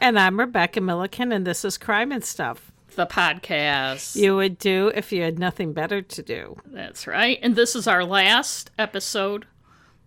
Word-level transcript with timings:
And 0.00 0.18
I'm 0.18 0.38
Rebecca 0.38 0.80
Milliken, 0.80 1.30
and 1.32 1.46
this 1.46 1.64
is 1.64 1.76
Crime 1.76 2.10
and 2.12 2.24
Stuff. 2.24 2.72
the 2.96 3.06
podcast. 3.06 4.16
You 4.16 4.34
would 4.36 4.58
do 4.58 4.90
if 4.94 5.12
you 5.12 5.22
had 5.22 5.38
nothing 5.38 5.72
better 5.72 6.02
to 6.02 6.22
do. 6.22 6.56
That's 6.66 7.06
right. 7.06 7.38
And 7.42 7.54
this 7.54 7.76
is 7.76 7.86
our 7.86 8.04
last 8.04 8.70
episode 8.78 9.46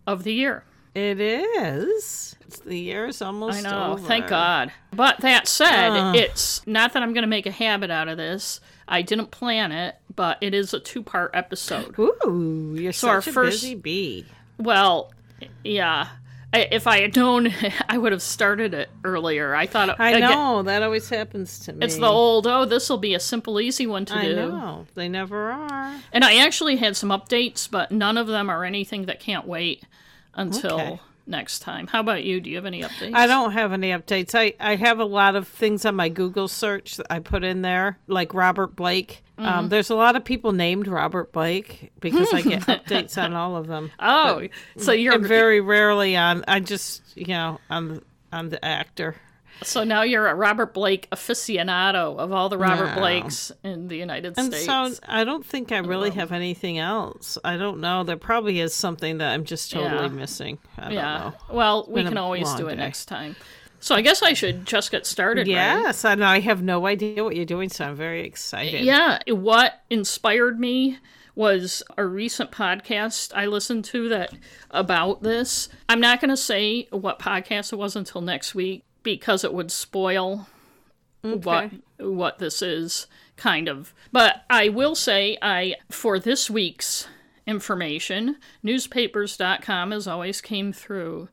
of 0.06 0.24
the 0.24 0.34
year. 0.34 0.64
It 0.94 1.20
is. 1.20 2.36
It's 2.42 2.60
the 2.60 2.78
year's 2.78 3.22
almost 3.22 3.60
I 3.66 3.70
know. 3.70 3.94
over. 3.94 4.04
Thank 4.06 4.28
God. 4.28 4.72
But 4.92 5.20
that 5.22 5.48
said, 5.48 5.90
Ah. 5.92 6.14
it's 6.14 6.66
not 6.68 6.94
that 6.94 7.02
I'm 7.02 7.14
going 7.14 7.24
to 7.24 7.28
make 7.28 7.46
a 7.46 7.52
habit 7.52 7.90
out 7.90 8.10
of 8.10 8.18
this. 8.18 8.60
I 8.88 9.02
didn't 9.02 9.32
plan 9.32 9.72
it, 9.72 9.96
but 10.16 10.38
it 10.42 10.54
is 10.54 10.74
a 10.74 10.80
two 10.80 11.02
part 11.04 11.32
episode. 11.34 11.98
Ooh, 11.98 12.76
you're 12.78 12.92
So 12.94 13.08
our 13.10 13.22
such 13.22 13.30
a 13.32 13.34
first- 13.34 13.62
busy 13.62 13.76
bee. 13.76 14.26
Well, 14.60 15.14
yeah. 15.64 16.10
If 16.54 16.86
I 16.86 17.02
had 17.02 17.16
known, 17.16 17.52
I 17.90 17.98
would 17.98 18.12
have 18.12 18.22
started 18.22 18.74
it 18.74 18.90
earlier. 19.04 19.56
I 19.56 19.66
thought 19.66 20.00
I 20.00 20.12
again, 20.12 20.30
know 20.30 20.64
that 20.64 20.84
always 20.84 21.10
happens 21.10 21.60
to 21.60 21.74
me. 21.74 21.86
It's 21.86 21.98
the 21.98 22.06
old, 22.06 22.46
oh, 22.46 22.66
this 22.66 22.90
will 22.90 22.98
be 23.00 23.16
a 23.16 23.20
simple, 23.20 23.60
easy 23.60 23.88
one 23.88 24.06
to 24.06 24.16
I 24.16 24.26
do. 24.26 24.36
know 24.36 24.86
they 24.96 25.10
never 25.10 25.52
are. 25.52 25.96
And 26.12 26.24
I 26.24 26.38
actually 26.38 26.76
had 26.78 26.96
some 26.96 27.10
updates, 27.10 27.70
but 27.70 27.92
none 27.92 28.18
of 28.18 28.28
them 28.28 28.50
are 28.50 28.64
anything 28.64 29.06
that 29.06 29.20
can't 29.20 29.48
wait 29.48 29.84
until 30.36 30.80
Okay. 30.80 31.00
Next 31.26 31.60
time. 31.60 31.88
How 31.88 32.00
about 32.00 32.24
you? 32.24 32.40
Do 32.42 32.50
you 32.50 32.58
have 32.58 32.66
any 32.66 32.82
updates? 32.82 33.14
I 33.14 33.28
don't 33.28 33.52
have 33.52 33.72
any 33.74 33.92
updates. 33.92 34.36
I, 34.36 34.54
I 34.60 34.76
have 34.76 35.00
a 35.00 35.06
lot 35.06 35.36
of 35.36 35.48
things 35.48 35.86
on 35.86 35.96
my 35.96 36.10
Google 36.10 36.48
search 36.48 36.98
that 36.98 37.08
I 37.10 37.20
put 37.20 37.44
in 37.44 37.62
there, 37.62 37.98
like 38.08 38.34
Robert 38.34 38.76
Blake. 38.76 39.24
Mm-hmm. 39.38 39.46
Um, 39.46 39.70
there's 39.70 39.90
a 39.90 39.96
lot 39.96 40.16
of 40.16 40.24
people 40.24 40.52
named 40.52 40.88
Robert 40.88 41.32
Blake 41.32 41.92
because 42.00 42.34
I 42.34 42.42
get 42.42 42.62
updates 42.64 43.22
on 43.22 43.34
all 43.34 43.56
of 43.56 43.68
them. 43.68 43.92
Oh, 44.00 44.48
so 44.78 44.92
you're 44.92 45.20
very 45.20 45.60
rarely 45.60 46.16
on. 46.16 46.44
I 46.48 46.60
just 46.60 47.02
you 47.16 47.28
know 47.28 47.60
on 47.70 47.88
the 47.88 48.04
on 48.32 48.50
the 48.50 48.64
actor. 48.64 49.16
So 49.62 49.84
now 49.84 50.02
you're 50.02 50.28
a 50.28 50.36
Robert 50.36 50.74
Blake 50.74 51.10
aficionado 51.12 52.18
of 52.18 52.32
all 52.32 52.50
the 52.50 52.58
Robert 52.58 52.96
No. 52.96 53.00
Blakes 53.02 53.52
in 53.64 53.88
the 53.88 53.98
United 53.98 54.34
And 54.38 54.48
States. 54.54 54.66
so 54.66 54.94
I 55.08 55.24
don't 55.24 55.46
think 55.46 55.72
I 55.72 55.78
really 55.78 56.10
um, 56.10 56.16
have 56.18 56.32
anything 56.32 56.80
else. 56.80 57.38
I 57.44 57.58
don't 57.58 57.80
know. 57.80 58.04
There 58.04 58.18
probably 58.18 58.60
is 58.60 58.74
something 58.74 59.20
that 59.20 59.32
I'm 59.32 59.46
just 59.46 59.72
totally 59.72 60.04
Yeah. 60.04 60.08
missing. 60.10 60.58
I 60.78 60.82
don't 60.84 60.92
yeah. 60.94 61.18
know. 61.18 61.34
Well, 61.56 61.86
we 61.90 62.04
can 62.04 62.18
always 62.18 62.52
do 62.56 62.68
it 62.68 62.76
day. 62.76 62.82
next 62.82 63.06
time. 63.06 63.36
So 63.80 63.96
I 63.96 64.02
guess 64.02 64.24
I 64.24 64.32
should 64.34 64.66
just 64.66 64.92
get 64.92 65.06
started. 65.06 65.42
right? 65.42 65.48
Yes, 65.56 66.06
and 66.06 66.24
I 66.24 66.40
have 66.40 66.64
no 66.64 66.86
idea 66.88 67.22
what 67.24 67.36
you're 67.36 67.44
doing, 67.46 67.68
so 67.68 67.86
I'm 67.86 67.96
very 67.96 68.26
excited. 68.26 68.86
Yeah, 68.86 69.20
what 69.28 69.82
inspired 69.90 70.58
me 70.60 71.00
was 71.36 71.84
a 71.98 72.06
recent 72.06 72.52
podcast 72.52 73.34
I 73.36 73.48
listened 73.48 73.84
to 73.86 74.08
that 74.10 74.34
about 74.72 75.24
this. 75.24 75.68
I'm 75.90 76.00
not 76.00 76.22
going 76.22 76.30
to 76.30 76.38
say 76.38 76.88
what 76.92 77.20
podcast 77.20 77.74
it 77.74 77.76
was 77.76 77.96
until 77.96 78.22
next 78.22 78.56
week 78.56 78.86
because 79.04 79.44
it 79.44 79.54
would 79.54 79.72
spoil 79.72 80.48
what 81.22 81.72
what 82.00 82.40
this 82.40 82.62
is 82.62 83.08
kind 83.38 83.68
of. 83.70 83.94
But 84.12 84.44
I 84.50 84.70
will 84.70 84.96
say 84.96 85.38
I 85.42 85.76
for 85.90 86.20
this 86.20 86.50
week's 86.50 87.08
information, 87.46 88.38
newspapers.com 88.62 89.94
as 89.94 90.08
always 90.08 90.42
came 90.42 90.72
through 90.74 91.30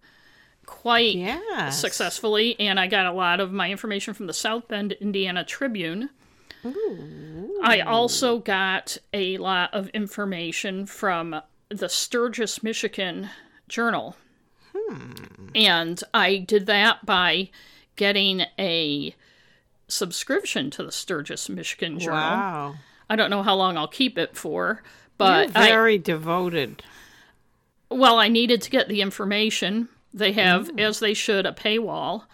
quite 0.67 1.15
Yeah. 1.17 1.71
successfully 1.71 2.59
and 2.61 2.79
I 2.79 2.87
got 2.87 3.07
a 3.07 3.13
lot 3.13 3.41
of 3.41 3.53
my 3.53 3.71
information 3.71 4.15
from 4.15 4.27
the 4.27 4.33
South 4.33 4.69
Bend 4.69 4.92
Indiana 4.92 5.45
Tribune. 5.45 6.11
I 7.63 7.83
also 7.86 8.39
got 8.39 8.98
a 9.14 9.39
lot 9.39 9.73
of 9.73 9.89
information 9.89 10.86
from 10.86 11.41
the 11.70 11.89
Sturgis, 11.89 12.63
Michigan 12.63 13.30
Journal. 13.69 14.17
And 15.55 16.02
I 16.14 16.36
did 16.36 16.67
that 16.67 17.05
by 17.05 17.51
getting 17.96 18.42
a 18.58 19.14
subscription 19.89 20.70
to 20.70 20.83
the 20.83 20.92
Sturgis, 20.92 21.48
Michigan 21.48 21.98
Journal. 21.98 22.18
Wow. 22.18 22.74
I 23.08 23.17
don't 23.17 23.30
know 23.30 23.42
how 23.42 23.57
long 23.57 23.77
I'll 23.77 23.89
keep 23.89 24.17
it 24.17 24.36
for, 24.36 24.83
but 25.18 25.48
You're 25.48 25.58
I, 25.64 25.68
very 25.68 25.98
devoted. 25.98 26.83
well, 27.91 28.18
I 28.18 28.29
needed 28.29 28.63
to 28.63 28.70
get 28.70 28.89
the 28.89 29.01
information. 29.01 29.89
They 30.14 30.33
have, 30.33 30.68
mm. 30.68 30.80
as 30.80 31.01
they 31.01 31.14
should, 31.14 31.47
a 31.47 31.52
paywall. 31.52 32.24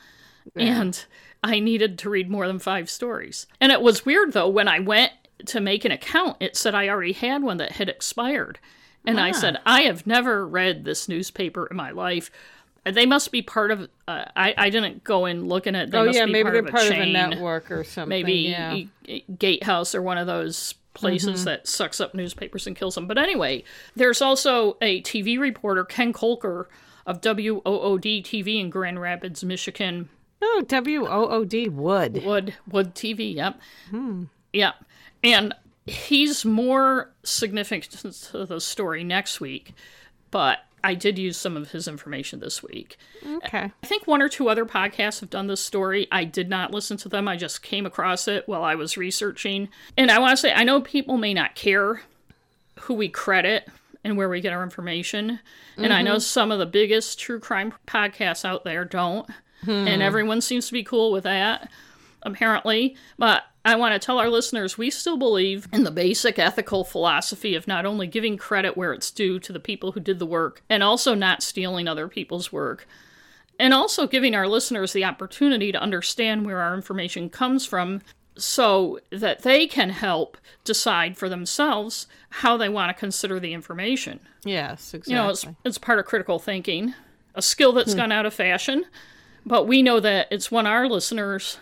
And 0.55 1.05
I 1.43 1.59
needed 1.59 1.99
to 1.99 2.11
read 2.11 2.31
more 2.31 2.47
than 2.47 2.59
five 2.59 2.89
stories. 2.89 3.47
And 3.61 3.73
it 3.73 3.83
was 3.83 4.07
weird, 4.07 4.33
though, 4.33 4.49
when 4.49 4.69
I 4.69 4.79
went 4.79 5.13
to 5.47 5.61
make 5.61 5.85
an 5.85 5.93
account, 5.93 6.37
it 6.41 6.57
said 6.57 6.75
I 6.75 6.89
already 6.89 7.13
had 7.13 7.43
one 7.43 7.57
that 7.59 7.73
had 7.73 7.89
expired. 7.89 8.59
And 9.07 9.21
I 9.21 9.31
said, 9.33 9.59
I 9.65 9.83
have 9.83 10.07
never 10.07 10.47
read 10.47 10.85
this 10.85 11.09
newspaper 11.09 11.67
in 11.71 11.77
my 11.77 11.91
life. 11.93 12.31
They 12.85 13.07
must 13.07 13.33
be 13.33 13.43
part 13.43 13.71
of. 13.71 13.89
Uh, 14.07 14.25
I 14.37 14.55
I 14.57 14.71
didn't 14.71 15.03
go 15.03 15.27
in 15.27 15.47
looking 15.49 15.75
at. 15.75 15.91
They 15.91 15.99
Oh 15.99 16.05
must 16.07 16.17
yeah, 16.19 16.27
be 16.27 16.33
maybe 16.33 16.43
part 16.45 16.53
they're 16.55 16.63
of 16.63 16.69
a 16.69 16.71
part 16.71 16.87
of 16.87 16.93
a 16.93 17.13
network 17.13 17.71
or 17.71 17.83
something. 17.85 18.09
maybe 18.09 18.33
yeah. 18.33 19.21
Gatehouse 19.39 19.95
or 19.95 20.03
one 20.03 20.19
of 20.19 20.27
those 20.27 20.75
places 20.95 21.41
Mm-hmm. 21.41 21.45
that 21.47 21.67
sucks 21.69 22.01
up 22.01 22.15
newspapers 22.15 22.67
and 22.67 22.75
kills 22.77 22.95
them. 22.95 23.07
But 23.07 23.19
anyway, 23.19 23.65
there's 23.97 24.23
also 24.23 24.77
a 24.81 25.03
TV 25.03 25.39
reporter, 25.39 25.85
Ken 25.85 26.13
Kolker 26.13 26.67
of 27.07 27.21
WOOD 27.21 28.25
TV 28.25 28.61
in 28.61 28.71
Grand 28.71 29.01
Rapids, 29.01 29.43
Michigan. 29.45 30.09
Oh, 30.41 30.65
W 30.67 31.07
O 31.07 31.27
O 31.29 31.45
D 31.45 31.69
Wood. 31.69 32.23
Wood 32.25 32.55
Wood 32.71 32.95
TV, 32.95 33.35
yep. 33.35 33.59
Yep. 34.53 34.75
And 35.25 35.55
he's 35.87 36.45
more 36.45 37.13
significant 37.23 38.15
to 38.33 38.45
the 38.45 38.61
story 38.61 39.05
next 39.05 39.41
week, 39.41 39.75
but 40.31 40.61
I 40.83 40.95
did 40.95 41.19
use 41.19 41.37
some 41.37 41.57
of 41.57 41.73
his 41.73 41.89
information 41.89 42.41
this 42.41 42.63
week. 42.63 42.97
Okay. 43.25 43.73
I 43.83 43.87
think 43.87 44.07
one 44.07 44.23
or 44.23 44.29
two 44.29 44.49
other 44.49 44.65
podcasts 44.65 45.21
have 45.21 45.31
done 45.31 45.49
this 45.49 45.61
story. 45.61 46.07
I 46.13 46.25
did 46.25 46.49
not 46.49 46.71
listen 46.71 46.97
to 46.99 47.09
them. 47.09 47.27
I 47.27 47.37
just 47.37 47.63
came 47.63 47.87
across 47.87 48.29
it 48.29 48.47
while 48.47 48.63
I 48.63 48.77
was 48.77 48.97
researching. 48.97 49.69
And 49.97 50.11
I 50.11 50.21
want 50.21 50.33
to 50.33 50.37
say, 50.37 50.53
I 50.53 50.63
know 50.63 50.81
people 50.81 51.17
may 51.17 51.35
not 51.35 51.57
care 51.57 52.03
who 52.83 52.95
we 52.95 53.09
credit 53.09 53.69
and 54.05 54.17
where 54.17 54.29
we 54.29 54.41
get 54.41 54.53
our 54.53 54.63
information. 54.63 55.41
And 55.77 55.93
I 55.93 56.03
know 56.03 56.13
mm-hmm. 56.13 56.21
some 56.21 56.53
of 56.53 56.61
the 56.61 56.67
biggest 56.67 57.19
true 57.19 57.41
crime 57.41 57.75
podcasts 57.89 58.45
out 58.45 58.63
there 58.63 58.85
don't. 58.85 59.29
And 59.67 59.97
hmm. 59.97 60.03
everyone 60.03 60.41
seems 60.41 60.69
to 60.69 60.73
be 60.73 60.85
cool 60.85 61.11
with 61.11 61.25
that, 61.25 61.69
apparently. 62.23 62.97
But 63.19 63.43
I 63.67 63.75
want 63.75 63.95
to 63.95 63.99
tell 63.99 64.19
our 64.19 64.31
listeners 64.31 64.79
we 64.79 64.91
still 64.91 65.17
believe 65.17 65.67
in 65.73 65.83
the 65.83 65.91
basic 65.91 66.39
ethical 66.39 66.85
philosophy 66.85 67.57
of 67.57 67.67
not 67.67 67.85
only 67.85 68.07
giving 68.07 68.37
credit 68.37 68.77
where 68.77 68.93
it's 68.93 69.11
due 69.11 69.41
to 69.41 69.53
the 69.53 69.59
people 69.59 69.93
who 69.93 70.01
did 70.01 70.21
the 70.21 70.27
work 70.27 70.63
and 70.71 70.85
also 70.85 71.15
not 71.15 71.43
stealing 71.43 71.89
other 71.89 72.07
people's 72.07 72.53
work 72.53 72.87
and 73.59 73.75
also 73.75 74.07
giving 74.07 74.37
our 74.37 74.47
listeners 74.47 74.93
the 74.93 75.05
opportunity 75.05 75.73
to 75.73 75.83
understand 75.83 76.47
where 76.47 76.61
our 76.61 76.75
information 76.75 77.29
comes 77.29 77.67
from 77.67 78.03
so 78.39 79.01
that 79.11 79.43
they 79.43 79.67
can 79.67 79.91
help 79.91 80.37
decide 80.63 81.17
for 81.17 81.29
themselves 81.29 82.07
how 82.31 82.57
they 82.57 82.69
want 82.69 82.91
to 82.91 83.01
consider 83.01 83.41
the 83.41 83.53
information. 83.53 84.21
Yes, 84.45 84.95
exactly. 84.95 85.15
You 85.15 85.19
know, 85.19 85.31
it's, 85.31 85.47
it's 85.65 85.79
part 85.79 85.99
of 85.99 86.05
critical 86.05 86.39
thinking, 86.39 86.95
a 87.35 87.43
skill 87.43 87.73
that's 87.73 87.93
hmm. 87.93 87.99
gone 87.99 88.13
out 88.13 88.27
of 88.27 88.35
fashion, 88.35 88.85
but 89.45 89.67
we 89.67 89.83
know 89.83 89.99
that 89.99 90.29
it's 90.31 90.53
one 90.53 90.67
our 90.67 90.89
listeners 90.89 91.59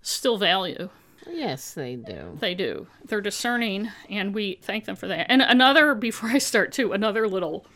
still 0.00 0.38
value. 0.38 0.88
Yes, 1.30 1.72
they 1.72 1.96
do. 1.96 2.36
They 2.40 2.54
do. 2.54 2.86
They're 3.04 3.20
discerning, 3.20 3.90
and 4.08 4.34
we 4.34 4.58
thank 4.62 4.84
them 4.84 4.96
for 4.96 5.06
that. 5.08 5.30
And 5.30 5.42
another, 5.42 5.94
before 5.94 6.30
I 6.30 6.38
start 6.38 6.72
too, 6.72 6.92
another 6.92 7.28
little 7.28 7.66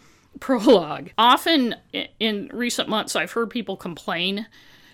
prologue. 0.41 1.10
Often 1.18 1.77
in 2.21 2.50
recent 2.53 2.89
months, 2.89 3.16
I've 3.16 3.33
heard 3.33 3.50
people 3.50 3.77
complain 3.77 4.47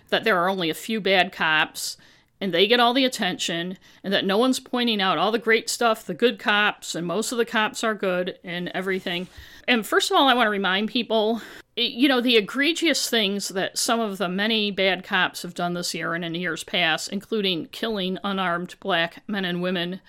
that 0.09 0.23
there 0.23 0.39
are 0.39 0.49
only 0.49 0.69
a 0.69 0.75
few 0.75 1.01
bad 1.01 1.31
cops 1.31 1.97
and 2.41 2.53
they 2.53 2.67
get 2.67 2.81
all 2.81 2.93
the 2.93 3.05
attention, 3.05 3.77
and 4.03 4.13
that 4.13 4.25
no 4.25 4.37
one's 4.37 4.59
pointing 4.59 5.01
out 5.01 5.17
all 5.17 5.31
the 5.31 5.39
great 5.39 5.69
stuff, 5.69 6.05
the 6.05 6.13
good 6.13 6.37
cops, 6.37 6.93
and 6.93 7.07
most 7.07 7.31
of 7.31 7.37
the 7.37 7.45
cops 7.45 7.81
are 7.81 7.95
good 7.95 8.37
and 8.43 8.69
everything. 8.73 9.27
And 9.67 9.85
first 9.85 10.11
of 10.11 10.17
all, 10.17 10.27
I 10.27 10.33
want 10.33 10.47
to 10.47 10.51
remind 10.51 10.89
people 10.89 11.41
you 11.75 12.07
know, 12.07 12.21
the 12.21 12.37
egregious 12.37 13.09
things 13.09 13.49
that 13.49 13.77
some 13.77 13.99
of 13.99 14.17
the 14.17 14.29
many 14.29 14.71
bad 14.71 15.03
cops 15.03 15.41
have 15.41 15.53
done 15.53 15.73
this 15.73 15.93
year 15.93 16.13
and 16.13 16.23
in 16.23 16.33
years 16.33 16.63
past, 16.63 17.09
including 17.09 17.67
killing 17.67 18.17
unarmed 18.23 18.75
black 18.79 19.23
men 19.27 19.43
and 19.43 19.61
women, 19.61 19.99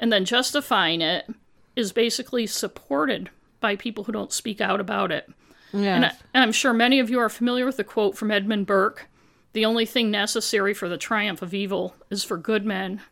and 0.00 0.10
then 0.10 0.24
justifying 0.24 1.02
it, 1.02 1.28
is 1.74 1.92
basically 1.92 2.46
supported 2.46 3.28
by 3.60 3.76
people 3.76 4.04
who 4.04 4.12
don't 4.12 4.32
speak 4.32 4.60
out 4.60 4.80
about 4.80 5.12
it. 5.12 5.30
Yeah. 5.72 5.96
And, 5.96 6.04
I, 6.06 6.12
and 6.32 6.42
I'm 6.42 6.52
sure 6.52 6.72
many 6.72 6.98
of 6.98 7.10
you 7.10 7.18
are 7.18 7.28
familiar 7.28 7.66
with 7.66 7.76
the 7.76 7.84
quote 7.84 8.16
from 8.16 8.30
Edmund 8.30 8.66
Burke 8.66 9.08
The 9.52 9.66
only 9.66 9.84
thing 9.84 10.10
necessary 10.10 10.72
for 10.72 10.88
the 10.88 10.96
triumph 10.96 11.42
of 11.42 11.52
evil 11.52 11.94
is 12.08 12.24
for 12.24 12.38
good 12.38 12.64
men 12.64 13.02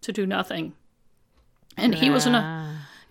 to 0.00 0.12
do 0.12 0.24
nothing. 0.24 0.72
And 1.76 1.94
he 1.94 2.08
was 2.08 2.24
an 2.24 2.34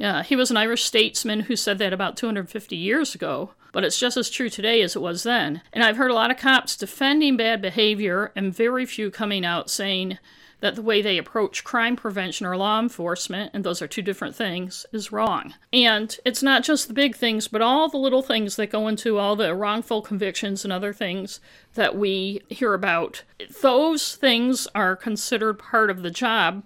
yeah, 0.03 0.21
he 0.21 0.35
was 0.35 0.51
an 0.51 0.57
Irish 0.57 0.83
statesman 0.83 1.39
who 1.39 1.55
said 1.55 1.77
that 1.77 1.93
about 1.93 2.17
250 2.17 2.75
years 2.75 3.15
ago, 3.15 3.51
but 3.71 3.85
it's 3.85 3.97
just 3.97 4.17
as 4.17 4.29
true 4.29 4.49
today 4.49 4.81
as 4.81 4.97
it 4.97 5.01
was 5.01 5.23
then. 5.23 5.61
And 5.71 5.81
I've 5.81 5.95
heard 5.95 6.11
a 6.11 6.13
lot 6.13 6.29
of 6.29 6.35
cops 6.35 6.75
defending 6.75 7.37
bad 7.37 7.61
behavior 7.61 8.33
and 8.35 8.53
very 8.53 8.85
few 8.85 9.09
coming 9.09 9.45
out 9.45 9.69
saying 9.69 10.19
that 10.59 10.75
the 10.75 10.81
way 10.81 11.01
they 11.01 11.17
approach 11.17 11.63
crime 11.63 11.95
prevention 11.95 12.45
or 12.45 12.57
law 12.57 12.81
enforcement, 12.81 13.51
and 13.53 13.63
those 13.63 13.81
are 13.81 13.87
two 13.87 14.01
different 14.01 14.35
things, 14.35 14.85
is 14.91 15.13
wrong. 15.13 15.53
And 15.71 16.19
it's 16.25 16.43
not 16.43 16.65
just 16.65 16.89
the 16.89 16.93
big 16.93 17.15
things, 17.15 17.47
but 17.47 17.61
all 17.61 17.87
the 17.87 17.95
little 17.95 18.21
things 18.21 18.57
that 18.57 18.71
go 18.71 18.89
into 18.89 19.19
all 19.19 19.37
the 19.37 19.55
wrongful 19.55 20.01
convictions 20.01 20.65
and 20.65 20.73
other 20.73 20.91
things 20.91 21.39
that 21.75 21.95
we 21.95 22.41
hear 22.49 22.73
about. 22.73 23.23
Those 23.61 24.17
things 24.17 24.67
are 24.75 24.97
considered 24.97 25.59
part 25.59 25.89
of 25.89 26.01
the 26.01 26.11
job 26.11 26.63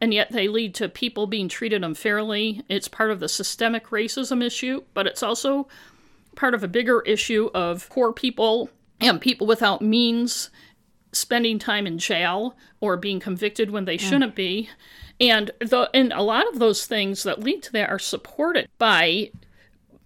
and 0.00 0.14
yet 0.14 0.32
they 0.32 0.48
lead 0.48 0.74
to 0.76 0.88
people 0.88 1.26
being 1.26 1.48
treated 1.48 1.84
unfairly. 1.84 2.62
It's 2.68 2.88
part 2.88 3.10
of 3.10 3.20
the 3.20 3.28
systemic 3.28 3.88
racism 3.88 4.42
issue, 4.42 4.84
but 4.94 5.06
it's 5.06 5.22
also 5.22 5.68
part 6.34 6.54
of 6.54 6.64
a 6.64 6.68
bigger 6.68 7.02
issue 7.02 7.50
of 7.54 7.88
poor 7.90 8.12
people 8.12 8.70
and 9.00 9.20
people 9.20 9.46
without 9.46 9.82
means 9.82 10.50
spending 11.12 11.58
time 11.58 11.86
in 11.86 11.98
jail 11.98 12.56
or 12.80 12.96
being 12.96 13.20
convicted 13.20 13.70
when 13.70 13.84
they 13.84 13.96
shouldn't 13.96 14.34
be. 14.34 14.70
And 15.20 15.50
the 15.60 15.90
and 15.92 16.12
a 16.12 16.22
lot 16.22 16.48
of 16.48 16.58
those 16.58 16.86
things 16.86 17.24
that 17.24 17.40
lead 17.40 17.62
to 17.64 17.72
that 17.72 17.90
are 17.90 17.98
supported 17.98 18.68
by 18.78 19.30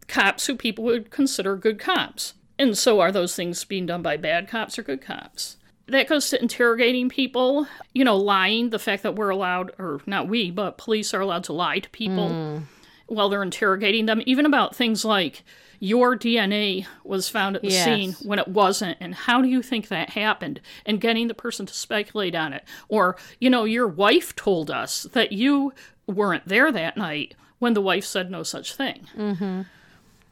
cops 0.08 0.46
who 0.46 0.56
people 0.56 0.84
would 0.84 1.10
consider 1.10 1.56
good 1.56 1.78
cops. 1.78 2.34
And 2.58 2.76
so 2.76 3.00
are 3.00 3.12
those 3.12 3.34
things 3.34 3.64
being 3.64 3.86
done 3.86 4.02
by 4.02 4.16
bad 4.16 4.48
cops 4.48 4.78
or 4.78 4.82
good 4.82 5.02
cops? 5.02 5.56
That 5.86 6.08
goes 6.08 6.30
to 6.30 6.40
interrogating 6.40 7.08
people, 7.10 7.66
you 7.92 8.04
know, 8.04 8.16
lying, 8.16 8.70
the 8.70 8.78
fact 8.78 9.02
that 9.02 9.16
we're 9.16 9.28
allowed, 9.28 9.72
or 9.78 10.00
not 10.06 10.28
we, 10.28 10.50
but 10.50 10.78
police 10.78 11.12
are 11.12 11.20
allowed 11.20 11.44
to 11.44 11.52
lie 11.52 11.78
to 11.80 11.90
people 11.90 12.62
while 13.06 13.28
they're 13.28 13.42
interrogating 13.42 14.06
them, 14.06 14.22
even 14.24 14.46
about 14.46 14.74
things 14.74 15.04
like 15.04 15.42
your 15.80 16.16
DNA 16.16 16.86
was 17.04 17.28
found 17.28 17.56
at 17.56 17.60
the 17.60 17.68
Yes. 17.68 17.84
scene 17.84 18.12
when 18.26 18.38
it 18.38 18.48
wasn't, 18.48 18.96
and 19.00 19.14
how 19.14 19.42
do 19.42 19.48
you 19.48 19.60
think 19.60 19.88
that 19.88 20.10
happened? 20.10 20.62
And 20.86 21.00
getting 21.00 21.28
the 21.28 21.34
person 21.34 21.66
to 21.66 21.74
speculate 21.74 22.34
on 22.34 22.54
it. 22.54 22.64
Or, 22.88 23.16
you 23.38 23.50
know, 23.50 23.64
your 23.64 23.86
wife 23.86 24.34
told 24.34 24.70
us 24.70 25.02
that 25.12 25.32
you 25.32 25.74
weren't 26.06 26.48
there 26.48 26.72
that 26.72 26.96
night 26.96 27.34
when 27.58 27.74
the 27.74 27.82
wife 27.82 28.06
said 28.06 28.30
no 28.30 28.42
such 28.42 28.74
thing. 28.74 29.06
Mm-hmm. 29.14 29.62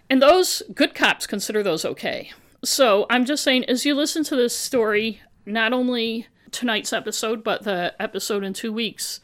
And 0.08 0.22
those 0.22 0.62
good 0.74 0.94
cops 0.94 1.26
consider 1.26 1.62
those 1.62 1.84
okay. 1.84 2.32
So 2.64 3.06
I'm 3.10 3.26
just 3.26 3.42
saying, 3.42 3.64
as 3.66 3.84
you 3.84 3.94
listen 3.94 4.24
to 4.24 4.36
this 4.36 4.56
story, 4.56 5.20
not 5.46 5.72
only 5.72 6.26
tonight's 6.50 6.92
episode, 6.92 7.42
but 7.44 7.64
the 7.64 7.94
episode 8.00 8.44
in 8.44 8.52
two 8.52 8.72
weeks, 8.72 9.20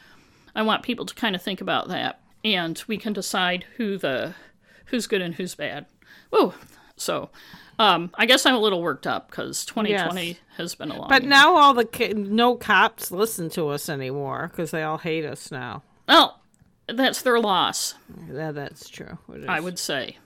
I 0.55 0.63
want 0.63 0.83
people 0.83 1.07
to 1.07 1.15
kind 1.15 1.35
of 1.35 1.43
think 1.43 1.61
about 1.61 1.89
that, 1.89 2.21
and 2.45 2.83
we 2.87 2.97
can 2.97 3.13
decide 3.13 3.65
who 3.77 3.99
the 3.99 4.35
who's 4.87 5.07
good 5.07 5.21
and 5.23 5.35
who's 5.35 5.55
bad. 5.55 5.87
Oh, 6.33 6.55
so 6.97 7.31
um, 7.79 8.11
I 8.15 8.27
guess 8.27 8.45
I'm 8.47 8.55
a 8.55 8.59
little 8.59 8.83
worked 8.83 9.07
up 9.07 9.31
because 9.31 9.65
2020 9.67 10.27
Yes. 10.27 10.37
has 10.57 10.75
been 10.75 10.91
a 10.91 10.99
long. 10.99 11.09
But 11.09 11.23
year. 11.23 11.31
now 11.31 11.57
all 11.57 11.75
the 11.75 11.85
ki- 11.85 12.15
no 12.15 12.57
cops 12.57 13.11
listen 13.11 13.51
to 13.51 13.69
us 13.69 13.89
anymore 13.89 14.49
because 14.51 14.71
they 14.71 14.83
all 14.83 14.99
hate 14.99 15.25
us 15.25 15.51
now. 15.53 15.83
well, 16.09 16.41
that's 16.89 17.21
their 17.23 17.39
loss. 17.39 17.95
Yeah, 18.33 18.51
that's 18.53 18.89
true. 18.89 19.19
I 19.47 19.61
would 19.61 19.79
say. 19.79 20.17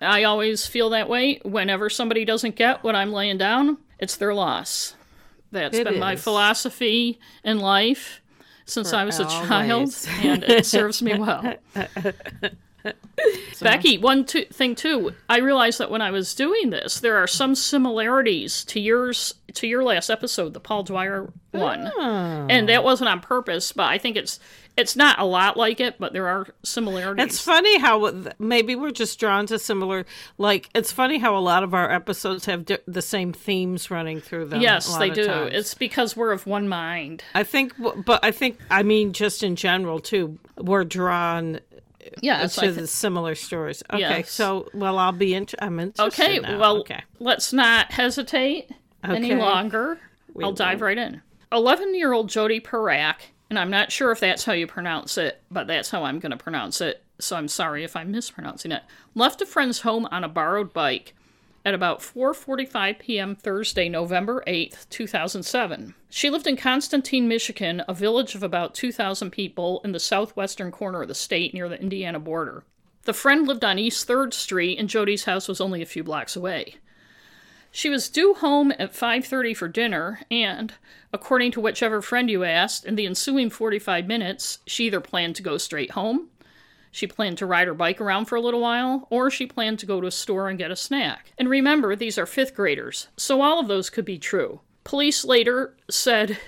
I 0.00 0.24
always 0.24 0.66
feel 0.66 0.90
that 0.90 1.08
way. 1.08 1.40
Whenever 1.44 1.88
somebody 1.88 2.24
doesn't 2.24 2.56
get 2.56 2.82
what 2.84 2.94
I'm 2.96 3.12
laying 3.12 3.38
down, 3.38 3.78
it's 4.00 4.16
their 4.16 4.34
loss. 4.34 4.94
That's 5.50 5.76
It 5.76 5.84
been 5.84 5.98
my 5.98 6.16
philosophy 6.16 7.18
in 7.44 7.58
life 7.58 8.20
since 8.66 8.92
I 8.92 9.04
was 9.04 9.18
a 9.18 9.24
child, 9.24 9.94
and 10.22 10.44
it 10.44 10.66
serves 10.66 11.00
me 11.02 11.16
well. 11.18 11.54
Becky, 13.60 13.98
one 13.98 14.24
two, 14.24 14.44
thing 14.44 14.74
too, 14.74 15.12
I 15.28 15.38
realized 15.38 15.78
that 15.80 15.90
when 15.90 16.00
I 16.00 16.10
was 16.10 16.34
doing 16.34 16.70
this, 16.70 17.00
there 17.00 17.16
are 17.16 17.26
some 17.26 17.54
similarities 17.54 18.64
to 18.66 18.80
yours 18.80 19.34
to 19.54 19.66
your 19.66 19.82
last 19.82 20.10
episode, 20.10 20.54
the 20.54 20.60
Paul 20.60 20.84
Dwyer 20.84 21.32
one, 21.50 21.90
Oh. 21.96 22.46
and 22.48 22.68
that 22.68 22.84
wasn't 22.84 23.08
on 23.10 23.20
purpose. 23.20 23.72
But 23.72 23.88
I 23.88 23.98
think 23.98 24.16
it's 24.16 24.38
it's 24.78 24.96
not 24.96 25.18
a 25.18 25.24
lot 25.24 25.56
like 25.56 25.80
it, 25.80 25.96
but 25.98 26.12
there 26.12 26.28
are 26.28 26.46
similarities. 26.62 27.24
It's 27.26 27.40
funny 27.40 27.78
how 27.78 28.12
maybe 28.38 28.74
we're 28.74 28.90
just 28.92 29.18
drawn 29.20 29.46
to 29.46 29.58
similar. 29.58 30.06
Like 30.38 30.70
it's 30.74 30.92
funny 30.92 31.18
how 31.18 31.36
a 31.36 31.40
lot 31.40 31.62
of 31.64 31.74
our 31.74 31.90
episodes 31.90 32.46
have 32.46 32.64
di- 32.64 32.78
the 32.86 33.02
same 33.02 33.32
themes 33.32 33.90
running 33.90 34.20
through 34.20 34.46
them. 34.46 34.60
Yes, 34.60 34.96
they 34.96 35.10
do. 35.10 35.26
times. 35.26 35.50
It's 35.54 35.74
because 35.74 36.16
we're 36.16 36.32
of 36.32 36.46
one 36.46 36.68
mind. 36.68 37.22
I 37.34 37.42
think, 37.44 37.74
but 38.06 38.24
I 38.24 38.30
think 38.30 38.58
I 38.70 38.82
mean 38.82 39.12
just 39.12 39.42
in 39.42 39.56
general 39.56 39.98
too. 40.00 40.38
We're 40.56 40.84
drawn 40.84 41.60
Yes, 42.22 42.56
to 42.56 42.72
the 42.72 42.86
similar 42.86 43.34
stories. 43.34 43.82
Okay, 43.90 44.00
Yes. 44.00 44.30
so 44.30 44.68
well, 44.72 44.98
I'll 44.98 45.12
be. 45.12 45.34
Int- 45.34 45.54
I'm 45.60 45.78
interested. 45.78 46.22
okay. 46.22 46.38
now. 46.38 46.58
Well, 46.58 46.78
okay. 46.78 47.02
let's 47.18 47.52
not 47.52 47.92
hesitate 47.92 48.70
any 49.04 49.32
Okay. 49.32 49.36
longer. 49.40 49.98
I'll 50.42 50.52
dive 50.52 50.80
right 50.80 50.96
in. 50.96 51.20
Eleven-year-old 51.52 52.28
Jodi 52.28 52.60
Parrack, 52.60 53.16
and 53.50 53.58
I'm 53.58 53.70
not 53.70 53.92
sure 53.92 54.10
if 54.10 54.20
that's 54.20 54.44
how 54.44 54.52
you 54.52 54.66
pronounce 54.66 55.16
it, 55.16 55.40
but 55.50 55.66
that's 55.66 55.90
how 55.90 56.04
I'm 56.04 56.18
going 56.18 56.32
to 56.32 56.36
pronounce 56.36 56.80
it. 56.80 57.02
So 57.18 57.36
I'm 57.36 57.48
sorry 57.48 57.84
if 57.84 57.96
I'm 57.96 58.10
mispronouncing 58.10 58.72
it. 58.72 58.82
Left 59.14 59.42
a 59.42 59.46
friend's 59.46 59.80
home 59.80 60.06
on 60.10 60.24
a 60.24 60.28
borrowed 60.28 60.72
bike 60.72 61.14
at 61.64 61.74
about 61.74 62.00
4:45 62.00 62.98
p.m. 62.98 63.34
Thursday, 63.34 63.88
November 63.88 64.42
8th, 64.46 64.88
2007. 64.90 65.94
She 66.08 66.30
lived 66.30 66.46
in 66.46 66.56
Constantine, 66.56 67.28
Michigan, 67.28 67.82
a 67.88 67.94
village 67.94 68.34
of 68.34 68.42
about 68.42 68.74
2,000 68.74 69.30
people 69.30 69.80
in 69.84 69.92
the 69.92 70.00
southwestern 70.00 70.70
corner 70.70 71.02
of 71.02 71.08
the 71.08 71.14
state 71.14 71.52
near 71.52 71.68
the 71.68 71.80
Indiana 71.80 72.18
border. 72.18 72.64
The 73.02 73.12
friend 73.12 73.46
lived 73.46 73.64
on 73.64 73.78
East 73.78 74.06
3rd 74.06 74.34
Street 74.34 74.78
and 74.78 74.88
Jodi's 74.88 75.24
house 75.24 75.48
was 75.48 75.60
only 75.60 75.82
a 75.82 75.86
few 75.86 76.04
blocks 76.04 76.36
away. 76.36 76.76
She 77.70 77.90
was 77.90 78.08
due 78.08 78.34
home 78.34 78.72
at 78.78 78.94
5:30 78.94 79.54
for 79.54 79.68
dinner 79.68 80.20
and, 80.30 80.74
according 81.12 81.52
to 81.52 81.60
whichever 81.60 82.02
friend 82.02 82.30
you 82.30 82.44
asked, 82.44 82.84
in 82.84 82.96
the 82.96 83.06
ensuing 83.06 83.50
45 83.50 84.06
minutes, 84.06 84.58
she 84.66 84.86
either 84.86 85.00
planned 85.00 85.36
to 85.36 85.42
go 85.42 85.58
straight 85.58 85.92
home, 85.92 86.28
she 86.90 87.06
planned 87.06 87.38
to 87.38 87.46
ride 87.46 87.68
her 87.68 87.74
bike 87.74 88.00
around 88.00 88.24
for 88.24 88.36
a 88.36 88.40
little 88.40 88.60
while, 88.60 89.06
or 89.10 89.30
she 89.30 89.46
planned 89.46 89.78
to 89.78 89.86
go 89.86 90.00
to 90.00 90.06
a 90.06 90.10
store 90.10 90.48
and 90.48 90.58
get 90.58 90.70
a 90.70 90.76
snack. 90.76 91.32
And 91.38 91.48
remember, 91.48 91.94
these 91.94 92.18
are 92.18 92.26
fifth 92.26 92.54
graders, 92.54 93.08
so 93.16 93.40
all 93.42 93.60
of 93.60 93.68
those 93.68 93.90
could 93.90 94.04
be 94.04 94.18
true. 94.18 94.60
Police 94.84 95.24
later 95.24 95.76
said 95.90 96.38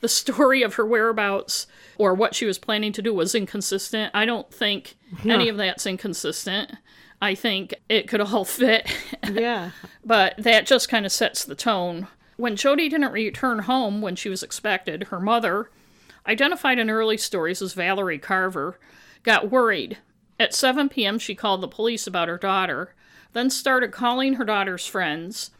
the 0.00 0.08
story 0.08 0.62
of 0.62 0.74
her 0.74 0.86
whereabouts 0.86 1.66
or 1.98 2.14
what 2.14 2.34
she 2.34 2.46
was 2.46 2.58
planning 2.58 2.92
to 2.94 3.02
do 3.02 3.12
was 3.12 3.34
inconsistent. 3.34 4.10
I 4.14 4.24
don't 4.24 4.50
think 4.52 4.96
any 5.22 5.50
of 5.50 5.58
that's 5.58 5.86
inconsistent. 5.86 6.72
I 7.20 7.34
think 7.34 7.74
it 7.88 8.08
could 8.08 8.20
all 8.20 8.44
fit. 8.46 8.90
Yeah. 9.30 9.70
But 10.04 10.34
that 10.38 10.66
just 10.66 10.88
kind 10.88 11.06
of 11.06 11.12
sets 11.12 11.44
the 11.44 11.54
tone. 11.54 12.08
When 12.36 12.56
Jodi 12.56 12.88
didn't 12.88 13.12
return 13.12 13.60
home 13.60 14.00
when 14.00 14.16
she 14.16 14.30
was 14.30 14.42
expected, 14.42 15.04
her 15.04 15.20
mother, 15.20 15.70
identified 16.26 16.78
in 16.78 16.88
early 16.88 17.18
stories 17.18 17.60
as 17.60 17.74
Valerie 17.74 18.18
Carver, 18.18 18.78
got 19.22 19.50
worried. 19.50 19.98
At 20.38 20.54
7 20.54 20.88
p.m., 20.88 21.18
she 21.18 21.34
called 21.34 21.60
the 21.60 21.68
police 21.68 22.06
about 22.06 22.28
her 22.28 22.38
daughter, 22.38 22.94
then 23.34 23.50
started 23.50 23.92
calling 23.92 24.34
her 24.34 24.44
daughter's 24.44 24.86
friends 24.86 25.50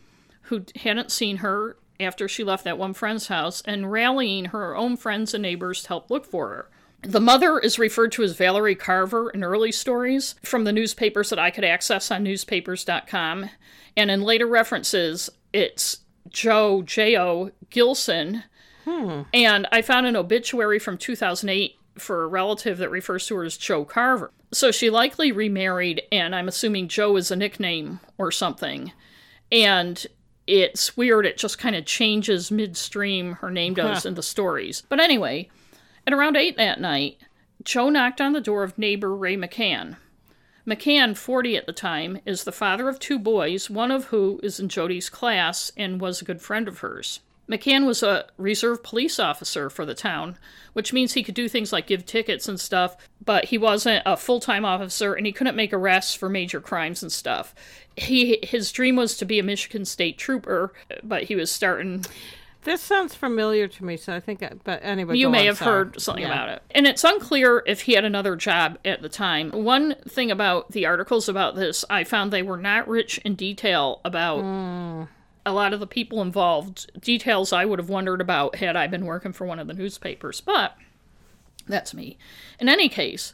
who 0.42 0.64
hadn't 0.76 1.12
seen 1.12 1.38
her 1.38 1.76
after 2.00 2.26
she 2.26 2.42
left 2.42 2.64
that 2.64 2.78
one 2.78 2.94
friend's 2.94 3.28
house 3.28 3.62
and 3.66 3.92
rallying 3.92 4.46
her 4.46 4.74
own 4.74 4.96
friends 4.96 5.34
and 5.34 5.42
neighbors 5.42 5.82
to 5.82 5.88
help 5.88 6.10
look 6.10 6.24
for 6.24 6.48
her. 6.48 6.70
The 7.02 7.20
mother 7.20 7.58
is 7.58 7.78
referred 7.78 8.12
to 8.12 8.22
as 8.22 8.36
Valerie 8.36 8.74
Carver 8.74 9.30
in 9.30 9.42
early 9.42 9.72
stories 9.72 10.34
from 10.42 10.64
the 10.64 10.72
newspapers 10.72 11.30
that 11.30 11.38
I 11.38 11.50
could 11.50 11.64
access 11.64 12.10
on 12.10 12.24
newspapers.com. 12.24 13.50
And 13.96 14.10
in 14.10 14.22
later 14.22 14.46
references, 14.46 15.30
it's 15.52 15.98
Joe 16.28 16.82
J.O. 16.82 17.52
Gilson. 17.70 18.44
Hmm. 18.84 19.22
And 19.32 19.66
I 19.72 19.82
found 19.82 20.06
an 20.06 20.16
obituary 20.16 20.78
from 20.78 20.98
2008 20.98 21.76
for 21.98 22.22
a 22.22 22.28
relative 22.28 22.78
that 22.78 22.90
refers 22.90 23.26
to 23.26 23.36
her 23.36 23.44
as 23.44 23.56
Joe 23.56 23.84
Carver. 23.84 24.30
So 24.52 24.70
she 24.70 24.90
likely 24.90 25.32
remarried, 25.32 26.02
and 26.10 26.34
I'm 26.34 26.48
assuming 26.48 26.88
Joe 26.88 27.16
is 27.16 27.30
a 27.30 27.36
nickname 27.36 28.00
or 28.18 28.30
something. 28.30 28.92
And 29.52 30.04
it's 30.46 30.96
weird, 30.96 31.26
it 31.26 31.38
just 31.38 31.58
kind 31.58 31.76
of 31.76 31.84
changes 31.84 32.50
midstream, 32.50 33.34
her 33.34 33.50
name 33.50 33.74
does 33.74 34.04
in 34.04 34.14
the 34.14 34.22
stories. 34.22 34.82
But 34.88 34.98
anyway, 34.98 35.48
at 36.10 36.18
around 36.18 36.36
8 36.36 36.56
that 36.56 36.80
night, 36.80 37.18
Joe 37.62 37.88
knocked 37.88 38.20
on 38.20 38.32
the 38.32 38.40
door 38.40 38.64
of 38.64 38.76
neighbor 38.76 39.14
Ray 39.14 39.36
McCann. 39.36 39.96
McCann, 40.66 41.16
40 41.16 41.56
at 41.56 41.66
the 41.66 41.72
time, 41.72 42.18
is 42.26 42.42
the 42.42 42.50
father 42.50 42.88
of 42.88 42.98
two 42.98 43.16
boys, 43.16 43.70
one 43.70 43.92
of 43.92 44.06
who 44.06 44.40
is 44.42 44.58
in 44.58 44.68
Jodi's 44.68 45.08
class 45.08 45.70
and 45.76 46.00
was 46.00 46.20
a 46.20 46.24
good 46.24 46.42
friend 46.42 46.66
of 46.66 46.80
hers. 46.80 47.20
McCann 47.48 47.86
was 47.86 48.02
a 48.02 48.26
reserve 48.38 48.82
police 48.82 49.20
officer 49.20 49.70
for 49.70 49.86
the 49.86 49.94
town, 49.94 50.36
which 50.72 50.92
means 50.92 51.12
he 51.12 51.22
could 51.22 51.34
do 51.34 51.48
things 51.48 51.72
like 51.72 51.86
give 51.86 52.04
tickets 52.06 52.48
and 52.48 52.58
stuff, 52.58 52.96
but 53.24 53.46
he 53.46 53.58
wasn't 53.58 54.02
a 54.04 54.16
full 54.16 54.40
time 54.40 54.64
officer 54.64 55.14
and 55.14 55.26
he 55.26 55.32
couldn't 55.32 55.56
make 55.56 55.72
arrests 55.72 56.14
for 56.14 56.28
major 56.28 56.60
crimes 56.60 57.02
and 57.02 57.12
stuff. 57.12 57.54
He 57.96 58.38
his 58.42 58.72
dream 58.72 58.96
was 58.96 59.16
to 59.16 59.24
be 59.24 59.38
a 59.38 59.44
Michigan 59.44 59.84
State 59.84 60.18
trooper, 60.18 60.72
but 61.04 61.24
he 61.24 61.36
was 61.36 61.50
starting 61.50 62.04
This 62.62 62.82
sounds 62.82 63.14
familiar 63.14 63.68
to 63.68 63.84
me, 63.84 63.96
so 63.96 64.14
I 64.14 64.20
think. 64.20 64.42
I, 64.42 64.52
but 64.64 64.80
anyway, 64.82 65.16
you 65.16 65.30
may 65.30 65.46
have 65.46 65.58
sorry. 65.58 65.70
heard 65.86 66.00
something 66.00 66.22
Yeah. 66.22 66.32
about 66.32 66.48
it. 66.50 66.62
And 66.72 66.86
it's 66.86 67.02
unclear 67.04 67.62
if 67.66 67.82
he 67.82 67.94
had 67.94 68.04
another 68.04 68.36
job 68.36 68.78
at 68.84 69.00
the 69.00 69.08
time. 69.08 69.50
One 69.50 69.94
thing 70.06 70.30
about 70.30 70.72
the 70.72 70.84
articles 70.84 71.28
about 71.28 71.54
this, 71.54 71.84
I 71.88 72.04
found 72.04 72.30
they 72.30 72.42
were 72.42 72.58
not 72.58 72.86
rich 72.86 73.18
in 73.18 73.34
detail 73.34 74.00
about 74.04 74.42
hmm. 74.42 75.04
a 75.46 75.52
lot 75.52 75.72
of 75.72 75.80
the 75.80 75.86
people 75.86 76.20
involved, 76.20 76.90
details 77.00 77.52
I 77.52 77.64
would 77.64 77.78
have 77.78 77.88
wondered 77.88 78.20
about 78.20 78.56
had 78.56 78.76
I 78.76 78.86
been 78.86 79.06
working 79.06 79.32
for 79.32 79.46
one 79.46 79.58
of 79.58 79.66
the 79.66 79.74
newspapers, 79.74 80.42
but 80.42 80.76
that's 81.66 81.94
me. 81.94 82.18
In 82.58 82.68
any 82.68 82.90
case, 82.90 83.32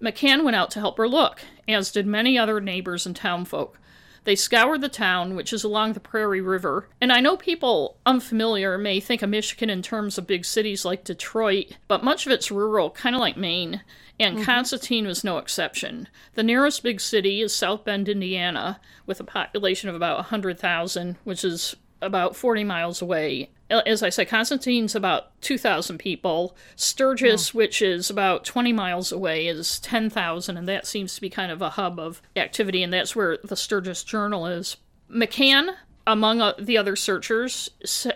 McCann 0.00 0.44
went 0.44 0.56
out 0.56 0.70
to 0.72 0.80
help 0.80 0.98
her 0.98 1.08
look, 1.08 1.40
as 1.66 1.90
did 1.90 2.06
many 2.06 2.38
other 2.38 2.60
neighbors 2.60 3.06
and 3.06 3.16
townfolk. 3.16 3.80
They 4.28 4.36
scoured 4.36 4.82
the 4.82 4.90
town, 4.90 5.36
which 5.36 5.54
is 5.54 5.64
along 5.64 5.94
the 5.94 6.00
Prairie 6.00 6.42
River, 6.42 6.90
and 7.00 7.10
I 7.10 7.18
know 7.18 7.38
people 7.38 7.96
unfamiliar 8.04 8.76
may 8.76 9.00
think 9.00 9.22
of 9.22 9.30
Michigan 9.30 9.70
in 9.70 9.80
terms 9.80 10.18
of 10.18 10.26
big 10.26 10.44
cities 10.44 10.84
like 10.84 11.02
Detroit, 11.02 11.78
but 11.88 12.04
much 12.04 12.26
of 12.26 12.32
it's 12.32 12.50
rural, 12.50 12.90
kind 12.90 13.16
of 13.16 13.20
like 13.20 13.38
Maine, 13.38 13.80
and 14.20 14.36
mm-hmm. 14.36 14.44
Constantine 14.44 15.06
was 15.06 15.24
no 15.24 15.38
exception. 15.38 16.08
The 16.34 16.42
nearest 16.42 16.82
big 16.82 17.00
city 17.00 17.40
is 17.40 17.56
South 17.56 17.86
Bend, 17.86 18.06
Indiana, 18.06 18.82
with 19.06 19.18
a 19.18 19.24
population 19.24 19.88
of 19.88 19.94
about 19.94 20.16
100,000, 20.16 21.16
which 21.24 21.42
is 21.42 21.76
about 22.00 22.36
40 22.36 22.64
miles 22.64 23.02
away. 23.02 23.50
Uh, 23.70 23.82
as 23.84 24.02
I 24.02 24.08
said, 24.08 24.28
Constantine's 24.28 24.94
about 24.94 25.38
2,000 25.42 25.98
people. 25.98 26.56
Sturgis, 26.74 27.54
oh. 27.54 27.58
which 27.58 27.82
is 27.82 28.08
about 28.08 28.44
20 28.44 28.72
miles 28.72 29.12
away, 29.12 29.46
is 29.46 29.78
10,000, 29.80 30.56
and 30.56 30.68
that 30.68 30.86
seems 30.86 31.14
to 31.14 31.20
be 31.20 31.28
kind 31.28 31.52
of 31.52 31.60
a 31.60 31.70
hub 31.70 31.98
of 31.98 32.22
activity, 32.36 32.82
and 32.82 32.92
that's 32.92 33.14
where 33.14 33.38
the 33.44 33.56
Sturgis 33.56 34.02
Journal 34.04 34.46
is. 34.46 34.76
McCann, 35.10 35.74
among 36.08 36.40
uh, 36.40 36.54
the 36.58 36.78
other 36.78 36.96
searchers, 36.96 37.68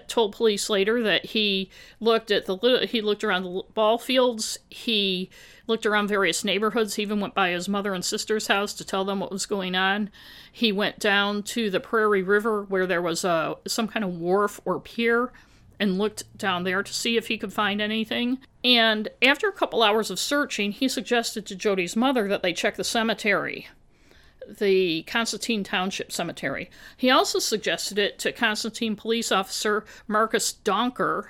told 0.08 0.34
police 0.34 0.70
later 0.70 1.02
that 1.02 1.26
he 1.26 1.70
looked 2.00 2.30
at 2.30 2.46
the 2.46 2.88
he 2.90 3.02
looked 3.02 3.22
around 3.22 3.42
the 3.42 3.62
ball 3.74 3.98
fields. 3.98 4.58
He 4.70 5.28
looked 5.66 5.84
around 5.84 6.08
various 6.08 6.42
neighborhoods. 6.42 6.94
He 6.94 7.02
even 7.02 7.20
went 7.20 7.34
by 7.34 7.50
his 7.50 7.68
mother 7.68 7.92
and 7.92 8.02
sister's 8.02 8.46
house 8.46 8.72
to 8.74 8.84
tell 8.84 9.04
them 9.04 9.20
what 9.20 9.30
was 9.30 9.44
going 9.44 9.74
on. 9.74 10.10
He 10.50 10.72
went 10.72 10.98
down 10.98 11.42
to 11.44 11.68
the 11.68 11.80
Prairie 11.80 12.22
River 12.22 12.62
where 12.64 12.86
there 12.86 13.02
was 13.02 13.24
a 13.24 13.56
some 13.66 13.88
kind 13.88 14.04
of 14.04 14.18
wharf 14.18 14.58
or 14.64 14.80
pier 14.80 15.30
and 15.78 15.98
looked 15.98 16.36
down 16.38 16.64
there 16.64 16.82
to 16.82 16.94
see 16.94 17.18
if 17.18 17.28
he 17.28 17.36
could 17.36 17.52
find 17.52 17.82
anything. 17.82 18.38
And 18.64 19.08
after 19.20 19.48
a 19.48 19.52
couple 19.52 19.82
hours 19.82 20.10
of 20.10 20.18
searching, 20.18 20.72
he 20.72 20.88
suggested 20.88 21.44
to 21.46 21.56
Jodi's 21.56 21.94
mother 21.94 22.26
that 22.28 22.42
they 22.42 22.54
check 22.54 22.76
the 22.76 22.84
cemetery, 22.84 23.68
the 24.48 25.02
Constantine 25.04 25.64
Township 25.64 26.12
Cemetery. 26.12 26.70
He 26.96 27.10
also 27.10 27.38
suggested 27.38 27.98
it 27.98 28.18
to 28.20 28.32
Constantine 28.32 28.96
police 28.96 29.32
officer 29.32 29.84
Marcus 30.08 30.54
Donker, 30.64 31.26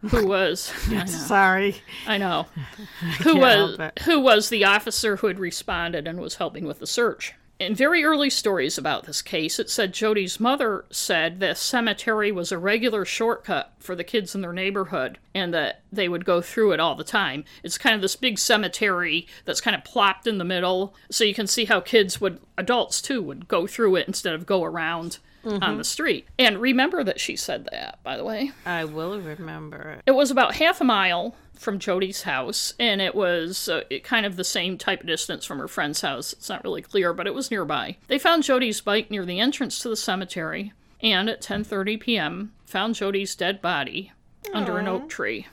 who 0.00 0.26
was 0.28 0.72
I 0.90 1.04
sorry. 1.06 1.76
I 2.06 2.18
know. 2.18 2.46
Who 3.22 3.36
was 3.36 3.78
who 4.04 4.20
was 4.20 4.48
the 4.48 4.64
officer 4.64 5.16
who 5.16 5.28
had 5.28 5.38
responded 5.38 6.06
and 6.06 6.20
was 6.20 6.36
helping 6.36 6.64
with 6.64 6.78
the 6.78 6.86
search 6.86 7.34
in 7.58 7.74
very 7.74 8.04
early 8.04 8.30
stories 8.30 8.76
about 8.76 9.04
this 9.04 9.22
case 9.22 9.58
it 9.58 9.70
said 9.70 9.92
jodi's 9.92 10.40
mother 10.40 10.84
said 10.90 11.40
the 11.40 11.54
cemetery 11.54 12.32
was 12.32 12.50
a 12.50 12.58
regular 12.58 13.04
shortcut 13.04 13.74
for 13.84 13.94
the 13.94 14.02
kids 14.02 14.34
in 14.34 14.40
their 14.40 14.52
neighborhood 14.52 15.18
and 15.34 15.52
that 15.52 15.82
they 15.92 16.08
would 16.08 16.24
go 16.24 16.40
through 16.40 16.72
it 16.72 16.80
all 16.80 16.94
the 16.94 17.04
time. 17.04 17.44
It's 17.62 17.78
kind 17.78 17.94
of 17.94 18.00
this 18.00 18.16
big 18.16 18.38
cemetery 18.38 19.26
that's 19.44 19.60
kind 19.60 19.76
of 19.76 19.84
plopped 19.84 20.26
in 20.26 20.38
the 20.38 20.44
middle 20.44 20.94
so 21.10 21.22
you 21.22 21.34
can 21.34 21.46
see 21.46 21.66
how 21.66 21.80
kids 21.80 22.20
would 22.20 22.40
adults 22.56 23.02
too 23.02 23.22
would 23.22 23.46
go 23.46 23.66
through 23.66 23.96
it 23.96 24.08
instead 24.08 24.34
of 24.34 24.46
go 24.46 24.64
around 24.64 25.18
mm-hmm. 25.44 25.62
on 25.62 25.78
the 25.78 25.84
street. 25.84 26.26
And 26.38 26.58
remember 26.58 27.04
that 27.04 27.20
she 27.20 27.36
said 27.36 27.68
that, 27.70 28.02
by 28.02 28.16
the 28.16 28.24
way. 28.24 28.52
I 28.64 28.84
will 28.84 29.20
remember 29.20 29.90
it. 29.90 30.02
It 30.06 30.12
was 30.12 30.30
about 30.30 30.56
half 30.56 30.80
a 30.80 30.84
mile 30.84 31.36
from 31.54 31.78
Jodi's 31.78 32.22
house, 32.22 32.74
and 32.78 33.00
it 33.00 33.14
was 33.14 33.68
uh, 33.68 33.82
kind 34.02 34.26
of 34.26 34.36
the 34.36 34.44
same 34.44 34.76
type 34.76 35.00
of 35.00 35.06
distance 35.06 35.44
from 35.44 35.58
her 35.58 35.68
friend's 35.68 36.00
house. 36.00 36.32
It's 36.32 36.48
not 36.48 36.64
really 36.64 36.82
clear, 36.82 37.12
but 37.12 37.26
it 37.26 37.34
was 37.34 37.50
nearby. 37.50 37.96
They 38.08 38.18
found 38.18 38.42
Jodi's 38.42 38.80
bike 38.80 39.10
near 39.10 39.24
the 39.24 39.40
entrance 39.40 39.78
to 39.80 39.88
the 39.88 39.96
cemetery, 39.96 40.72
and 41.00 41.28
at 41.28 41.42
10:30 41.42 42.00
p.m. 42.00 42.52
found 42.66 42.96
Jodi's 42.96 43.34
dead 43.34 43.62
body 43.62 44.12
Aww. 44.46 44.56
under 44.56 44.78
an 44.78 44.88
oak 44.88 45.08
tree. 45.08 45.46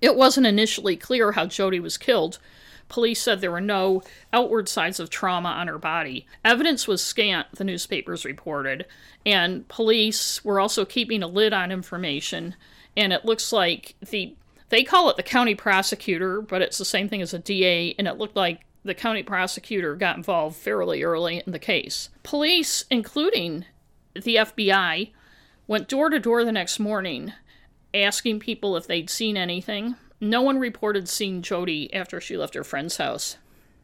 It 0.00 0.16
wasn't 0.16 0.46
initially 0.46 0.96
clear 0.96 1.32
how 1.32 1.46
Jodi 1.46 1.80
was 1.80 1.96
killed, 1.96 2.38
Police 2.94 3.20
said 3.20 3.40
there 3.40 3.50
were 3.50 3.60
no 3.60 4.04
outward 4.32 4.68
signs 4.68 5.00
of 5.00 5.10
trauma 5.10 5.48
on 5.48 5.66
her 5.66 5.78
body. 5.78 6.28
Evidence 6.44 6.86
was 6.86 7.02
scant, 7.02 7.48
the 7.50 7.64
newspapers 7.64 8.24
reported, 8.24 8.86
and 9.26 9.66
police 9.66 10.44
were 10.44 10.60
also 10.60 10.84
keeping 10.84 11.20
a 11.20 11.26
lid 11.26 11.52
on 11.52 11.72
information. 11.72 12.54
And 12.96 13.12
it 13.12 13.24
looks 13.24 13.52
like 13.52 13.96
the 14.00 14.36
they 14.68 14.84
call 14.84 15.10
it 15.10 15.16
the 15.16 15.24
county 15.24 15.56
prosecutor, 15.56 16.40
but 16.40 16.62
it's 16.62 16.78
the 16.78 16.84
same 16.84 17.08
thing 17.08 17.20
as 17.20 17.34
a 17.34 17.40
DA, 17.40 17.96
and 17.98 18.06
it 18.06 18.16
looked 18.16 18.36
like 18.36 18.60
the 18.84 18.94
county 18.94 19.24
prosecutor 19.24 19.96
got 19.96 20.16
involved 20.16 20.54
fairly 20.54 21.02
early 21.02 21.42
in 21.44 21.50
the 21.50 21.58
case. 21.58 22.10
Police, 22.22 22.84
including 22.92 23.64
the 24.14 24.36
FBI, 24.36 25.10
went 25.66 25.88
door 25.88 26.10
to 26.10 26.20
door 26.20 26.44
the 26.44 26.52
next 26.52 26.78
morning 26.78 27.32
asking 27.92 28.38
people 28.38 28.76
if 28.76 28.86
they'd 28.86 29.10
seen 29.10 29.36
anything. 29.36 29.96
No 30.20 30.42
one 30.42 30.58
reported 30.58 31.08
seeing 31.08 31.42
Jodi 31.42 31.92
after 31.92 32.20
she 32.20 32.36
left 32.36 32.54
her 32.54 32.64
friend's 32.64 32.96
house. 32.96 33.36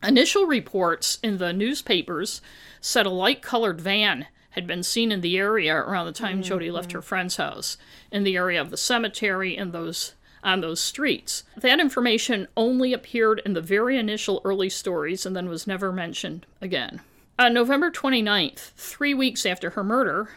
Initial 0.02 0.46
reports 0.46 1.18
in 1.22 1.38
the 1.38 1.52
newspapers 1.52 2.40
said 2.80 3.06
a 3.06 3.10
light 3.10 3.42
colored 3.42 3.80
van 3.80 4.26
had 4.50 4.66
been 4.66 4.82
seen 4.82 5.12
in 5.12 5.20
the 5.20 5.38
area 5.38 5.75
around 5.75 6.06
the 6.06 6.12
time 6.12 6.40
mm-hmm. 6.40 6.42
Jodi 6.42 6.70
left 6.70 6.92
her 6.92 7.02
friend's 7.02 7.37
house, 7.37 7.76
in 8.10 8.25
the 8.25 8.37
area 8.37 8.60
of 8.60 8.70
the 8.70 8.76
cemetery 8.76 9.56
and 9.56 9.72
those 9.72 10.14
on 10.42 10.62
those 10.62 10.80
streets. 10.80 11.44
That 11.56 11.80
information 11.80 12.49
only 12.56 12.94
appeared 12.94 13.42
in 13.44 13.52
the 13.52 13.60
very 13.60 13.99
initial 13.99 14.40
early 14.42 14.70
stories 14.70 15.26
and 15.26 15.37
then 15.37 15.50
was 15.50 15.66
never 15.66 15.92
mentioned 15.92 16.46
again. 16.62 17.02
On 17.38 17.52
November 17.52 17.90
29th, 17.90 18.72
three 18.72 19.12
weeks 19.12 19.44
after 19.44 19.70
her 19.70 19.84
murder, 19.84 20.30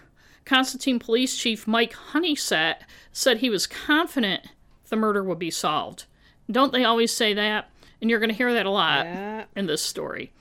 Constantine 0.46 1.00
Police 1.00 1.38
Chief 1.38 1.66
Mike 1.66 1.94
Honeysett 2.12 2.82
said 3.14 3.38
he 3.38 3.50
was 3.50 3.66
confident 3.66 4.50
the 4.90 4.96
murder 4.96 5.24
would 5.24 5.40
be 5.40 5.52
solved. 5.52 6.06
Don't 6.50 6.74
they 6.74 6.84
always 6.84 7.14
say 7.14 7.34
that? 7.34 7.70
And 8.02 8.10
you're 8.10 8.20
going 8.20 8.30
to 8.30 8.36
hear 8.36 8.54
that 8.54 8.66
a 8.66 8.72
lot 8.72 9.06
yeah. 9.06 9.46
in 9.56 9.66
this 9.66 9.82
story. 9.82 10.32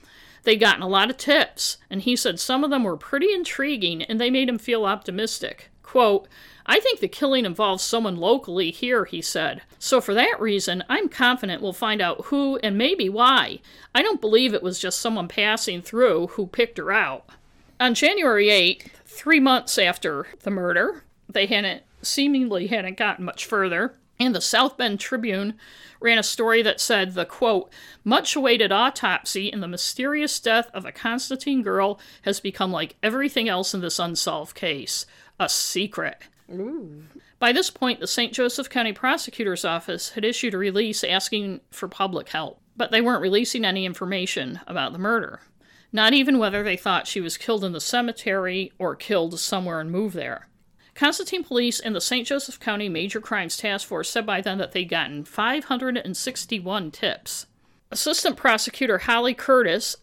They'd 0.44 0.56
gotten 0.56 0.82
a 0.82 0.88
lot 0.88 1.10
of 1.10 1.16
tips, 1.16 1.76
and 1.88 2.02
he 2.02 2.16
said 2.16 2.40
some 2.40 2.64
of 2.64 2.70
them 2.70 2.82
were 2.82 2.96
pretty 2.96 3.32
intriguing 3.32 4.02
and 4.02 4.20
they 4.20 4.30
made 4.30 4.48
him 4.48 4.58
feel 4.58 4.84
optimistic. 4.84 5.70
Quote, 5.82 6.26
I 6.64 6.80
think 6.80 7.00
the 7.00 7.08
killing 7.08 7.44
involves 7.44 7.82
someone 7.82 8.16
locally 8.16 8.70
here, 8.70 9.04
he 9.04 9.20
said. 9.20 9.62
So 9.78 10.00
for 10.00 10.14
that 10.14 10.40
reason, 10.40 10.84
I'm 10.88 11.08
confident 11.08 11.60
we'll 11.62 11.72
find 11.72 12.00
out 12.00 12.26
who 12.26 12.56
and 12.58 12.78
maybe 12.78 13.08
why. 13.08 13.60
I 13.94 14.02
don't 14.02 14.20
believe 14.20 14.54
it 14.54 14.62
was 14.62 14.78
just 14.78 15.00
someone 15.00 15.28
passing 15.28 15.82
through 15.82 16.28
who 16.28 16.46
picked 16.46 16.78
her 16.78 16.92
out. 16.92 17.28
On 17.80 17.94
January 17.94 18.46
8th, 18.46 18.88
three 19.06 19.40
months 19.40 19.76
after 19.76 20.26
the 20.42 20.50
murder, 20.50 21.02
they 21.28 21.46
hadn't 21.46 21.82
seemingly 22.00 22.68
hadn't 22.68 22.96
gotten 22.96 23.24
much 23.24 23.44
further. 23.44 23.96
And 24.22 24.36
the 24.36 24.40
South 24.40 24.76
Bend 24.76 25.00
Tribune 25.00 25.54
ran 26.00 26.16
a 26.16 26.22
story 26.22 26.62
that 26.62 26.80
said 26.80 27.14
the 27.14 27.24
quote, 27.24 27.72
much 28.04 28.36
awaited 28.36 28.70
autopsy 28.70 29.48
in 29.48 29.58
the 29.58 29.66
mysterious 29.66 30.38
death 30.38 30.70
of 30.72 30.84
a 30.84 30.92
Constantine 30.92 31.60
girl 31.60 31.98
has 32.22 32.38
become 32.38 32.70
like 32.70 32.94
everything 33.02 33.48
else 33.48 33.74
in 33.74 33.80
this 33.80 33.98
unsolved 33.98 34.54
case 34.54 35.06
a 35.40 35.48
secret. 35.48 36.18
Ooh. 36.52 37.02
By 37.40 37.50
this 37.50 37.68
point, 37.68 37.98
the 37.98 38.06
St. 38.06 38.32
Joseph 38.32 38.70
County 38.70 38.92
Prosecutor's 38.92 39.64
Office 39.64 40.10
had 40.10 40.24
issued 40.24 40.54
a 40.54 40.58
release 40.58 41.02
asking 41.02 41.60
for 41.72 41.88
public 41.88 42.28
help, 42.28 42.60
but 42.76 42.92
they 42.92 43.00
weren't 43.00 43.22
releasing 43.22 43.64
any 43.64 43.84
information 43.84 44.60
about 44.68 44.92
the 44.92 45.00
murder. 45.00 45.40
Not 45.92 46.12
even 46.12 46.38
whether 46.38 46.62
they 46.62 46.76
thought 46.76 47.08
she 47.08 47.20
was 47.20 47.36
killed 47.36 47.64
in 47.64 47.72
the 47.72 47.80
cemetery 47.80 48.70
or 48.78 48.94
killed 48.94 49.40
somewhere 49.40 49.80
and 49.80 49.90
moved 49.90 50.14
there. 50.14 50.46
Constantine 50.94 51.42
Police 51.42 51.80
and 51.80 51.94
the 51.94 52.00
St. 52.00 52.26
Joseph 52.26 52.60
County 52.60 52.88
Major 52.88 53.20
Crimes 53.20 53.56
Task 53.56 53.86
Force 53.86 54.10
said 54.10 54.26
by 54.26 54.40
then 54.40 54.58
that 54.58 54.72
they'd 54.72 54.84
gotten 54.84 55.24
561 55.24 56.90
tips. 56.90 57.46
Assistant 57.90 58.36
Prosecutor 58.36 58.98
Holly 58.98 59.34
Curtis 59.34 59.96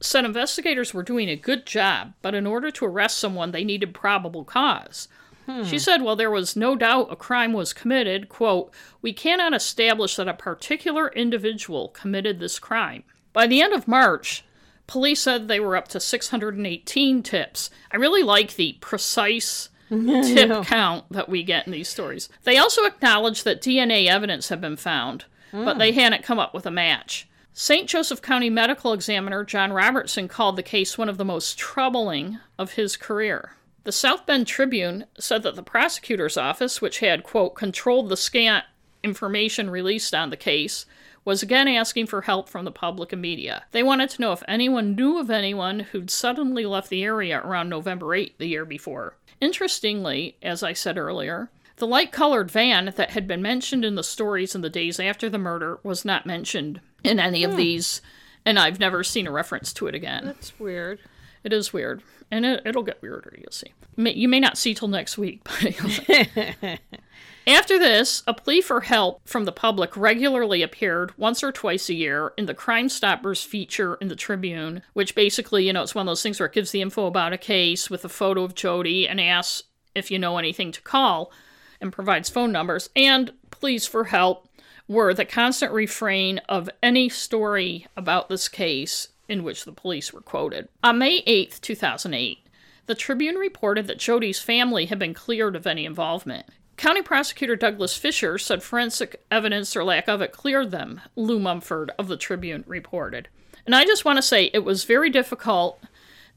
said 0.00 0.24
investigators 0.24 0.94
were 0.94 1.02
doing 1.02 1.28
a 1.28 1.36
good 1.36 1.66
job, 1.66 2.12
but 2.22 2.34
in 2.34 2.46
order 2.46 2.70
to 2.70 2.84
arrest 2.84 3.18
someone, 3.18 3.50
they 3.50 3.64
needed 3.64 3.94
probable 3.94 4.44
cause. 4.44 5.08
Hmm. 5.46 5.64
She 5.64 5.78
said, 5.78 6.02
while 6.02 6.14
there 6.14 6.30
was 6.30 6.56
no 6.56 6.76
doubt 6.76 7.08
a 7.10 7.16
crime 7.16 7.52
was 7.52 7.72
committed, 7.72 8.28
quote, 8.28 8.72
we 9.02 9.12
cannot 9.12 9.54
establish 9.54 10.16
that 10.16 10.28
a 10.28 10.34
particular 10.34 11.08
individual 11.08 11.88
committed 11.88 12.38
this 12.38 12.58
crime. 12.58 13.02
By 13.32 13.46
the 13.46 13.62
end 13.62 13.72
of 13.72 13.88
March, 13.88 14.44
police 14.86 15.20
said 15.20 15.48
they 15.48 15.58
were 15.58 15.76
up 15.76 15.88
to 15.88 16.00
618 16.00 17.22
tips. 17.22 17.70
I 17.90 17.96
really 17.96 18.22
like 18.22 18.54
the 18.54 18.76
precise 18.80 19.70
tip 19.88 20.64
count 20.66 21.04
that 21.10 21.28
we 21.28 21.42
get 21.42 21.66
in 21.66 21.72
these 21.72 21.88
stories. 21.88 22.28
They 22.44 22.58
also 22.58 22.84
acknowledge 22.84 23.44
that 23.44 23.62
DNA 23.62 24.06
evidence 24.06 24.48
had 24.48 24.60
been 24.60 24.76
found, 24.76 25.24
mm. 25.52 25.64
but 25.64 25.78
they 25.78 25.92
hadn't 25.92 26.24
come 26.24 26.38
up 26.38 26.54
with 26.54 26.66
a 26.66 26.70
match. 26.70 27.28
St. 27.52 27.88
Joseph 27.88 28.22
County 28.22 28.50
medical 28.50 28.92
examiner 28.92 29.44
John 29.44 29.72
Robertson 29.72 30.28
called 30.28 30.56
the 30.56 30.62
case 30.62 30.96
one 30.96 31.08
of 31.08 31.18
the 31.18 31.24
most 31.24 31.58
troubling 31.58 32.38
of 32.56 32.74
his 32.74 32.96
career. 32.96 33.52
The 33.84 33.92
South 33.92 34.26
Bend 34.26 34.46
Tribune 34.46 35.06
said 35.18 35.42
that 35.42 35.56
the 35.56 35.62
prosecutor's 35.62 36.36
office, 36.36 36.80
which 36.80 37.00
had, 37.00 37.24
quote, 37.24 37.54
controlled 37.54 38.10
the 38.10 38.16
scant 38.16 38.64
information 39.02 39.70
released 39.70 40.14
on 40.14 40.30
the 40.30 40.36
case, 40.36 40.86
was 41.28 41.42
again 41.42 41.68
asking 41.68 42.06
for 42.06 42.22
help 42.22 42.48
from 42.48 42.64
the 42.64 42.70
public 42.70 43.12
and 43.12 43.20
media. 43.20 43.62
They 43.72 43.82
wanted 43.82 44.08
to 44.10 44.22
know 44.22 44.32
if 44.32 44.42
anyone 44.48 44.94
knew 44.94 45.18
of 45.18 45.30
anyone 45.30 45.80
who'd 45.80 46.10
suddenly 46.10 46.64
left 46.64 46.88
the 46.88 47.04
area 47.04 47.38
around 47.44 47.68
November 47.68 48.14
8 48.14 48.38
the 48.38 48.46
year 48.46 48.64
before. 48.64 49.14
Interestingly, 49.38 50.38
as 50.42 50.62
I 50.62 50.72
said 50.72 50.96
earlier, 50.96 51.50
the 51.76 51.86
light 51.86 52.12
colored 52.12 52.50
van 52.50 52.94
that 52.96 53.10
had 53.10 53.28
been 53.28 53.42
mentioned 53.42 53.84
in 53.84 53.94
the 53.94 54.02
stories 54.02 54.54
in 54.54 54.62
the 54.62 54.70
days 54.70 54.98
after 54.98 55.28
the 55.28 55.36
murder 55.36 55.78
was 55.82 56.02
not 56.02 56.24
mentioned 56.24 56.80
in 57.04 57.20
any 57.20 57.44
of 57.44 57.50
hmm. 57.50 57.58
these, 57.58 58.00
and 58.46 58.58
I've 58.58 58.80
never 58.80 59.04
seen 59.04 59.26
a 59.26 59.30
reference 59.30 59.74
to 59.74 59.86
it 59.86 59.94
again. 59.94 60.24
That's 60.24 60.58
weird. 60.58 60.98
It 61.44 61.52
is 61.52 61.74
weird, 61.74 62.02
and 62.30 62.46
it, 62.46 62.62
it'll 62.64 62.82
get 62.82 63.02
weirder, 63.02 63.36
you'll 63.36 63.52
see. 63.52 63.74
You 63.98 64.28
may 64.28 64.40
not 64.40 64.56
see 64.56 64.72
till 64.72 64.88
next 64.88 65.18
week, 65.18 65.42
but. 65.44 66.80
After 67.48 67.78
this, 67.78 68.22
a 68.26 68.34
plea 68.34 68.60
for 68.60 68.82
help 68.82 69.26
from 69.26 69.46
the 69.46 69.52
public 69.52 69.96
regularly 69.96 70.60
appeared 70.60 71.16
once 71.16 71.42
or 71.42 71.50
twice 71.50 71.88
a 71.88 71.94
year 71.94 72.34
in 72.36 72.44
the 72.44 72.52
Crime 72.52 72.90
Stoppers 72.90 73.42
feature 73.42 73.94
in 74.02 74.08
the 74.08 74.16
Tribune, 74.16 74.82
which 74.92 75.14
basically, 75.14 75.66
you 75.66 75.72
know, 75.72 75.82
it's 75.82 75.94
one 75.94 76.06
of 76.06 76.10
those 76.10 76.22
things 76.22 76.38
where 76.38 76.48
it 76.48 76.52
gives 76.52 76.72
the 76.72 76.82
info 76.82 77.06
about 77.06 77.32
a 77.32 77.38
case 77.38 77.88
with 77.88 78.04
a 78.04 78.10
photo 78.10 78.42
of 78.42 78.54
Jodi 78.54 79.08
and 79.08 79.18
asks 79.18 79.62
if 79.94 80.10
you 80.10 80.18
know 80.18 80.36
anything 80.36 80.72
to 80.72 80.82
call 80.82 81.32
and 81.80 81.90
provides 81.90 82.28
phone 82.28 82.52
numbers. 82.52 82.90
And 82.94 83.32
pleas 83.50 83.86
for 83.86 84.04
help 84.04 84.46
were 84.86 85.14
the 85.14 85.24
constant 85.24 85.72
refrain 85.72 86.42
of 86.50 86.68
any 86.82 87.08
story 87.08 87.86
about 87.96 88.28
this 88.28 88.46
case 88.50 89.08
in 89.26 89.42
which 89.42 89.64
the 89.64 89.72
police 89.72 90.12
were 90.12 90.20
quoted. 90.20 90.68
On 90.84 90.98
May 90.98 91.22
8th, 91.22 91.62
2008, 91.62 92.40
the 92.84 92.94
Tribune 92.94 93.36
reported 93.36 93.86
that 93.86 93.98
Jodi's 93.98 94.38
family 94.38 94.84
had 94.84 94.98
been 94.98 95.14
cleared 95.14 95.56
of 95.56 95.66
any 95.66 95.86
involvement. 95.86 96.44
County 96.78 97.02
Prosecutor 97.02 97.56
Douglas 97.56 97.96
Fisher 97.96 98.38
said 98.38 98.62
forensic 98.62 99.22
evidence 99.30 99.76
or 99.76 99.84
lack 99.84 100.08
of 100.08 100.22
it 100.22 100.32
cleared 100.32 100.70
them, 100.70 101.00
Lou 101.16 101.38
Mumford 101.38 101.90
of 101.98 102.08
the 102.08 102.16
Tribune 102.16 102.64
reported. 102.66 103.28
And 103.66 103.74
I 103.74 103.84
just 103.84 104.04
want 104.04 104.16
to 104.16 104.22
say 104.22 104.50
it 104.54 104.64
was 104.64 104.84
very 104.84 105.10
difficult 105.10 105.82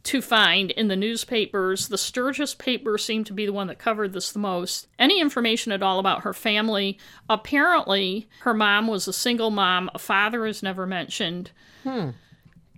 to 0.03 0.21
find 0.21 0.71
in 0.71 0.87
the 0.87 0.95
newspapers. 0.95 1.87
The 1.87 1.97
Sturgis 1.97 2.55
paper 2.55 2.97
seemed 2.97 3.27
to 3.27 3.33
be 3.33 3.45
the 3.45 3.53
one 3.53 3.67
that 3.67 3.77
covered 3.77 4.13
this 4.13 4.31
the 4.31 4.39
most. 4.39 4.87
Any 4.97 5.21
information 5.21 5.71
at 5.71 5.83
all 5.83 5.99
about 5.99 6.23
her 6.23 6.33
family. 6.33 6.97
Apparently, 7.29 8.27
her 8.41 8.53
mom 8.53 8.87
was 8.87 9.07
a 9.07 9.13
single 9.13 9.51
mom, 9.51 9.91
a 9.93 9.99
father 9.99 10.45
is 10.47 10.63
never 10.63 10.87
mentioned. 10.87 11.51
Hmm. 11.83 12.09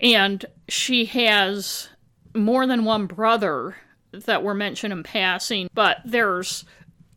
And 0.01 0.45
she 0.67 1.05
has 1.05 1.89
more 2.35 2.67
than 2.67 2.83
one 2.83 3.05
brother 3.05 3.77
that 4.11 4.43
were 4.43 4.53
mentioned 4.53 4.91
in 4.91 5.03
passing, 5.03 5.69
but 5.73 5.97
there's, 6.05 6.65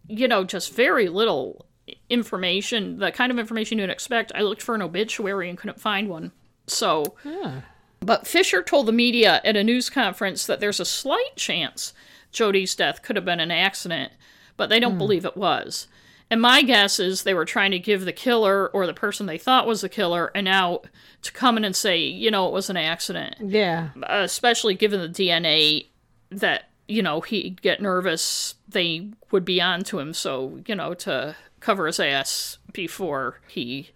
you 0.09 0.29
know, 0.29 0.45
just 0.45 0.75
very 0.75 1.09
little 1.09 1.67
information, 2.09 2.99
the 2.99 3.13
kind 3.13 3.31
of 3.31 3.39
information 3.39 3.79
you'd 3.79 3.91
expect. 3.91 4.33
I 4.35 4.43
looked 4.43 4.63
for 4.63 4.75
an 4.75 4.83
obituary 4.83 5.49
and 5.49 5.59
couldn't 5.59 5.81
find 5.81 6.09
one. 6.09 6.33
So, 6.67 7.17
yeah. 7.25 7.63
but 8.01 8.27
Fisher 8.27 8.63
told 8.63 8.87
the 8.87 8.93
media 8.93 9.41
at 9.45 9.57
a 9.57 9.65
news 9.65 9.89
conference 9.89 10.47
that 10.47 10.61
there's 10.61 10.81
a 10.81 10.85
slight 10.85 11.37
chance 11.37 11.93
Jodi's 12.33 12.75
death 12.75 13.03
could 13.03 13.17
have 13.17 13.25
been 13.25 13.41
an 13.41 13.51
accident, 13.51 14.13
but 14.57 14.69
they 14.69 14.81
don't 14.81 14.93
hmm. 14.93 14.99
believe 14.99 15.25
it 15.25 15.37
was. 15.37 15.87
And 16.29 16.43
my 16.43 16.63
guess 16.63 16.99
is 16.99 17.23
they 17.23 17.35
were 17.35 17.45
trying 17.45 17.71
to 17.71 17.79
give 17.79 18.05
the 18.05 18.13
killer 18.13 18.69
or 18.69 18.87
the 18.87 18.95
person 18.95 19.27
they 19.27 19.39
thought 19.39 19.67
was 19.67 19.81
the 19.81 19.89
killer 19.89 20.33
an 20.35 20.45
now 20.45 20.81
to 21.23 21.33
come 21.33 21.57
in 21.57 21.65
and 21.65 21.77
say, 21.77 21.99
you 21.99 22.31
know, 22.31 22.49
it 22.49 22.53
was 22.53 22.69
an 22.69 22.77
accident 22.77 23.37
Yeah. 23.41 23.91
especially 24.03 24.75
given 24.75 25.01
the 25.01 25.09
DNA 25.09 25.87
that 26.31 26.71
you 26.89 27.03
know 27.03 27.21
he'd 27.21 27.63
get 27.63 27.81
nervous 27.81 28.55
they 28.69 29.09
would 29.31 29.45
be 29.45 29.61
on 29.61 29.83
to 29.85 29.99
him. 29.99 30.13
So 30.13 30.61
you 30.67 30.75
know 30.75 30.95
to 30.95 31.37
cover 31.61 31.87
his 31.87 32.01
ass 32.01 32.59
before 32.73 33.41
he 33.49 33.91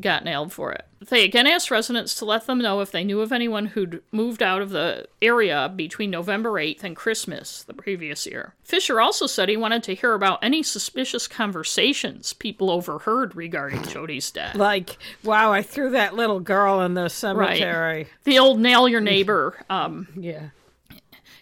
got 0.00 0.24
nailed 0.24 0.52
for 0.52 0.72
it. 0.72 0.86
They 1.08 1.24
again 1.24 1.46
asked 1.46 1.70
residents 1.70 2.14
to 2.16 2.24
let 2.24 2.46
them 2.46 2.58
know 2.58 2.80
if 2.80 2.92
they 2.92 3.02
knew 3.02 3.20
of 3.20 3.32
anyone 3.32 3.66
who'd 3.66 4.02
moved 4.12 4.42
out 4.42 4.62
of 4.62 4.70
the 4.70 5.06
area 5.20 5.72
between 5.74 6.10
november 6.10 6.52
8th 6.52 6.84
and 6.84 6.94
christmas 6.94 7.64
the 7.64 7.74
previous 7.74 8.26
year. 8.26 8.54
Fisher 8.62 9.00
also 9.00 9.26
said 9.26 9.48
he 9.48 9.56
wanted 9.56 9.82
to 9.84 9.94
hear 9.94 10.14
about 10.14 10.38
any 10.42 10.62
suspicious 10.62 11.26
conversations 11.26 12.32
people 12.32 12.70
overheard 12.70 13.34
regarding 13.34 13.80
jodi's 13.82 14.30
death. 14.30 14.54
Like, 14.54 14.96
wow, 15.24 15.52
I 15.52 15.62
threw 15.62 15.90
that 15.90 16.14
little 16.14 16.40
girl 16.40 16.82
in 16.82 16.94
the 16.94 17.08
cemetery. 17.08 18.06
the 18.24 18.38
old 18.38 18.60
nail 18.60 18.88
your 18.88 19.00
neighbor 19.00 19.56
um, 19.68 20.06
Yeah. 20.16 20.50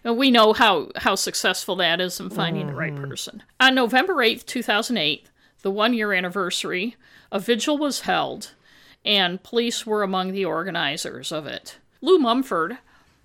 And 0.09 0.17
we 0.17 0.31
know 0.31 0.55
how, 0.55 0.89
how 0.97 1.17
successful 1.17 1.77
that 1.77 2.01
is 2.01 2.19
in 2.19 2.31
finding 2.31 2.69
the 2.69 2.73
right 2.73 2.95
mm-hmm. 2.95 3.11
person. 3.11 3.43
On 3.61 3.75
November 3.75 4.15
8th, 4.15 4.47
2008, 4.47 5.29
the 5.61 5.71
one 5.71 5.93
year 5.93 6.15
anniversary, 6.15 6.97
a 7.31 7.39
vigil 7.39 7.77
was 7.77 8.01
held, 8.01 8.55
and 9.05 9.43
police 9.43 9.85
were 9.85 10.03
among 10.03 10.33
the 10.33 10.47
organizers 10.47 11.31
of 11.31 11.47
it. 11.47 11.77
Lou 12.01 12.19
Mumford 12.19 12.79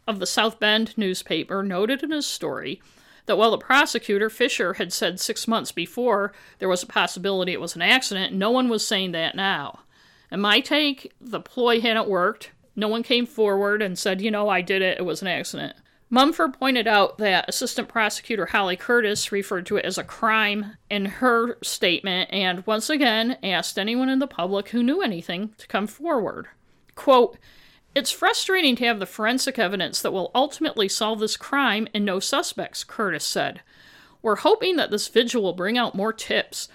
of 0.05 0.19
the 0.19 0.25
South 0.25 0.59
Bend 0.59 0.93
newspaper 0.97 1.63
noted 1.63 2.03
in 2.03 2.11
his 2.11 2.27
story 2.27 2.81
that 3.27 3.37
while 3.37 3.51
the 3.51 3.57
prosecutor, 3.57 4.29
Fisher, 4.29 4.73
had 4.73 4.91
said 4.91 5.21
six 5.21 5.47
months 5.47 5.71
before 5.71 6.33
there 6.59 6.67
was 6.67 6.83
a 6.83 6.87
possibility 6.87 7.53
it 7.53 7.61
was 7.61 7.77
an 7.77 7.81
accident, 7.81 8.33
no 8.33 8.51
one 8.51 8.67
was 8.67 8.85
saying 8.85 9.13
that 9.13 9.37
now. 9.37 9.79
And 10.29 10.41
my 10.41 10.59
take, 10.59 11.13
the 11.21 11.39
ploy 11.39 11.79
hadn't 11.79 12.09
worked. 12.09 12.51
No 12.75 12.89
one 12.89 13.03
came 13.03 13.25
forward 13.25 13.81
and 13.81 13.97
said, 13.97 14.19
you 14.19 14.29
know, 14.29 14.49
I 14.49 14.59
did 14.59 14.81
it, 14.81 14.97
it 14.97 15.05
was 15.05 15.21
an 15.21 15.29
accident. 15.29 15.77
Mumford 16.13 16.53
pointed 16.53 16.87
out 16.87 17.17
that 17.17 17.49
Assistant 17.49 17.87
Prosecutor 17.87 18.45
Holly 18.45 18.75
Curtis 18.75 19.31
referred 19.31 19.65
to 19.65 19.77
it 19.77 19.85
as 19.85 19.97
a 19.97 20.03
crime 20.03 20.77
in 20.87 21.05
her 21.05 21.57
statement 21.63 22.29
and 22.31 22.63
once 22.67 22.87
again 22.87 23.39
asked 23.41 23.79
anyone 23.79 24.09
in 24.09 24.19
the 24.19 24.27
public 24.27 24.69
who 24.69 24.83
knew 24.83 25.01
anything 25.01 25.55
to 25.57 25.65
come 25.65 25.87
forward. 25.87 26.49
Quote, 26.93 27.39
It's 27.95 28.11
frustrating 28.11 28.75
to 28.75 28.85
have 28.85 28.99
the 28.99 29.07
forensic 29.07 29.57
evidence 29.57 30.03
that 30.03 30.13
will 30.13 30.29
ultimately 30.35 30.87
solve 30.87 31.19
this 31.19 31.35
crime 31.35 31.87
and 31.95 32.05
no 32.05 32.19
suspects, 32.19 32.83
Curtis 32.83 33.25
said. 33.25 33.61
We're 34.21 34.35
hoping 34.35 34.75
that 34.75 34.91
this 34.91 35.07
vigil 35.07 35.41
will 35.41 35.53
bring 35.53 35.79
out 35.79 35.95
more 35.95 36.13
tips. 36.13 36.69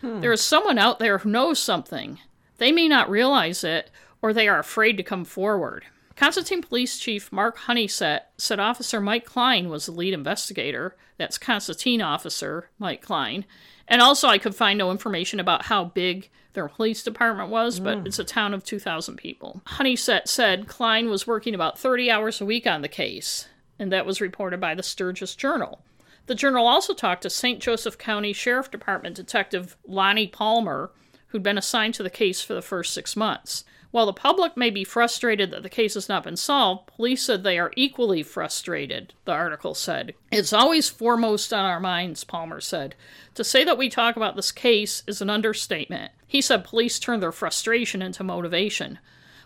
Hmm. 0.00 0.20
There 0.20 0.32
is 0.32 0.40
someone 0.40 0.78
out 0.78 0.98
there 0.98 1.18
who 1.18 1.28
knows 1.28 1.58
something. 1.58 2.20
They 2.56 2.72
may 2.72 2.88
not 2.88 3.10
realize 3.10 3.64
it, 3.64 3.90
or 4.22 4.32
they 4.32 4.48
are 4.48 4.58
afraid 4.58 4.96
to 4.96 5.02
come 5.02 5.26
forward. 5.26 5.84
Constantine 6.18 6.62
Police 6.62 6.98
Chief 6.98 7.30
Mark 7.30 7.58
Honeysett 7.58 8.22
said 8.36 8.58
Officer 8.58 9.00
Mike 9.00 9.24
Klein 9.24 9.68
was 9.68 9.86
the 9.86 9.92
lead 9.92 10.12
investigator. 10.12 10.96
That's 11.16 11.38
Constantine 11.38 12.02
Officer 12.02 12.70
Mike 12.76 13.02
Klein. 13.02 13.44
And 13.86 14.02
also, 14.02 14.26
I 14.26 14.38
could 14.38 14.56
find 14.56 14.76
no 14.76 14.90
information 14.90 15.38
about 15.38 15.66
how 15.66 15.84
big 15.84 16.28
their 16.54 16.66
police 16.66 17.04
department 17.04 17.50
was, 17.50 17.78
but 17.78 17.98
hmm. 17.98 18.06
it's 18.08 18.18
a 18.18 18.24
town 18.24 18.52
of 18.52 18.64
2,000 18.64 19.14
people. 19.14 19.62
Honeysett 19.66 20.26
said 20.26 20.66
Klein 20.66 21.08
was 21.08 21.28
working 21.28 21.54
about 21.54 21.78
30 21.78 22.10
hours 22.10 22.40
a 22.40 22.44
week 22.44 22.66
on 22.66 22.82
the 22.82 22.88
case, 22.88 23.46
and 23.78 23.92
that 23.92 24.04
was 24.04 24.20
reported 24.20 24.60
by 24.60 24.74
the 24.74 24.82
Sturgis 24.82 25.36
Journal. 25.36 25.84
The 26.26 26.34
journal 26.34 26.66
also 26.66 26.94
talked 26.94 27.22
to 27.22 27.30
St. 27.30 27.60
Joseph 27.60 27.96
County 27.96 28.32
Sheriff 28.32 28.72
Department 28.72 29.14
Detective 29.14 29.76
Lonnie 29.86 30.26
Palmer, 30.26 30.90
who'd 31.28 31.44
been 31.44 31.58
assigned 31.58 31.94
to 31.94 32.02
the 32.02 32.10
case 32.10 32.42
for 32.42 32.54
the 32.54 32.60
first 32.60 32.92
six 32.92 33.14
months. 33.14 33.62
While 33.90 34.06
the 34.06 34.12
public 34.12 34.54
may 34.54 34.68
be 34.68 34.84
frustrated 34.84 35.50
that 35.50 35.62
the 35.62 35.70
case 35.70 35.94
has 35.94 36.10
not 36.10 36.22
been 36.22 36.36
solved, 36.36 36.88
police 36.88 37.22
said 37.22 37.42
they 37.42 37.58
are 37.58 37.72
equally 37.74 38.22
frustrated, 38.22 39.14
the 39.24 39.32
article 39.32 39.74
said. 39.74 40.14
It's 40.30 40.52
always 40.52 40.90
foremost 40.90 41.54
on 41.54 41.64
our 41.64 41.80
minds, 41.80 42.22
Palmer 42.22 42.60
said. 42.60 42.94
To 43.34 43.42
say 43.42 43.64
that 43.64 43.78
we 43.78 43.88
talk 43.88 44.16
about 44.16 44.36
this 44.36 44.52
case 44.52 45.02
is 45.06 45.22
an 45.22 45.30
understatement. 45.30 46.12
He 46.26 46.42
said 46.42 46.64
police 46.64 46.98
turn 46.98 47.20
their 47.20 47.32
frustration 47.32 48.02
into 48.02 48.22
motivation. 48.22 48.98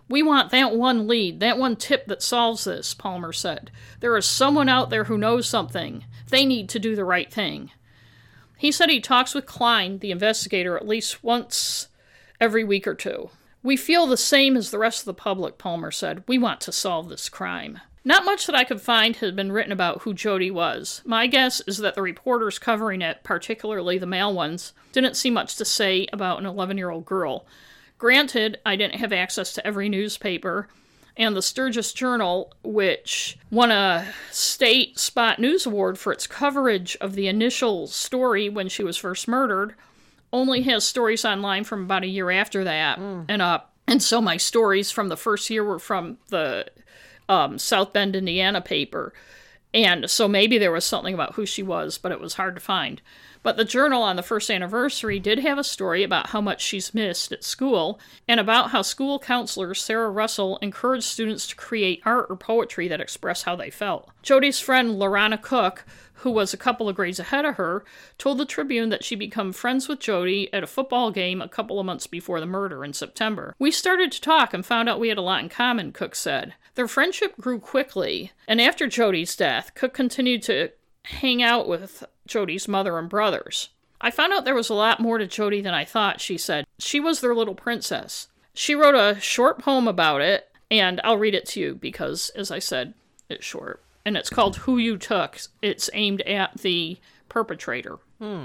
We 0.08 0.24
want 0.24 0.50
that 0.50 0.74
one 0.74 1.06
lead, 1.06 1.38
that 1.38 1.56
one 1.56 1.76
tip 1.76 2.06
that 2.06 2.22
solves 2.22 2.64
this, 2.64 2.94
Palmer 2.94 3.32
said. 3.32 3.70
There 4.00 4.16
is 4.16 4.26
someone 4.26 4.68
out 4.68 4.90
there 4.90 5.04
who 5.04 5.16
knows 5.16 5.48
something. 5.48 6.04
They 6.28 6.44
need 6.44 6.68
to 6.70 6.80
do 6.80 6.96
the 6.96 7.04
right 7.04 7.32
thing. 7.32 7.70
He 8.58 8.72
said 8.72 8.90
he 8.90 9.00
talks 9.00 9.34
with 9.34 9.46
Klein, 9.46 10.00
the 10.00 10.10
investigator, 10.10 10.76
at 10.76 10.86
least 10.86 11.22
once 11.22 11.86
every 12.40 12.64
week 12.64 12.88
or 12.88 12.94
two. 12.94 13.30
We 13.62 13.76
feel 13.76 14.06
the 14.06 14.16
same 14.16 14.56
as 14.56 14.70
the 14.70 14.78
rest 14.78 15.00
of 15.00 15.04
the 15.06 15.14
public, 15.14 15.56
Palmer 15.56 15.90
said. 15.90 16.24
We 16.26 16.38
want 16.38 16.60
to 16.62 16.72
solve 16.72 17.08
this 17.08 17.28
crime. 17.28 17.80
Not 18.04 18.24
much 18.24 18.46
that 18.46 18.56
I 18.56 18.64
could 18.64 18.80
find 18.80 19.14
had 19.16 19.36
been 19.36 19.52
written 19.52 19.70
about 19.70 20.02
who 20.02 20.12
Jodi 20.12 20.50
was. 20.50 21.02
My 21.04 21.28
guess 21.28 21.62
is 21.68 21.78
that 21.78 21.94
the 21.94 22.02
reporters 22.02 22.58
covering 22.58 23.00
it, 23.00 23.22
particularly 23.22 23.98
the 23.98 24.06
male 24.06 24.34
ones, 24.34 24.72
didn't 24.90 25.16
see 25.16 25.30
much 25.30 25.54
to 25.56 25.64
say 25.64 26.08
about 26.12 26.40
an 26.40 26.46
11 26.46 26.76
year 26.76 26.90
old 26.90 27.04
girl. 27.04 27.46
Granted, 27.98 28.58
I 28.66 28.74
didn't 28.74 28.96
have 28.96 29.12
access 29.12 29.52
to 29.54 29.64
every 29.64 29.88
newspaper, 29.88 30.66
and 31.16 31.36
the 31.36 31.42
Sturgis 31.42 31.92
Journal, 31.92 32.52
which 32.64 33.38
won 33.52 33.70
a 33.70 34.08
state 34.32 34.98
spot 34.98 35.38
news 35.38 35.66
award 35.66 35.96
for 35.98 36.12
its 36.12 36.26
coverage 36.26 36.96
of 37.00 37.14
the 37.14 37.28
initial 37.28 37.86
story 37.86 38.48
when 38.48 38.68
she 38.68 38.82
was 38.82 38.96
first 38.96 39.28
murdered, 39.28 39.76
only 40.32 40.62
has 40.62 40.84
stories 40.84 41.24
online 41.24 41.64
from 41.64 41.84
about 41.84 42.04
a 42.04 42.08
year 42.08 42.30
after 42.30 42.64
that 42.64 42.98
and 43.28 43.42
up. 43.42 43.72
And 43.86 44.02
so 44.02 44.20
my 44.20 44.36
stories 44.36 44.90
from 44.90 45.08
the 45.08 45.16
first 45.16 45.50
year 45.50 45.64
were 45.64 45.78
from 45.78 46.18
the 46.28 46.66
um, 47.28 47.58
South 47.58 47.92
Bend, 47.92 48.16
Indiana 48.16 48.60
paper. 48.60 49.12
And 49.74 50.10
so 50.10 50.28
maybe 50.28 50.58
there 50.58 50.72
was 50.72 50.84
something 50.84 51.14
about 51.14 51.34
who 51.34 51.46
she 51.46 51.62
was, 51.62 51.98
but 51.98 52.12
it 52.12 52.20
was 52.20 52.34
hard 52.34 52.54
to 52.54 52.60
find. 52.60 53.00
But 53.42 53.56
the 53.56 53.64
journal 53.64 54.02
on 54.02 54.16
the 54.16 54.22
first 54.22 54.50
anniversary 54.50 55.18
did 55.18 55.40
have 55.40 55.58
a 55.58 55.64
story 55.64 56.04
about 56.04 56.28
how 56.28 56.40
much 56.40 56.62
she's 56.62 56.94
missed 56.94 57.32
at 57.32 57.42
school 57.42 57.98
and 58.28 58.38
about 58.38 58.70
how 58.70 58.82
school 58.82 59.18
counselor 59.18 59.74
Sarah 59.74 60.10
Russell 60.10 60.58
encouraged 60.62 61.04
students 61.04 61.48
to 61.48 61.56
create 61.56 62.02
art 62.04 62.26
or 62.30 62.36
poetry 62.36 62.86
that 62.88 63.00
express 63.00 63.42
how 63.42 63.56
they 63.56 63.70
felt. 63.70 64.10
Jodi's 64.22 64.60
friend 64.60 64.96
Lorana 64.96 65.40
Cook, 65.40 65.84
who 66.22 66.30
was 66.30 66.54
a 66.54 66.56
couple 66.56 66.88
of 66.88 66.96
grades 66.96 67.18
ahead 67.18 67.44
of 67.44 67.56
her, 67.56 67.84
told 68.16 68.38
the 68.38 68.44
Tribune 68.44 68.88
that 68.90 69.04
she 69.04 69.14
became 69.14 69.52
friends 69.52 69.88
with 69.88 70.00
Jodi 70.00 70.52
at 70.52 70.62
a 70.62 70.68
football 70.68 71.10
game 71.10 71.42
a 71.42 71.48
couple 71.48 71.78
of 71.78 71.86
months 71.86 72.06
before 72.06 72.40
the 72.40 72.46
murder 72.46 72.84
in 72.84 72.92
September. 72.92 73.54
We 73.58 73.70
started 73.70 74.12
to 74.12 74.20
talk 74.20 74.54
and 74.54 74.64
found 74.64 74.88
out 74.88 75.00
we 75.00 75.08
had 75.08 75.18
a 75.18 75.22
lot 75.22 75.42
in 75.42 75.48
common, 75.48 75.92
Cook 75.92 76.14
said. 76.14 76.54
Their 76.74 76.88
friendship 76.88 77.36
grew 77.38 77.58
quickly, 77.58 78.32
and 78.46 78.60
after 78.60 78.86
Jodi's 78.86 79.36
death, 79.36 79.72
Cook 79.74 79.94
continued 79.94 80.42
to 80.44 80.70
hang 81.04 81.42
out 81.42 81.68
with 81.68 82.04
Jodi's 82.26 82.68
mother 82.68 82.98
and 82.98 83.08
brothers. 83.08 83.70
I 84.00 84.10
found 84.10 84.32
out 84.32 84.44
there 84.44 84.54
was 84.54 84.70
a 84.70 84.74
lot 84.74 85.00
more 85.00 85.18
to 85.18 85.26
Jodi 85.26 85.60
than 85.60 85.74
I 85.74 85.84
thought, 85.84 86.20
she 86.20 86.38
said. 86.38 86.66
She 86.78 86.98
was 86.98 87.20
their 87.20 87.34
little 87.34 87.54
princess. 87.54 88.28
She 88.54 88.74
wrote 88.74 88.94
a 88.94 89.20
short 89.20 89.58
poem 89.58 89.88
about 89.88 90.20
it, 90.20 90.48
and 90.70 91.00
I'll 91.04 91.18
read 91.18 91.34
it 91.34 91.46
to 91.48 91.60
you 91.60 91.74
because, 91.74 92.30
as 92.30 92.50
I 92.50 92.58
said, 92.58 92.94
it's 93.28 93.44
short. 93.44 93.82
And 94.04 94.16
it's 94.16 94.30
called 94.30 94.56
Who 94.56 94.78
You 94.78 94.96
Took. 94.96 95.38
It's 95.60 95.90
aimed 95.92 96.22
at 96.22 96.58
the 96.58 96.98
perpetrator. 97.28 97.98
Hmm. 98.20 98.44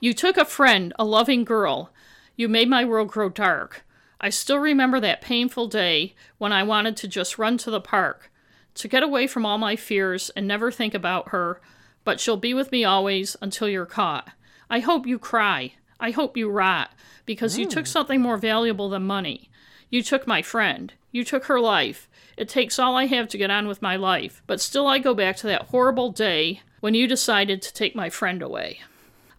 You 0.00 0.12
took 0.14 0.36
a 0.36 0.44
friend, 0.44 0.92
a 0.98 1.04
loving 1.04 1.44
girl. 1.44 1.92
You 2.36 2.48
made 2.48 2.68
my 2.68 2.84
world 2.84 3.08
grow 3.08 3.28
dark. 3.28 3.84
I 4.20 4.30
still 4.30 4.58
remember 4.58 5.00
that 5.00 5.20
painful 5.20 5.68
day 5.68 6.14
when 6.38 6.52
I 6.52 6.62
wanted 6.62 6.96
to 6.98 7.08
just 7.08 7.38
run 7.38 7.56
to 7.58 7.70
the 7.70 7.80
park, 7.80 8.30
to 8.74 8.88
get 8.88 9.02
away 9.02 9.26
from 9.26 9.46
all 9.46 9.58
my 9.58 9.76
fears 9.76 10.30
and 10.30 10.46
never 10.46 10.70
think 10.70 10.92
about 10.92 11.28
her, 11.28 11.60
but 12.04 12.20
she'll 12.20 12.36
be 12.36 12.52
with 12.52 12.72
me 12.72 12.84
always 12.84 13.36
until 13.40 13.68
you're 13.68 13.86
caught. 13.86 14.30
I 14.68 14.80
hope 14.80 15.06
you 15.06 15.18
cry. 15.18 15.74
I 16.00 16.10
hope 16.10 16.36
you 16.36 16.48
rot, 16.48 16.90
because 17.26 17.58
you 17.58 17.66
took 17.66 17.86
something 17.86 18.20
more 18.20 18.36
valuable 18.36 18.88
than 18.88 19.02
money. 19.02 19.50
You 19.90 20.02
took 20.02 20.26
my 20.26 20.42
friend. 20.42 20.92
You 21.10 21.24
took 21.24 21.46
her 21.46 21.60
life. 21.60 22.08
It 22.38 22.48
takes 22.48 22.78
all 22.78 22.94
I 22.94 23.06
have 23.06 23.26
to 23.30 23.36
get 23.36 23.50
on 23.50 23.66
with 23.66 23.82
my 23.82 23.96
life, 23.96 24.42
but 24.46 24.60
still 24.60 24.86
I 24.86 25.00
go 25.00 25.12
back 25.12 25.36
to 25.38 25.48
that 25.48 25.62
horrible 25.70 26.12
day 26.12 26.62
when 26.78 26.94
you 26.94 27.08
decided 27.08 27.60
to 27.60 27.74
take 27.74 27.96
my 27.96 28.08
friend 28.08 28.42
away. 28.42 28.78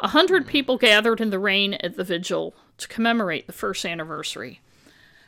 A 0.02 0.10
hundred 0.10 0.42
mm-hmm. 0.42 0.52
people 0.52 0.78
gathered 0.78 1.22
in 1.22 1.30
the 1.30 1.40
rain 1.40 1.76
at 1.76 1.96
the 1.96 2.04
vigil 2.04 2.54
to 2.78 2.90
commemorate 2.90 3.48
the 3.48 3.54
first 3.54 3.86
anniversary. 3.86 4.60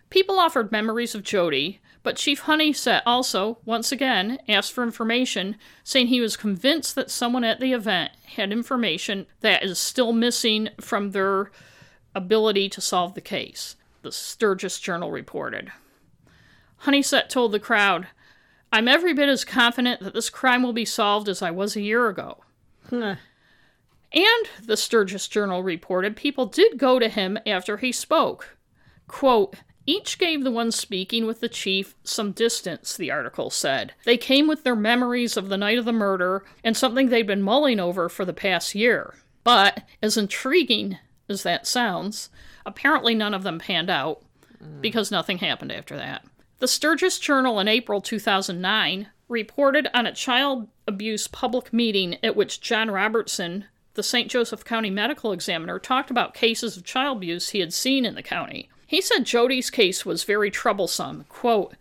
People 0.10 0.38
offered 0.38 0.73
memories 0.73 1.15
of 1.15 1.23
Jodi, 1.23 1.79
but 2.03 2.17
Chief 2.17 2.41
Honeysett 2.41 3.03
also, 3.05 3.60
once 3.63 3.93
again, 3.93 4.39
asked 4.49 4.73
for 4.73 4.84
information, 4.84 5.55
saying 5.86 6.07
he 6.07 6.19
was 6.19 6.36
convinced 6.36 6.95
that 6.95 7.10
someone 7.10 7.45
at 7.45 7.62
the 7.62 7.71
event 7.71 8.12
had 8.36 8.51
information 8.51 9.27
that 9.39 9.63
is 9.63 9.79
still 9.79 10.12
missing 10.12 10.67
from 10.81 11.12
their 11.12 11.51
ability 12.13 12.67
to 12.67 12.81
solve 12.81 13.13
the 13.13 13.21
case, 13.21 13.77
the 14.01 14.12
Sturgis 14.12 14.77
Journal 14.77 15.10
reported. 15.10 15.71
Honeysett 16.85 17.29
told 17.29 17.51
the 17.51 17.59
crowd, 17.59 18.07
I'm 18.71 18.87
every 18.87 19.13
bit 19.13 19.29
as 19.29 19.43
confident 19.45 20.01
that 20.01 20.13
this 20.13 20.29
crime 20.29 20.63
will 20.63 20.73
be 20.73 20.85
solved 20.85 21.27
as 21.27 21.41
I 21.41 21.51
was 21.51 21.75
a 21.75 21.81
year 21.81 22.07
ago. 22.07 22.43
And, 24.13 24.47
the 24.65 24.77
Sturgis 24.77 25.27
Journal 25.27 25.63
reported, 25.63 26.15
people 26.15 26.45
did 26.45 26.77
go 26.77 26.99
to 26.99 27.07
him 27.07 27.37
after 27.45 27.77
he 27.77 27.91
spoke. 27.91 28.57
Quote, 29.07 29.55
each 29.85 30.19
gave 30.19 30.43
the 30.43 30.51
one 30.51 30.71
speaking 30.71 31.25
with 31.25 31.39
the 31.39 31.49
chief 31.49 31.95
some 32.03 32.31
distance, 32.31 32.95
the 32.95 33.09
article 33.09 33.49
said. 33.49 33.93
They 34.05 34.17
came 34.17 34.47
with 34.47 34.63
their 34.63 34.75
memories 34.75 35.37
of 35.37 35.49
the 35.49 35.57
night 35.57 35.79
of 35.79 35.85
the 35.85 35.91
murder 35.91 36.43
and 36.63 36.77
something 36.77 37.09
they'd 37.09 37.25
been 37.27 37.41
mulling 37.41 37.79
over 37.79 38.07
for 38.07 38.23
the 38.23 38.33
past 38.33 38.75
year. 38.75 39.15
But, 39.43 39.83
as 40.01 40.17
intriguing 40.17 40.97
as 41.27 41.43
that 41.43 41.65
sounds, 41.65 42.29
apparently 42.65 43.15
none 43.15 43.33
of 43.33 43.43
them 43.43 43.59
panned 43.59 43.89
out 43.89 44.21
because 44.81 45.09
nothing 45.09 45.39
happened 45.39 45.71
after 45.71 45.97
that. 45.97 46.23
The 46.62 46.67
Sturgis 46.67 47.17
Journal 47.17 47.60
in 47.60 47.67
April 47.67 48.02
2009 48.02 49.08
reported 49.28 49.88
on 49.95 50.06
a 50.06 50.13
child 50.13 50.67
abuse 50.88 51.28
public 51.28 51.74
meeting 51.74 52.19
at 52.24 52.36
which 52.36 52.62
John 52.62 52.91
Robertson, 52.91 53.65
the 53.95 54.04
St. 54.04 54.30
Joseph 54.30 54.63
County 54.63 54.91
medical 54.91 55.32
examiner, 55.32 55.80
talked 55.80 56.12
about 56.12 56.36
cases 56.36 56.78
of 56.78 56.84
child 56.84 57.17
abuse 57.17 57.50
he 57.50 57.62
had 57.62 57.74
seen 57.74 58.06
in 58.06 58.13
the 58.13 58.21
county. 58.21 58.69
He 58.86 59.02
said 59.02 59.26
Jodi's 59.26 59.71
case 59.71 60.06
was 60.06 60.24
very 60.24 60.52
troublesome. 60.52 61.26
Quote, 61.30 61.74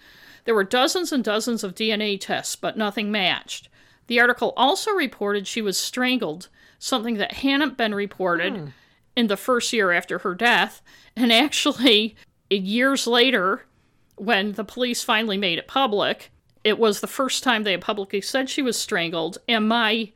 there 0.46 0.54
were 0.54 0.64
dozens 0.64 1.12
and 1.12 1.22
dozens 1.22 1.62
of 1.62 1.74
DNA 1.74 2.18
tests, 2.18 2.56
but 2.56 2.78
nothing 2.78 3.12
matched. 3.12 3.68
The 4.06 4.18
article 4.18 4.54
also 4.56 4.92
reported 4.92 5.46
she 5.46 5.60
was 5.60 5.76
strangled, 5.76 6.48
something 6.78 7.18
that 7.18 7.32
hadn't 7.32 7.76
been 7.76 7.94
reported 7.94 8.56
hmm. 8.56 8.66
in 9.14 9.26
the 9.26 9.36
first 9.36 9.74
year 9.74 9.92
after 9.92 10.20
her 10.20 10.34
death. 10.34 10.80
And 11.14 11.30
actually, 11.30 12.16
years 12.48 13.06
later, 13.06 13.66
when 14.20 14.52
the 14.52 14.64
police 14.64 15.02
finally 15.02 15.38
made 15.38 15.58
it 15.58 15.66
public, 15.66 16.30
it 16.62 16.78
was 16.78 17.00
the 17.00 17.06
first 17.06 17.42
time 17.42 17.62
they 17.62 17.72
had 17.72 17.80
publicly 17.80 18.20
said 18.20 18.50
she 18.50 18.60
was 18.60 18.78
strangled. 18.78 19.38
And 19.48 19.68
my 19.68 20.12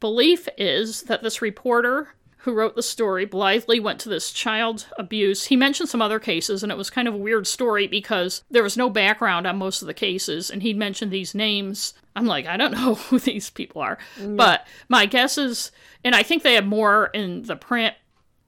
belief 0.00 0.48
is 0.56 1.02
that 1.02 1.22
this 1.22 1.42
reporter 1.42 2.14
who 2.38 2.54
wrote 2.54 2.76
the 2.76 2.82
story 2.82 3.26
blithely 3.26 3.78
went 3.78 3.98
to 4.00 4.08
this 4.08 4.30
child 4.30 4.86
abuse. 4.98 5.46
He 5.46 5.56
mentioned 5.56 5.88
some 5.88 6.00
other 6.00 6.20
cases, 6.20 6.62
and 6.62 6.70
it 6.70 6.78
was 6.78 6.90
kind 6.90 7.08
of 7.08 7.14
a 7.14 7.18
weird 7.18 7.46
story 7.46 7.88
because 7.88 8.42
there 8.50 8.62
was 8.62 8.76
no 8.76 8.88
background 8.88 9.46
on 9.46 9.58
most 9.58 9.82
of 9.82 9.86
the 9.86 9.94
cases, 9.94 10.48
and 10.48 10.62
he'd 10.62 10.78
mentioned 10.78 11.10
these 11.10 11.34
names. 11.34 11.92
I'm 12.14 12.26
like, 12.26 12.46
I 12.46 12.56
don't 12.56 12.72
know 12.72 12.94
who 13.10 13.18
these 13.18 13.50
people 13.50 13.82
are. 13.82 13.98
Mm. 14.18 14.36
But 14.36 14.66
my 14.88 15.06
guess 15.06 15.36
is, 15.36 15.72
and 16.04 16.14
I 16.14 16.22
think 16.22 16.42
they 16.42 16.54
have 16.54 16.66
more 16.66 17.06
in 17.12 17.42
the 17.42 17.56
print 17.56 17.96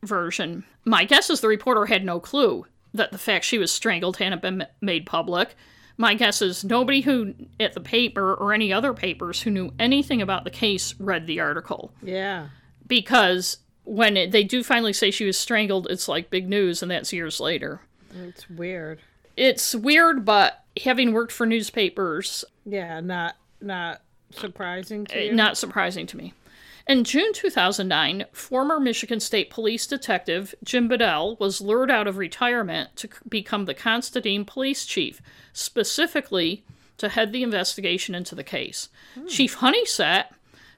version. 0.03 0.65
My 0.85 1.05
guess 1.05 1.29
is 1.29 1.41
the 1.41 1.49
reporter 1.49 1.85
had 1.87 2.05
no 2.05 2.21
clue 2.21 2.65
that 2.95 3.13
the 3.13 3.19
fact 3.19 3.45
she 3.45 3.59
was 3.59 3.71
strangled 3.73 4.17
hadn't 4.19 4.43
been 4.43 4.67
made 4.81 5.07
public. 5.07 5.55
My 5.97 6.15
guess 6.15 6.41
is 6.41 6.65
nobody 6.65 7.01
who 7.01 7.35
at 7.59 7.73
the 7.75 7.81
paper 7.81 8.35
or 8.35 8.53
any 8.53 8.73
other 8.73 8.95
papers 8.95 9.43
who 9.43 9.51
knew 9.51 9.73
anything 9.79 10.23
about 10.23 10.45
the 10.45 10.51
case 10.51 10.95
read 11.01 11.27
the 11.27 11.41
article 11.41 11.93
Yeah. 12.03 12.49
because 12.87 13.59
when 13.85 14.17
it, 14.17 14.31
they 14.33 14.45
do 14.45 14.63
finally 14.63 14.93
say 14.93 15.11
she 15.11 15.25
was 15.25 15.39
strangled, 15.39 15.87
it's 15.91 16.09
like 16.09 16.31
big 16.31 16.49
news, 16.49 16.83
and 16.83 16.91
that's 16.91 17.13
years 17.13 17.41
later. 17.41 17.81
It's 18.15 18.49
weird. 18.51 19.01
It's 19.37 19.75
weird, 19.75 20.25
but 20.25 20.63
having 20.85 21.13
worked 21.13 21.33
for 21.33 21.47
newspapers, 21.47 22.45
Yeah, 22.65 23.01
not 23.01 23.37
not 23.61 24.03
surprising 24.31 25.07
to 25.07 25.17
eh, 25.19 25.23
you. 25.25 25.33
not 25.35 25.57
surprising 25.57 26.07
to 26.07 26.17
me. 26.17 26.33
In 26.89 27.05
June 27.05 27.35
2009, 27.35 28.25
former 28.33 28.81
Michigan 28.81 29.21
State 29.21 29.51
Police 29.51 29.87
Detective 29.87 30.55
Jim 30.65 30.89
Bedell 30.89 31.37
was 31.37 31.61
lured 31.61 31.91
out 31.91 32.07
of 32.07 32.17
retirement 32.17 32.97
to 32.97 33.11
become 33.29 33.67
the 33.67 33.75
Constantine 33.75 34.47
Police 34.47 34.87
Chief, 34.87 35.21
specifically 35.53 36.65
to 36.97 37.11
head 37.11 37.31
the 37.31 37.43
investigation 37.43 38.15
into 38.15 38.35
the 38.35 38.43
case. 38.43 38.89
Hmm. 39.15 39.27
Chief 39.27 39.59
Honeysett, 39.59 40.29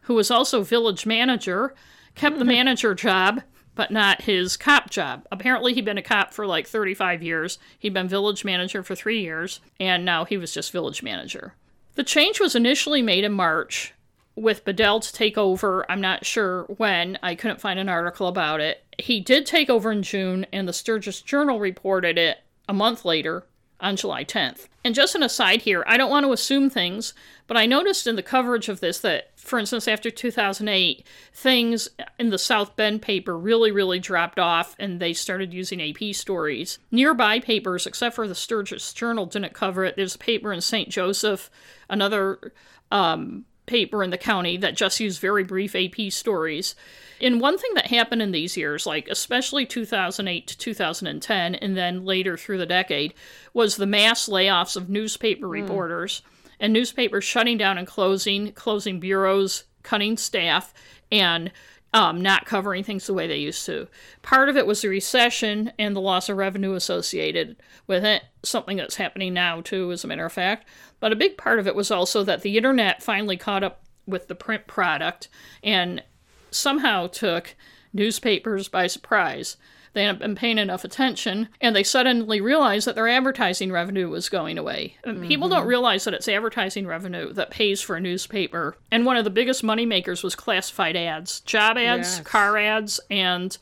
who 0.02 0.14
was 0.14 0.32
also 0.32 0.64
village 0.64 1.06
manager, 1.06 1.76
kept 2.16 2.38
the 2.38 2.44
hmm. 2.44 2.50
manager 2.50 2.92
job, 2.92 3.42
but 3.76 3.92
not 3.92 4.22
his 4.22 4.56
cop 4.56 4.90
job. 4.90 5.28
Apparently, 5.30 5.74
he'd 5.74 5.84
been 5.84 5.96
a 5.96 6.02
cop 6.02 6.34
for 6.34 6.44
like 6.44 6.66
35 6.66 7.22
years. 7.22 7.60
He'd 7.78 7.94
been 7.94 8.08
village 8.08 8.44
manager 8.44 8.82
for 8.82 8.96
three 8.96 9.20
years, 9.20 9.60
and 9.78 10.04
now 10.04 10.24
he 10.24 10.36
was 10.36 10.52
just 10.52 10.72
village 10.72 11.04
manager. 11.04 11.54
The 11.94 12.02
change 12.02 12.40
was 12.40 12.56
initially 12.56 13.00
made 13.00 13.22
in 13.22 13.32
March 13.32 13.94
with 14.40 14.64
Bedell 14.64 15.00
to 15.00 15.12
take 15.12 15.36
over. 15.36 15.84
I'm 15.90 16.00
not 16.00 16.24
sure 16.24 16.64
when. 16.64 17.18
I 17.22 17.34
couldn't 17.34 17.60
find 17.60 17.78
an 17.78 17.88
article 17.88 18.26
about 18.26 18.60
it. 18.60 18.82
He 18.98 19.20
did 19.20 19.46
take 19.46 19.70
over 19.70 19.92
in 19.92 20.02
June, 20.02 20.46
and 20.52 20.66
the 20.66 20.72
Sturgis 20.72 21.22
Journal 21.22 21.60
reported 21.60 22.18
it 22.18 22.38
a 22.68 22.72
month 22.72 23.04
later 23.04 23.44
on 23.80 23.96
July 23.96 24.24
10th. 24.24 24.66
And 24.84 24.94
just 24.94 25.14
an 25.14 25.22
aside 25.22 25.62
here, 25.62 25.84
I 25.86 25.96
don't 25.96 26.10
want 26.10 26.24
to 26.24 26.32
assume 26.32 26.70
things, 26.70 27.12
but 27.46 27.56
I 27.56 27.66
noticed 27.66 28.06
in 28.06 28.16
the 28.16 28.22
coverage 28.22 28.68
of 28.68 28.80
this 28.80 28.98
that, 29.00 29.38
for 29.38 29.58
instance, 29.58 29.88
after 29.88 30.10
2008, 30.10 31.06
things 31.34 31.88
in 32.18 32.30
the 32.30 32.38
South 32.38 32.76
Bend 32.76 33.02
paper 33.02 33.36
really, 33.36 33.70
really 33.70 33.98
dropped 33.98 34.38
off 34.38 34.76
and 34.78 35.00
they 35.00 35.12
started 35.12 35.52
using 35.52 35.82
AP 35.82 36.14
stories. 36.14 36.78
Nearby 36.90 37.40
papers, 37.40 37.86
except 37.86 38.14
for 38.14 38.28
the 38.28 38.34
Sturgis 38.34 38.92
Journal, 38.92 39.26
didn't 39.26 39.54
cover 39.54 39.84
it. 39.84 39.96
There's 39.96 40.14
a 40.14 40.18
paper 40.18 40.52
in 40.52 40.60
St. 40.60 40.88
Joseph, 40.88 41.50
another 41.88 42.52
um, 42.90 43.44
paper 43.70 44.02
in 44.02 44.10
the 44.10 44.18
county 44.18 44.56
that 44.58 44.76
just 44.76 45.00
used 45.00 45.20
very 45.20 45.44
brief 45.44 45.74
AP 45.74 46.10
stories. 46.12 46.74
And 47.20 47.40
one 47.40 47.56
thing 47.56 47.70
that 47.74 47.86
happened 47.86 48.20
in 48.20 48.32
these 48.32 48.56
years, 48.56 48.84
like 48.84 49.08
especially 49.08 49.64
2008 49.64 50.46
to 50.48 50.58
2010, 50.58 51.54
and 51.54 51.76
then 51.76 52.04
later 52.04 52.36
through 52.36 52.58
the 52.58 52.66
decade, 52.66 53.14
was 53.54 53.76
the 53.76 53.86
mass 53.86 54.28
layoffs 54.28 54.76
of 54.76 54.90
newspaper 54.90 55.48
reporters 55.48 56.22
and 56.58 56.72
newspapers 56.72 57.24
shutting 57.24 57.56
down 57.56 57.78
and 57.78 57.86
closing, 57.86 58.52
closing 58.52 58.98
bureaus, 58.98 59.64
cutting 59.82 60.16
staff, 60.16 60.74
and 61.12 61.52
um, 61.92 62.20
not 62.20 62.46
covering 62.46 62.84
things 62.84 63.06
the 63.06 63.14
way 63.14 63.26
they 63.26 63.38
used 63.38 63.66
to. 63.66 63.88
Part 64.22 64.48
of 64.48 64.56
it 64.56 64.66
was 64.66 64.82
the 64.82 64.88
recession 64.88 65.72
and 65.78 65.94
the 65.94 66.00
loss 66.00 66.28
of 66.28 66.36
revenue 66.36 66.74
associated 66.74 67.56
with 67.86 68.04
it, 68.04 68.22
something 68.42 68.76
that's 68.76 68.96
happening 68.96 69.34
now, 69.34 69.60
too, 69.60 69.90
as 69.90 70.04
a 70.04 70.06
matter 70.06 70.26
of 70.26 70.32
fact. 70.32 70.68
But 71.00 71.12
a 71.12 71.16
big 71.16 71.36
part 71.36 71.58
of 71.58 71.66
it 71.66 71.74
was 71.74 71.90
also 71.90 72.22
that 72.24 72.42
the 72.42 72.56
internet 72.56 73.02
finally 73.02 73.36
caught 73.36 73.64
up 73.64 73.82
with 74.06 74.28
the 74.28 74.34
print 74.34 74.66
product 74.66 75.28
and 75.62 76.02
somehow 76.50 77.06
took 77.06 77.56
newspapers 77.92 78.68
by 78.68 78.86
surprise. 78.86 79.56
They 79.92 80.04
hadn't 80.04 80.20
been 80.20 80.36
paying 80.36 80.58
enough 80.58 80.84
attention, 80.84 81.48
and 81.60 81.74
they 81.74 81.82
suddenly 81.82 82.40
realized 82.40 82.86
that 82.86 82.94
their 82.94 83.08
advertising 83.08 83.72
revenue 83.72 84.08
was 84.08 84.28
going 84.28 84.56
away. 84.56 84.96
And 85.02 85.26
People 85.26 85.48
don't 85.48 85.60
mm-hmm. 85.60 85.68
realize 85.68 86.04
that 86.04 86.14
it's 86.14 86.28
advertising 86.28 86.86
revenue 86.86 87.32
that 87.32 87.50
pays 87.50 87.80
for 87.80 87.96
a 87.96 88.00
newspaper. 88.00 88.76
And 88.92 89.04
one 89.04 89.16
of 89.16 89.24
the 89.24 89.30
biggest 89.30 89.64
money 89.64 89.86
makers 89.86 90.22
was 90.22 90.36
classified 90.36 90.94
ads 90.94 91.40
job 91.40 91.76
ads, 91.76 92.18
Yes. 92.18 92.20
car 92.20 92.56
ads, 92.56 93.00
and 93.10 93.56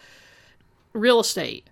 real 0.92 1.20
estate. 1.20 1.70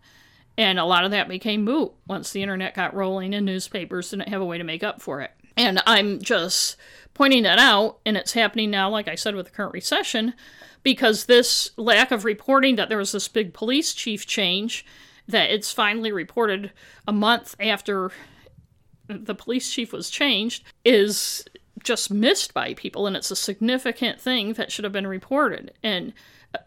And 0.58 0.78
a 0.78 0.84
lot 0.86 1.04
of 1.04 1.10
that 1.10 1.28
became 1.28 1.64
moot 1.64 1.92
once 2.06 2.32
the 2.32 2.40
internet 2.40 2.74
got 2.74 2.94
rolling 2.94 3.34
and 3.34 3.44
newspapers 3.44 4.08
didn't 4.08 4.30
have 4.30 4.40
a 4.40 4.44
way 4.44 4.56
to 4.56 4.64
make 4.64 4.82
up 4.82 5.02
for 5.02 5.20
it. 5.20 5.32
And 5.56 5.82
I'm 5.86 6.20
just 6.20 6.76
pointing 7.14 7.44
that 7.44 7.58
out, 7.58 7.98
and 8.04 8.16
it's 8.16 8.32
happening 8.32 8.70
now, 8.70 8.90
like 8.90 9.08
I 9.08 9.14
said, 9.14 9.34
with 9.34 9.46
the 9.46 9.52
current 9.52 9.72
recession, 9.72 10.34
because 10.82 11.24
this 11.24 11.70
lack 11.76 12.10
of 12.10 12.24
reporting 12.24 12.76
that 12.76 12.88
there 12.88 12.98
was 12.98 13.12
this 13.12 13.28
big 13.28 13.54
police 13.54 13.94
chief 13.94 14.26
change, 14.26 14.84
that 15.26 15.50
it's 15.50 15.72
finally 15.72 16.12
reported 16.12 16.72
a 17.08 17.12
month 17.12 17.56
after 17.58 18.12
the 19.08 19.34
police 19.34 19.70
chief 19.72 19.92
was 19.92 20.10
changed, 20.10 20.64
is 20.84 21.44
just 21.82 22.10
missed 22.10 22.52
by 22.52 22.74
people, 22.74 23.06
and 23.06 23.16
it's 23.16 23.30
a 23.30 23.36
significant 23.36 24.20
thing 24.20 24.52
that 24.54 24.70
should 24.70 24.84
have 24.84 24.92
been 24.92 25.06
reported. 25.06 25.72
And 25.82 26.12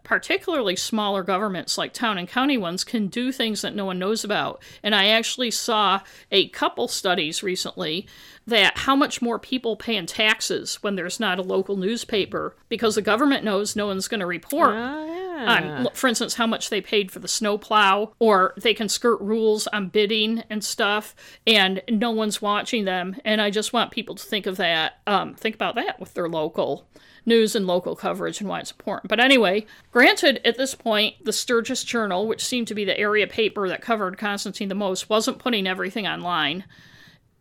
particularly 0.03 0.75
smaller 0.75 1.23
governments 1.23 1.77
like 1.77 1.93
town 1.93 2.17
and 2.17 2.27
county 2.27 2.57
ones 2.57 2.83
can 2.83 3.07
do 3.07 3.31
things 3.31 3.61
that 3.61 3.75
no 3.75 3.85
one 3.85 3.99
knows 3.99 4.23
about. 4.23 4.61
And 4.83 4.95
I 4.95 5.07
actually 5.07 5.51
saw 5.51 6.01
a 6.31 6.49
couple 6.49 6.87
studies 6.87 7.43
recently 7.43 8.07
that 8.47 8.79
how 8.79 8.95
much 8.95 9.21
more 9.21 9.39
people 9.39 9.75
pay 9.75 9.95
in 9.95 10.05
taxes 10.05 10.81
when 10.81 10.95
there's 10.95 11.19
not 11.19 11.39
a 11.39 11.43
local 11.43 11.75
newspaper 11.75 12.55
because 12.67 12.95
the 12.95 13.01
government 13.01 13.43
knows 13.43 13.75
no 13.75 13.87
one's 13.87 14.07
going 14.07 14.19
to 14.19 14.25
report. 14.25 14.71
Oh, 14.75 15.18
Um, 15.47 15.87
for 15.93 16.07
instance, 16.07 16.35
how 16.35 16.47
much 16.47 16.69
they 16.69 16.81
paid 16.81 17.11
for 17.11 17.19
the 17.19 17.27
snowplow, 17.27 18.13
or 18.19 18.53
they 18.57 18.73
can 18.73 18.89
skirt 18.89 19.19
rules 19.21 19.67
on 19.67 19.89
bidding 19.89 20.43
and 20.49 20.63
stuff, 20.63 21.15
and 21.47 21.81
no 21.89 22.11
one's 22.11 22.41
watching 22.41 22.85
them. 22.85 23.15
And 23.23 23.41
I 23.41 23.49
just 23.49 23.73
want 23.73 23.91
people 23.91 24.15
to 24.15 24.25
think 24.25 24.45
of 24.45 24.57
that, 24.57 24.99
um, 25.07 25.33
think 25.35 25.55
about 25.55 25.75
that 25.75 25.99
with 25.99 26.13
their 26.13 26.29
local 26.29 26.87
news 27.25 27.55
and 27.55 27.67
local 27.67 27.95
coverage 27.95 28.39
and 28.39 28.49
why 28.49 28.59
it's 28.59 28.71
important. 28.71 29.09
But 29.09 29.19
anyway, 29.19 29.65
granted, 29.91 30.41
at 30.45 30.57
this 30.57 30.75
point, 30.75 31.23
the 31.23 31.33
Sturgis 31.33 31.83
Journal, 31.83 32.27
which 32.27 32.45
seemed 32.45 32.67
to 32.67 32.75
be 32.75 32.85
the 32.85 32.97
area 32.97 33.27
paper 33.27 33.67
that 33.69 33.81
covered 33.81 34.17
Constantine 34.17 34.69
the 34.69 34.75
most, 34.75 35.09
wasn't 35.09 35.39
putting 35.39 35.67
everything 35.67 36.07
online. 36.07 36.65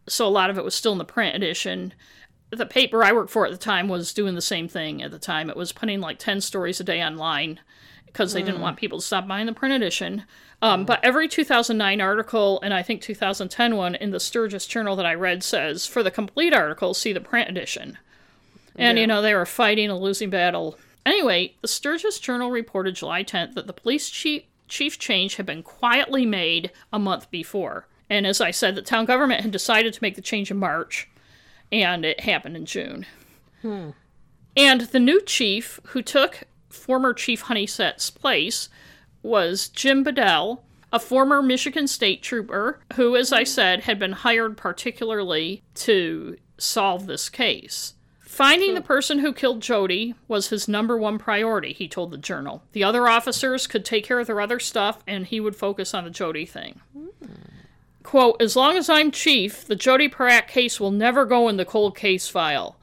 So 0.09 0.27
a 0.27 0.29
lot 0.29 0.51
of 0.51 0.59
it 0.59 0.65
was 0.65 0.75
still 0.75 0.93
in 0.93 0.99
the 0.99 1.05
print 1.05 1.37
edition. 1.37 1.95
The 2.51 2.67
paper 2.67 3.05
I 3.05 3.13
worked 3.13 3.31
for 3.31 3.45
at 3.45 3.53
the 3.53 3.59
time 3.59 3.89
was 3.89 4.15
doing 4.15 4.35
the 4.35 4.41
same 4.41 4.69
thing 4.69 5.03
at 5.03 5.11
the 5.11 5.19
time. 5.19 5.51
It 5.51 5.57
was 5.57 5.73
putting 5.73 6.01
like 6.01 6.19
10 6.19 6.41
stories 6.41 6.81
a 6.81 6.85
day 6.85 7.03
online 7.03 7.61
because 8.07 8.33
they 8.33 8.43
didn't 8.43 8.63
want 8.63 8.79
people 8.79 8.99
to 8.99 9.05
stop 9.05 9.29
buying 9.29 9.47
the 9.47 9.53
print 9.53 9.75
edition. 9.75 10.25
Um, 10.63 10.85
But 10.85 11.05
every 11.05 11.29
2009 11.29 12.01
article, 12.01 12.59
and 12.63 12.73
I 12.73 12.83
think 12.83 13.03
2010 13.03 13.77
one 13.77 13.95
in 13.95 14.11
the 14.11 14.19
Sturgis 14.19 14.67
Journal 14.67 14.97
that 14.97 15.07
I 15.07 15.15
read 15.15 15.45
says, 15.45 15.87
for 15.87 16.03
the 16.03 16.11
complete 16.11 16.55
article, 16.55 16.95
see 16.95 17.13
the 17.13 17.21
print 17.21 17.51
edition. 17.51 17.99
And, 18.75 18.99
you 18.99 19.07
know, 19.07 19.21
they 19.21 19.35
were 19.35 19.47
fighting 19.47 19.91
a 19.91 19.99
losing 19.99 20.31
battle. 20.31 20.79
Anyway, 21.05 21.55
the 21.63 21.69
Sturgis 21.69 22.19
Journal 22.19 22.51
reported 22.51 22.95
July 22.95 23.25
10th 23.25 23.55
that 23.55 23.67
the 23.67 23.73
police 23.73 24.09
chief, 24.09 24.45
chief 24.69 24.99
change 24.99 25.37
had 25.37 25.47
been 25.47 25.63
quietly 25.63 26.25
made 26.25 26.71
a 26.93 26.99
month 26.99 27.31
before. 27.31 27.87
And 28.09 28.27
as 28.27 28.41
I 28.41 28.53
said, 28.53 28.75
the 28.75 28.83
town 28.83 29.05
government 29.05 29.43
had 29.43 29.51
decided 29.51 29.93
to 29.95 30.03
make 30.03 30.15
the 30.15 30.23
change 30.23 30.51
in 30.51 30.57
March, 30.59 31.09
and 31.71 32.05
it 32.05 32.21
happened 32.21 32.57
in 32.57 32.67
June. 32.67 33.07
Hmm. 33.63 33.91
And 34.57 34.83
the 34.83 34.99
new 34.99 35.21
chief 35.21 35.81
who 35.89 36.03
took 36.03 36.45
former 36.69 37.13
Chief 37.13 37.43
Honeysett's 37.43 38.11
place 38.11 38.69
was 39.23 39.69
Jim 39.69 40.03
Bedell, 40.03 40.65
a 40.93 40.99
former 40.99 41.43
Michigan 41.43 41.87
State 41.87 42.23
trooper 42.23 42.81
who, 42.95 43.15
as 43.17 43.33
I 43.33 43.45
said, 43.45 43.81
had 43.81 43.99
been 43.99 44.13
hired 44.13 44.57
particularly 44.57 45.63
to 45.75 46.37
solve 46.57 47.07
this 47.07 47.29
case. 47.29 47.95
Finding 48.21 48.75
the 48.75 48.81
person 48.81 49.19
who 49.19 49.33
killed 49.33 49.61
Jodi 49.61 50.15
was 50.29 50.49
his 50.49 50.69
number 50.69 50.97
one 50.97 51.19
priority, 51.19 51.73
he 51.73 51.89
told 51.89 52.11
the 52.11 52.19
journal. 52.19 52.63
The 52.73 52.85
other 52.85 53.09
officers 53.09 53.67
could 53.67 53.85
take 53.85 54.05
care 54.05 54.21
of 54.21 54.27
their 54.27 54.41
other 54.41 54.61
stuff, 54.61 55.03
and 55.07 55.27
he 55.27 55.41
would 55.41 55.57
focus 55.57 55.93
on 55.93 56.05
the 56.05 56.11
Jodi 56.11 56.47
thing. 56.47 56.81
Hmm. 56.93 57.09
Quote, 58.09 58.41
as 58.41 58.57
long 58.57 58.79
as 58.79 58.89
I'm 58.89 59.11
chief, 59.11 59.67
the 59.67 59.77
Jodi 59.77 60.09
Parrack 60.09 60.49
case 60.49 60.81
will 60.81 60.91
never 60.91 61.27
go 61.27 61.47
in 61.47 61.59
the 61.59 61.67
cold 61.67 61.95
case 61.95 62.27
file. 62.27 62.79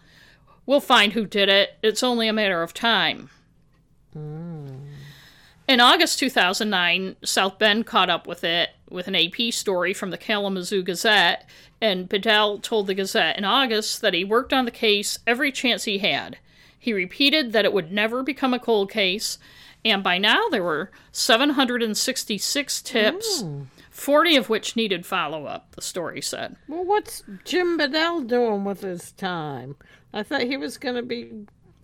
We'll 0.68 0.80
find 0.80 1.14
who 1.14 1.26
did 1.26 1.50
it. 1.50 1.80
It's 1.82 2.04
only 2.04 2.28
a 2.28 2.34
matter 2.34 2.62
of 2.62 2.76
time. 2.76 3.32
Hmm. 4.14 4.68
In 5.68 5.80
August 5.82 6.20
2009, 6.20 7.16
South 7.24 7.58
Bend 7.58 7.88
caught 7.88 8.12
up 8.12 8.28
with 8.28 8.44
it 8.44 8.70
with 8.88 9.08
an 9.08 9.16
AP 9.16 9.52
story 9.52 9.96
from 9.96 10.12
the 10.12 10.20
Kalamazoo 10.20 10.84
Gazette, 10.84 11.50
and 11.82 12.08
Bedell 12.08 12.60
told 12.60 12.86
the 12.86 12.94
Gazette 12.94 13.36
in 13.36 13.46
August 13.46 14.02
that 14.02 14.14
he 14.14 14.24
worked 14.24 14.54
on 14.54 14.66
the 14.66 14.70
case 14.70 15.18
every 15.26 15.52
chance 15.52 15.86
he 15.86 15.98
had. 15.98 16.38
He 16.78 16.94
repeated 16.94 17.52
that 17.52 17.66
it 17.66 17.74
would 17.74 17.92
never 17.92 18.22
become 18.22 18.54
a 18.54 18.60
cold 18.60 18.92
case, 18.92 19.40
and 19.84 20.04
by 20.04 20.20
now 20.20 20.50
there 20.50 20.64
were 20.64 20.92
766 21.12 22.82
tips, 22.84 23.42
hmm. 23.42 23.64
40 23.96 24.36
of 24.36 24.50
which 24.50 24.76
needed 24.76 25.06
follow 25.06 25.46
up, 25.46 25.72
the 25.76 25.82
story 25.82 26.22
said. 26.22 26.58
Well, 26.68 26.84
what's 26.84 27.24
Jim 27.46 27.78
Bedell 27.78 28.22
doing 28.22 28.66
with 28.66 28.82
his 28.82 29.14
time? 29.14 29.78
I 30.14 30.22
thought 30.22 30.42
he 30.42 30.58
was 30.58 30.78
going 30.78 30.96
to 30.96 31.02
be 31.02 31.32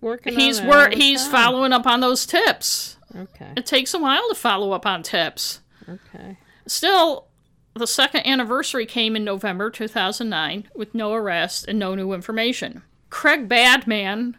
working. 0.02 0.38
He's 0.38 0.60
on 0.60 0.66
wor- 0.66 0.90
he's 0.90 1.22
time. 1.22 1.30
following 1.32 1.72
up 1.72 1.86
on 1.86 2.00
those 2.00 2.26
tips. 2.26 2.96
Okay. 3.16 3.52
It 3.56 3.64
takes 3.66 3.94
a 3.94 3.98
while 3.98 4.28
to 4.28 4.34
follow 4.34 4.72
up 4.72 4.84
on 4.84 5.02
tips. 5.02 5.60
Okay. 5.88 6.36
Still, 6.66 7.28
the 7.74 7.86
second 7.86 8.26
anniversary 8.26 8.84
came 8.84 9.16
in 9.16 9.24
November 9.24 9.70
2009 9.70 10.68
with 10.74 10.94
no 10.94 11.14
arrest 11.14 11.66
and 11.66 11.78
no 11.78 11.94
new 11.94 12.12
information. 12.12 12.82
Craig 13.08 13.48
Badman, 13.48 14.36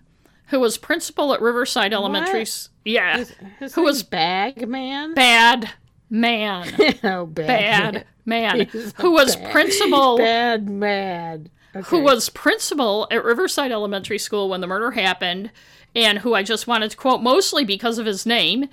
who 0.47 0.59
was 0.59 0.77
principal 0.77 1.33
at 1.33 1.41
Riverside 1.41 1.91
Elementary, 1.93 2.41
s- 2.43 2.69
yeah, 2.85 3.23
His 3.59 3.73
Who 3.73 3.81
was- 3.83 3.95
name's 3.97 4.03
Bag 4.03 4.67
Man? 4.67 5.13
bad 5.15 5.71
man, 6.09 6.67
oh, 7.03 7.25
bad. 7.25 7.47
bad 7.47 8.05
man, 8.25 8.61
a 8.61 8.65
who 9.01 9.11
was 9.11 9.35
bad- 9.35 9.51
principal 9.51 10.17
Bad 10.19 10.69
mad. 10.69 11.49
Okay. 11.75 11.87
who 11.89 12.01
was 12.01 12.29
principal 12.29 13.07
at 13.09 13.23
Riverside 13.23 13.71
Elementary 13.71 14.19
School 14.19 14.47
when 14.47 14.61
the 14.61 14.67
murder 14.67 14.91
happened, 14.91 15.49
and 15.95 16.19
who 16.19 16.35
I 16.35 16.43
just 16.43 16.67
wanted 16.67 16.91
to 16.91 16.97
quote 16.97 17.21
mostly 17.21 17.65
because 17.65 17.97
of 17.97 18.05
his 18.05 18.25
name. 18.25 18.69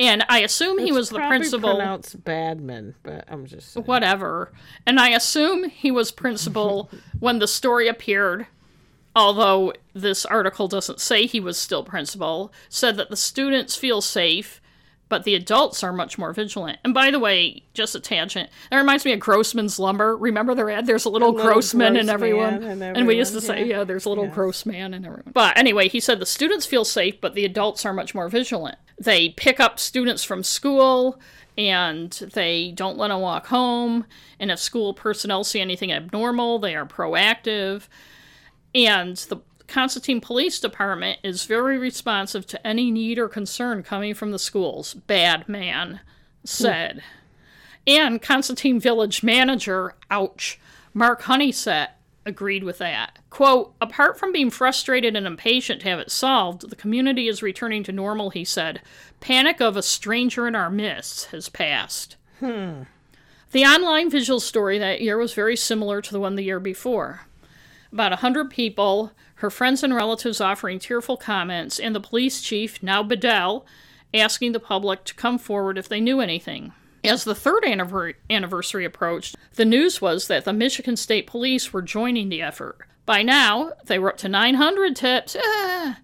And 0.00 0.24
I 0.28 0.40
assume 0.40 0.78
he 0.78 0.90
was 0.90 1.10
the 1.10 1.18
principal. 1.18 1.76
pronounced 1.76 2.22
Badman, 2.24 2.96
but 3.04 3.24
I'm 3.28 3.46
just 3.46 3.72
saying. 3.72 3.86
whatever. 3.86 4.52
And 4.86 4.98
I 4.98 5.10
assume 5.10 5.68
he 5.68 5.90
was 5.92 6.10
principal 6.10 6.90
when 7.20 7.38
the 7.38 7.46
story 7.46 7.86
appeared, 7.86 8.46
although 9.14 9.72
this 9.92 10.24
article 10.24 10.66
doesn't 10.66 11.00
say 11.00 11.26
he 11.26 11.38
was 11.38 11.56
still 11.58 11.84
principal, 11.84 12.52
said 12.68 12.96
that 12.96 13.08
the 13.10 13.16
students 13.16 13.76
feel 13.76 14.00
safe, 14.00 14.60
but 15.08 15.24
the 15.24 15.34
adults 15.34 15.82
are 15.82 15.92
much 15.92 16.18
more 16.18 16.32
vigilant. 16.32 16.78
And 16.84 16.94
by 16.94 17.10
the 17.10 17.18
way, 17.18 17.62
just 17.74 17.94
a 17.94 18.00
tangent, 18.00 18.50
that 18.70 18.76
reminds 18.76 19.04
me 19.04 19.12
of 19.12 19.20
Grossman's 19.20 19.78
Lumber. 19.78 20.16
Remember 20.16 20.54
their 20.54 20.70
ad? 20.70 20.86
There's 20.86 21.04
a 21.04 21.10
little, 21.10 21.32
little 21.32 21.46
Grossman 21.46 21.96
in 21.96 22.08
everyone. 22.08 22.60
man 22.60 22.82
in 22.82 22.96
And 22.96 23.06
we 23.06 23.16
used 23.16 23.32
to 23.32 23.38
everyone, 23.38 23.56
say, 23.56 23.64
yeah. 23.68 23.78
yeah, 23.78 23.84
there's 23.84 24.06
a 24.06 24.08
little 24.08 24.24
Yes. 24.24 24.34
gross 24.34 24.66
man 24.66 24.94
in 24.94 25.04
everyone. 25.04 25.32
But 25.32 25.56
anyway, 25.58 25.88
he 25.88 26.00
said 26.00 26.18
the 26.20 26.26
students 26.26 26.66
feel 26.66 26.84
safe, 26.84 27.20
but 27.20 27.34
the 27.34 27.44
adults 27.44 27.84
are 27.84 27.92
much 27.92 28.14
more 28.14 28.28
vigilant. 28.28 28.78
They 28.98 29.28
pick 29.30 29.60
up 29.60 29.78
students 29.78 30.24
from 30.24 30.42
school 30.42 31.20
and 31.58 32.10
they 32.32 32.72
don't 32.72 32.96
let 32.98 33.08
them 33.08 33.20
walk 33.20 33.46
home. 33.48 34.06
And 34.40 34.50
if 34.50 34.58
school 34.58 34.94
personnel 34.94 35.44
see 35.44 35.60
anything 35.60 35.92
abnormal, 35.92 36.58
they 36.58 36.74
are 36.74 36.86
proactive. 36.86 37.88
And 38.74 39.16
the 39.16 39.36
Constantine 39.66 40.20
Police 40.20 40.60
Department 40.60 41.18
is 41.22 41.44
very 41.44 41.78
responsive 41.78 42.46
to 42.48 42.66
any 42.66 42.90
need 42.90 43.18
or 43.18 43.28
concern 43.28 43.82
coming 43.82 44.14
from 44.14 44.30
the 44.30 44.38
schools, 44.38 44.94
Bad 44.94 45.48
Man 45.48 46.00
said. 46.44 47.02
And 47.86 48.20
Constantine 48.22 48.80
Village 48.80 49.22
manager, 49.22 49.94
ouch, 50.10 50.58
Mark 50.92 51.22
Honeysett, 51.22 51.88
agreed 52.26 52.64
with 52.64 52.78
that. 52.78 53.18
Quote, 53.30 53.74
apart 53.80 54.18
from 54.18 54.32
being 54.32 54.50
frustrated 54.50 55.16
and 55.16 55.26
impatient 55.26 55.82
to 55.82 55.88
have 55.88 55.98
it 55.98 56.10
solved, 56.10 56.70
the 56.70 56.76
community 56.76 57.28
is 57.28 57.42
returning 57.42 57.82
to 57.84 57.92
normal, 57.92 58.30
he 58.30 58.44
said. 58.44 58.80
Panic 59.20 59.60
of 59.60 59.76
a 59.76 59.82
stranger 59.82 60.46
in 60.46 60.54
our 60.54 60.70
midst 60.70 61.26
has 61.26 61.48
passed. 61.48 62.16
Hmm. 62.40 62.82
The 63.52 63.64
online 63.64 64.10
visual 64.10 64.40
story 64.40 64.78
that 64.78 65.00
year 65.00 65.18
was 65.18 65.34
very 65.34 65.56
similar 65.56 66.00
to 66.02 66.12
the 66.12 66.20
one 66.20 66.34
the 66.34 66.42
year 66.42 66.60
before. 66.60 67.22
About 67.92 68.12
a 68.12 68.16
hundred 68.16 68.50
people, 68.50 69.12
her 69.36 69.50
friends 69.50 69.82
and 69.82 69.94
relatives 69.94 70.40
offering 70.40 70.78
tearful 70.78 71.16
comments, 71.16 71.78
and 71.78 71.94
the 71.94 72.00
police 72.00 72.40
chief, 72.40 72.82
now 72.82 73.02
Bedell, 73.02 73.66
asking 74.12 74.52
the 74.52 74.60
public 74.60 75.04
to 75.04 75.14
come 75.14 75.38
forward 75.38 75.76
if 75.76 75.88
they 75.88 76.00
knew 76.00 76.20
anything. 76.20 76.72
As 77.02 77.24
the 77.24 77.34
third 77.34 77.64
anniversary 77.66 78.84
approached, 78.84 79.36
the 79.56 79.64
news 79.64 80.00
was 80.00 80.26
that 80.28 80.44
the 80.44 80.52
Michigan 80.52 80.96
State 80.96 81.26
Police 81.26 81.72
were 81.72 81.82
joining 81.82 82.30
the 82.30 82.40
effort. 82.40 82.78
By 83.04 83.22
now, 83.22 83.72
they 83.84 83.98
were 83.98 84.10
up 84.10 84.16
to 84.18 84.28
900 84.28 84.96
tips, 84.96 85.36
ah, 85.38 85.98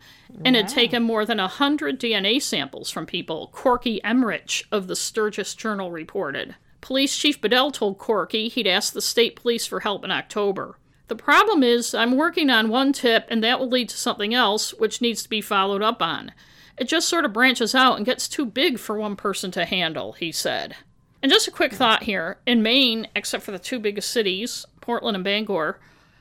and 0.45 0.55
had 0.55 0.69
taken 0.69 1.03
more 1.03 1.25
than 1.25 1.39
100 1.39 1.99
DNA 1.99 2.43
samples 2.43 2.91
from 2.91 3.07
people, 3.07 3.49
Corky 3.53 4.05
Emmerich 4.05 4.65
of 4.71 4.87
the 4.87 4.97
Sturgis 4.97 5.55
Journal 5.55 5.91
reported. 5.91 6.57
Police 6.83 7.17
Chief 7.17 7.41
Bedell 7.41 7.71
told 7.71 7.99
Corky 7.99 8.49
he'd 8.49 8.67
asked 8.67 8.93
the 8.93 9.01
state 9.01 9.37
police 9.37 9.67
for 9.67 9.81
help 9.81 10.05
in 10.05 10.11
October. 10.11 10.77
The 11.11 11.17
problem 11.17 11.65
is, 11.65 11.93
I'm 11.93 12.17
working 12.17 12.51
on 12.51 12.69
one 12.69 12.93
tip, 12.93 13.27
and 13.29 13.43
that 13.43 13.59
will 13.59 13.69
lead 13.69 13.89
to 13.89 13.97
something 13.97 14.33
else, 14.33 14.73
which 14.75 15.01
needs 15.01 15.25
to 15.25 15.29
be 15.29 15.41
followed 15.41 15.83
up 15.83 16.01
on. 16.01 16.31
It 16.79 16.85
just 16.85 17.09
sort 17.09 17.25
of 17.25 17.33
branches 17.33 17.75
out 17.75 17.97
and 17.97 18.07
gets 18.07 18.29
too 18.29 18.47
big 18.47 18.79
for 18.79 18.97
one 18.97 19.17
person 19.17 19.51
to 19.51 19.65
handle, 19.65 20.13
he 20.13 20.31
said. 20.31 20.77
And 21.21 21.33
just 21.33 21.49
a 21.49 21.51
quick 21.51 21.73
thought 21.73 22.05
here 22.05 22.39
in 22.47 22.63
Maine, 22.63 23.09
except 23.17 23.43
for 23.43 23.51
the 23.51 23.59
two 23.59 23.81
biggest 23.81 24.13
cities, 24.13 24.65
Portland 24.81 25.17
and 25.17 25.25
Bangor, 25.25 25.81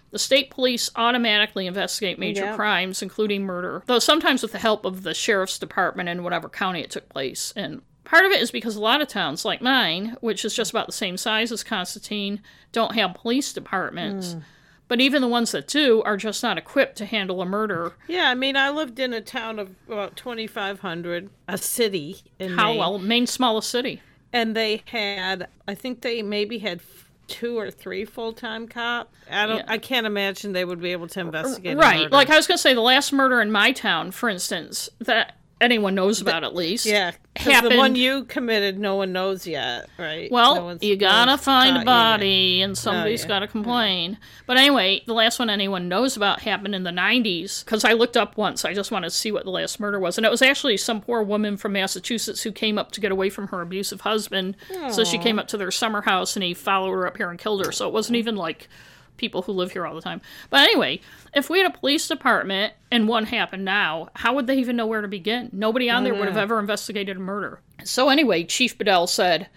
the 0.10 0.17
state 0.17 0.49
police 0.49 0.89
automatically 0.95 1.67
investigate 1.67 2.17
major 2.17 2.45
Yep. 2.45 2.56
crimes, 2.56 3.04
including 3.04 3.43
murder, 3.43 3.84
though 3.86 3.99
sometimes 3.99 4.41
with 4.41 4.54
the 4.54 4.58
help 4.58 4.86
of 4.86 5.04
the 5.04 5.13
sheriff's 5.13 5.60
department 5.60 6.10
in 6.10 6.23
whatever 6.23 6.49
county 6.49 6.82
it 6.82 6.89
took 6.89 7.08
place. 7.10 7.54
And 7.56 7.84
part 8.06 8.25
of 8.25 8.32
it 8.32 8.41
is 8.41 8.49
because 8.49 8.75
a 8.75 8.82
lot 8.82 9.02
of 9.02 9.08
towns, 9.08 9.45
like 9.45 9.62
mine, 9.62 10.17
which 10.19 10.43
is 10.43 10.56
just 10.56 10.71
about 10.71 10.88
the 10.88 10.93
same 10.93 11.15
size 11.15 11.52
as 11.52 11.63
Constantine, 11.63 12.41
don't 12.71 12.95
have 12.95 13.13
police 13.13 13.54
departments. 13.54 14.34
Mm. 14.34 14.41
But 14.89 14.99
even 14.99 15.21
the 15.21 15.28
ones 15.30 15.52
that 15.54 15.67
do 15.67 16.02
are 16.02 16.17
just 16.17 16.43
not 16.43 16.58
equipped 16.58 16.97
to 16.97 17.06
handle 17.06 17.41
a 17.41 17.45
murder. 17.45 17.93
Yeah, 18.10 18.30
I 18.30 18.36
mean, 18.36 18.58
I 18.58 18.69
lived 18.71 18.99
in 18.99 19.13
a 19.13 19.21
town 19.21 19.58
of 19.60 19.69
about 19.88 20.17
2,500, 20.17 21.30
a 21.47 21.58
city 21.58 22.17
in 22.39 22.56
Hallowell 22.58 22.97
Maine, 22.97 22.99
well, 22.99 23.08
Maine's 23.08 23.30
smallest 23.32 23.69
city. 23.69 24.02
and 24.34 24.56
they 24.56 24.82
had, 24.86 25.47
I 25.67 25.75
think 25.75 26.02
they 26.02 26.21
maybe 26.21 26.58
had 26.60 26.82
two 27.28 27.58
or 27.60 27.69
three 27.69 28.04
full 28.06 28.34
time 28.34 28.67
cops. 28.67 29.15
I 29.30 29.45
don't, 29.45 29.58
Yeah. 29.58 29.65
I 29.67 29.78
can't 29.78 30.08
imagine 30.08 30.54
they 30.54 30.65
would 30.65 30.82
be 30.82 30.91
able 30.91 31.08
to 31.10 31.19
investigate. 31.19 31.78
Right. 31.78 32.12
Like 32.12 32.32
I 32.32 32.36
was 32.36 32.47
going 32.47 32.58
to 32.58 32.62
say, 32.62 32.73
the 32.73 32.82
last 32.82 33.13
murder 33.13 33.39
in 33.41 33.52
my 33.52 33.71
town, 33.71 34.10
for 34.12 34.28
instance, 34.28 34.89
that 34.99 35.36
anyone 35.62 35.95
knows 35.95 36.22
about 36.22 36.43
at 36.43 36.56
least. 36.56 36.86
Yeah, 36.86 37.12
happened. 37.36 37.74
the 37.74 37.78
one 37.78 37.95
you 37.95 38.24
committed, 38.26 38.80
no 38.80 38.95
one 38.95 39.12
knows 39.12 39.45
yet, 39.45 39.89
right? 39.98 40.32
Well, 40.32 40.56
No 40.56 40.78
you 40.82 40.95
gotta 40.95 41.38
find 41.38 41.78
a 41.78 41.86
body, 41.86 42.62
and 42.62 42.72
oh, 42.72 42.76
somebody's 42.76 43.24
yeah. 43.24 43.28
gotta 43.28 43.48
complain. 43.48 44.17
But 44.45 44.58
anyway, 44.58 45.04
the 45.06 45.13
last 45.13 45.39
one 45.39 45.50
anyone 45.50 45.88
knows 45.88 46.15
about 46.17 46.41
happened 46.41 46.76
in 46.76 46.84
the 46.84 46.91
90s, 46.91 47.63
because 47.63 47.84
I 47.84 47.93
looked 47.93 48.17
up 48.17 48.38
once. 48.38 48.65
I 48.65 48.74
just 48.74 48.91
wanted 48.91 49.10
to 49.10 49.15
see 49.15 49.32
what 49.32 49.43
the 49.43 49.52
last 49.52 49.80
murder 49.80 50.00
was. 50.00 50.17
And 50.17 50.26
it 50.26 50.32
was 50.32 50.41
actually 50.41 50.78
some 50.78 51.02
poor 51.02 51.22
woman 51.24 51.58
from 51.58 51.74
Massachusetts 51.74 52.43
who 52.43 52.52
came 52.52 52.78
up 52.78 52.91
to 52.93 53.02
get 53.02 53.12
away 53.12 53.30
from 53.30 53.48
her 53.50 53.62
abusive 53.62 54.02
husband. 54.02 54.56
So 54.89 55.04
she 55.04 55.17
came 55.17 55.39
up 55.39 55.48
to 55.50 55.58
their 55.58 55.72
summer 55.72 56.02
house, 56.02 56.36
and 56.36 56.43
he 56.43 56.54
followed 56.54 56.91
her 56.91 57.08
up 57.08 57.17
here 57.17 57.30
and 57.30 57.39
killed 57.39 57.65
her. 57.65 57.72
So 57.72 57.88
it 57.88 57.93
wasn't 57.93 58.17
even 58.17 58.36
like 58.36 58.67
people 59.17 59.41
who 59.41 59.52
live 59.52 59.74
here 59.74 59.86
all 59.86 59.93
the 59.93 60.02
time. 60.02 60.22
But 60.50 60.62
anyway, 60.62 61.02
if 61.34 61.50
we 61.50 61.60
had 61.60 61.72
a 61.72 61.78
police 61.78 62.08
department 62.08 62.74
and 62.92 63.08
one 63.08 63.26
happened 63.26 63.65
now, 63.65 64.10
how 64.15 64.36
would 64.36 64.48
they 64.48 64.58
even 64.58 64.76
know 64.76 64.88
where 64.88 65.02
to 65.02 65.08
begin? 65.08 65.50
Nobody 65.52 65.89
on 65.89 66.02
oh, 66.02 66.04
there 66.06 66.15
would 66.15 66.28
have 66.28 66.38
ever 66.38 66.60
investigated 66.60 67.18
a 67.18 67.20
murder. 67.20 67.62
So 67.84 68.10
anyway, 68.10 68.44
Chief 68.44 68.78
Bedell 68.78 69.08
said 69.08 69.48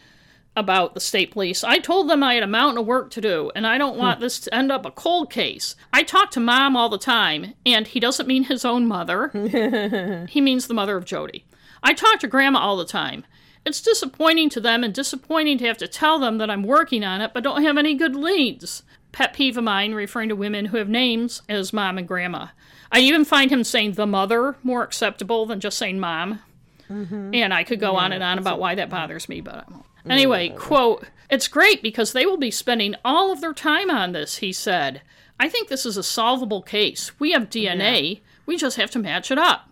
about 0.54 0.94
the 0.94 1.00
state 1.00 1.30
police, 1.30 1.64
I 1.64 1.78
told 1.78 2.10
them 2.10 2.22
I 2.22 2.34
had 2.34 2.42
a 2.42 2.48
mountain 2.48 2.78
of 2.78 2.86
work 2.86 3.10
to 3.12 3.20
do, 3.20 3.50
and 3.54 3.66
I 3.66 3.78
don't 3.78 3.94
hmm. 3.94 4.00
want 4.00 4.20
this 4.20 4.38
to 4.40 4.54
end 4.54 4.70
up 4.70 4.84
a 4.84 4.90
cold 4.90 5.30
case. 5.30 5.76
I 5.92 6.02
talk 6.02 6.30
to 6.32 6.40
mom 6.40 6.76
all 6.76 6.88
the 6.88 6.98
time, 6.98 7.54
and 7.64 7.86
he 7.86 8.00
doesn't 8.00 8.28
mean 8.28 8.44
his 8.44 8.64
own 8.64 8.86
mother. 8.86 9.28
he 10.28 10.40
means 10.40 10.66
the 10.66 10.74
mother 10.74 10.96
of 10.96 11.04
Jodi. 11.04 11.44
I 11.82 11.94
talk 11.94 12.20
to 12.20 12.28
grandma 12.28 12.60
all 12.60 12.76
the 12.76 12.84
time. 12.84 13.24
It's 13.64 13.80
disappointing 13.80 14.50
to 14.50 14.60
them 14.60 14.82
and 14.82 14.92
disappointing 14.92 15.58
to 15.58 15.66
have 15.66 15.78
to 15.78 15.88
tell 15.88 16.18
them 16.18 16.38
that 16.38 16.50
I'm 16.50 16.64
working 16.64 17.04
on 17.04 17.20
it 17.20 17.32
but 17.32 17.44
don't 17.44 17.62
have 17.62 17.78
any 17.78 17.94
good 17.94 18.16
leads. 18.16 18.82
Pet 19.12 19.34
peeve 19.34 19.56
of 19.56 19.64
mine 19.64 19.92
referring 19.94 20.30
to 20.30 20.36
women 20.36 20.66
who 20.66 20.78
have 20.78 20.88
names 20.88 21.42
as 21.48 21.72
mom 21.72 21.98
and 21.98 22.08
grandma. 22.08 22.48
I 22.90 23.00
even 23.00 23.24
find 23.24 23.50
him 23.50 23.62
saying 23.64 23.92
the 23.92 24.06
mother 24.06 24.56
more 24.62 24.82
acceptable 24.82 25.46
than 25.46 25.60
just 25.60 25.78
saying 25.78 26.00
mom. 26.00 26.40
And 26.88 27.54
I 27.54 27.64
could 27.64 27.80
go 27.80 27.96
on 27.96 28.12
and 28.12 28.22
on 28.22 28.38
about 28.38 28.58
why 28.58 28.74
that 28.74 28.90
bothers 28.90 29.28
me, 29.28 29.40
but 29.40 29.54
I 29.54 29.64
won't. 29.70 29.86
Anyway, 30.08 30.50
quote, 30.50 31.06
it's 31.30 31.48
great 31.48 31.82
because 31.82 32.12
they 32.12 32.26
will 32.26 32.36
be 32.36 32.50
spending 32.50 32.94
all 33.04 33.32
of 33.32 33.40
their 33.40 33.54
time 33.54 33.88
on 33.88 34.12
this, 34.12 34.38
he 34.38 34.52
said. 34.52 35.00
I 35.40 35.48
think 35.48 35.68
this 35.68 35.86
is 35.86 35.96
a 35.96 36.02
solvable 36.02 36.60
case. 36.60 37.18
We 37.18 37.32
have 37.32 37.48
DNA, 37.48 38.20
we 38.44 38.56
just 38.58 38.76
have 38.76 38.90
to 38.90 38.98
match 38.98 39.30
it 39.30 39.38
up. 39.38 39.70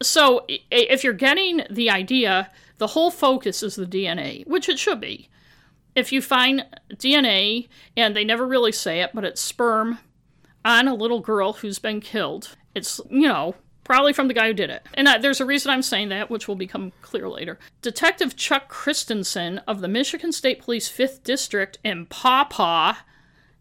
So 0.00 0.46
if 0.48 1.02
you're 1.02 1.12
getting 1.12 1.62
the 1.70 1.90
idea, 1.90 2.50
the 2.78 2.88
whole 2.88 3.10
focus 3.10 3.62
is 3.62 3.74
the 3.74 3.86
DNA, 3.86 4.46
which 4.46 4.68
it 4.68 4.78
should 4.78 5.00
be. 5.00 5.28
If 5.94 6.12
you 6.12 6.20
find 6.20 6.66
DNA, 6.92 7.68
and 7.96 8.16
they 8.16 8.24
never 8.24 8.46
really 8.46 8.72
say 8.72 9.00
it, 9.00 9.10
but 9.14 9.24
it's 9.24 9.40
sperm 9.40 9.98
on 10.64 10.88
a 10.88 10.94
little 10.94 11.20
girl 11.20 11.54
who's 11.54 11.78
been 11.78 12.00
killed, 12.00 12.56
it's, 12.74 13.00
you 13.10 13.28
know, 13.28 13.54
probably 13.84 14.12
from 14.12 14.28
the 14.28 14.34
guy 14.34 14.48
who 14.48 14.54
did 14.54 14.70
it. 14.70 14.84
And 14.94 15.08
I, 15.08 15.18
there's 15.18 15.40
a 15.40 15.46
reason 15.46 15.70
I'm 15.70 15.82
saying 15.82 16.08
that, 16.08 16.30
which 16.30 16.48
will 16.48 16.56
become 16.56 16.92
clear 17.02 17.28
later. 17.28 17.58
Detective 17.82 18.34
Chuck 18.34 18.68
Christensen 18.68 19.58
of 19.68 19.80
the 19.80 19.88
Michigan 19.88 20.32
State 20.32 20.60
Police 20.60 20.90
5th 20.90 21.22
District 21.22 21.78
in 21.84 22.06
Paw 22.06 22.44
Paw, 22.44 23.04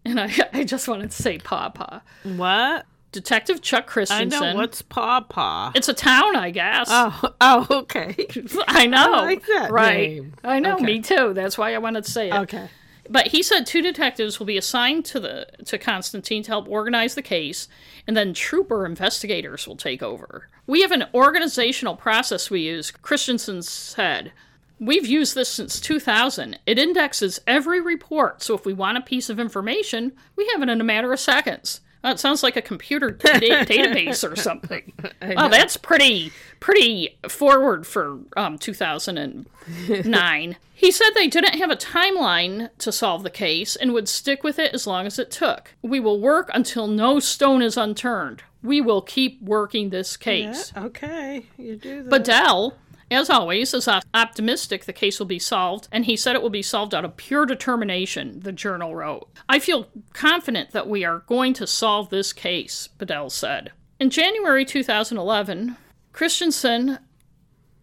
and 0.03 0.19
I, 0.19 0.31
I 0.53 0.63
just 0.63 0.87
wanted 0.87 1.11
to 1.11 1.21
say 1.21 1.37
Paw. 1.37 2.01
What? 2.23 2.85
Detective 3.13 3.61
Chuck 3.61 3.87
Christensen. 3.87 4.43
I 4.43 4.51
know 4.53 4.59
what's 4.59 4.81
Paw 4.81 5.21
Paw. 5.21 5.71
It's 5.75 5.87
a 5.87 5.93
town, 5.93 6.35
I 6.35 6.49
guess. 6.51 6.87
Oh, 6.91 7.21
oh, 7.41 7.67
okay. 7.69 8.15
I 8.67 8.87
know. 8.87 9.13
I 9.13 9.21
like 9.21 9.45
that 9.45 9.71
right. 9.71 10.09
name. 10.09 10.33
I 10.43 10.59
know, 10.59 10.75
Okay. 10.75 10.83
me 10.85 10.99
too. 11.01 11.33
That's 11.33 11.57
why 11.57 11.73
I 11.73 11.77
wanted 11.77 12.03
to 12.03 12.11
say 12.11 12.29
it. 12.29 12.33
Okay. 12.35 12.67
But 13.09 13.27
he 13.27 13.43
said 13.43 13.65
two 13.65 13.81
detectives 13.81 14.39
will 14.39 14.45
be 14.45 14.57
assigned 14.57 15.03
to 15.05 15.19
the 15.19 15.45
to 15.65 15.77
Constantine 15.77 16.41
to 16.43 16.49
help 16.51 16.69
organize 16.69 17.15
the 17.15 17.21
case, 17.21 17.67
and 18.07 18.15
then 18.15 18.33
trooper 18.33 18.85
investigators 18.85 19.67
will 19.67 19.75
take 19.75 20.01
over. 20.01 20.47
We 20.67 20.81
have 20.83 20.91
an 20.93 21.05
organizational 21.13 21.97
process 21.97 22.49
we 22.49 22.61
use, 22.61 22.91
Christensen 22.91 23.61
said. 23.61 24.31
We've 24.79 25.05
used 25.05 25.35
this 25.35 25.49
since 25.49 25.79
2000. 25.81 26.59
It 26.65 26.79
indexes 26.79 27.39
every 27.45 27.79
report, 27.81 28.41
so 28.41 28.53
if 28.55 28.65
we 28.65 28.73
want 28.73 28.97
a 28.97 29.01
piece 29.01 29.29
of 29.29 29.39
information, 29.39 30.13
we 30.37 30.47
have 30.53 30.61
it 30.63 30.69
in 30.69 30.79
a 30.81 30.83
matter 30.85 31.11
of 31.11 31.19
seconds. 31.19 31.81
Uh, 32.03 32.09
it 32.09 32.19
sounds 32.19 32.43
like 32.43 32.55
a 32.57 32.61
computer 32.61 33.09
da- 33.11 33.39
database 33.65 34.29
or 34.29 34.35
something. 34.35 34.91
Oh, 35.37 35.47
that's 35.49 35.77
pretty 35.77 36.31
pretty 36.59 37.17
forward 37.29 37.87
for 37.87 38.19
um, 38.35 38.57
2009. 38.57 40.55
he 40.75 40.91
said 40.91 41.09
they 41.15 41.27
didn't 41.27 41.55
have 41.55 41.71
a 41.71 41.75
timeline 41.75 42.69
to 42.79 42.91
solve 42.91 43.23
the 43.23 43.29
case 43.29 43.75
and 43.75 43.93
would 43.93 44.09
stick 44.09 44.43
with 44.43 44.59
it 44.59 44.73
as 44.73 44.85
long 44.85 45.05
as 45.05 45.17
it 45.17 45.31
took. 45.31 45.73
We 45.81 45.99
will 45.99 46.19
work 46.19 46.49
until 46.53 46.87
no 46.87 47.19
stone 47.19 47.61
is 47.61 47.77
unturned. 47.77 48.43
We 48.61 48.81
will 48.81 49.01
keep 49.01 49.41
working 49.41 49.89
this 49.89 50.15
case. 50.17 50.71
Okay. 50.75 51.45
You 51.57 51.75
do 51.77 52.03
that. 52.03 52.09
Bedell, 52.09 52.77
as 53.11 53.29
always, 53.29 53.73
is 53.73 53.87
optimistic 54.13 54.85
the 54.85 54.93
case 54.93 55.19
will 55.19 55.25
be 55.25 55.39
solved, 55.39 55.87
and 55.91 56.05
he 56.05 56.15
said 56.15 56.35
it 56.35 56.41
will 56.41 56.49
be 56.49 56.61
solved 56.61 56.93
out 56.93 57.05
of 57.05 57.17
pure 57.17 57.45
determination, 57.45 58.39
the 58.39 58.51
journal 58.51 58.95
wrote. 58.95 59.29
I 59.47 59.59
feel 59.59 59.87
confident 60.13 60.71
that 60.71 60.89
we 60.89 61.03
are 61.03 61.19
going 61.19 61.53
to 61.55 61.67
solve 61.67 62.09
this 62.09 62.33
case, 62.33 62.87
Bedell 62.97 63.29
said. 63.29 63.71
In 63.99 64.09
January 64.09 64.65
2011, 64.65 65.77
Christensen, 66.11 66.99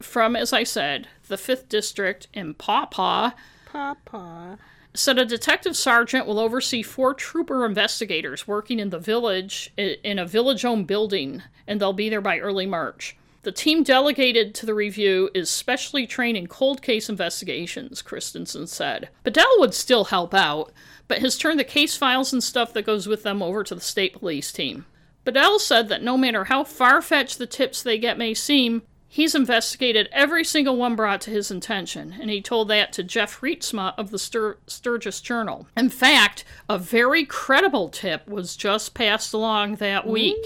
from, 0.00 0.36
as 0.36 0.52
I 0.52 0.64
said, 0.64 1.08
the 1.28 1.36
5th 1.36 1.68
District 1.68 2.28
in 2.32 2.54
Paw 2.54 2.86
Paw, 2.86 3.34
Paw 3.66 3.94
Paw. 4.04 4.56
said 4.94 5.18
a 5.18 5.24
detective 5.24 5.76
sergeant 5.76 6.26
will 6.26 6.40
oversee 6.40 6.82
four 6.82 7.14
trooper 7.14 7.64
investigators 7.64 8.48
working 8.48 8.80
in 8.80 8.90
the 8.90 8.98
village 8.98 9.72
in 9.76 10.18
a 10.18 10.26
village 10.26 10.64
owned 10.64 10.88
building 10.88 11.42
and 11.66 11.80
they'll 11.80 11.92
be 11.92 12.08
there 12.08 12.20
by 12.20 12.38
early 12.38 12.66
march 12.66 13.16
the 13.42 13.52
team 13.52 13.82
delegated 13.82 14.54
to 14.54 14.66
the 14.66 14.74
review 14.74 15.30
is 15.34 15.50
specially 15.50 16.06
trained 16.06 16.36
in 16.36 16.46
cold 16.46 16.82
case 16.82 17.08
investigations 17.08 18.02
christensen 18.02 18.66
said 18.66 19.08
bedell 19.24 19.54
would 19.58 19.74
still 19.74 20.04
help 20.04 20.34
out 20.34 20.72
but 21.08 21.18
has 21.18 21.36
turned 21.36 21.58
the 21.58 21.64
case 21.64 21.96
files 21.96 22.32
and 22.32 22.42
stuff 22.42 22.72
that 22.72 22.86
goes 22.86 23.06
with 23.06 23.22
them 23.22 23.42
over 23.42 23.64
to 23.64 23.74
the 23.74 23.80
state 23.80 24.14
police 24.14 24.52
team 24.52 24.86
bedell 25.24 25.58
said 25.58 25.88
that 25.88 26.02
no 26.02 26.16
matter 26.16 26.44
how 26.44 26.64
far-fetched 26.64 27.38
the 27.38 27.46
tips 27.46 27.82
they 27.82 27.98
get 27.98 28.18
may 28.18 28.34
seem 28.34 28.82
He's 29.12 29.34
investigated 29.34 30.08
every 30.12 30.44
single 30.44 30.76
one 30.76 30.94
brought 30.94 31.20
to 31.22 31.32
his 31.32 31.50
attention, 31.50 32.14
and 32.20 32.30
he 32.30 32.40
told 32.40 32.68
that 32.68 32.92
to 32.92 33.02
Jeff 33.02 33.40
Rietzma 33.40 33.92
of 33.98 34.12
the 34.12 34.18
Stur- 34.18 34.58
Sturgis 34.68 35.20
Journal. 35.20 35.66
In 35.76 35.90
fact, 35.90 36.44
a 36.68 36.78
very 36.78 37.24
credible 37.24 37.88
tip 37.88 38.28
was 38.28 38.54
just 38.54 38.94
passed 38.94 39.34
along 39.34 39.76
that 39.76 40.06
week. 40.06 40.36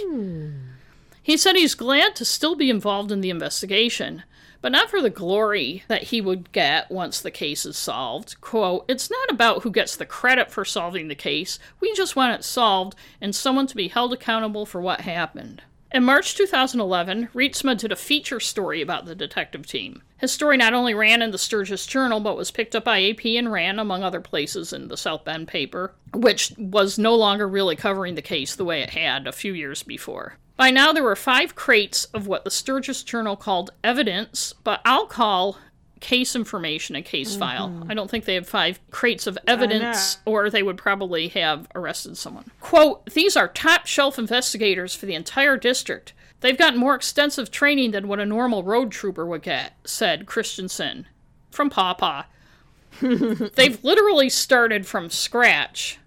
He 1.24 1.38
said 1.38 1.56
he's 1.56 1.74
glad 1.74 2.14
to 2.16 2.24
still 2.26 2.54
be 2.54 2.68
involved 2.68 3.10
in 3.10 3.22
the 3.22 3.30
investigation, 3.30 4.24
but 4.60 4.72
not 4.72 4.90
for 4.90 5.00
the 5.00 5.08
glory 5.08 5.82
that 5.88 6.04
he 6.04 6.20
would 6.20 6.52
get 6.52 6.90
once 6.90 7.18
the 7.18 7.30
case 7.30 7.64
is 7.64 7.78
solved. 7.78 8.38
Quote, 8.42 8.84
It's 8.88 9.10
not 9.10 9.30
about 9.30 9.62
who 9.62 9.70
gets 9.70 9.96
the 9.96 10.04
credit 10.04 10.50
for 10.50 10.66
solving 10.66 11.08
the 11.08 11.14
case. 11.14 11.58
We 11.80 11.94
just 11.94 12.14
want 12.14 12.38
it 12.38 12.44
solved 12.44 12.94
and 13.22 13.34
someone 13.34 13.66
to 13.68 13.74
be 13.74 13.88
held 13.88 14.12
accountable 14.12 14.66
for 14.66 14.82
what 14.82 15.00
happened. 15.00 15.62
In 15.90 16.04
March 16.04 16.34
2011, 16.34 17.28
Rietzma 17.32 17.78
did 17.78 17.90
a 17.90 17.96
feature 17.96 18.38
story 18.38 18.82
about 18.82 19.06
the 19.06 19.14
detective 19.14 19.66
team. 19.66 20.02
His 20.18 20.30
story 20.30 20.58
not 20.58 20.74
only 20.74 20.92
ran 20.92 21.22
in 21.22 21.30
the 21.30 21.38
Sturgis 21.38 21.86
Journal, 21.86 22.20
but 22.20 22.36
was 22.36 22.50
picked 22.50 22.76
up 22.76 22.84
by 22.84 23.02
AP 23.02 23.24
and 23.24 23.50
ran, 23.50 23.78
among 23.78 24.02
other 24.02 24.20
places, 24.20 24.74
in 24.74 24.88
the 24.88 24.98
South 24.98 25.24
Bend 25.24 25.48
paper, 25.48 25.94
which 26.12 26.52
was 26.58 26.98
no 26.98 27.14
longer 27.14 27.48
really 27.48 27.76
covering 27.76 28.14
the 28.14 28.20
case 28.20 28.54
the 28.54 28.64
way 28.66 28.82
it 28.82 28.90
had 28.90 29.26
a 29.26 29.32
few 29.32 29.54
years 29.54 29.82
before. 29.82 30.36
By 30.56 30.70
now, 30.70 30.92
there 30.92 31.02
were 31.02 31.16
five 31.16 31.54
crates 31.54 32.04
of 32.06 32.26
what 32.26 32.44
the 32.44 32.50
Sturgis 32.50 33.02
Journal 33.02 33.36
called 33.36 33.70
evidence, 33.82 34.54
but 34.62 34.80
I'll 34.84 35.06
call 35.06 35.58
case 36.00 36.36
information 36.36 36.94
a 36.96 37.02
case 37.02 37.30
mm-hmm. 37.30 37.40
file. 37.40 37.86
I 37.88 37.94
don't 37.94 38.10
think 38.10 38.24
they 38.24 38.34
have 38.34 38.46
five 38.46 38.78
crates 38.90 39.26
of 39.26 39.38
evidence, 39.48 40.18
or 40.24 40.50
they 40.50 40.62
would 40.62 40.76
probably 40.76 41.28
have 41.28 41.66
arrested 41.74 42.16
someone. 42.16 42.50
Quote, 42.60 43.06
These 43.06 43.36
are 43.36 43.48
top 43.48 43.86
shelf 43.86 44.18
investigators 44.18 44.94
for 44.94 45.06
the 45.06 45.14
entire 45.14 45.56
district. 45.56 46.12
They've 46.40 46.58
gotten 46.58 46.78
more 46.78 46.94
extensive 46.94 47.50
training 47.50 47.92
than 47.92 48.06
what 48.06 48.20
a 48.20 48.26
normal 48.26 48.62
road 48.62 48.92
trooper 48.92 49.24
would 49.24 49.42
get, 49.42 49.72
said 49.84 50.26
Christensen 50.26 51.06
from 51.50 51.70
Paw 51.70 51.94
Paw. 51.94 52.26
They've 53.00 53.82
literally 53.82 54.28
started 54.28 54.86
from 54.86 55.08
scratch. 55.08 55.98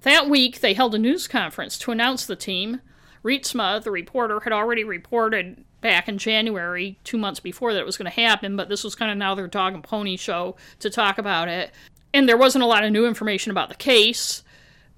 That 0.00 0.30
week, 0.30 0.60
they 0.60 0.72
held 0.72 0.94
a 0.94 0.98
news 0.98 1.28
conference 1.28 1.78
to 1.78 1.92
announce 1.92 2.24
the 2.24 2.36
team. 2.36 2.80
Rietzma, 3.24 3.82
the 3.82 3.90
reporter, 3.90 4.40
had 4.40 4.52
already 4.52 4.84
reported 4.84 5.64
back 5.80 6.08
in 6.08 6.18
January, 6.18 6.98
two 7.04 7.18
months 7.18 7.40
before, 7.40 7.72
that 7.72 7.80
it 7.80 7.86
was 7.86 7.96
going 7.96 8.10
to 8.10 8.20
happen, 8.20 8.56
but 8.56 8.68
this 8.68 8.84
was 8.84 8.94
kind 8.94 9.10
of 9.10 9.18
now 9.18 9.34
their 9.34 9.48
dog 9.48 9.74
and 9.74 9.84
pony 9.84 10.16
show 10.16 10.56
to 10.80 10.90
talk 10.90 11.18
about 11.18 11.48
it. 11.48 11.70
And 12.14 12.28
there 12.28 12.36
wasn't 12.36 12.64
a 12.64 12.66
lot 12.66 12.84
of 12.84 12.92
new 12.92 13.06
information 13.06 13.50
about 13.50 13.68
the 13.68 13.74
case, 13.74 14.42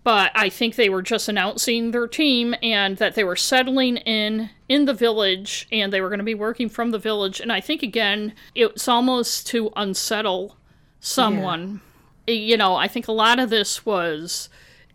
but 0.02 0.30
I 0.34 0.48
think 0.50 0.74
they 0.74 0.88
were 0.88 1.02
just 1.02 1.28
announcing 1.28 1.90
their 1.90 2.06
team 2.06 2.54
and 2.62 2.98
that 2.98 3.14
they 3.14 3.24
were 3.24 3.36
settling 3.36 3.96
in 3.98 4.50
in 4.68 4.84
the 4.84 4.94
village 4.94 5.66
and 5.72 5.92
they 5.92 6.00
were 6.00 6.08
going 6.08 6.18
to 6.18 6.24
be 6.24 6.34
working 6.34 6.68
from 6.68 6.90
the 6.90 6.98
village. 6.98 7.40
And 7.40 7.50
I 7.52 7.60
think, 7.60 7.82
again, 7.82 8.34
it's 8.54 8.88
almost 8.88 9.46
to 9.48 9.70
unsettle 9.76 10.56
someone. 11.00 11.80
You 12.26 12.56
know, 12.56 12.74
I 12.74 12.88
think 12.88 13.08
a 13.08 13.12
lot 13.12 13.38
of 13.38 13.50
this 13.50 13.86
was 13.86 14.48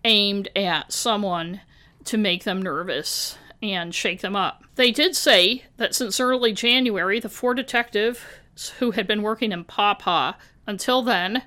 aimed 0.04 0.50
at 0.56 0.94
someone 0.94 1.62
to 2.10 2.18
make 2.18 2.44
them 2.44 2.60
nervous 2.60 3.38
and 3.62 3.94
shake 3.94 4.22
them 4.22 4.36
up. 4.36 4.64
They 4.76 4.92
did 4.92 5.16
say 5.16 5.64
that 5.78 5.94
since 5.94 6.20
early 6.20 6.54
January, 6.54 7.20
the 7.20 7.30
four 7.30 7.54
detectives 7.54 8.20
who 8.80 8.92
had 8.92 9.06
been 9.06 9.22
working 9.22 9.52
in 9.52 9.64
Paw 9.64 9.94
Paw 9.94 10.36
until 10.66 11.04
then 11.04 11.44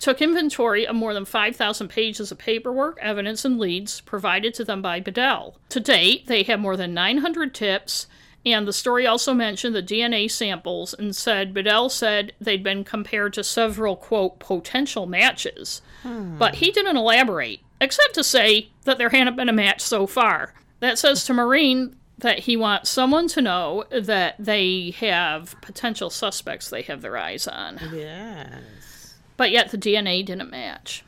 took 0.00 0.20
inventory 0.20 0.84
of 0.84 0.96
more 0.96 1.14
than 1.14 1.24
5,000 1.24 1.86
pages 1.86 2.32
of 2.32 2.38
paperwork, 2.38 2.98
evidence, 3.00 3.44
and 3.44 3.60
leads 3.60 4.00
provided 4.00 4.52
to 4.54 4.64
them 4.64 4.82
by 4.82 4.98
Bedell. 4.98 5.56
To 5.68 5.78
date, 5.78 6.26
they 6.26 6.42
have 6.42 6.58
more 6.58 6.76
than 6.76 6.92
900 6.92 7.54
tips, 7.54 8.08
and 8.44 8.66
the 8.66 8.72
story 8.72 9.06
also 9.06 9.32
mentioned 9.32 9.76
the 9.76 9.82
DNA 9.82 10.28
samples 10.28 10.92
and 10.92 11.14
said 11.14 11.54
Bedell 11.54 11.88
said 11.88 12.32
they'd 12.40 12.64
been 12.64 12.82
compared 12.82 13.32
to 13.34 13.44
several, 13.44 13.94
quote, 13.94 14.40
potential 14.40 15.06
matches. 15.06 15.80
Hmm. 16.02 16.36
But 16.38 16.56
he 16.56 16.72
didn't 16.72 16.96
elaborate, 16.96 17.60
except 17.82 18.14
to 18.14 18.24
say 18.24 18.70
that 18.84 18.96
there 18.96 19.10
hadn't 19.10 19.36
been 19.36 19.48
a 19.48 19.52
match 19.52 19.80
so 19.80 20.06
far. 20.06 20.54
That 20.80 20.98
says 20.98 21.24
to 21.24 21.34
Maureen 21.34 21.96
that 22.18 22.40
he 22.40 22.56
wants 22.56 22.88
someone 22.88 23.28
to 23.28 23.42
know 23.42 23.84
that 23.90 24.36
they 24.38 24.94
have 24.98 25.54
potential 25.60 26.08
suspects 26.08 26.70
they 26.70 26.82
have 26.82 27.02
their 27.02 27.16
eyes 27.16 27.48
on. 27.48 27.80
Yes. 27.92 29.14
But 29.36 29.50
yet 29.50 29.70
the 29.70 29.78
DNA 29.78 30.24
didn't 30.24 30.50
match. 30.50 31.04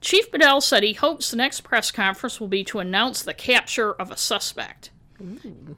Chief 0.00 0.30
Bedell 0.30 0.60
said 0.60 0.82
he 0.82 0.94
hopes 0.94 1.30
the 1.30 1.36
next 1.36 1.60
press 1.62 1.90
conference 1.90 2.40
will 2.40 2.48
be 2.48 2.64
to 2.64 2.78
announce 2.78 3.22
the 3.22 3.34
capture 3.34 3.92
of 3.92 4.10
a 4.10 4.16
suspect. 4.16 4.90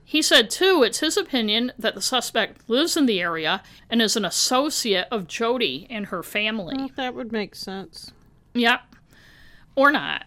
He 0.05 0.23
said, 0.23 0.51
too, 0.51 0.85
it's 0.85 1.01
his 1.01 1.17
opinion 1.17 1.73
that 1.77 1.97
the 1.97 2.03
suspect 2.03 2.69
lives 2.69 2.97
in 2.97 3.07
the 3.07 3.21
area 3.21 3.63
and 3.91 4.01
is 4.01 4.17
an 4.17 4.25
associate 4.25 5.09
of 5.11 5.27
Jodi 5.27 5.89
and 5.91 6.07
her 6.07 6.23
family. 6.23 6.77
Well, 6.77 6.91
that 6.97 7.15
would 7.15 7.33
make 7.33 7.57
sense. 7.57 8.13
Yep. 8.55 8.83
Or 9.75 9.91
not. 9.91 10.27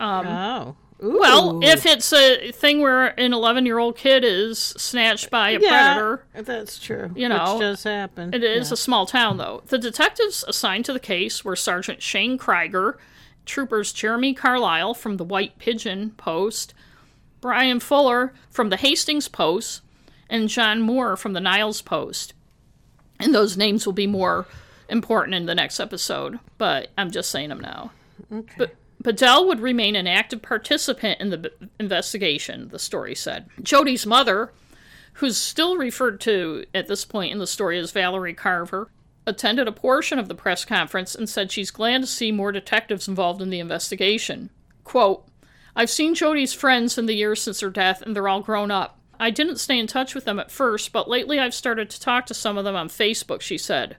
Um, 0.00 0.26
oh. 0.26 0.76
Ooh. 1.02 1.18
Well, 1.20 1.60
if 1.62 1.84
it's 1.84 2.10
a 2.12 2.52
thing 2.52 2.80
where 2.80 3.08
an 3.20 3.34
11 3.34 3.66
year 3.66 3.78
old 3.78 3.96
kid 3.96 4.24
is 4.24 4.58
snatched 4.58 5.30
by 5.30 5.50
a 5.50 5.60
yeah, 5.60 5.94
predator, 5.94 6.24
that's 6.34 6.78
true. 6.78 7.10
You 7.14 7.28
know, 7.28 7.54
Which 7.54 7.60
does 7.60 7.82
happen. 7.84 8.32
It 8.32 8.42
is 8.42 8.72
a 8.72 8.76
small 8.76 9.04
town, 9.04 9.36
though. 9.36 9.62
The 9.66 9.78
detectives 9.78 10.44
assigned 10.48 10.86
to 10.86 10.94
the 10.94 11.00
case 11.00 11.44
were 11.44 11.54
Sergeant 11.54 12.02
Shane 12.02 12.38
Krieger, 12.38 12.98
troopers 13.44 13.92
Jeremy 13.92 14.32
Carlisle 14.32 14.94
from 14.94 15.18
the 15.18 15.24
White 15.24 15.58
Pigeon 15.58 16.12
Post, 16.16 16.72
Brian 17.42 17.78
Fuller 17.78 18.32
from 18.50 18.70
the 18.70 18.78
Hastings 18.78 19.28
Post, 19.28 19.82
and 20.30 20.48
John 20.48 20.80
Moore 20.80 21.16
from 21.16 21.34
the 21.34 21.40
Niles 21.40 21.82
Post. 21.82 22.32
And 23.20 23.34
those 23.34 23.56
names 23.56 23.84
will 23.84 23.92
be 23.92 24.06
more 24.06 24.46
important 24.88 25.34
in 25.34 25.44
the 25.44 25.54
next 25.54 25.78
episode, 25.78 26.38
but 26.56 26.88
I'm 26.96 27.10
just 27.10 27.30
saying 27.30 27.50
them 27.50 27.60
now. 27.60 27.92
Okay. 28.32 28.54
But 28.56 28.74
Bedell 29.06 29.46
would 29.46 29.60
remain 29.60 29.94
an 29.94 30.08
active 30.08 30.42
participant 30.42 31.20
in 31.20 31.30
the 31.30 31.52
investigation, 31.78 32.70
the 32.70 32.78
story 32.80 33.14
said. 33.14 33.48
Jodi's 33.62 34.04
mother, 34.04 34.52
who's 35.12 35.36
still 35.36 35.76
referred 35.76 36.20
to 36.22 36.64
at 36.74 36.88
this 36.88 37.04
point 37.04 37.30
in 37.30 37.38
the 37.38 37.46
story 37.46 37.78
as 37.78 37.92
Valerie 37.92 38.34
Carver, 38.34 38.90
attended 39.24 39.68
a 39.68 39.72
portion 39.72 40.18
of 40.18 40.26
the 40.26 40.34
press 40.34 40.64
conference 40.64 41.14
and 41.14 41.28
said 41.28 41.52
she's 41.52 41.70
glad 41.70 42.00
to 42.00 42.06
see 42.08 42.32
more 42.32 42.50
detectives 42.50 43.06
involved 43.06 43.40
in 43.40 43.50
the 43.50 43.60
investigation. 43.60 44.50
Quote, 44.82 45.24
I've 45.76 45.88
seen 45.88 46.16
Jodi's 46.16 46.52
friends 46.52 46.98
in 46.98 47.06
the 47.06 47.14
years 47.14 47.40
since 47.40 47.60
her 47.60 47.70
death, 47.70 48.02
and 48.02 48.16
they're 48.16 48.26
all 48.26 48.40
grown 48.40 48.72
up. 48.72 48.98
I 49.20 49.30
didn't 49.30 49.60
stay 49.60 49.78
in 49.78 49.86
touch 49.86 50.16
with 50.16 50.24
them 50.24 50.40
at 50.40 50.50
first, 50.50 50.92
but 50.92 51.08
lately 51.08 51.38
I've 51.38 51.54
started 51.54 51.90
to 51.90 52.00
talk 52.00 52.26
to 52.26 52.34
some 52.34 52.58
of 52.58 52.64
them 52.64 52.74
on 52.74 52.88
Facebook, 52.88 53.40
she 53.40 53.56
said. 53.56 53.98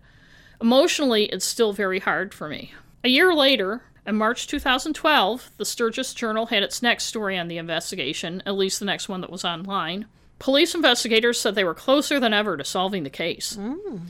Emotionally, 0.60 1.28
it's 1.28 1.46
still 1.46 1.72
very 1.72 2.00
hard 2.00 2.34
for 2.34 2.50
me. 2.50 2.74
A 3.06 3.10
year 3.10 3.34
later, 3.34 3.84
in 4.08 4.16
March 4.16 4.48
2012, 4.48 5.52
the 5.58 5.66
Sturgis 5.66 6.14
Journal 6.14 6.46
had 6.46 6.64
its 6.64 6.82
next 6.82 7.04
story 7.04 7.38
on 7.38 7.50
the 7.50 7.58
investigation, 7.58 8.42
at 8.46 8.56
least 8.56 8.80
the 8.80 8.86
next 8.86 9.10
one 9.10 9.20
that 9.20 9.30
was 9.30 9.44
online. 9.44 10.06
Police 10.40 10.74
investigators 10.74 11.40
said 11.40 11.56
they 11.56 11.66
were 11.66 11.74
closer 11.74 12.20
than 12.20 12.34
ever 12.34 12.56
to 12.56 12.64
solving 12.64 13.04
the 13.04 13.10
case. 13.10 13.58
Mm. 13.60 14.02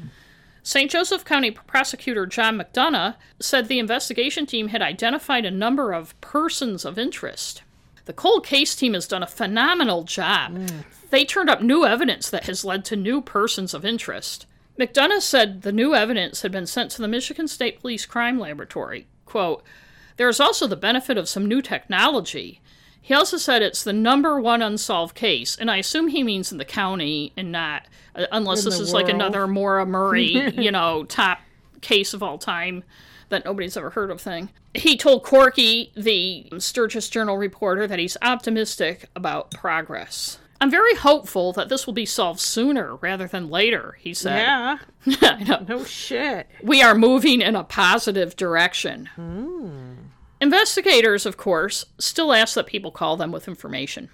St. 0.62 0.92
Joseph 0.92 1.26
County 1.26 1.50
prosecutor 1.50 2.28
John 2.28 2.60
McDonough 2.60 3.16
said 3.40 3.68
the 3.68 3.80
investigation 3.80 4.46
team 4.46 4.68
had 4.68 4.82
identified 4.82 5.46
a 5.46 5.52
number 5.52 5.94
of 5.94 6.20
persons 6.22 6.86
of 6.86 7.00
interest. 7.00 7.64
The 8.06 8.14
cold 8.14 8.46
case 8.46 8.76
team 8.76 8.94
has 8.94 9.08
done 9.08 9.24
a 9.24 9.28
phenomenal 9.28 10.04
job. 10.04 10.58
Mm. 10.58 10.84
They 11.10 11.26
turned 11.26 11.50
up 11.50 11.62
new 11.62 11.86
evidence 11.86 12.30
that 12.30 12.46
has 12.46 12.64
led 12.64 12.86
to 12.86 12.96
new 12.96 13.22
persons 13.22 13.74
of 13.74 13.86
interest. 13.86 14.46
McDonough 14.78 15.22
said 15.22 15.64
the 15.64 15.72
new 15.72 15.96
evidence 15.96 16.44
had 16.44 16.52
been 16.52 16.68
sent 16.68 16.92
to 16.92 17.02
the 17.02 17.08
Michigan 17.08 17.48
State 17.48 17.80
Police 17.80 18.06
Crime 18.06 18.38
Laboratory. 18.38 19.08
Quote, 19.26 19.64
There 20.18 20.30
is 20.30 20.40
also 20.40 20.68
the 20.68 20.76
benefit 20.76 21.18
of 21.18 21.30
some 21.30 21.46
new 21.46 21.62
technology. 21.62 22.62
He 23.02 23.14
also 23.14 23.38
said 23.38 23.62
it's 23.62 23.84
the 23.84 23.94
number 23.94 24.42
one 24.42 24.62
unsolved 24.62 25.16
case, 25.16 25.56
and 25.56 25.72
I 25.72 25.78
assume 25.78 26.10
he 26.10 26.24
means 26.24 26.52
in 26.52 26.58
the 26.58 26.66
county 26.66 27.32
and 27.38 27.52
not, 27.52 27.86
uh, 28.16 28.26
unless 28.32 28.66
In 28.66 28.72
this 28.72 28.80
is 28.80 28.94
like 28.94 29.08
another 29.08 29.48
Maura 29.48 29.86
Murray, 29.86 30.52
you 30.58 30.72
know, 30.72 31.06
top 31.06 31.40
case 31.80 32.14
of 32.14 32.22
all 32.22 32.38
time 32.38 32.84
that 33.30 33.46
nobody's 33.46 33.78
ever 33.78 33.92
heard 33.92 34.12
of 34.12 34.20
thing. 34.20 34.50
He 34.74 34.98
told 34.98 35.24
Corky, 35.24 35.92
the 35.96 36.50
Sturgis 36.60 37.10
Journal 37.10 37.38
reporter, 37.38 37.88
that 37.88 38.00
he's 38.00 38.18
optimistic 38.22 39.10
about 39.16 39.52
progress. 39.52 40.40
I'm 40.60 40.72
very 40.72 40.96
hopeful 40.96 41.54
that 41.54 41.70
this 41.70 41.86
will 41.86 41.94
be 41.94 42.06
solved 42.06 42.40
sooner 42.40 42.96
rather 42.96 43.28
than 43.28 43.50
later, 43.50 43.98
he 44.00 44.14
said. 44.14 44.40
Yeah. 44.40 44.78
I 45.22 45.44
know. 45.44 45.66
No 45.68 45.84
shit. 45.84 46.48
We 46.64 46.82
are 46.82 46.96
moving 46.96 47.42
in 47.42 47.56
a 47.56 47.64
positive 47.64 48.36
direction. 48.36 50.07
Investigators, 50.40 51.26
of 51.26 51.38
course, 51.38 51.86
still 51.98 52.34
ask 52.34 52.56
that 52.56 52.68
people 52.68 52.92
call 52.92 53.18
them 53.18 53.32
with 53.32 53.48
information. 53.48 54.10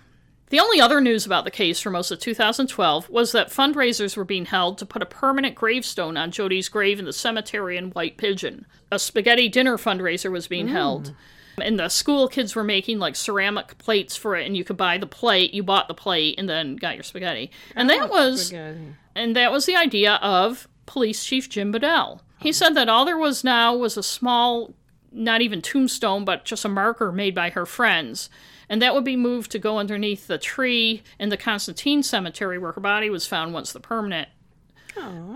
The 0.50 0.60
only 0.60 0.80
other 0.80 1.02
news 1.02 1.26
about 1.26 1.46
the 1.46 1.52
case 1.52 1.80
for 1.80 1.90
most 1.90 2.12
of 2.12 2.20
2012 2.20 3.10
was 3.10 3.32
that 3.32 3.50
fundraisers 3.50 4.16
were 4.16 4.24
being 4.24 4.46
held 4.46 4.78
to 4.78 4.86
put 4.86 5.02
a 5.02 5.06
permanent 5.08 5.56
gravestone 5.56 6.16
on 6.16 6.32
Jodi's 6.32 6.70
grave 6.70 7.00
in 7.00 7.06
the 7.06 7.14
cemetery 7.14 7.76
in 7.76 7.90
White 7.90 8.18
Pigeon. 8.18 8.68
A 8.92 9.00
spaghetti 9.00 9.50
dinner 9.50 9.78
fundraiser 9.78 10.32
was 10.32 10.48
being 10.48 10.68
mm. 10.68 10.72
held. 10.72 11.16
And 11.60 11.80
the 11.80 11.90
school 11.90 12.28
kids 12.28 12.56
were 12.56 12.64
making 12.64 13.00
like 13.00 13.16
ceramic 13.16 13.78
plates 13.78 14.16
for 14.16 14.36
it, 14.36 14.46
and 14.46 14.56
you 14.56 14.64
could 14.64 14.78
buy 14.78 14.98
the 14.98 15.08
plate. 15.08 15.54
You 15.54 15.64
bought 15.64 15.88
the 15.88 15.94
plate 15.94 16.36
and 16.38 16.48
then 16.48 16.76
got 16.76 16.96
your 16.96 17.04
spaghetti. 17.04 17.52
And 17.76 17.90
that 17.90 18.04
oh, 18.04 18.08
was 18.08 18.48
Spaghetti. 18.48 18.96
and 19.16 19.36
that 19.36 19.52
was 19.52 19.66
the 19.66 19.76
idea 19.76 20.16
of 20.16 20.68
Police 20.86 21.24
Chief 21.24 21.50
Jim 21.50 21.72
Bedell. 21.72 22.22
He 22.40 22.52
said 22.52 22.76
that 22.76 22.90
all 22.90 23.06
there 23.06 23.18
was 23.18 23.44
now 23.44 23.76
was 23.76 23.98
a 23.98 24.04
small, 24.04 24.74
not 25.14 25.42
even 25.42 25.62
tombstone, 25.62 26.26
but 26.26 26.46
just 26.46 26.66
a 26.66 26.70
marker 26.70 27.12
made 27.12 27.36
by 27.36 27.50
her 27.52 27.66
friends. 27.66 28.30
And 28.70 28.82
that 28.82 28.94
would 28.94 29.04
be 29.04 29.16
moved 29.16 29.52
to 29.52 29.60
go 29.60 29.78
underneath 29.78 30.28
the 30.28 30.38
tree 30.38 31.04
in 31.20 31.30
the 31.30 31.38
Constantine 31.38 32.02
Cemetery 32.02 32.58
where 32.58 32.72
her 32.72 32.82
body 32.82 33.10
was 33.10 33.28
found 33.28 33.54
once 33.54 33.72
the 33.72 33.80
permanent 33.80 34.30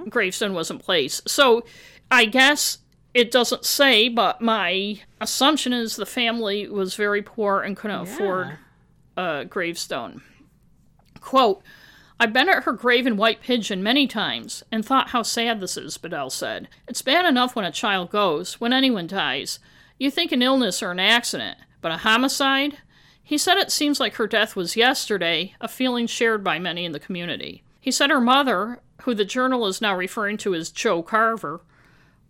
gravestone 0.10 0.54
was 0.54 0.72
in 0.72 0.80
place. 0.80 1.22
So 1.28 1.64
I 2.10 2.26
guess 2.26 2.80
it 3.14 3.32
doesn't 3.32 3.66
say, 3.66 4.10
but 4.10 4.42
my 4.42 5.02
assumption 5.20 5.74
is 5.74 5.96
the 5.96 6.06
family 6.06 6.68
was 6.68 6.96
very 6.96 7.22
poor 7.22 7.62
and 7.62 7.76
couldn't 7.76 8.02
afford 8.02 8.58
a 9.16 9.46
gravestone. 9.46 10.22
Quote, 11.20 11.64
I've 12.20 12.34
been 12.34 12.50
at 12.50 12.64
her 12.64 12.74
grave 12.74 13.06
in 13.06 13.16
White 13.16 13.42
Pigeon 13.42 13.84
many 13.84 14.08
times 14.08 14.64
and 14.72 14.84
thought 14.84 15.10
how 15.10 15.22
sad 15.22 15.60
this 15.60 15.78
is, 15.78 15.98
Bedell 16.00 16.32
said. 16.32 16.68
It's 16.88 17.04
bad 17.04 17.26
enough 17.26 17.56
when 17.56 17.66
a 17.66 17.72
child 17.72 18.10
goes, 18.10 18.60
when 18.60 18.74
anyone 18.74 19.06
dies. 19.06 19.60
You 20.00 20.10
think 20.10 20.32
an 20.32 20.42
illness 20.42 20.82
or 20.82 20.92
an 20.92 21.00
accident, 21.00 21.60
but 21.80 21.92
a 21.92 21.98
homicide? 21.98 22.80
He 23.24 23.38
said 23.38 23.58
it 23.58 23.72
seems 23.72 24.00
like 24.00 24.16
her 24.16 24.26
death 24.26 24.56
was 24.56 24.76
yesterday, 24.76 25.54
a 25.62 25.68
feeling 25.68 26.08
shared 26.08 26.44
by 26.44 26.58
many 26.58 26.86
in 26.86 26.92
the 26.92 27.00
community. 27.00 27.62
He 27.80 27.92
said 27.92 28.10
her 28.10 28.22
mother, 28.22 28.80
who 29.04 29.14
the 29.14 29.26
journal 29.26 29.68
is 29.68 29.80
now 29.80 29.96
referring 29.96 30.38
to 30.38 30.56
as 30.56 30.72
Joe 30.72 31.04
Carver, 31.04 31.62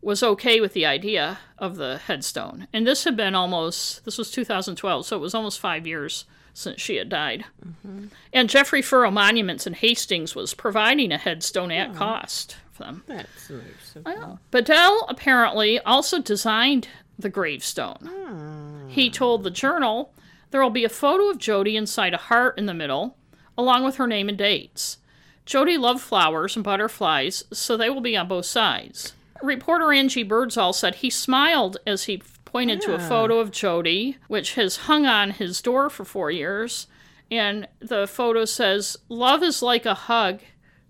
was 0.02 0.22
okay 0.22 0.60
with 0.60 0.74
the 0.74 0.86
idea 0.86 1.40
of 1.58 1.78
the 1.78 1.98
headstone. 1.98 2.68
And 2.74 2.86
this 2.86 3.06
had 3.06 3.16
been 3.16 3.36
almost, 3.36 4.04
this 4.04 4.18
was 4.18 4.32
2012, 4.32 5.06
so 5.06 5.16
it 5.16 5.22
was 5.22 5.34
almost 5.34 5.60
five 5.60 5.88
years 5.88 6.26
since 6.58 6.82
she 6.82 6.96
had 6.96 7.08
died. 7.08 7.46
Mm-hmm. 7.64 8.08
And 8.34 8.50
Jeffrey 8.50 8.82
Furrow 8.82 9.12
Monuments 9.12 9.68
in 9.68 9.74
Hastings 9.74 10.34
was 10.34 10.56
providing 10.56 11.12
a 11.12 11.18
headstone 11.20 11.72
at 11.72 11.92
oh, 11.92 11.94
cost 11.94 12.58
for 12.72 12.84
them. 12.84 13.04
That's 13.06 13.52
nice. 13.52 14.38
Bedell 14.50 15.06
apparently 15.08 15.80
also 15.82 16.20
designed 16.20 16.88
the 17.20 17.30
gravestone. 17.30 18.00
Oh. 18.04 18.88
He 18.88 19.12
told 19.12 19.44
the 19.44 19.52
journal 19.52 20.12
there 20.50 20.64
will 20.64 20.72
be 20.72 20.84
a 20.84 20.90
photo 20.90 21.30
of 21.30 21.38
Jodi 21.38 21.78
inside 21.78 22.16
a 22.16 22.18
heart 22.18 22.58
in 22.58 22.66
the 22.66 22.74
middle, 22.74 23.16
along 23.56 23.84
with 23.84 23.98
her 23.98 24.08
name 24.08 24.28
and 24.28 24.38
dates. 24.38 24.98
Jodi 25.46 25.78
loved 25.78 26.02
flowers 26.02 26.56
and 26.56 26.66
butterflies, 26.66 27.44
so 27.54 27.78
they 27.78 27.92
will 27.92 28.02
be 28.02 28.18
on 28.18 28.28
both 28.28 28.48
sides. 28.48 29.14
Reporter 29.44 29.94
Angie 29.94 30.24
Birdsall 30.24 30.74
said 30.74 30.96
he 30.96 31.12
smiled 31.12 31.78
as 31.86 32.06
he 32.06 32.24
pointed 32.48 32.82
yeah. 32.82 32.88
to 32.88 32.96
a 32.96 33.08
photo 33.08 33.40
of 33.40 33.52
Jodi, 33.52 34.18
which 34.28 34.56
has 34.56 34.78
hung 34.78 35.06
on 35.06 35.32
his 35.32 35.62
door 35.62 35.90
for 35.90 36.06
four 36.06 36.32
years. 36.32 36.88
And 37.30 37.68
the 37.80 38.08
photo 38.08 38.46
says, 38.46 38.96
Love 39.10 39.44
is 39.44 39.62
like 39.62 39.86
a 39.86 39.94
hug, 39.94 40.40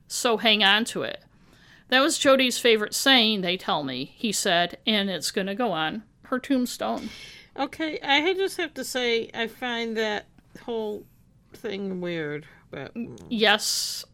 so 0.08 0.38
hang 0.38 0.64
on 0.64 0.86
to 0.86 1.02
it. 1.02 1.24
That 1.90 2.02
was 2.02 2.20
Jodi's 2.20 2.60
favorite 2.60 2.94
saying, 2.94 3.42
they 3.42 3.58
tell 3.58 3.84
me, 3.84 4.14
he 4.16 4.32
said, 4.32 4.78
and 4.86 5.10
it's 5.10 5.32
going 5.32 5.48
to 5.48 5.56
go 5.56 5.72
on 5.72 6.04
her 6.24 6.38
tombstone. 6.38 7.10
Okay, 7.58 8.00
I 8.04 8.34
just 8.36 8.58
have 8.58 8.74
to 8.76 8.84
say, 8.84 9.32
I 9.34 9.48
find 9.48 9.98
that 9.98 10.28
whole 10.64 11.06
thing 11.54 12.02
weird. 12.02 12.46
But 12.70 12.92
yes, 13.30 14.06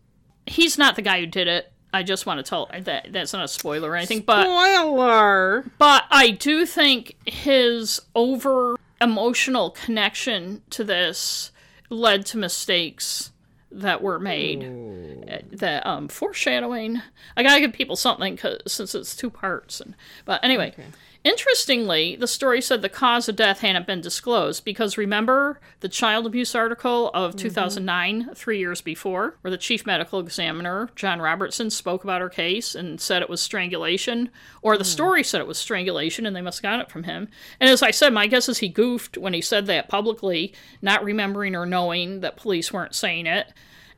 he's 0.46 0.78
not 0.78 0.96
the 0.96 1.02
guy 1.02 1.20
who 1.20 1.26
did 1.26 1.48
it. 1.48 1.74
I 1.94 2.04
just 2.04 2.26
want 2.26 2.40
to 2.40 2.50
tell 2.50 2.70
that 2.78 3.08
that's 3.12 3.34
not 3.34 3.46
a 3.46 3.48
spoiler 3.48 3.92
or 3.92 3.96
anything, 3.96 4.22
but 4.22 4.44
spoiler. 4.44 5.64
But 5.78 6.06
I 6.10 6.32
do 6.32 6.66
think 6.66 7.16
his 7.26 8.02
over 8.16 8.78
emotional 9.00 9.70
connection 9.70 10.64
to 10.72 10.84
this 10.84 11.52
led 11.90 12.26
to 12.28 12.38
mistakes 12.38 13.32
that 13.72 14.02
were 14.02 14.20
made. 14.20 14.64
Ooh. 14.64 15.24
That 15.52 15.86
um, 15.86 16.08
foreshadowing. 16.08 17.02
I 17.38 17.44
gotta 17.44 17.60
give 17.62 17.74
people 17.74 17.96
something 17.96 18.38
cause, 18.38 18.60
since 18.68 18.96
it's 18.96 19.16
two 19.16 19.30
parts. 19.30 19.80
And 19.80 19.96
but 20.26 20.44
anyway, 20.44 20.70
okay. 20.70 20.88
Interestingly, 21.24 22.18
the 22.18 22.28
story 22.28 22.62
said 22.62 22.82
the 22.82 22.90
cause 22.90 23.30
of 23.30 23.38
death 23.38 23.60
hadn't 23.60 23.88
been 23.88 24.02
disclosed 24.02 24.66
because 24.66 24.98
remember 24.98 25.60
the 25.80 25.88
child 25.88 26.26
abuse 26.26 26.54
article 26.54 27.12
of 27.14 27.32
mm-hmm. 27.32 27.40
2009, 27.40 28.36
three 28.36 28.60
years 28.60 28.82
before, 28.82 29.38
where 29.40 29.52
the 29.52 29.58
chief 29.58 29.86
medical 29.86 30.20
examiner, 30.20 30.90
John 30.98 31.22
Robertson, 31.22 31.70
spoke 31.70 32.04
about 32.04 32.20
her 32.20 32.30
case 32.30 32.76
and 32.76 33.00
said 33.00 33.22
it 33.22 33.30
was 33.30 33.42
strangulation, 33.42 34.30
or 34.62 34.78
the 34.78 34.84
mm. 34.84 34.88
story 34.88 35.24
said 35.24 35.40
it 35.40 35.48
was 35.48 35.58
strangulation 35.58 36.26
and 36.26 36.36
they 36.36 36.42
must 36.42 36.58
have 36.58 36.70
got 36.70 36.80
it 36.82 36.92
from 36.92 37.04
him. 37.04 37.30
And 37.62 37.70
as 37.70 37.82
I 37.82 37.92
said, 37.92 38.12
my 38.12 38.28
guess 38.28 38.50
is 38.50 38.58
he 38.58 38.68
goofed 38.68 39.18
when 39.18 39.34
he 39.34 39.42
said 39.42 39.66
that 39.68 39.88
publicly, 39.88 40.54
not 40.82 41.06
remembering 41.06 41.56
or 41.56 41.66
knowing 41.66 42.20
that 42.20 42.36
police 42.36 42.74
weren't 42.74 42.96
saying 42.96 43.28
it 43.28 43.48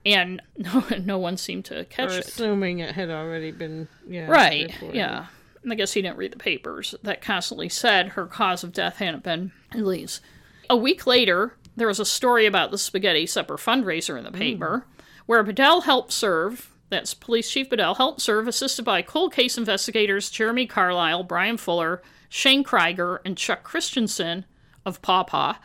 and 0.05 0.41
no, 0.57 0.83
no 1.03 1.17
one 1.17 1.37
seemed 1.37 1.65
to 1.65 1.85
catch 1.85 2.11
or 2.11 2.19
it. 2.19 2.27
Assuming 2.27 2.79
it 2.79 2.93
had 2.93 3.09
already 3.09 3.51
been, 3.51 3.87
yeah, 4.07 4.27
right, 4.27 4.71
reported. 4.73 4.95
yeah. 4.95 5.25
I 5.69 5.75
guess 5.75 5.93
he 5.93 6.01
didn't 6.01 6.17
read 6.17 6.31
the 6.31 6.37
papers, 6.37 6.95
that 7.03 7.21
constantly 7.21 7.69
said 7.69 8.09
her 8.09 8.25
cause 8.25 8.63
of 8.63 8.73
death 8.73 8.97
hadn't 8.97 9.23
been 9.23 9.51
Elise. 9.73 10.21
A 10.69 10.75
week 10.75 11.05
later, 11.07 11.55
there 11.75 11.87
was 11.87 11.99
a 11.99 12.05
story 12.05 12.45
about 12.45 12.71
the 12.71 12.77
spaghetti 12.77 13.25
supper 13.25 13.57
fundraiser 13.57 14.17
in 14.17 14.23
the 14.23 14.31
mm. 14.31 14.37
paper, 14.37 14.85
mm. 14.85 15.03
where 15.25 15.43
Bedell 15.43 15.81
helped 15.81 16.11
serve, 16.11 16.71
that's 16.89 17.13
Police 17.13 17.49
Chief 17.49 17.69
Bedell, 17.69 17.95
helped 17.95 18.21
serve, 18.21 18.47
assisted 18.47 18.85
by 18.85 19.01
cold 19.01 19.33
case 19.33 19.57
investigators 19.57 20.29
Jeremy 20.29 20.65
Carlisle, 20.65 21.23
Brian 21.23 21.57
Fuller, 21.57 22.01
Shane 22.29 22.63
Krieger, 22.63 23.21
and 23.25 23.37
Chuck 23.37 23.63
Christensen 23.63 24.45
of 24.85 25.01
Paw 25.01 25.23
Paw. 25.23 25.59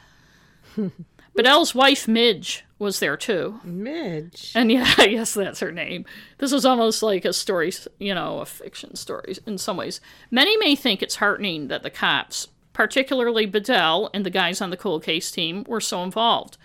Bedell's 1.34 1.74
wife, 1.74 2.08
Midge, 2.08 2.64
was 2.80 2.98
there 2.98 3.16
too. 3.16 3.60
Midge. 3.62 4.52
And 4.54 4.72
yeah, 4.72 4.92
I 4.98 5.08
guess 5.08 5.34
that's 5.34 5.60
her 5.60 5.70
name. 5.70 6.06
This 6.38 6.50
was 6.50 6.64
almost 6.64 7.02
like 7.02 7.24
a 7.24 7.32
story, 7.32 7.72
you 7.98 8.14
know, 8.14 8.40
a 8.40 8.46
fiction 8.46 8.96
story 8.96 9.36
in 9.46 9.58
some 9.58 9.76
ways. 9.76 10.00
Many 10.30 10.56
may 10.56 10.74
think 10.74 11.02
it's 11.02 11.16
heartening 11.16 11.68
that 11.68 11.82
the 11.82 11.90
cops, 11.90 12.48
particularly 12.72 13.46
Bedell 13.46 14.10
and 14.14 14.24
the 14.24 14.30
guys 14.30 14.60
on 14.60 14.70
the 14.70 14.76
cold 14.76 15.04
case 15.04 15.30
team, 15.30 15.64
were 15.68 15.80
so 15.80 16.02
involved. 16.02 16.56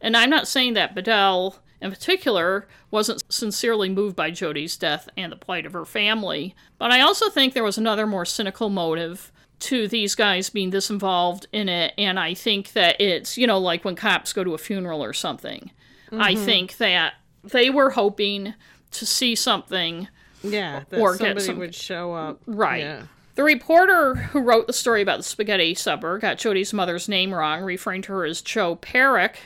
And 0.00 0.16
I'm 0.16 0.30
not 0.30 0.46
saying 0.46 0.74
that 0.74 0.94
Bedell, 0.94 1.56
in 1.80 1.90
particular, 1.90 2.68
wasn't 2.90 3.24
sincerely 3.32 3.88
moved 3.88 4.14
by 4.14 4.30
Jodi's 4.30 4.76
death 4.76 5.08
and 5.16 5.32
the 5.32 5.36
plight 5.36 5.64
of 5.64 5.72
her 5.72 5.86
family, 5.86 6.54
but 6.78 6.90
I 6.90 7.00
also 7.00 7.30
think 7.30 7.54
there 7.54 7.64
was 7.64 7.78
another 7.78 8.06
more 8.06 8.26
cynical 8.26 8.68
motive 8.68 9.32
to 9.64 9.88
these 9.88 10.14
guys 10.14 10.50
being 10.50 10.68
this 10.68 10.90
involved 10.90 11.46
in 11.50 11.70
it 11.70 11.94
and 11.96 12.20
i 12.20 12.34
think 12.34 12.72
that 12.72 13.00
it's 13.00 13.38
you 13.38 13.46
know 13.46 13.58
like 13.58 13.82
when 13.82 13.96
cops 13.96 14.32
go 14.32 14.44
to 14.44 14.52
a 14.52 14.58
funeral 14.58 15.02
or 15.02 15.14
something 15.14 15.70
mm-hmm. 16.10 16.20
i 16.20 16.34
think 16.34 16.76
that 16.76 17.14
they 17.42 17.70
were 17.70 17.90
hoping 17.90 18.52
to 18.90 19.06
see 19.06 19.34
something 19.34 20.06
yeah 20.42 20.82
that 20.90 21.00
or 21.00 21.16
somebody 21.16 21.34
get 21.34 21.46
some, 21.46 21.58
would 21.58 21.74
show 21.74 22.12
up 22.12 22.42
right 22.46 22.82
yeah. 22.82 23.02
the 23.36 23.42
reporter 23.42 24.14
who 24.14 24.40
wrote 24.40 24.66
the 24.66 24.72
story 24.72 25.00
about 25.00 25.16
the 25.16 25.22
spaghetti 25.22 25.74
supper 25.74 26.18
got 26.18 26.36
jodi's 26.36 26.74
mother's 26.74 27.08
name 27.08 27.32
wrong 27.32 27.62
referring 27.62 28.02
to 28.02 28.12
her 28.12 28.26
as 28.26 28.42
joe 28.42 28.76
Parrack. 28.76 29.36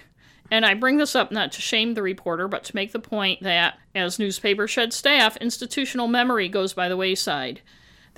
And 0.50 0.64
I 0.64 0.72
bring 0.72 0.96
this 0.96 1.14
up 1.14 1.30
not 1.30 1.52
to 1.52 1.60
shame 1.60 1.92
the 1.92 2.00
reporter, 2.00 2.48
but 2.48 2.64
to 2.64 2.74
make 2.74 2.92
the 2.92 2.98
point 2.98 3.42
that, 3.42 3.78
as 3.94 4.18
newspaper 4.18 4.66
shed 4.66 4.94
staff, 4.94 5.36
institutional 5.36 6.08
memory 6.08 6.48
goes 6.48 6.72
by 6.72 6.88
the 6.88 6.96
wayside. 6.96 7.60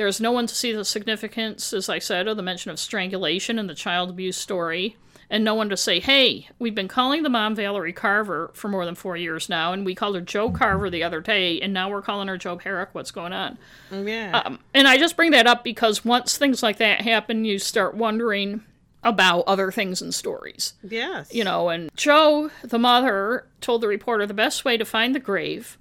There 0.01 0.07
is 0.07 0.19
no 0.19 0.33
one 0.33 0.47
to 0.47 0.55
see 0.55 0.73
the 0.73 0.83
significance, 0.83 1.75
as 1.75 1.91
I 1.91 1.99
said, 1.99 2.27
of 2.27 2.39
the 2.39 2.43
mention 2.43 2.71
of 2.71 2.79
strangulation 2.79 3.59
in 3.59 3.67
the 3.67 3.75
child 3.75 4.09
abuse 4.09 4.39
story, 4.39 4.97
and 5.29 5.45
no 5.45 5.55
one 5.55 5.69
to 5.69 5.77
say, 5.77 6.01
hey, 6.01 6.49
we've 6.59 6.75
been 6.75 6.89
calling 6.89 7.23
the 7.23 7.29
mom 7.29 7.55
Valerie 7.55 7.93
Carver 7.93 8.51
for 8.55 8.69
more 8.69 8.87
than 8.87 8.95
four 8.95 9.19
years 9.19 9.51
now, 9.51 9.75
and 9.75 9.85
we 9.85 9.95
called 9.95 10.15
her 10.15 10.23
Joe 10.23 10.51
Carver 10.53 10.89
the 10.89 11.03
other 11.03 11.21
day, 11.21 11.61
and 11.61 11.75
now 11.75 11.91
we're 11.91 12.01
calling 12.01 12.29
her 12.29 12.39
Joe 12.39 12.57
Parrack. 12.57 12.89
What's 12.93 13.11
going 13.11 13.35
on? 13.35 13.59
Yeah. 13.93 14.41
Um, 14.43 14.61
and 14.73 14.89
I 14.89 14.97
just 14.97 15.19
bring 15.19 15.33
that 15.33 15.47
up 15.47 15.63
because 15.63 16.03
once 16.03 16.39
things 16.39 16.63
like 16.63 16.79
that 16.79 17.03
happen, 17.03 17.45
you 17.45 17.59
start 17.59 17.95
wondering 17.95 18.63
about 19.03 19.45
other 19.47 19.71
things 19.71 20.01
and 20.01 20.15
stories. 20.15 20.73
Yes. 20.83 21.35
You 21.35 21.45
know, 21.45 21.69
and 21.69 21.91
Joe, 21.95 22.51
the 22.63 22.79
mother, 22.79 23.47
told 23.61 23.83
the 23.83 23.89
reporter 23.89 24.25
the 24.25 24.33
best 24.33 24.65
way 24.65 24.79
to 24.79 24.87
find 24.87 25.15
the 25.15 25.21
grave 25.21 25.77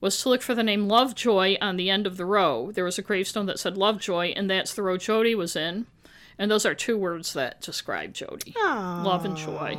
was 0.00 0.20
to 0.22 0.28
look 0.28 0.42
for 0.42 0.54
the 0.54 0.62
name 0.62 0.88
Lovejoy 0.88 1.56
on 1.60 1.76
the 1.76 1.90
end 1.90 2.06
of 2.06 2.16
the 2.16 2.24
row. 2.24 2.70
There 2.72 2.84
was 2.84 2.98
a 2.98 3.02
gravestone 3.02 3.46
that 3.46 3.58
said 3.58 3.76
Lovejoy, 3.76 4.32
and 4.36 4.48
that's 4.48 4.74
the 4.74 4.82
row 4.82 4.96
Jodi 4.96 5.34
was 5.34 5.56
in. 5.56 5.86
And 6.38 6.50
those 6.50 6.64
are 6.64 6.74
two 6.74 6.96
words 6.96 7.32
that 7.32 7.60
describe 7.60 8.14
Jodi 8.14 8.52
Aww. 8.52 9.04
love 9.04 9.24
and 9.24 9.36
joy. 9.36 9.76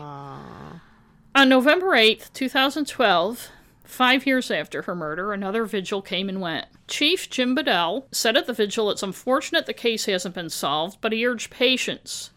On 1.35 1.47
November 1.47 1.91
8th, 1.91 2.33
2012, 2.33 3.49
five 3.85 4.25
years 4.25 4.51
after 4.51 4.83
her 4.83 4.95
murder, 4.95 5.31
another 5.31 5.63
vigil 5.65 6.01
came 6.01 6.27
and 6.27 6.41
went. 6.41 6.65
Chief 6.87 7.29
Jim 7.29 7.55
Bedell 7.55 8.07
said 8.11 8.35
at 8.35 8.45
the 8.45 8.53
vigil 8.53 8.89
it's 8.89 9.03
unfortunate 9.03 9.65
the 9.65 9.73
case 9.73 10.05
hasn't 10.05 10.35
been 10.35 10.49
solved, 10.49 10.99
but 10.99 11.11
he 11.11 11.25
urged 11.25 11.49
patience. 11.49 12.31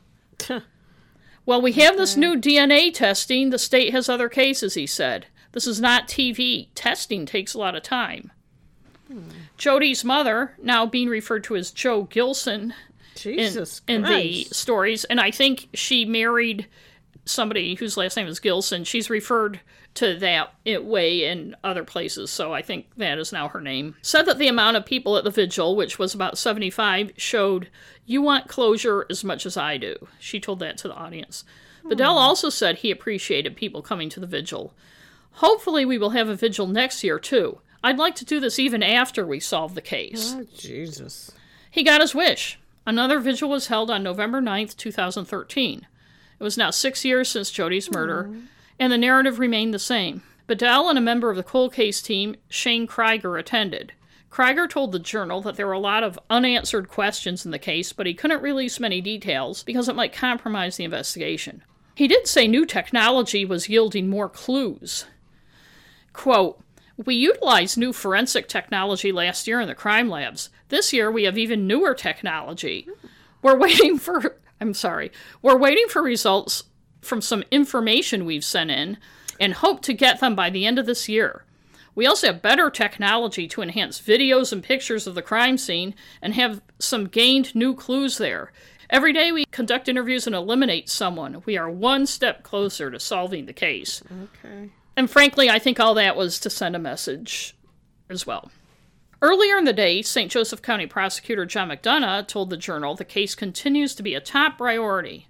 well, 1.47 1.61
we 1.61 1.73
have 1.73 1.97
this 1.97 2.17
new 2.17 2.37
DNA 2.37 2.93
testing. 2.93 3.51
The 3.51 3.59
state 3.59 3.93
has 3.93 4.09
other 4.09 4.29
cases, 4.29 4.75
he 4.75 4.87
said. 4.87 5.27
This 5.53 5.67
is 5.67 5.81
not 5.81 6.09
TV. 6.09 6.69
Testing 6.75 7.27
takes 7.27 7.55
a 7.55 7.59
lot 7.59 7.75
of 7.75 7.83
time. 7.83 8.33
Hmm. 9.09 9.29
Jodi's 9.59 10.05
mother, 10.05 10.55
now 10.63 10.87
being 10.87 11.09
referred 11.09 11.45
to 11.45 11.57
as 11.57 11.71
Joe 11.71 12.05
Gilson 12.05 12.75
Jesus 13.15 13.83
in, 13.87 14.05
in 14.05 14.11
the 14.11 14.45
stories, 14.45 15.05
and 15.05 15.21
I 15.21 15.31
think 15.31 15.69
she 15.75 16.05
married 16.05 16.67
somebody 17.25 17.75
whose 17.75 17.97
last 17.97 18.17
name 18.17 18.27
is 18.27 18.41
Gilson. 18.41 18.85
She's 18.85 19.11
referred 19.11 19.61
to 19.95 20.19
that 20.19 20.55
way 20.65 21.25
in 21.25 21.55
other 21.63 21.85
places, 21.85 22.31
so 22.31 22.53
I 22.53 22.63
think 22.63 22.87
that 22.97 23.19
is 23.19 23.33
now 23.33 23.49
her 23.49 23.61
name. 23.61 23.95
Said 24.03 24.23
that 24.23 24.39
the 24.39 24.49
amount 24.49 24.77
of 24.77 24.87
people 24.87 25.17
at 25.17 25.25
the 25.25 25.31
vigil, 25.31 25.77
which 25.77 25.99
was 25.99 26.15
about 26.15 26.39
75, 26.39 27.13
showed 27.17 27.69
you 28.07 28.23
want 28.23 28.49
closure 28.49 29.07
as 29.11 29.23
much 29.23 29.47
as 29.47 29.57
I 29.57 29.77
do. 29.77 30.09
She 30.19 30.41
told 30.41 30.59
that 30.61 30.79
to 30.79 30.89
the 30.89 30.95
audience. 30.95 31.45
Hmm. 31.83 31.91
Bedell 31.91 32.17
also 32.17 32.49
said 32.49 32.79
he 32.79 32.91
appreciated 32.91 33.57
people 33.57 33.83
coming 33.83 34.09
to 34.11 34.21
the 34.21 34.27
vigil. 34.27 34.75
Hopefully, 35.35 35.85
we 35.85 35.99
will 35.99 36.11
have 36.11 36.29
a 36.29 36.37
vigil 36.37 36.67
next 36.67 37.03
year, 37.03 37.19
too. 37.19 37.61
I'd 37.85 37.99
like 37.99 38.15
to 38.17 38.25
do 38.25 38.39
this 38.39 38.59
even 38.59 38.83
after 38.83 39.27
we 39.27 39.41
solve 39.41 39.75
the 39.75 39.81
case. 39.81 40.35
Oh, 40.37 40.47
Jesus. 40.57 41.33
He 41.71 41.83
got 41.83 42.01
his 42.01 42.15
wish. 42.15 42.59
Another 42.87 43.19
vigil 43.19 43.49
was 43.49 43.69
held 43.69 43.91
on 43.91 44.03
November 44.03 44.41
9th, 44.41 44.77
2013. 44.77 45.87
It 46.39 46.43
was 46.43 46.59
now 46.59 46.71
six 46.71 47.05
years 47.05 47.29
since 47.29 47.51
Jodi's 47.51 47.91
murder, 47.91 48.29
Aww. 48.31 48.43
and 48.79 48.93
the 48.93 48.99
narrative 48.99 49.39
remained 49.39 49.73
the 49.73 49.79
same. 49.79 50.23
Bedell 50.47 50.89
and 50.89 50.99
a 50.99 51.03
member 51.03 51.31
of 51.31 51.37
the 51.37 51.43
cold 51.43 51.73
case 51.73 52.03
team, 52.03 52.37
Shane 52.49 52.87
Krieger, 52.87 53.37
attended. 53.37 53.93
Krieger 54.29 54.67
told 54.67 54.93
the 54.93 54.99
Journal 54.99 55.41
that 55.43 55.57
there 55.57 55.67
were 55.67 55.73
a 55.73 55.79
lot 55.79 56.03
of 56.03 56.19
unanswered 56.31 56.89
questions 56.89 57.45
in 57.45 57.51
the 57.53 57.59
case, 57.59 57.93
but 57.93 58.07
he 58.07 58.15
couldn't 58.15 58.43
release 58.43 58.81
many 58.81 59.01
details 59.01 59.63
because 59.63 59.89
it 59.89 59.97
might 59.97 60.13
compromise 60.13 60.77
the 60.77 60.85
investigation. 60.85 61.63
He 61.95 62.09
did 62.09 62.27
say 62.27 62.49
new 62.49 62.65
technology 62.65 63.45
was 63.45 63.69
yielding 63.69 64.09
more 64.09 64.29
clues. 64.29 65.05
Quote, 66.13 66.61
we 66.97 67.15
utilized 67.15 67.79
new 67.79 67.93
forensic 67.93 68.49
technology 68.49 69.13
last 69.13 69.47
year 69.47 69.61
in 69.61 69.69
the 69.69 69.75
crime 69.75 70.09
labs. 70.09 70.51
This 70.69 70.93
year 70.93 71.11
we 71.11 71.25
have 71.25 71.39
even 71.39 71.67
newer 71.67 71.95
technology. 71.95 72.87
We're 73.41 73.59
waiting 73.59 73.99
for 73.99 74.37
I'm 74.61 74.75
sorry. 74.75 75.11
We're 75.43 75.59
waiting 75.59 75.89
for 75.89 76.03
results 76.03 76.65
from 77.01 77.21
some 77.21 77.43
information 77.51 78.25
we've 78.25 78.45
sent 78.45 78.71
in 78.71 78.97
and 79.41 79.55
hope 79.55 79.83
to 79.83 79.93
get 79.93 80.21
them 80.21 80.37
by 80.37 80.51
the 80.51 80.67
end 80.67 80.79
of 80.79 80.87
this 80.87 81.09
year. 81.09 81.45
We 81.95 82.07
also 82.07 82.29
have 82.29 82.41
better 82.41 82.71
technology 82.71 83.49
to 83.49 83.61
enhance 83.61 84.01
videos 84.01 84.53
and 84.53 84.63
pictures 84.63 85.07
of 85.07 85.15
the 85.15 85.21
crime 85.21 85.59
scene 85.59 85.95
and 86.23 86.35
have 86.35 86.63
some 86.79 87.07
gained 87.07 87.55
new 87.55 87.75
clues 87.75 88.19
there. 88.19 88.53
Every 88.89 89.13
day 89.13 89.33
we 89.33 89.47
conduct 89.47 89.89
interviews 89.89 90.27
and 90.27 90.37
eliminate 90.37 90.89
someone. 90.89 91.43
We 91.45 91.57
are 91.57 91.69
one 91.69 92.07
step 92.07 92.45
closer 92.45 92.91
to 92.91 93.01
solving 93.01 93.47
the 93.47 93.53
case. 93.53 94.03
Okay. 94.45 94.71
And 94.97 95.11
frankly, 95.11 95.49
I 95.49 95.59
think 95.59 95.81
all 95.81 95.95
that 95.95 96.17
was 96.17 96.39
to 96.41 96.51
send 96.51 96.77
a 96.77 96.81
message 96.81 97.57
as 98.09 98.27
well. 98.27 98.51
Earlier 99.23 99.57
in 99.57 99.65
the 99.65 99.73
day, 99.73 100.03
St. 100.03 100.31
Joseph 100.31 100.63
County 100.63 100.87
Prosecutor 100.87 101.47
John 101.47 101.69
McDonough 101.69 102.27
told 102.27 102.51
the 102.51 102.57
Journal 102.57 102.95
the 102.95 103.05
case 103.05 103.35
continues 103.35 103.95
to 103.95 104.03
be 104.03 104.15
a 104.15 104.21
top 104.21 104.59
priority. 104.59 105.29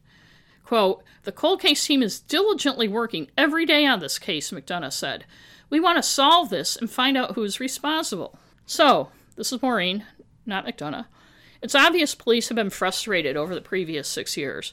Quote, 0.64 1.04
The 1.24 1.32
cold 1.32 1.60
case 1.60 1.86
team 1.86 2.02
is 2.02 2.18
diligently 2.18 2.88
working 2.88 3.28
every 3.36 3.66
day 3.66 3.84
on 3.84 4.00
this 4.00 4.18
case, 4.18 4.50
McDonough 4.50 4.92
said. 4.92 5.26
We 5.68 5.78
want 5.78 5.98
to 5.98 6.02
solve 6.02 6.48
this 6.48 6.76
and 6.76 6.90
find 6.90 7.16
out 7.16 7.34
who's 7.34 7.60
responsible. 7.60 8.38
So, 8.64 9.10
this 9.36 9.52
is 9.52 9.60
Maureen, 9.60 10.06
not 10.46 10.66
McDonough. 10.66 11.06
It's 11.60 11.74
obvious 11.74 12.14
police 12.14 12.48
have 12.48 12.56
been 12.56 12.70
frustrated 12.70 13.36
over 13.36 13.54
the 13.54 13.60
previous 13.60 14.08
six 14.08 14.36
years 14.36 14.72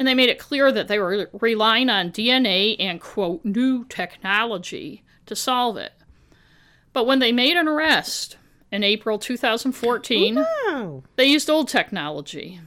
and 0.00 0.08
they 0.08 0.14
made 0.14 0.30
it 0.30 0.38
clear 0.38 0.72
that 0.72 0.88
they 0.88 0.98
were 0.98 1.28
relying 1.40 1.90
on 1.90 2.10
DNA 2.10 2.74
and, 2.80 3.02
quote, 3.02 3.44
new 3.44 3.84
technology 3.84 5.04
to 5.26 5.36
solve 5.36 5.76
it. 5.76 5.92
But 6.94 7.06
when 7.06 7.18
they 7.18 7.32
made 7.32 7.58
an 7.58 7.68
arrest 7.68 8.38
in 8.72 8.82
April 8.82 9.18
2014, 9.18 10.36
Wow. 10.66 11.02
they 11.16 11.26
used 11.26 11.50
old 11.50 11.68
technology. 11.68 12.60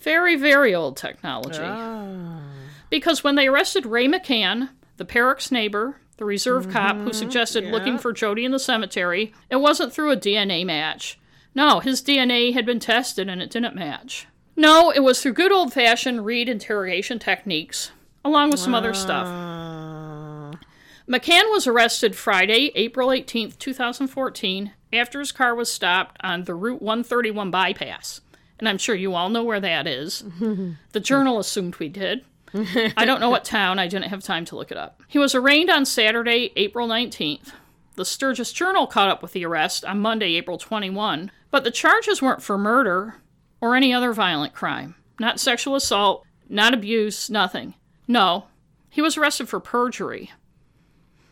Very, 0.00 0.36
very 0.36 0.74
old 0.74 0.98
technology. 0.98 1.62
Ah. 1.62 2.42
Because 2.90 3.24
when 3.24 3.36
they 3.36 3.48
arrested 3.48 3.86
Ray 3.86 4.06
McCann, 4.06 4.68
the 4.98 5.06
Parrack's 5.06 5.50
neighbor, 5.50 5.96
the 6.18 6.26
reserve 6.26 6.68
cop 6.70 6.96
who 6.98 7.12
suggested 7.14 7.64
looking 7.64 7.96
for 7.96 8.12
Jodi 8.12 8.44
in 8.44 8.52
the 8.52 8.58
cemetery, 8.58 9.32
it 9.50 9.56
wasn't 9.56 9.94
through 9.94 10.10
a 10.12 10.16
DNA 10.16 10.62
match. 10.64 11.18
No, 11.54 11.80
his 11.80 12.02
DNA 12.02 12.52
had 12.52 12.66
been 12.66 12.80
tested 12.80 13.30
and 13.30 13.40
it 13.40 13.50
didn't 13.50 13.74
match. 13.74 14.26
No, 14.56 14.90
it 14.90 15.00
was 15.00 15.20
through 15.20 15.32
good 15.32 15.52
old 15.52 15.72
fashioned 15.72 16.24
Reid 16.24 16.48
interrogation 16.48 17.18
techniques, 17.18 17.90
along 18.24 18.50
with 18.50 18.60
some 18.60 18.74
other 18.74 18.94
stuff. 18.94 19.26
McCann 21.08 21.50
was 21.50 21.66
arrested 21.66 22.16
Friday, 22.16 22.70
April 22.74 23.08
18th, 23.08 23.58
2014, 23.58 24.72
after 24.92 25.18
his 25.18 25.32
car 25.32 25.54
was 25.54 25.70
stopped 25.70 26.16
on 26.22 26.44
the 26.44 26.54
Route 26.54 26.80
131 26.80 27.50
bypass. 27.50 28.20
And 28.58 28.68
I'm 28.68 28.78
sure 28.78 28.94
you 28.94 29.14
all 29.14 29.28
know 29.28 29.42
where 29.42 29.60
that 29.60 29.86
is. 29.86 30.24
the 30.92 31.00
journal 31.00 31.38
assumed 31.38 31.76
we 31.76 31.88
did. 31.88 32.24
I 32.54 33.04
don't 33.04 33.20
know 33.20 33.30
what 33.30 33.44
town, 33.44 33.78
I 33.78 33.88
didn't 33.88 34.10
have 34.10 34.22
time 34.22 34.44
to 34.46 34.56
look 34.56 34.70
it 34.70 34.78
up. 34.78 35.02
He 35.08 35.18
was 35.18 35.34
arraigned 35.34 35.68
on 35.68 35.84
Saturday, 35.84 36.52
April 36.56 36.88
19th. 36.88 37.52
The 37.96 38.04
Sturgis 38.04 38.52
Journal 38.52 38.86
caught 38.86 39.10
up 39.10 39.22
with 39.22 39.32
the 39.32 39.44
arrest 39.44 39.84
on 39.84 40.00
Monday, 40.00 40.34
April 40.34 40.58
21, 40.58 41.30
but 41.50 41.64
the 41.64 41.70
charges 41.70 42.22
weren't 42.22 42.42
for 42.42 42.56
murder 42.56 43.16
or 43.64 43.74
any 43.74 43.94
other 43.94 44.12
violent 44.12 44.52
crime. 44.52 44.94
Not 45.18 45.40
sexual 45.40 45.74
assault, 45.74 46.26
not 46.50 46.74
abuse, 46.74 47.30
nothing. 47.30 47.72
No, 48.06 48.44
he 48.90 49.00
was 49.00 49.16
arrested 49.16 49.48
for 49.48 49.58
perjury. 49.58 50.32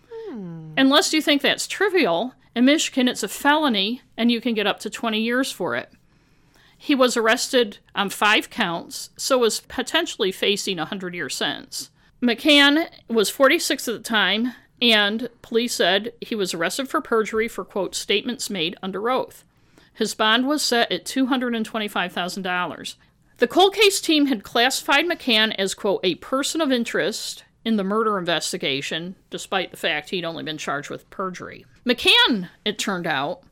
Hmm. 0.09 0.73
Unless 0.79 1.13
you 1.13 1.21
think 1.21 1.43
that's 1.43 1.67
trivial, 1.67 2.33
in 2.57 2.65
Michigan 2.65 3.07
it's 3.07 3.23
a 3.23 3.29
felony 3.29 4.01
and 4.17 4.33
you 4.33 4.41
can 4.41 4.55
get 4.55 4.67
up 4.67 4.81
to 4.81 4.89
20 4.89 5.21
years 5.21 5.53
for 5.53 5.77
it. 5.77 5.93
He 6.79 6.95
was 6.95 7.19
arrested 7.19 7.81
on 7.95 8.09
five 8.09 8.49
counts, 8.49 9.11
so 9.19 9.37
was 9.37 9.61
potentially 9.61 10.33
facing 10.33 10.79
a 10.79 10.89
100 10.89 11.15
year 11.15 11.29
sentence. 11.29 11.91
McCann 12.23 12.89
was 13.09 13.29
46 13.29 13.89
at 13.89 13.93
the 13.93 14.01
time, 14.01 14.55
and 14.81 15.29
police 15.43 15.75
said 15.75 16.15
he 16.23 16.35
was 16.35 16.55
arrested 16.55 16.89
for 16.89 17.03
perjury 17.03 17.47
for, 17.47 17.63
quote, 17.63 17.95
statements 17.95 18.49
made 18.49 18.75
under 18.83 19.11
oath. 19.11 19.45
His 19.95 20.15
bond 20.15 20.47
was 20.47 20.63
set 20.63 20.91
at 20.91 21.05
$225,000. 21.05 22.95
The 23.39 23.49
cold 23.49 23.75
case 23.75 24.01
team 24.01 24.27
had 24.27 24.45
classified 24.45 25.05
McCann 25.07 25.55
as, 25.59 25.75
quote, 25.75 26.01
a 26.05 26.15
person 26.17 26.61
of 26.61 26.71
interest 26.73 27.45
in 27.65 27.77
the 27.77 27.85
murder 27.85 28.19
investigation, 28.19 29.17
despite 29.31 29.71
the 29.71 29.77
fact 29.77 30.11
he'd 30.11 30.25
only 30.25 30.43
been 30.43 30.59
charged 30.59 30.91
with 30.91 31.09
perjury. 31.11 31.67
McCann, 31.85 32.49
it 32.65 32.79
turned 32.79 33.07
out, 33.07 33.43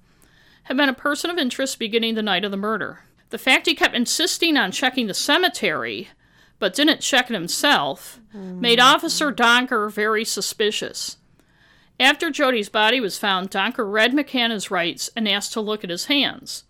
had 0.64 0.76
been 0.76 0.88
a 0.88 0.95
person 0.95 1.30
of 1.30 1.38
interest 1.38 1.78
beginning 1.78 2.14
the 2.14 2.22
night 2.22 2.45
of 2.45 2.51
the 2.51 2.57
murder. 2.57 3.01
The 3.30 3.38
fact 3.38 3.66
he 3.66 3.74
kept 3.74 3.95
insisting 3.95 4.57
on 4.57 4.72
checking 4.72 5.07
the 5.07 5.14
cemetery, 5.14 6.09
but 6.59 6.74
didn't 6.74 7.01
check 7.01 7.30
it 7.30 7.34
himself, 7.34 8.20
made 8.32 8.80
Officer 8.80 9.32
Donker 9.32 9.91
very 9.91 10.24
suspicious. 10.24 11.16
After 12.01 12.30
Jodi's 12.30 12.70
body 12.70 12.98
was 12.98 13.18
found, 13.18 13.51
Donker 13.51 13.84
read 13.84 14.12
McCann's 14.12 14.70
rights 14.70 15.11
and 15.14 15.28
asked 15.28 15.53
to 15.53 15.61
look 15.61 15.84
at 15.84 15.90
his 15.90 16.07
hands. 16.07 16.64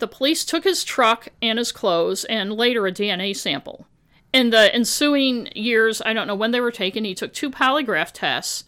The 0.00 0.08
police 0.08 0.44
took 0.44 0.64
his 0.64 0.82
truck 0.82 1.28
and 1.40 1.60
his 1.60 1.70
clothes 1.70 2.24
and 2.24 2.52
later 2.52 2.84
a 2.84 2.92
DNA 2.92 3.36
sample. 3.36 3.86
In 4.32 4.50
the 4.50 4.74
ensuing 4.74 5.48
years, 5.54 6.02
I 6.04 6.12
don't 6.12 6.26
know 6.26 6.34
when 6.34 6.50
they 6.50 6.60
were 6.60 6.72
taken, 6.72 7.04
he 7.04 7.14
took 7.14 7.32
two 7.32 7.52
polygraph 7.52 8.10
tests, 8.12 8.64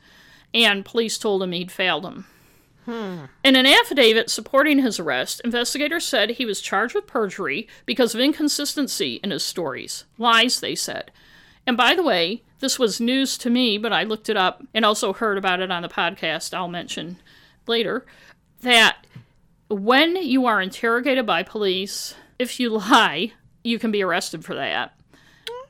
and 0.54 0.84
police 0.84 1.18
told 1.18 1.42
him 1.42 1.50
he'd 1.50 1.72
failed 1.72 2.04
them. 2.04 2.26
Hmm. 2.84 3.24
In 3.42 3.56
an 3.56 3.66
affidavit 3.66 4.30
supporting 4.30 4.78
his 4.78 5.00
arrest, 5.00 5.40
investigators 5.44 6.04
said 6.04 6.30
he 6.30 6.46
was 6.46 6.60
charged 6.60 6.94
with 6.94 7.08
perjury 7.08 7.66
because 7.84 8.14
of 8.14 8.20
inconsistency 8.20 9.18
in 9.24 9.32
his 9.32 9.42
stories. 9.42 10.04
Lies, 10.18 10.60
they 10.60 10.76
said. 10.76 11.10
And 11.66 11.76
by 11.76 11.94
the 11.94 12.02
way, 12.02 12.42
this 12.60 12.78
was 12.78 13.00
news 13.00 13.36
to 13.38 13.50
me, 13.50 13.76
but 13.78 13.92
I 13.92 14.04
looked 14.04 14.28
it 14.28 14.36
up 14.36 14.62
and 14.72 14.84
also 14.84 15.12
heard 15.12 15.36
about 15.36 15.60
it 15.60 15.70
on 15.70 15.82
the 15.82 15.88
podcast 15.88 16.54
I'll 16.54 16.68
mention 16.68 17.18
later. 17.66 18.06
That 18.62 19.04
when 19.68 20.16
you 20.16 20.46
are 20.46 20.60
interrogated 20.60 21.26
by 21.26 21.42
police, 21.42 22.14
if 22.38 22.60
you 22.60 22.70
lie, 22.78 23.32
you 23.64 23.78
can 23.78 23.90
be 23.90 24.02
arrested 24.02 24.44
for 24.44 24.54
that. 24.54 24.92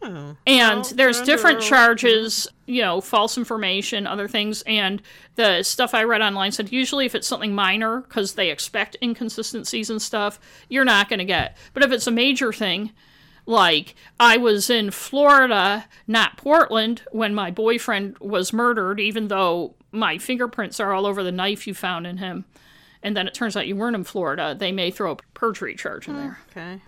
Oh. 0.03 0.37
And 0.47 0.85
there's 0.85 1.23
different 1.23 1.61
charges, 1.63 2.47
you 2.67 2.83
know, 2.83 3.01
false 3.01 3.39
information, 3.39 4.07
other 4.07 4.29
things. 4.29 4.63
And 4.63 5.03
the 5.37 5.63
stuff 5.63 5.95
I 5.95 6.05
read 6.05 6.21
online 6.21 6.53
said 6.53 6.71
usually 6.71 7.07
if 7.07 7.15
it's 7.15 7.27
something 7.27 7.55
minor, 7.55 8.03
because 8.03 8.35
they 8.35 8.51
expect 8.51 8.97
inconsistencies 9.03 9.91
and 9.91 10.01
stuff, 10.01 10.39
you're 10.69 10.85
not 10.85 11.09
going 11.09 11.19
to 11.19 11.25
get. 11.25 11.57
But 11.73 11.83
if 11.83 11.91
it's 11.93 12.07
a 12.07 12.13
major 12.13 12.53
thing, 12.53 12.93
like 13.47 13.95
I 14.19 14.37
was 14.37 14.69
in 14.69 14.91
Florida, 14.91 15.87
not 16.07 16.37
Portland, 16.37 17.03
when 17.13 17.35
my 17.35 17.51
boyfriend 17.51 18.19
was 18.19 18.53
murdered, 18.53 19.01
even 19.01 19.29
though 19.29 19.75
my 19.93 20.19
fingerprints 20.19 20.81
are 20.81 20.93
all 20.93 21.07
over 21.07 21.23
the 21.23 21.33
knife 21.33 21.67
you 21.67 21.73
found 21.73 22.07
in 22.07 22.19
him, 22.19 22.45
and 23.03 23.17
then 23.17 23.29
it 23.29 23.35
turns 23.35 23.57
out 23.57 23.67
you 23.67 23.77
weren't 23.77 23.97
in 23.97 24.05
Florida, 24.05 24.55
they 24.59 24.73
may 24.73 24.91
throw 24.91 25.13
a 25.13 25.17
perjury 25.35 25.77
charge 25.77 26.09
in 26.09 26.17
oh, 26.17 26.19
there. 26.19 26.39
Okay. 26.51 26.81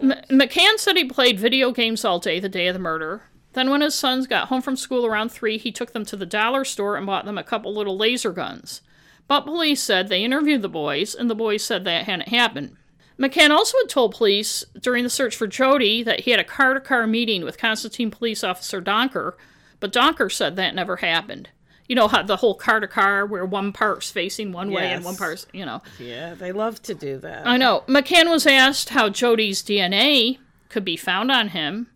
M- 0.00 0.22
McCann 0.30 0.78
said 0.78 0.96
he 0.96 1.04
played 1.04 1.40
video 1.40 1.72
games 1.72 2.04
all 2.04 2.18
day 2.18 2.38
the 2.38 2.48
day 2.48 2.68
of 2.68 2.74
the 2.74 2.80
murder. 2.80 3.22
Then, 3.54 3.70
when 3.70 3.80
his 3.80 3.94
sons 3.94 4.26
got 4.26 4.48
home 4.48 4.62
from 4.62 4.76
school 4.76 5.06
around 5.06 5.30
3, 5.30 5.58
he 5.58 5.70
took 5.70 5.92
them 5.92 6.04
to 6.06 6.16
the 6.16 6.26
dollar 6.26 6.64
store 6.64 6.96
and 6.96 7.06
bought 7.06 7.24
them 7.24 7.38
a 7.38 7.44
couple 7.44 7.72
little 7.72 7.96
laser 7.96 8.32
guns. 8.32 8.82
But 9.26 9.42
police 9.42 9.82
said 9.82 10.08
they 10.08 10.24
interviewed 10.24 10.62
the 10.62 10.68
boys, 10.68 11.14
and 11.14 11.30
the 11.30 11.36
boys 11.36 11.62
said 11.62 11.84
that 11.84 12.04
hadn't 12.04 12.28
happened. 12.28 12.76
McCann 13.18 13.50
also 13.50 13.78
had 13.78 13.88
told 13.88 14.14
police 14.14 14.64
during 14.80 15.04
the 15.04 15.10
search 15.10 15.36
for 15.36 15.46
Jodi 15.46 16.02
that 16.02 16.20
he 16.20 16.30
had 16.32 16.40
a 16.40 16.44
car 16.44 16.74
to 16.74 16.80
car 16.80 17.06
meeting 17.06 17.44
with 17.44 17.58
Constantine 17.58 18.10
Police 18.10 18.42
Officer 18.42 18.82
Donker, 18.82 19.34
but 19.80 19.92
Donker 19.92 20.30
said 20.32 20.56
that 20.56 20.74
never 20.74 20.96
happened. 20.96 21.48
You 21.88 21.94
know 21.94 22.08
how 22.08 22.22
the 22.22 22.36
whole 22.36 22.54
car 22.54 22.80
to 22.80 22.88
car 22.88 23.26
where 23.26 23.44
one 23.44 23.72
part's 23.72 24.10
facing 24.10 24.52
one 24.52 24.70
way 24.70 24.86
and 24.86 25.04
one 25.04 25.12
Yes. 25.14 25.18
part's, 25.20 25.46
you 25.52 25.66
know. 25.66 25.82
Yeah, 25.98 26.34
they 26.34 26.50
love 26.50 26.80
to 26.84 26.94
do 26.94 27.18
that. 27.18 27.46
I 27.46 27.56
know. 27.58 27.84
McCann 27.86 28.30
was 28.30 28.46
asked 28.46 28.88
how 28.88 29.10
Jodi's 29.10 29.62
DNA 29.62 30.38
could 30.70 30.84
be 30.84 30.96
found 30.96 31.30
on 31.30 31.48
him 31.48 31.88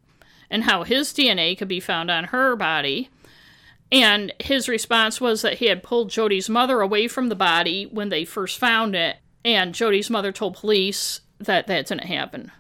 and 0.51 0.65
how 0.65 0.83
his 0.85 1.13
DNA 1.13 1.57
could 1.57 1.69
be 1.69 1.81
found 1.81 2.11
on 2.11 2.25
her 2.25 2.55
body. 2.55 3.09
And 3.91 4.33
his 4.39 4.69
response 4.69 5.21
was 5.21 5.41
that 5.41 5.55
he 5.59 5.67
had 5.67 5.83
pulled 5.83 6.11
Jodi's 6.11 6.51
mother 6.51 6.81
away 6.83 7.09
from 7.09 7.29
the 7.31 7.35
body 7.35 7.87
when 7.87 8.11
they 8.11 8.27
first 8.27 8.59
found 8.59 8.95
it, 8.95 9.17
and 9.45 9.75
Jodi's 9.75 10.11
mother 10.11 10.33
told 10.33 10.57
police 10.57 11.21
that 11.39 11.67
that 11.67 11.87
didn't 11.87 12.05
happen. 12.05 12.51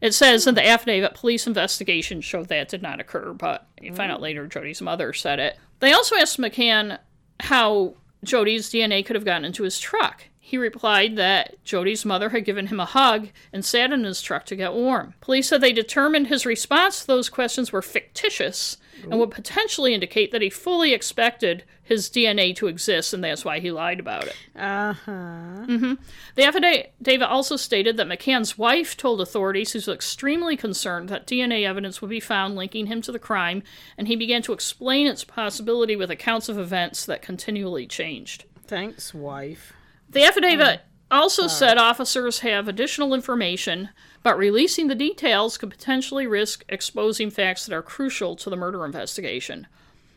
It 0.00 0.14
says 0.14 0.46
in 0.46 0.54
the 0.54 0.66
affidavit, 0.66 1.14
police 1.14 1.46
investigation 1.46 2.20
showed 2.20 2.48
that 2.48 2.68
did 2.68 2.82
not 2.82 3.00
occur, 3.00 3.34
but 3.34 3.66
you 3.80 3.94
find 3.94 4.10
out 4.10 4.20
mm. 4.20 4.22
later 4.22 4.46
Jodi's 4.46 4.80
mother 4.80 5.12
said 5.12 5.38
it. 5.38 5.58
They 5.80 5.92
also 5.92 6.16
asked 6.16 6.38
McCann 6.38 6.98
how 7.40 7.94
Jodi's 8.24 8.70
DNA 8.70 9.04
could 9.04 9.16
have 9.16 9.24
gotten 9.24 9.44
into 9.44 9.64
his 9.64 9.78
truck. 9.78 10.24
He 10.38 10.56
replied 10.56 11.16
that 11.16 11.62
Jodi's 11.64 12.04
mother 12.04 12.30
had 12.30 12.44
given 12.44 12.68
him 12.68 12.80
a 12.80 12.84
hug 12.84 13.28
and 13.52 13.64
sat 13.64 13.92
in 13.92 14.04
his 14.04 14.20
truck 14.20 14.46
to 14.46 14.56
get 14.56 14.72
warm. 14.72 15.14
Police 15.20 15.48
said 15.48 15.60
they 15.60 15.72
determined 15.72 16.26
his 16.26 16.44
response 16.44 17.00
to 17.00 17.06
those 17.06 17.28
questions 17.28 17.70
were 17.70 17.82
fictitious 17.82 18.76
and 19.02 19.18
would 19.18 19.30
potentially 19.30 19.94
indicate 19.94 20.32
that 20.32 20.42
he 20.42 20.50
fully 20.50 20.92
expected 20.92 21.64
his 21.90 22.08
DNA 22.08 22.54
to 22.54 22.68
exist, 22.68 23.12
and 23.12 23.24
that's 23.24 23.44
why 23.44 23.58
he 23.58 23.72
lied 23.72 23.98
about 23.98 24.28
it. 24.28 24.36
Uh 24.54 24.92
huh. 24.92 25.96
The 26.36 26.44
affidavit 26.44 27.22
also 27.22 27.56
stated 27.56 27.96
that 27.96 28.06
McCann's 28.06 28.56
wife 28.56 28.96
told 28.96 29.20
authorities 29.20 29.72
he 29.72 29.78
was 29.78 29.88
extremely 29.88 30.56
concerned 30.56 31.08
that 31.08 31.26
DNA 31.26 31.66
evidence 31.66 32.00
would 32.00 32.08
be 32.08 32.20
found 32.20 32.54
linking 32.54 32.86
him 32.86 33.02
to 33.02 33.10
the 33.10 33.18
crime, 33.18 33.64
and 33.98 34.06
he 34.06 34.14
began 34.14 34.40
to 34.42 34.52
explain 34.52 35.08
its 35.08 35.24
possibility 35.24 35.96
with 35.96 36.12
accounts 36.12 36.48
of 36.48 36.58
events 36.58 37.04
that 37.06 37.22
continually 37.22 37.88
changed. 37.88 38.44
Thanks, 38.68 39.12
wife. 39.12 39.72
The 40.08 40.22
affidavit 40.22 40.82
also 41.10 41.48
said 41.48 41.76
officers 41.76 42.38
have 42.38 42.68
additional 42.68 43.14
information, 43.14 43.88
but 44.22 44.38
releasing 44.38 44.86
the 44.86 44.94
details 44.94 45.58
could 45.58 45.70
potentially 45.70 46.28
risk 46.28 46.64
exposing 46.68 47.30
facts 47.30 47.66
that 47.66 47.74
are 47.74 47.82
crucial 47.82 48.36
to 48.36 48.48
the 48.48 48.56
murder 48.56 48.84
investigation. 48.84 49.66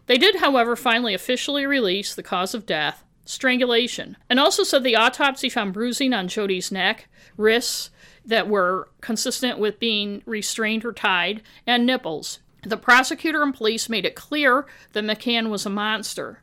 They 0.06 0.18
did, 0.18 0.38
however, 0.38 0.76
finally 0.76 1.14
officially 1.14 1.66
release 1.66 2.14
the 2.14 2.24
cause 2.24 2.54
of 2.54 2.66
death 2.66 3.04
strangulation, 3.26 4.18
and 4.30 4.40
also 4.40 4.64
said 4.64 4.84
the 4.84 4.96
autopsy 4.96 5.50
found 5.50 5.74
bruising 5.74 6.14
on 6.14 6.28
Jodi's 6.28 6.72
neck, 6.72 7.08
wrists 7.38 7.90
that 8.26 8.48
were 8.48 8.90
consistent 9.02 9.60
with 9.60 9.80
being 9.80 10.22
restrained 10.26 10.86
or 10.86 10.94
tied, 10.94 11.42
and 11.66 11.86
nipples. 11.86 12.40
The 12.64 12.78
prosecutor 12.78 13.42
and 13.44 13.54
police 13.54 13.90
made 13.90 14.06
it 14.06 14.16
clear 14.16 14.66
that 14.94 15.04
McCann 15.04 15.50
was 15.50 15.66
a 15.66 15.70
monster. 15.70 16.40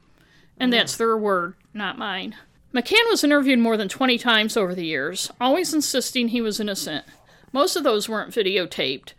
And 0.58 0.72
that's 0.72 0.96
their 0.96 1.16
word, 1.16 1.54
not 1.72 1.96
mine. 1.96 2.36
McCann 2.74 3.08
was 3.08 3.24
interviewed 3.24 3.58
more 3.58 3.78
than 3.78 3.88
20 3.88 4.18
times 4.18 4.56
over 4.56 4.74
the 4.74 4.84
years, 4.84 5.30
always 5.40 5.72
insisting 5.72 6.28
he 6.28 6.42
was 6.42 6.60
innocent. 6.60 7.04
Most 7.52 7.76
of 7.76 7.82
those 7.82 8.08
weren't 8.08 8.34
videotaped. 8.34 9.14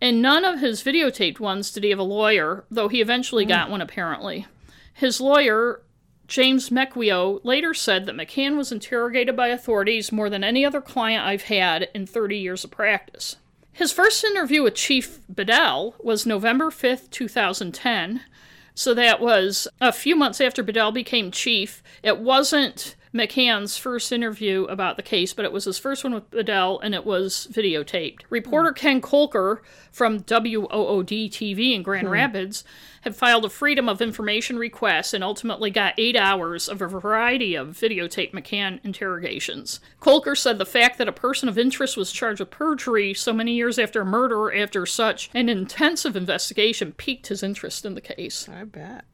And 0.00 0.20
none 0.20 0.44
of 0.44 0.60
his 0.60 0.82
videotaped 0.82 1.40
ones 1.40 1.70
did 1.70 1.84
he 1.84 1.90
have 1.90 1.98
a 1.98 2.02
lawyer, 2.02 2.64
though 2.70 2.88
he 2.88 3.00
eventually 3.00 3.44
got 3.44 3.68
mm. 3.68 3.72
one 3.72 3.80
apparently. 3.80 4.46
His 4.92 5.20
lawyer, 5.20 5.82
James 6.28 6.70
Mequio, 6.70 7.40
later 7.44 7.74
said 7.74 8.06
that 8.06 8.16
McCann 8.16 8.56
was 8.56 8.70
interrogated 8.70 9.36
by 9.36 9.48
authorities 9.48 10.12
more 10.12 10.30
than 10.30 10.44
any 10.44 10.64
other 10.64 10.80
client 10.80 11.24
I've 11.24 11.44
had 11.44 11.88
in 11.94 12.06
30 12.06 12.38
years 12.38 12.64
of 12.64 12.70
practice. 12.70 13.36
His 13.72 13.90
first 13.90 14.22
interview 14.22 14.62
with 14.62 14.76
Chief 14.76 15.18
Bedell 15.28 15.96
was 15.98 16.24
November 16.24 16.66
5th, 16.66 17.10
2010. 17.10 18.20
So 18.76 18.94
that 18.94 19.20
was 19.20 19.66
a 19.80 19.92
few 19.92 20.14
months 20.14 20.40
after 20.40 20.62
Bedell 20.62 20.92
became 20.92 21.30
chief. 21.30 21.82
It 22.02 22.18
wasn't 22.18 22.94
McCann's 23.14 23.76
first 23.76 24.10
interview 24.10 24.64
about 24.64 24.96
the 24.96 25.02
case, 25.02 25.32
but 25.32 25.44
it 25.44 25.52
was 25.52 25.66
his 25.66 25.78
first 25.78 26.02
one 26.02 26.12
with 26.12 26.30
Bedell, 26.30 26.80
and 26.80 26.94
it 26.94 27.06
was 27.06 27.46
videotaped. 27.50 28.22
Reporter 28.28 28.70
hmm. 28.70 28.74
Ken 28.74 29.00
Kolker 29.00 29.60
from 29.92 30.18
WOOD 30.18 31.30
TV 31.30 31.74
in 31.74 31.84
Grand 31.84 32.08
hmm. 32.08 32.12
Rapids 32.12 32.64
had 33.02 33.14
filed 33.14 33.44
a 33.44 33.48
Freedom 33.48 33.88
of 33.88 34.02
Information 34.02 34.58
request 34.58 35.14
and 35.14 35.22
ultimately 35.22 35.70
got 35.70 35.94
eight 35.96 36.16
hours 36.16 36.68
of 36.68 36.82
a 36.82 36.88
variety 36.88 37.54
of 37.54 37.68
videotaped 37.68 38.32
McCann 38.32 38.80
interrogations. 38.82 39.78
Kolker 40.00 40.36
said 40.36 40.58
the 40.58 40.66
fact 40.66 40.98
that 40.98 41.08
a 41.08 41.12
person 41.12 41.48
of 41.48 41.58
interest 41.58 41.96
was 41.96 42.10
charged 42.10 42.40
with 42.40 42.50
perjury 42.50 43.14
so 43.14 43.32
many 43.32 43.52
years 43.52 43.78
after 43.78 44.00
a 44.00 44.06
murder 44.06 44.52
after 44.52 44.84
such 44.86 45.30
an 45.34 45.48
intensive 45.48 46.16
investigation 46.16 46.92
piqued 46.92 47.28
his 47.28 47.42
interest 47.42 47.84
in 47.84 47.94
the 47.94 48.00
case. 48.00 48.48
I 48.48 48.64
bet. 48.64 49.04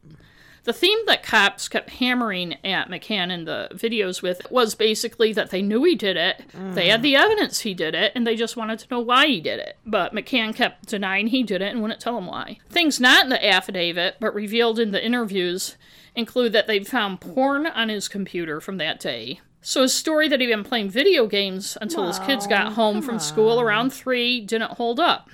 The 0.65 0.73
theme 0.73 0.99
that 1.07 1.23
cops 1.23 1.69
kept 1.69 1.91
hammering 1.91 2.57
at 2.65 2.89
McCann 2.89 3.31
in 3.31 3.45
the 3.45 3.69
videos 3.73 4.23
with 4.23 4.43
was 4.51 4.75
basically 4.75 5.33
that 5.33 5.51
they 5.51 5.63
knew 5.63 5.85
he 5.85 5.95
did 5.95 6.17
it, 6.17 6.43
they 6.55 6.89
had 6.89 7.03
the 7.03 7.17
evidence 7.17 7.61
he 7.61 7.73
did 7.75 7.95
it, 7.95 8.13
and 8.15 8.27
they 8.27 8.37
just 8.37 8.57
wanted 8.57 8.79
to 8.81 8.87
know 8.91 9.01
why 9.01 9.27
he 9.27 9.41
did 9.41 9.59
it. 9.59 9.79
But 9.87 10.15
McCann 10.15 10.55
kept 10.55 10.87
denying 10.87 11.29
he 11.29 11.43
did 11.43 11.63
it 11.63 11.73
and 11.73 11.81
wouldn't 11.81 12.01
tell 12.01 12.15
them 12.15 12.27
why. 12.27 12.59
Things 12.69 13.01
not 13.01 13.25
in 13.25 13.31
the 13.31 13.45
affidavit, 13.45 14.17
but 14.21 14.35
revealed 14.35 14.79
in 14.79 14.91
the 14.91 15.05
interviews, 15.05 15.77
include 16.15 16.53
that 16.53 16.67
they 16.67 16.83
found 16.85 17.21
porn 17.21 17.67
on 17.67 17.89
his 17.89 18.09
computer 18.09 18.61
from 18.61 18.77
that 18.79 19.01
day. 19.01 19.41
So 19.63 19.83
his 19.83 19.95
story 19.95 20.29
that 20.29 20.41
he'd 20.41 20.47
been 20.47 20.65
playing 20.65 20.91
video 20.91 21.27
games 21.27 21.77
until 21.81 22.07
his 22.07 22.19
kids 22.21 22.47
got 22.47 22.73
home 22.73 23.03
from 23.03 23.19
school 23.19 23.61
around 23.61 23.93
three 23.93 24.41
didn't 24.41 24.73
hold 24.73 24.99
up. 24.99 25.29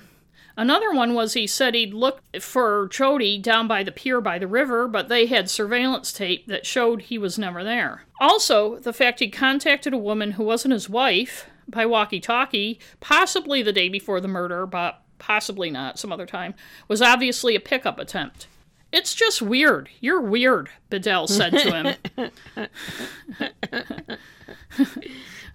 Another 0.57 0.93
one 0.93 1.15
was 1.15 1.35
he 1.35 1.47
said 1.47 1.75
he'd 1.75 1.93
looked 1.93 2.43
for 2.43 2.89
Jodi 2.89 3.39
down 3.39 3.69
by 3.69 3.83
the 3.83 3.93
pier 3.93 4.21
by 4.21 4.39
the 4.39 4.47
river, 4.47 4.89
but 4.89 5.09
they 5.09 5.27
had 5.27 5.51
surveillance 5.51 6.13
tape 6.13 6.47
that 6.47 6.65
showed 6.65 7.03
he 7.03 7.19
was 7.19 7.39
never 7.39 7.63
there. 7.63 8.05
Also, 8.21 8.79
the 8.79 8.93
fact 8.93 9.21
he 9.21 9.29
contacted 9.29 9.93
a 9.93 9.99
woman 9.99 10.33
who 10.33 10.45
wasn't 10.45 10.73
his 10.73 10.89
wife 10.89 11.47
by 11.69 11.85
walkie 11.85 12.21
talkie, 12.21 12.81
possibly 13.01 13.63
the 13.63 13.73
day 13.73 13.89
before 13.89 14.21
the 14.21 14.29
murder, 14.29 14.67
but 14.67 15.03
possibly 15.19 15.71
not 15.71 15.99
some 15.99 16.13
other 16.13 16.27
time, 16.27 16.55
was 16.89 17.03
obviously 17.03 17.55
a 17.55 17.61
pickup 17.61 17.99
attempt. 17.99 18.47
It's 18.93 19.15
just 19.15 19.43
weird. 19.43 19.91
You're 20.01 20.23
weird, 20.23 20.71
Bedell 20.89 21.27
said 21.27 21.51
to 21.51 21.97
him. 22.17 22.29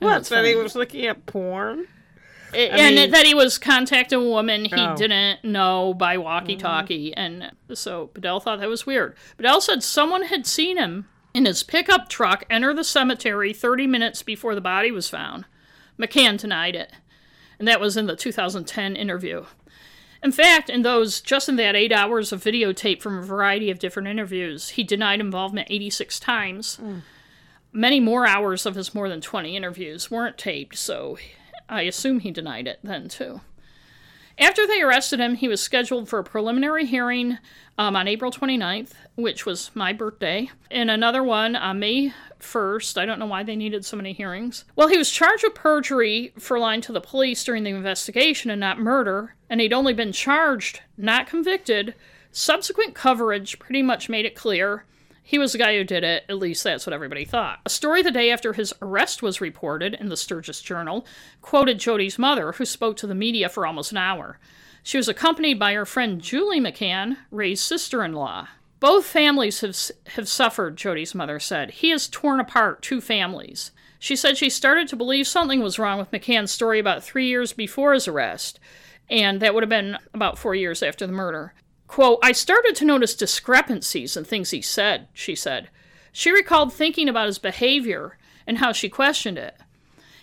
What? 0.02 0.24
That 0.26 0.46
he 0.46 0.56
was 0.56 0.76
looking 0.76 1.06
at 1.06 1.28
porn? 1.28 1.88
And 2.54 2.96
mean- 2.96 3.12
that 3.12 3.26
he 3.26 3.34
was 3.34 3.58
contacting 3.58 4.20
a 4.20 4.24
woman 4.24 4.66
he 4.66 4.74
Oh. 4.76 4.96
didn't 4.96 5.44
know 5.44 5.94
by 5.94 6.18
walkie 6.18 6.56
talkie. 6.56 7.12
Mm-hmm. 7.12 7.20
And 7.74 7.78
so 7.78 8.10
Bedell 8.14 8.40
thought 8.40 8.60
that 8.60 8.70
was 8.70 8.86
weird. 8.86 9.16
Bedell 9.38 9.62
said 9.62 9.84
someone 9.84 10.24
had 10.24 10.46
seen 10.46 10.78
him 10.78 11.08
in 11.34 11.46
his 11.46 11.64
pickup 11.64 12.10
truck 12.10 12.44
enter 12.50 12.74
the 12.74 12.84
cemetery 12.84 13.54
30 13.54 13.88
minutes 13.88 14.22
before 14.24 14.54
the 14.56 14.62
body 14.62 14.92
was 14.92 15.08
found. 15.10 15.46
McCann 16.00 16.38
denied 16.38 16.76
it. 16.76 16.92
And 17.60 17.68
that 17.68 17.80
was 17.80 17.96
in 17.96 18.08
the 18.08 18.16
2010 18.16 18.96
interview. 18.96 19.46
In 20.24 20.32
fact, 20.32 20.70
in 20.70 20.82
those 20.84 21.20
just 21.22 21.50
in 21.50 21.56
that 21.56 21.76
eight 21.76 21.92
hours 21.92 22.32
of 22.32 22.44
videotape 22.44 23.02
from 23.02 23.18
a 23.18 23.24
variety 23.24 23.72
of 23.72 23.80
different 23.80 24.08
interviews, 24.08 24.70
he 24.70 24.84
denied 24.84 25.20
involvement 25.20 25.68
86 25.72 26.20
times. 26.20 26.78
Mm. 26.82 27.02
Many 27.74 28.00
more 28.00 28.28
hours 28.28 28.66
of 28.66 28.76
his 28.76 28.94
more 28.94 29.08
than 29.10 29.22
20 29.22 29.56
interviews 29.56 30.12
weren't 30.12 30.38
taped, 30.38 30.78
so 30.78 31.18
I 31.72 31.84
assume 31.84 32.20
he 32.20 32.32
denied 32.32 32.68
it 32.68 32.80
then 32.84 33.08
too. 33.08 33.42
After 34.38 34.66
they 34.66 34.82
arrested 34.82 35.20
him, 35.20 35.36
he 35.36 35.48
was 35.48 35.62
scheduled 35.62 36.10
for 36.10 36.20
a 36.20 36.24
preliminary 36.24 36.86
hearing 36.86 37.38
um, 37.78 37.96
on 37.96 38.08
April 38.08 38.32
29th, 38.32 38.92
which 39.16 39.46
was 39.46 39.72
my 39.74 39.94
birthday, 39.94 40.50
and 40.70 40.90
another 40.90 41.24
one 41.24 41.56
on 41.56 41.80
May 41.80 42.14
1st. 42.40 42.98
I 42.98 43.06
don't 43.06 43.20
know 43.20 43.26
why 43.26 43.44
they 43.44 43.56
needed 43.56 43.86
so 43.86 43.98
many 43.98 44.14
hearings. 44.14 44.66
Well, 44.76 44.88
he 44.88 44.98
was 44.98 45.12
charged 45.12 45.44
with 45.44 45.56
perjury 45.56 46.34
for 46.38 46.60
lying 46.60 46.82
to 46.82 46.92
the 46.92 47.02
police 47.02 47.44
during 47.44 47.64
the 47.64 47.70
investigation 47.72 48.50
and 48.50 48.60
not 48.60 48.80
murder, 48.80 49.36
and 49.50 49.62
he'd 49.62 49.74
only 49.74 49.94
been 49.94 50.12
charged, 50.12 50.82
not 50.98 51.28
convicted. 51.28 51.94
Subsequent 52.32 52.96
coverage 52.96 53.60
pretty 53.60 53.82
much 53.82 54.10
made 54.10 54.26
it 54.26 54.36
clear 54.36 54.86
he 55.24 55.38
was 55.38 55.52
the 55.52 55.58
guy 55.58 55.78
who 55.78 55.84
did 55.84 56.04
it, 56.04 56.26
at 56.28 56.38
least 56.38 56.64
that's 56.64 56.86
what 56.86 56.94
everybody 56.94 57.26
thought. 57.26 57.60
A 57.66 57.70
story 57.70 58.02
the 58.02 58.12
day 58.12 58.32
after 58.32 58.54
his 58.54 58.74
arrest 58.82 59.22
was 59.22 59.42
reported 59.42 59.94
in 59.94 60.10
the 60.10 60.18
Sturgis 60.18 60.62
Journal 60.62 61.06
quoted 61.42 61.80
Jodi's 61.80 62.20
mother, 62.20 62.54
who 62.54 62.66
spoke 62.66 62.98
to 62.98 63.08
the 63.08 63.16
media 63.16 63.48
for 63.48 63.66
almost 63.66 63.92
an 63.92 63.98
hour. 63.98 64.40
She 64.84 64.98
was 64.98 65.08
accompanied 65.08 65.60
by 65.60 65.74
her 65.74 65.86
friend 65.86 66.22
Julie 66.22 66.60
McCann, 66.60 67.18
Ray's 67.30 67.62
sister 67.62 68.04
in 68.04 68.14
law. 68.14 68.48
Both 68.80 69.06
families 69.06 69.62
have, 69.62 69.78
have 70.16 70.28
suffered, 70.28 70.76
Jodi's 70.76 71.14
mother 71.14 71.40
said. 71.40 71.70
He 71.70 71.92
has 71.92 72.08
torn 72.08 72.40
apart 72.40 72.82
two 72.82 73.00
families. 73.00 73.72
She 74.00 74.16
said 74.16 74.38
she 74.38 74.50
started 74.50 74.88
to 74.88 74.96
believe 74.96 75.28
something 75.28 75.62
was 75.62 75.78
wrong 75.78 76.00
with 76.00 76.10
McCann's 76.10 76.50
story 76.50 76.80
about 76.80 77.04
three 77.04 77.28
years 77.28 77.54
before 77.54 77.94
his 77.94 78.08
arrest, 78.08 78.60
and 79.08 79.40
that 79.40 79.54
would 79.54 79.62
have 79.62 79.70
been 79.70 80.00
about 80.16 80.40
four 80.40 80.56
years 80.56 80.82
after 80.82 81.06
the 81.06 81.14
murder. 81.14 81.54
Quote, 81.92 82.20
I 82.24 82.32
started 82.32 82.74
to 82.78 82.86
notice 82.86 83.14
discrepancies 83.14 84.16
in 84.16 84.24
things 84.24 84.52
he 84.52 84.62
said, 84.62 85.10
she 85.12 85.36
said. 85.36 85.70
She 86.14 86.32
recalled 86.32 86.72
thinking 86.72 87.10
about 87.10 87.28
his 87.28 87.38
behavior 87.38 88.18
and 88.48 88.60
how 88.60 88.72
she 88.72 88.88
questioned 88.88 89.38
it. 89.38 89.58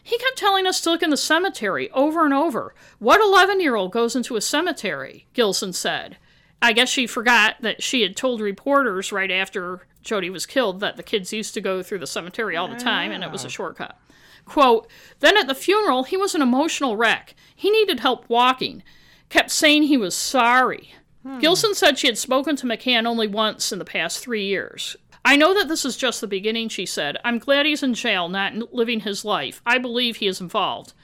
He 0.02 0.16
kept 0.16 0.38
telling 0.38 0.66
us 0.66 0.80
to 0.80 0.90
look 0.90 1.02
in 1.02 1.10
the 1.10 1.16
cemetery 1.18 1.90
over 1.90 2.24
and 2.24 2.32
over. 2.32 2.74
What 2.98 3.20
11 3.20 3.60
year 3.60 3.76
old 3.76 3.92
goes 3.92 4.16
into 4.16 4.34
a 4.36 4.40
cemetery? 4.40 5.26
Gilson 5.34 5.74
said. 5.74 6.16
I 6.62 6.72
guess 6.72 6.88
she 6.88 7.06
forgot 7.06 7.56
that 7.60 7.82
she 7.82 8.00
had 8.00 8.16
told 8.16 8.40
reporters 8.40 9.12
right 9.12 9.30
after 9.30 9.86
Jodi 10.00 10.30
was 10.30 10.46
killed 10.46 10.80
that 10.80 10.96
the 10.96 11.02
kids 11.02 11.34
used 11.34 11.52
to 11.52 11.60
go 11.60 11.82
through 11.82 11.98
the 11.98 12.06
cemetery 12.06 12.56
all 12.56 12.68
the 12.68 12.76
time 12.76 13.12
and 13.12 13.22
it 13.22 13.30
was 13.30 13.44
a 13.44 13.50
shortcut. 13.50 14.00
Quote, 14.46 14.88
then 15.20 15.36
at 15.36 15.46
the 15.46 15.54
funeral, 15.54 16.04
he 16.04 16.16
was 16.16 16.34
an 16.34 16.40
emotional 16.40 16.96
wreck. 16.96 17.34
He 17.54 17.68
needed 17.68 18.00
help 18.00 18.26
walking. 18.26 18.82
Kept 19.28 19.50
saying 19.50 19.82
he 19.82 19.98
was 19.98 20.14
sorry. 20.14 20.94
Hmm. 21.28 21.40
Gilson 21.40 21.74
said 21.74 21.98
she 21.98 22.06
had 22.06 22.16
spoken 22.16 22.56
to 22.56 22.66
McCann 22.66 23.06
only 23.06 23.26
once 23.26 23.70
in 23.70 23.78
the 23.78 23.84
past 23.84 24.20
three 24.20 24.46
years. 24.46 24.96
I 25.26 25.36
know 25.36 25.52
that 25.52 25.68
this 25.68 25.84
is 25.84 25.98
just 25.98 26.22
the 26.22 26.26
beginning, 26.26 26.70
she 26.70 26.86
said. 26.86 27.18
I'm 27.22 27.38
glad 27.38 27.66
he's 27.66 27.82
in 27.82 27.92
jail, 27.92 28.30
not 28.30 28.72
living 28.72 29.00
his 29.00 29.26
life. 29.26 29.60
I 29.66 29.76
believe 29.76 30.16
he 30.16 30.26
is 30.26 30.40
involved. 30.40 30.94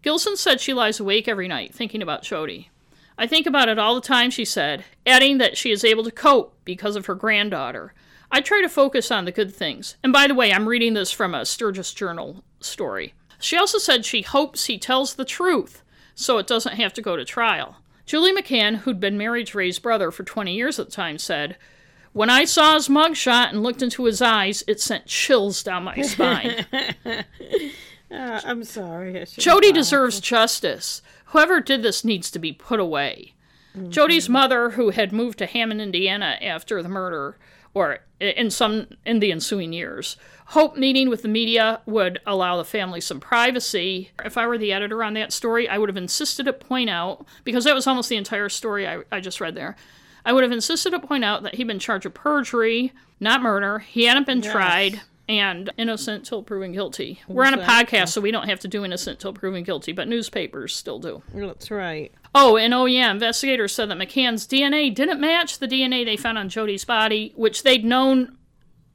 Gilson 0.00 0.38
said 0.38 0.58
she 0.58 0.72
lies 0.72 1.00
awake 1.00 1.28
every 1.28 1.48
night 1.48 1.74
thinking 1.74 2.00
about 2.00 2.22
Jodi. 2.22 2.70
I 3.18 3.26
think 3.26 3.46
about 3.46 3.68
it 3.68 3.78
all 3.78 3.94
the 3.94 4.00
time, 4.00 4.30
she 4.30 4.46
said, 4.46 4.84
adding 5.04 5.36
that 5.36 5.58
she 5.58 5.70
is 5.70 5.84
able 5.84 6.04
to 6.04 6.10
cope 6.10 6.56
because 6.64 6.96
of 6.96 7.04
her 7.04 7.14
granddaughter. 7.14 7.92
I 8.32 8.40
try 8.40 8.62
to 8.62 8.70
focus 8.70 9.10
on 9.10 9.26
the 9.26 9.32
good 9.32 9.54
things. 9.54 9.96
And 10.02 10.14
by 10.14 10.28
the 10.28 10.34
way, 10.34 10.50
I'm 10.50 10.68
reading 10.68 10.94
this 10.94 11.10
from 11.10 11.34
a 11.34 11.44
Sturgis 11.44 11.92
Journal 11.92 12.42
story. 12.60 13.12
She 13.38 13.58
also 13.58 13.76
said 13.76 14.06
she 14.06 14.22
hopes 14.22 14.64
he 14.64 14.78
tells 14.78 15.14
the 15.14 15.26
truth 15.26 15.82
so 16.14 16.38
it 16.38 16.46
doesn't 16.46 16.76
have 16.76 16.94
to 16.94 17.02
go 17.02 17.16
to 17.16 17.24
trial. 17.26 17.76
Julie 18.08 18.34
McCann, 18.34 18.76
who'd 18.76 18.98
been 18.98 19.18
married 19.18 19.48
to 19.48 19.58
Ray's 19.58 19.78
brother 19.78 20.10
for 20.10 20.24
20 20.24 20.54
years 20.54 20.78
at 20.78 20.86
the 20.86 20.92
time, 20.92 21.18
said, 21.18 21.58
When 22.14 22.30
I 22.30 22.46
saw 22.46 22.72
his 22.72 22.88
mugshot 22.88 23.50
and 23.50 23.62
looked 23.62 23.82
into 23.82 24.06
his 24.06 24.22
eyes, 24.22 24.64
it 24.66 24.80
sent 24.80 25.04
chills 25.04 25.62
down 25.62 25.84
my 25.84 26.00
spine. 26.02 26.64
Uh, 28.10 28.40
I'm 28.46 28.64
sorry. 28.64 29.26
Jodi 29.26 29.72
deserves 29.72 30.20
justice. 30.20 31.02
Whoever 31.26 31.60
did 31.60 31.82
this 31.82 32.02
needs 32.02 32.30
to 32.30 32.38
be 32.38 32.50
put 32.50 32.80
away. 32.80 33.34
Mm-hmm. 33.76 33.90
Jodi's 33.90 34.30
mother, 34.30 34.70
who 34.70 34.88
had 34.88 35.12
moved 35.12 35.36
to 35.40 35.46
Hammond, 35.46 35.82
Indiana 35.82 36.38
after 36.40 36.82
the 36.82 36.88
murder, 36.88 37.36
or 37.78 38.00
in 38.20 38.50
some 38.50 38.88
in 39.06 39.20
the 39.20 39.30
ensuing 39.30 39.72
years, 39.72 40.16
Hope 40.52 40.78
meeting 40.78 41.10
with 41.10 41.20
the 41.20 41.28
media 41.28 41.82
would 41.84 42.20
allow 42.26 42.56
the 42.56 42.64
family 42.64 43.02
some 43.02 43.20
privacy. 43.20 44.12
If 44.24 44.38
I 44.38 44.46
were 44.46 44.56
the 44.56 44.72
editor 44.72 45.04
on 45.04 45.12
that 45.12 45.30
story, 45.30 45.68
I 45.68 45.76
would 45.76 45.90
have 45.90 45.96
insisted 45.98 46.44
to 46.44 46.54
point 46.54 46.88
out 46.88 47.26
because 47.44 47.64
that 47.64 47.74
was 47.74 47.86
almost 47.86 48.08
the 48.08 48.16
entire 48.16 48.48
story 48.48 48.88
I, 48.88 49.02
I 49.12 49.20
just 49.20 49.42
read 49.42 49.54
there. 49.54 49.76
I 50.24 50.32
would 50.32 50.44
have 50.44 50.52
insisted 50.52 50.92
to 50.92 51.00
point 51.00 51.22
out 51.22 51.42
that 51.42 51.56
he'd 51.56 51.66
been 51.66 51.78
charged 51.78 52.06
of 52.06 52.14
perjury, 52.14 52.94
not 53.20 53.42
murder. 53.42 53.80
He 53.80 54.04
hadn't 54.04 54.26
been 54.26 54.40
yes. 54.40 54.50
tried 54.50 55.02
and 55.28 55.70
innocent 55.76 56.24
till 56.24 56.42
proven 56.42 56.72
guilty. 56.72 57.20
We're 57.28 57.44
on 57.44 57.54
a 57.54 57.58
podcast, 57.58 58.08
so 58.08 58.20
we 58.20 58.30
don't 58.30 58.48
have 58.48 58.60
to 58.60 58.68
do 58.68 58.84
innocent 58.84 59.20
till 59.20 59.32
proven 59.32 59.62
guilty, 59.62 59.92
but 59.92 60.08
newspapers 60.08 60.74
still 60.74 60.98
do. 60.98 61.22
That's 61.34 61.70
right. 61.70 62.12
Oh, 62.34 62.56
and 62.56 62.72
oh 62.72 62.86
yeah, 62.86 63.10
investigators 63.10 63.74
said 63.74 63.90
that 63.90 63.98
McCann's 63.98 64.46
DNA 64.46 64.94
didn't 64.94 65.20
match 65.20 65.58
the 65.58 65.68
DNA 65.68 66.04
they 66.04 66.16
found 66.16 66.38
on 66.38 66.48
Jodi's 66.48 66.84
body, 66.84 67.32
which 67.36 67.62
they'd 67.62 67.84
known 67.84 68.36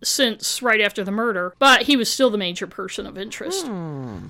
since 0.03 0.61
right 0.61 0.81
after 0.81 1.03
the 1.03 1.11
murder, 1.11 1.53
but 1.59 1.83
he 1.83 1.95
was 1.95 2.11
still 2.11 2.29
the 2.29 2.37
major 2.37 2.67
person 2.67 3.05
of 3.05 3.17
interest. 3.17 3.67
Hmm. 3.67 4.27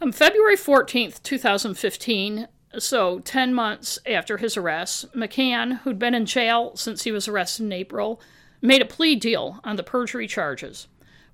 On 0.00 0.12
February 0.12 0.56
14th, 0.56 1.22
2015, 1.22 2.46
so 2.78 3.18
10 3.20 3.54
months 3.54 3.98
after 4.06 4.36
his 4.36 4.56
arrest, 4.56 5.12
McCann, 5.12 5.80
who'd 5.80 5.98
been 5.98 6.14
in 6.14 6.26
jail 6.26 6.76
since 6.76 7.02
he 7.02 7.10
was 7.10 7.26
arrested 7.26 7.64
in 7.64 7.72
April, 7.72 8.20
made 8.60 8.82
a 8.82 8.86
plea 8.86 9.16
deal 9.16 9.58
on 9.64 9.76
the 9.76 9.82
perjury 9.82 10.28
charges. 10.28 10.86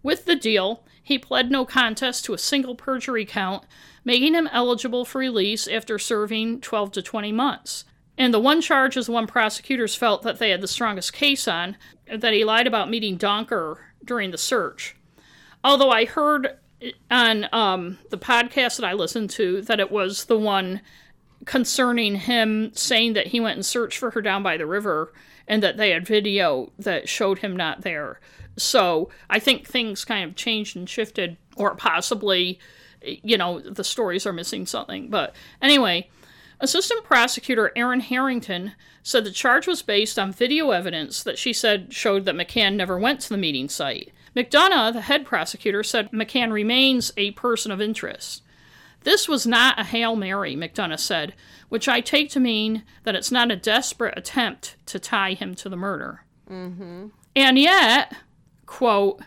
With 0.05 0.27
the 0.27 0.37
deal, 0.37 0.85
he 1.03 1.19
pled 1.19 1.51
no 1.51 1.65
contest 1.65 2.25
to 2.27 2.35
a 2.35 2.39
single 2.39 2.77
perjury 2.77 3.25
count, 3.25 3.65
making 4.05 4.35
him 4.35 4.49
eligible 4.53 5.05
for 5.05 5.19
release 5.19 5.67
after 5.67 5.99
serving 5.99 6.61
12 6.61 6.93
to 6.93 7.03
20 7.03 7.33
months. 7.33 7.85
And 8.17 8.33
the 8.33 8.39
one 8.39 8.61
charge 8.61 8.97
is 8.97 9.07
the 9.07 9.13
one 9.13 9.27
prosecutors 9.27 9.97
felt 9.97 10.23
that 10.23 10.39
they 10.39 10.51
had 10.51 10.61
the 10.61 10.69
strongest 10.69 11.15
case 11.15 11.49
on, 11.49 11.77
that 12.07 12.35
he 12.35 12.45
lied 12.45 12.67
about 12.67 12.91
meeting 12.91 13.19
Donker 13.19 13.79
during 14.05 14.31
the 14.31 14.39
search. 14.39 14.95
Although 15.65 15.91
I 15.91 16.05
heard 16.05 16.59
on 17.11 17.49
um, 17.51 17.99
the 18.11 18.19
podcast 18.19 18.77
that 18.77 18.85
I 18.85 18.93
listened 18.93 19.31
to 19.31 19.63
that 19.63 19.81
it 19.81 19.91
was 19.91 20.27
the 20.27 20.39
one 20.39 20.83
concerning 21.47 22.17
him 22.17 22.73
saying 22.75 23.15
that 23.15 23.29
he 23.29 23.41
went 23.41 23.57
and 23.57 23.67
searched 23.67 23.99
for 23.99 24.11
her 24.11 24.21
down 24.21 24.43
by 24.43 24.59
the 24.59 24.67
river 24.67 25.15
and 25.47 25.63
that 25.63 25.77
they 25.77 25.91
had 25.91 26.07
video 26.07 26.73
that 26.79 27.09
showed 27.09 27.39
him 27.39 27.57
not 27.57 27.83
there. 27.83 28.21
So 28.57 29.11
I 29.29 29.39
think 29.39 29.67
things 29.67 30.05
kind 30.05 30.25
of 30.25 30.37
changed 30.37 30.77
and 30.77 30.89
shifted, 30.89 31.37
or 31.57 31.75
possibly, 31.75 32.59
you 33.03 33.37
know, 33.37 33.61
the 33.61 33.85
stories 33.85 34.27
are 34.27 34.33
missing 34.33 34.67
something. 34.67 35.09
But 35.09 35.35
anyway, 35.61 36.09
Assistant 36.61 37.05
Prosecutor 37.05 37.73
Erin 37.77 38.01
Harrington 38.01 38.73
said 39.03 39.25
the 39.25 39.31
charge 39.31 39.67
was 39.67 39.83
based 39.83 40.19
on 40.19 40.33
video 40.33 40.71
evidence 40.71 41.23
that 41.23 41.39
she 41.39 41.53
said 41.53 41.93
showed 41.93 42.25
that 42.25 42.37
McCann 42.37 42.77
never 42.77 42.99
went 42.99 43.21
to 43.21 43.29
the 43.29 43.37
meeting 43.37 43.69
site. 43.69 44.13
McDonough, 44.37 44.93
the 44.93 45.03
head 45.03 45.27
prosecutor, 45.27 45.83
said 45.83 46.11
McCann 46.11 46.53
remains 46.53 47.13
a 47.17 47.33
person 47.33 47.71
of 47.71 47.81
interest. 47.81 48.43
This 49.05 49.29
was 49.29 49.47
not 49.47 49.79
a 49.79 49.85
Hail 49.85 50.17
Mary, 50.17 50.57
McDonough 50.57 50.99
said, 50.99 51.35
which 51.69 51.89
I 51.89 52.01
take 52.01 52.31
to 52.31 52.41
mean 52.41 52.83
that 53.05 53.15
it's 53.15 53.31
not 53.31 53.51
a 53.51 53.57
desperate 53.57 54.19
attempt 54.19 54.77
to 54.87 54.99
tie 54.99 55.35
him 55.35 55.55
to 55.57 55.69
the 55.69 55.77
murder. 55.77 56.25
Mm-hmm. 56.51 57.09
And 57.37 57.59
yet, 57.59 58.15
quote, 58.67 59.21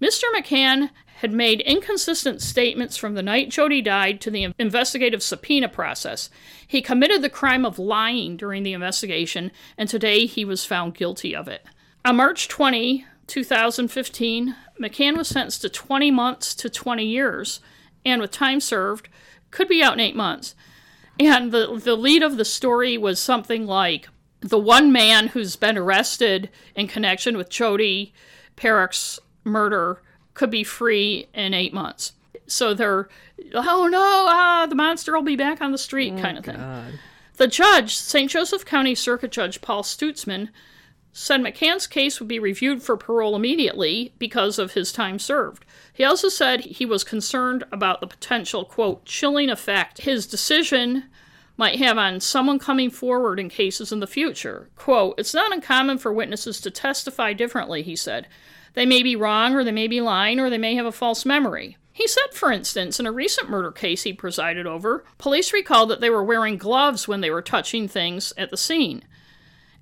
Mr. 0.00 0.24
McCann 0.34 0.90
had 1.16 1.32
made 1.32 1.60
inconsistent 1.60 2.42
statements 2.42 2.96
from 2.96 3.14
the 3.14 3.22
night 3.22 3.48
Jodi 3.48 3.80
died 3.80 4.20
to 4.20 4.30
the 4.30 4.52
investigative 4.58 5.22
subpoena 5.22 5.68
process. 5.68 6.28
He 6.66 6.82
committed 6.82 7.22
the 7.22 7.30
crime 7.30 7.64
of 7.64 7.78
lying 7.78 8.36
during 8.36 8.62
the 8.62 8.72
investigation, 8.72 9.50
and 9.78 9.88
today 9.88 10.26
he 10.26 10.44
was 10.44 10.66
found 10.66 10.94
guilty 10.94 11.34
of 11.34 11.48
it. 11.48 11.64
On 12.04 12.16
March 12.16 12.48
20, 12.48 13.06
2015, 13.26 14.54
McCann 14.78 15.16
was 15.16 15.28
sentenced 15.28 15.62
to 15.62 15.70
20 15.70 16.10
months 16.10 16.54
to 16.56 16.68
20 16.68 17.06
years, 17.06 17.60
and 18.04 18.20
with 18.20 18.30
time 18.30 18.60
served, 18.60 19.08
could 19.50 19.68
be 19.68 19.82
out 19.82 19.94
in 19.94 20.00
eight 20.00 20.16
months. 20.16 20.54
And 21.18 21.52
the, 21.52 21.80
the 21.82 21.96
lead 21.96 22.22
of 22.22 22.36
the 22.36 22.44
story 22.44 22.98
was 22.98 23.20
something 23.20 23.66
like 23.66 24.08
the 24.40 24.58
one 24.58 24.92
man 24.92 25.28
who's 25.28 25.56
been 25.56 25.78
arrested 25.78 26.50
in 26.74 26.88
connection 26.88 27.36
with 27.36 27.48
Jodi 27.48 28.12
Parrack's 28.56 29.18
murder 29.44 30.02
could 30.34 30.50
be 30.50 30.64
free 30.64 31.28
in 31.32 31.54
eight 31.54 31.72
months. 31.72 32.12
So 32.46 32.74
they're, 32.74 33.08
oh 33.54 33.88
no, 33.90 34.26
ah, 34.28 34.66
the 34.68 34.74
monster 34.74 35.14
will 35.14 35.22
be 35.22 35.36
back 35.36 35.60
on 35.60 35.72
the 35.72 35.78
street, 35.78 36.14
oh, 36.16 36.20
kind 36.20 36.36
of 36.36 36.44
thing. 36.44 36.60
The 37.36 37.46
judge, 37.46 37.96
St. 37.96 38.30
Joseph 38.30 38.64
County 38.64 38.94
Circuit 38.94 39.32
Judge 39.32 39.60
Paul 39.60 39.82
Stutesman, 39.82 40.50
said 41.16 41.40
McCann's 41.40 41.86
case 41.86 42.18
would 42.18 42.28
be 42.28 42.40
reviewed 42.40 42.82
for 42.82 42.96
parole 42.96 43.36
immediately 43.36 44.12
because 44.18 44.58
of 44.58 44.72
his 44.72 44.90
time 44.90 45.16
served. 45.16 45.64
He 45.92 46.02
also 46.02 46.28
said 46.28 46.60
he 46.60 46.84
was 46.84 47.04
concerned 47.04 47.62
about 47.70 48.00
the 48.00 48.08
potential, 48.08 48.64
quote, 48.64 49.04
chilling 49.04 49.48
effect 49.48 50.02
his 50.02 50.26
decision 50.26 51.04
might 51.56 51.78
have 51.78 51.96
on 51.96 52.18
someone 52.18 52.58
coming 52.58 52.90
forward 52.90 53.38
in 53.38 53.48
cases 53.48 53.92
in 53.92 54.00
the 54.00 54.08
future. 54.08 54.68
Quote, 54.74 55.14
It's 55.16 55.32
not 55.32 55.54
uncommon 55.54 55.98
for 55.98 56.12
witnesses 56.12 56.60
to 56.62 56.70
testify 56.72 57.32
differently, 57.32 57.82
he 57.82 57.94
said. 57.94 58.26
They 58.72 58.84
may 58.84 59.04
be 59.04 59.14
wrong, 59.14 59.54
or 59.54 59.62
they 59.62 59.70
may 59.70 59.86
be 59.86 60.00
lying, 60.00 60.40
or 60.40 60.50
they 60.50 60.58
may 60.58 60.74
have 60.74 60.86
a 60.86 60.90
false 60.90 61.24
memory. 61.24 61.76
He 61.92 62.08
said, 62.08 62.32
for 62.32 62.50
instance, 62.50 62.98
in 62.98 63.06
a 63.06 63.12
recent 63.12 63.48
murder 63.48 63.70
case 63.70 64.02
he 64.02 64.12
presided 64.12 64.66
over, 64.66 65.04
police 65.16 65.52
recalled 65.52 65.90
that 65.90 66.00
they 66.00 66.10
were 66.10 66.24
wearing 66.24 66.58
gloves 66.58 67.06
when 67.06 67.20
they 67.20 67.30
were 67.30 67.40
touching 67.40 67.86
things 67.86 68.32
at 68.36 68.50
the 68.50 68.56
scene. 68.56 69.04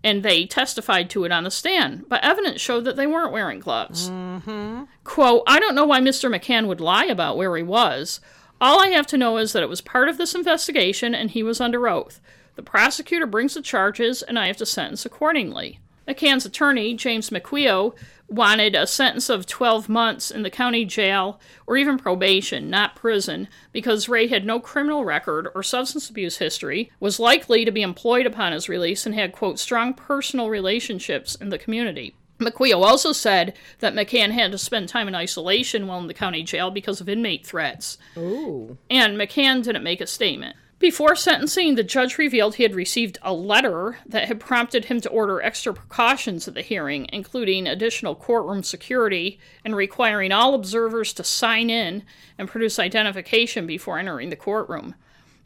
And 0.05 0.23
they 0.23 0.47
testified 0.47 1.09
to 1.11 1.25
it 1.25 1.33
on 1.33 1.45
the 1.45 1.51
stand, 1.51 2.07
but 2.09 2.25
evidence 2.25 2.61
showed 2.61 2.85
that 2.85 2.97
they 2.97 3.07
weren't 3.07 3.33
wearing 3.33 3.61
gloves. 3.61 4.11
Mm-hmm. 4.11 4.85
Quote, 5.05 5.45
I 5.47 5.61
don't 5.61 5.77
know 5.77 5.85
why 5.85 6.01
Mr. 6.01 6.35
McCann 6.35 6.67
would 6.67 6.81
lie 6.81 7.05
about 7.05 7.37
where 7.37 7.57
he 7.57 7.63
was. 7.63 8.21
All 8.61 8.81
I 8.81 8.89
have 8.89 9.07
to 9.09 9.19
know 9.19 9.39
is 9.39 9.53
that 9.53 9.63
it 9.63 9.69
was 9.69 9.81
part 9.81 10.09
of 10.09 10.19
this 10.19 10.35
investigation 10.35 11.15
and 11.15 11.31
he 11.31 11.43
was 11.43 11.61
under 11.61 11.89
oath. 11.89 12.21
The 12.57 12.63
prosecutor 12.63 13.27
brings 13.27 13.55
the 13.55 13.63
charges 13.63 14.23
and 14.23 14.39
I 14.39 14.49
have 14.49 14.57
to 14.59 14.67
sentence 14.67 15.07
accordingly. 15.07 15.79
McCann's 16.07 16.45
attorney, 16.45 16.95
James 16.95 17.31
McQueo, 17.31 17.95
wanted 18.33 18.75
a 18.75 18.87
sentence 18.87 19.29
of 19.29 19.47
12 19.47 19.89
months 19.89 20.31
in 20.31 20.43
the 20.43 20.51
county 20.51 20.85
jail 20.85 21.41
or 21.67 21.77
even 21.77 21.99
probation, 21.99 22.71
not 22.71 22.97
prison, 22.97 23.49
because 23.73 24.09
Ray 24.09 24.27
had 24.27 24.45
no 24.45 24.59
criminal 24.59 25.05
record 25.05 25.49
or 25.55 25.63
substance 25.63 26.09
abuse 26.09 26.39
history, 26.39 26.91
was 26.99 27.21
likely 27.21 27.65
to 27.65 27.71
be 27.71 27.83
employed 27.83 28.27
upon 28.27 28.53
his 28.53 28.69
release, 28.69 29.07
and 29.07 29.15
had, 29.15 29.33
quote, 29.33 29.59
strong 29.59 29.95
personal 29.95 30.49
relationships 30.49 31.35
in 31.35 31.51
the 31.51 31.59
community. 31.59 32.15
McQueo 32.39 32.85
also 32.85 33.13
said 33.13 33.55
that 33.79 33.95
McCann 33.95 34.33
had 34.33 34.53
to 34.53 34.59
spend 34.59 34.89
time 34.89 35.09
in 35.09 35.15
isolation 35.15 35.87
while 35.87 36.01
in 36.01 36.07
the 36.07 36.15
county 36.15 36.43
jail 36.43 36.71
because 36.71 37.01
of 37.01 37.09
inmate 37.09 37.47
threats. 37.47 37.99
Ooh. 38.17 38.77
And 38.91 39.17
McCann 39.17 39.63
didn't 39.63 39.85
make 39.85 40.01
a 40.01 40.07
statement. 40.07 40.57
Before 40.83 41.15
sentencing, 41.15 41.77
the 41.77 41.85
judge 41.85 42.19
revealed 42.19 42.57
he 42.57 42.65
had 42.65 42.75
received 42.75 43.17
a 43.23 43.33
letter 43.33 43.99
that 44.05 44.27
had 44.27 44.41
prompted 44.41 44.87
him 44.87 45.01
to 45.03 45.09
order 45.11 45.41
extra 45.41 45.73
precautions 45.73 46.49
at 46.49 46.55
the 46.55 46.61
hearing, 46.61 47.07
including 47.13 47.69
additional 47.69 48.17
courtroom 48.17 48.65
security 48.65 49.39
and 49.65 49.77
requiring 49.77 50.33
all 50.33 50.57
observers 50.57 51.13
to 51.13 51.23
sign 51.23 51.71
in 51.71 52.03
and 52.37 52.49
produce 52.49 52.81
identification 52.81 53.65
before 53.65 53.97
entering 53.97 54.31
the 54.31 54.35
courtroom. 54.35 54.97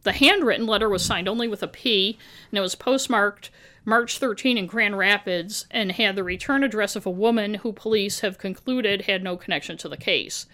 The 0.05 0.12
handwritten 0.12 0.66
letter 0.66 0.89
was 0.89 1.05
signed 1.05 1.28
only 1.28 1.49
with 1.49 1.62
a 1.62 1.68
P, 1.68 2.16
and 2.51 2.57
it 2.57 2.62
was 2.62 2.74
postmarked 2.74 3.51
March 3.84 4.16
13 4.16 4.57
in 4.57 4.66
Grand 4.66 4.97
Rapids 4.97 5.66
and 5.70 5.93
had 5.93 6.16
the 6.16 6.24
return 6.24 6.64
address 6.64 6.97
of 6.97 7.05
a 7.05 7.11
woman 7.11 7.57
who 7.57 7.74
police 7.74 8.20
have 8.20 8.39
concluded 8.39 9.03
had 9.03 9.22
no 9.22 9.37
connection 9.37 9.76
to 9.76 9.89
the 9.91 9.99
case. 9.99 10.47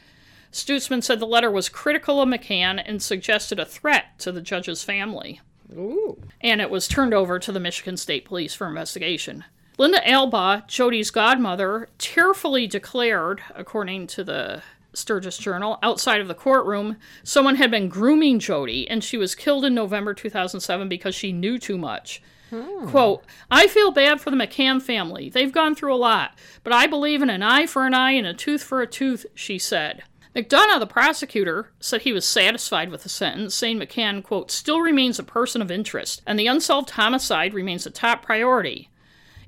Stutesman 0.53 1.03
said 1.03 1.19
the 1.19 1.27
letter 1.27 1.51
was 1.51 1.69
critical 1.69 2.21
of 2.21 2.29
McCann 2.29 2.83
and 2.85 3.03
suggested 3.03 3.59
a 3.59 3.65
threat 3.65 4.19
to 4.19 4.31
the 4.31 4.43
judge's 4.43 4.85
family. 4.85 5.41
Ooh. 5.73 6.19
And 6.43 6.61
it 6.61 6.71
was 6.71 6.87
turned 6.87 7.15
over 7.15 7.39
to 7.39 7.53
the 7.53 7.61
Michigan 7.61 7.97
State 7.97 8.27
Police 8.27 8.55
for 8.55 8.69
investigation. 8.69 9.45
Linda 9.79 10.01
Albaugh, 10.07 10.67
Jodi's 10.69 11.11
godmother, 11.11 11.89
tearfully 11.97 12.67
declared, 12.67 13.43
according 13.55 14.07
to 14.09 14.23
the 14.23 14.63
Sturgis 14.93 15.39
Journal, 15.39 15.79
outside 15.83 16.21
of 16.21 16.29
the 16.29 16.35
courtroom, 16.35 16.99
someone 17.25 17.57
had 17.57 17.71
been 17.71 17.89
grooming 17.89 18.39
Jodi, 18.39 18.89
and 18.89 19.03
she 19.03 19.17
was 19.17 19.35
killed 19.35 19.65
in 19.65 19.75
November 19.75 20.13
2007 20.13 20.89
because 20.89 21.15
she 21.15 21.33
knew 21.33 21.59
too 21.59 21.79
much. 21.79 22.23
Hmm. 22.51 22.87
Quote, 22.87 23.25
I 23.51 23.67
feel 23.67 23.91
bad 23.91 24.21
for 24.21 24.31
the 24.31 24.37
McCann 24.37 24.83
family. 24.83 25.31
They've 25.31 25.51
gone 25.51 25.75
through 25.75 25.95
a 25.95 25.97
lot, 25.97 26.39
but 26.63 26.75
I 26.75 26.87
believe 26.87 27.23
in 27.23 27.31
an 27.31 27.43
eye 27.43 27.65
for 27.67 27.87
an 27.87 27.95
eye 27.95 28.13
and 28.13 28.27
a 28.27 28.35
tooth 28.35 28.63
for 28.63 28.83
a 28.83 28.87
tooth, 28.87 29.25
she 29.35 29.59
said. 29.59 30.03
McDonough, 30.35 30.81
the 30.81 30.87
prosecutor, 30.87 31.71
said 31.79 32.03
he 32.03 32.13
was 32.13 32.25
satisfied 32.25 32.91
with 32.91 33.03
the 33.03 33.09
sentence, 33.09 33.55
saying 33.55 33.79
McCann, 33.79 34.23
quote, 34.23 34.51
still 34.51 34.81
remains 34.81 35.19
a 35.19 35.25
person 35.25 35.61
of 35.61 35.71
interest, 35.71 36.23
and 36.27 36.39
the 36.39 36.47
unsolved 36.47 36.91
homicide 36.91 37.53
remains 37.53 37.85
a 37.85 37.91
top 37.91 38.25
priority. 38.25 38.89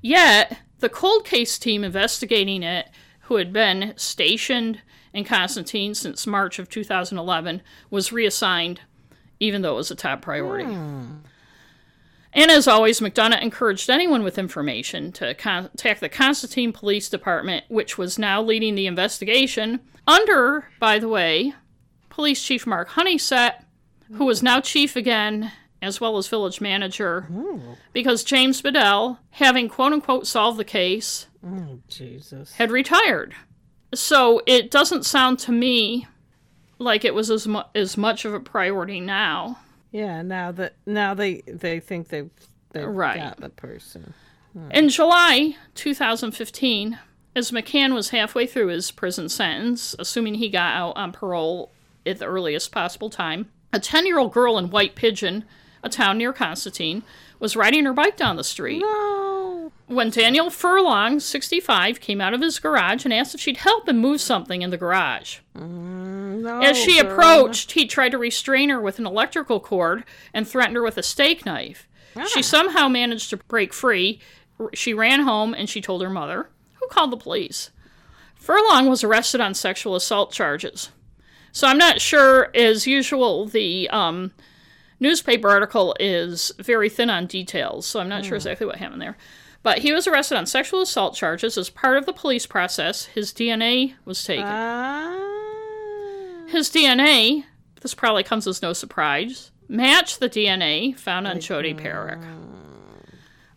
Yet, 0.03 0.59
the 0.81 0.91
cold 0.91 1.25
case 1.25 1.59
team 1.59 1.85
investigating 1.85 2.63
it, 2.63 2.91
who 3.21 3.37
had 3.37 3.53
been 3.53 3.95
stationed 3.97 4.83
in 5.15 5.25
Constantine 5.25 5.95
since 5.95 6.27
March 6.27 6.59
of 6.59 6.69
2011, 6.69 7.63
was 7.89 8.13
reassigned, 8.13 8.83
even 9.41 9.63
though 9.63 9.73
it 9.73 9.77
was 9.77 9.91
a 9.91 9.95
top 9.95 10.21
priority. 10.21 10.65
Hmm. 10.65 11.07
And 12.35 12.51
as 12.51 12.67
always, 12.67 13.01
McDonough 13.01 13.41
encouraged 13.41 13.89
anyone 13.89 14.25
with 14.25 14.39
information 14.39 15.13
to 15.13 15.35
contact 15.35 16.01
the 16.01 16.09
Constantine 16.09 16.73
Police 16.73 17.09
Department, 17.09 17.65
which 17.69 17.97
was 17.97 18.19
now 18.19 18.43
leading 18.43 18.75
the 18.75 18.87
investigation, 18.89 19.81
under, 20.07 20.67
by 20.81 20.99
the 20.99 21.09
way, 21.09 21.55
Police 22.11 22.43
Chief 22.43 22.67
Mark 22.67 22.91
Honeysett, 22.91 23.63
who 24.15 24.25
was 24.25 24.43
now 24.43 24.61
chief 24.61 24.97
again, 24.97 25.53
as 25.81 26.01
well 26.01 26.17
as 26.17 26.27
village 26.29 26.61
manager, 26.61 27.29
because 27.93 28.25
James 28.25 28.61
Bedell, 28.61 29.21
having 29.31 29.69
quote 29.69 29.93
unquote 29.93 30.27
solved 30.27 30.59
the 30.59 30.65
case, 30.65 31.27
Oh, 31.47 31.81
Jesus. 31.89 32.55
had 32.55 32.71
retired. 32.71 33.35
So 33.95 34.43
it 34.47 34.71
doesn't 34.71 35.05
sound 35.07 35.39
to 35.41 35.53
me 35.53 36.07
like 36.79 37.05
it 37.05 37.15
was 37.15 37.31
as, 37.31 37.47
mu- 37.47 37.63
as 37.75 37.97
much 37.97 38.25
of 38.25 38.35
a 38.35 38.41
priority 38.41 39.01
now. 39.01 39.59
Yeah, 39.95 40.23
now 40.23 40.51
that 40.51 40.75
now 40.87 41.15
they 41.15 41.43
they 41.47 41.79
think 41.79 42.09
they've 42.09 42.29
they've 42.73 42.85
Right. 42.85 43.21
got 43.21 43.37
the 43.41 43.49
person. 43.49 44.13
Hmm. 44.53 44.69
In 44.73 44.89
July 44.89 45.55
2015, 45.77 46.99
as 47.37 47.53
McCann 47.53 47.95
was 47.95 48.09
halfway 48.11 48.45
through 48.45 48.67
his 48.69 48.91
prison 48.91 49.29
sentence, 49.29 49.95
assuming 50.01 50.35
he 50.35 50.49
got 50.49 50.75
out 50.75 50.97
on 50.97 51.13
parole 51.13 51.71
at 52.05 52.19
the 52.19 52.25
earliest 52.27 52.73
possible 52.73 53.09
time, 53.09 53.49
a 53.73 53.79
10 53.79 54.05
year 54.05 54.19
old 54.19 54.33
girl 54.33 54.59
in 54.59 54.69
White 54.71 54.97
Pigeon, 54.97 55.45
a 55.85 55.89
town 55.89 56.19
near 56.19 56.33
Constantine, 56.33 57.03
was 57.39 57.57
riding 57.57 57.85
her 57.85 57.93
bike 57.93 58.17
down 58.17 58.37
the 58.37 58.45
street. 58.45 58.81
No. 58.81 59.71
When 59.87 60.11
Daniel 60.11 60.51
Furlong, 60.51 61.21
65, 61.21 62.01
came 62.01 62.21
out 62.21 62.33
of 62.33 62.41
his 62.41 62.59
garage 62.59 63.05
and 63.05 63.13
asked 63.13 63.35
if 63.35 63.41
she'd 63.41 63.59
help 63.59 63.89
him 63.89 63.99
move 63.99 64.21
something 64.21 64.63
in 64.63 64.71
the 64.71 64.79
garage. 64.79 65.41
No. 65.55 66.61
As 66.63 66.77
she 66.77 67.01
girl. 67.01 67.13
approached, 67.13 67.73
he 67.73 67.87
tried 67.87 68.11
to 68.11 68.19
restrain 68.19 68.71
her 68.71 68.81
with 68.81 68.99
an 68.99 69.07
electrical 69.07 69.61
cord 69.61 70.05
and 70.33 70.49
threatened 70.49 70.77
her 70.77 70.83
with 70.83 70.99
a 70.99 71.03
steak 71.03 71.45
knife. 71.45 71.87
She 72.29 72.43
somehow 72.43 72.89
managed 72.89 73.31
to 73.31 73.37
break 73.37 73.73
free. 73.73 74.21
She 74.73 74.95
ran 74.95 75.21
home 75.21 75.53
and 75.53 75.69
she 75.69 75.81
told 75.81 76.03
her 76.03 76.11
mother, 76.11 76.49
who 76.75 76.87
called 76.89 77.11
the 77.11 77.17
police. 77.17 77.71
Furlong 78.37 78.89
was 78.89 79.03
arrested 79.03 79.41
on 79.41 79.55
sexual 79.55 79.97
assault 79.97 80.33
charges. 80.33 80.91
So 81.51 81.67
I'm 81.67 81.79
not 81.79 82.01
sure, 82.01 82.51
as 82.55 82.87
usual, 82.87 83.47
the 83.47 83.89
um, 83.91 84.33
newspaper 85.05 85.49
article 85.49 85.95
is 86.01 86.51
very 86.59 86.89
thin 86.89 87.11
on 87.11 87.27
details, 87.27 87.87
so 87.87 88.01
I'm 88.01 88.09
not 88.09 88.25
sure 88.25 88.35
exactly 88.35 88.67
what 88.67 88.77
happened 88.77 89.03
there. 89.03 89.17
But 89.63 89.79
he 89.79 89.93
was 89.93 90.07
arrested 90.07 90.37
on 90.37 90.47
sexual 90.47 90.83
assault 90.83 91.15
charges 91.15 91.57
as 91.57 91.71
part 91.71 91.97
of 91.97 92.07
the 92.07 92.13
police 92.13 92.47
process. 92.47 93.05
His 93.07 93.33
DNA 93.33 93.95
was 94.05 94.23
taken. 94.25 94.45
Ah. 94.47 95.15
His 96.49 96.69
DNA, 96.71 97.45
this 97.81 97.95
probably 97.95 98.23
comes 98.23 98.47
as 98.47 98.63
no 98.63 98.73
surprise, 98.73 99.53
matched 99.69 100.21
the 100.21 100.29
DNA 100.29 100.99
found 100.99 101.27
on 101.27 101.41
Jodi 101.41 101.75
Parrack. 101.75 102.23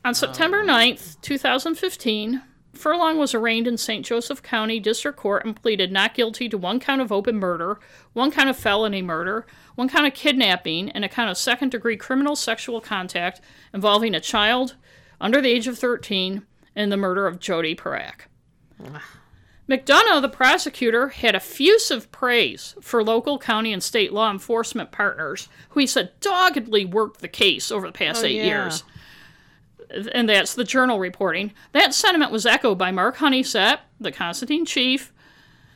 On 0.06 0.14
September 0.14 0.64
9th, 0.64 1.20
2015, 1.22 2.41
Furlong 2.78 3.17
was 3.17 3.34
arraigned 3.34 3.67
in 3.67 3.78
St. 3.78 4.05
Joseph 4.05 4.41
County 4.43 4.80
District 4.80 5.17
Court 5.17 5.45
and 5.45 5.59
pleaded 5.61 5.91
not 5.91 6.13
guilty 6.13 6.47
to 6.49 6.57
one 6.57 6.80
count 6.80 7.01
of 7.01 7.11
open 7.11 7.38
murder, 7.38 7.80
one 8.13 8.32
count 8.32 8.49
of 8.49 8.57
felony 8.57 9.01
murder, 9.01 9.45
one 9.75 9.89
count 9.89 10.07
of 10.07 10.13
kidnapping, 10.13 10.89
and 10.91 11.03
a 11.03 11.09
count 11.09 11.30
of 11.30 11.38
second 11.38 11.69
degree 11.71 11.97
criminal 11.97 12.36
sexual 12.36 12.80
contact 12.80 13.41
involving 13.73 14.15
a 14.15 14.19
child 14.19 14.75
under 15.19 15.41
the 15.41 15.49
age 15.49 15.67
of 15.67 15.78
13 15.78 16.43
in 16.75 16.89
the 16.89 16.97
murder 16.97 17.25
of 17.28 17.39
Jodi 17.39 17.75
Parrack. 17.75 18.21
McDonough, 19.69 20.21
the 20.21 20.30
prosecutor, 20.30 21.09
had 21.09 21.36
effusive 21.36 22.09
praise 22.11 22.73
for 22.82 23.03
local, 23.03 23.38
county, 23.38 23.73
and 23.73 23.84
state 23.84 24.13
law 24.13 24.32
enforcement 24.32 24.91
partners 24.91 25.49
who 25.69 25.82
he 25.82 25.88
said 25.88 26.11
doggedly 26.21 26.86
worked 26.86 27.19
the 27.19 27.28
case 27.28 27.69
over 27.69 27.86
the 27.88 27.91
past 27.91 28.23
Oh, 28.23 28.28
eight 28.28 28.36
yeah. 28.38 28.43
years. 28.45 28.84
And 29.90 30.28
that's 30.28 30.54
the 30.54 30.64
journal 30.64 31.00
reporting. 31.00 31.54
That 31.72 31.94
sentiment 31.94 32.32
was 32.32 32.46
echoed 32.46 32.78
by 32.78 32.92
Mark 32.92 33.18
Honeysett, 33.18 33.80
the 34.00 34.12
Constantine 34.12 34.66
chief, 34.66 35.14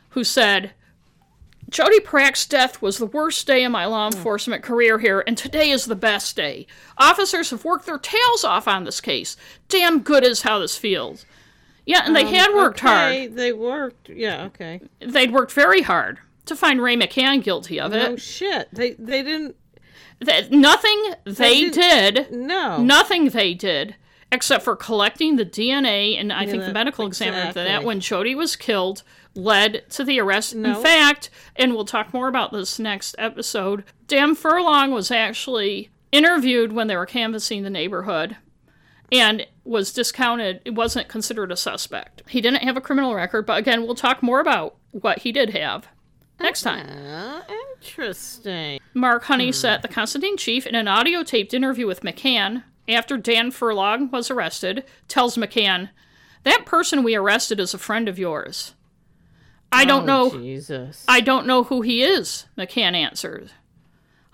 who 0.09 0.23
said, 0.23 0.73
Jodi 1.69 2.01
Parrack's 2.01 2.45
death 2.45 2.81
was 2.81 2.97
the 2.97 3.05
worst 3.05 3.47
day 3.47 3.63
of 3.63 3.71
my 3.71 3.85
law 3.85 4.09
hmm. 4.09 4.17
enforcement 4.17 4.61
career 4.61 4.99
here, 4.99 5.23
and 5.25 5.37
today 5.37 5.69
is 5.69 5.85
the 5.85 5.95
best 5.95 6.35
day. 6.35 6.67
Officers 6.97 7.49
have 7.49 7.63
worked 7.63 7.85
their 7.85 7.97
tails 7.97 8.43
off 8.43 8.67
on 8.67 8.83
this 8.83 8.99
case. 8.99 9.37
Damn 9.69 10.01
good 10.01 10.25
is 10.25 10.41
how 10.41 10.59
this 10.59 10.77
feels. 10.77 11.25
Yeah, 11.85 12.03
and 12.05 12.15
they 12.15 12.25
um, 12.25 12.33
had 12.33 12.53
worked 12.53 12.81
hard 12.81 13.35
They 13.35 13.53
worked. 13.53 14.09
Yeah. 14.09 14.45
Okay. 14.45 14.81
they'd 14.99 15.31
worked 15.31 15.51
very 15.51 15.81
hard 15.81 16.19
to 16.45 16.55
find 16.55 16.81
Ray 16.81 16.95
McCann 16.95 17.43
guilty 17.43 17.79
of 17.79 17.93
it. 17.93 18.21
shit. 18.21 18.69
They 18.71 18.91
they 18.93 19.23
didn't. 19.23 19.55
That 20.21 20.51
nothing 20.51 21.13
they 21.25 21.69
didn't- 21.69 22.29
did, 22.29 22.31
No. 22.31 22.81
nothing 22.81 23.29
they 23.29 23.53
did, 23.53 23.95
except 24.31 24.63
for 24.63 24.75
collecting 24.75 25.35
the 25.35 25.45
DNA, 25.45 26.15
and 26.15 26.31
I 26.31 26.45
think 26.45 26.63
the 26.63 26.71
medical 26.73 27.05
examiner 27.07 27.45
did 27.51 27.55
that 27.67 27.83
when 27.83 27.99
Jodi 27.99 28.35
was 28.35 28.55
killed 28.55 29.03
led 29.35 29.89
to 29.89 30.03
the 30.03 30.19
arrest. 30.19 30.53
In 30.53 30.75
fact, 30.75 31.29
and 31.55 31.73
we'll 31.73 31.85
talk 31.85 32.13
more 32.13 32.27
about 32.27 32.51
this 32.53 32.77
next 32.79 33.15
episode, 33.17 33.83
Dan 34.07 34.35
Furlong 34.35 34.91
was 34.91 35.09
actually 35.09 35.89
interviewed 36.11 36.73
when 36.73 36.87
they 36.87 36.95
were 36.97 37.05
canvassing 37.05 37.63
the 37.63 37.69
neighborhood 37.69 38.35
and 39.11 39.47
was 39.63 39.91
discounted. 39.93 40.59
It 40.65 40.75
wasn't 40.75 41.07
considered 41.07 41.51
a 41.51 41.55
suspect. 41.57 42.21
He 42.27 42.41
didn't 42.41 42.63
have 42.63 42.77
a 42.77 42.81
criminal 42.81 43.15
record, 43.15 43.45
but 43.45 43.57
again, 43.57 43.83
we'll 43.83 43.95
talk 43.95 44.21
more 44.21 44.39
about 44.39 44.75
what 44.91 45.19
he 45.19 45.31
did 45.31 45.51
have 45.51 45.87
next 46.41 46.61
time. 46.61 46.87
Ah, 47.07 47.43
interesting. 47.75 48.79
Mark 48.93 49.23
Honeysett, 49.25 49.81
the 49.81 49.87
Constantine 49.87 50.37
chief, 50.37 50.65
in 50.65 50.75
an 50.75 50.87
audio 50.87 51.23
taped 51.23 51.53
interview 51.53 51.87
with 51.87 52.01
McCann 52.01 52.63
after 52.87 53.17
Dan 53.17 53.51
Furlong 53.51 54.09
was 54.11 54.29
arrested, 54.29 54.83
tells 55.07 55.37
McCann, 55.37 55.89
That 56.43 56.65
person 56.65 57.03
we 57.03 57.15
arrested 57.15 57.59
is 57.59 57.73
a 57.73 57.77
friend 57.77 58.09
of 58.09 58.19
yours. 58.19 58.73
I 59.71 59.85
don't 59.85 60.03
Oh, 60.03 60.05
know 60.05 60.29
Jesus. 60.31 61.05
I 61.07 61.21
don't 61.21 61.47
know 61.47 61.63
who 61.63 61.81
he 61.81 62.03
is, 62.03 62.45
McCann 62.57 62.93
answers. 62.95 63.51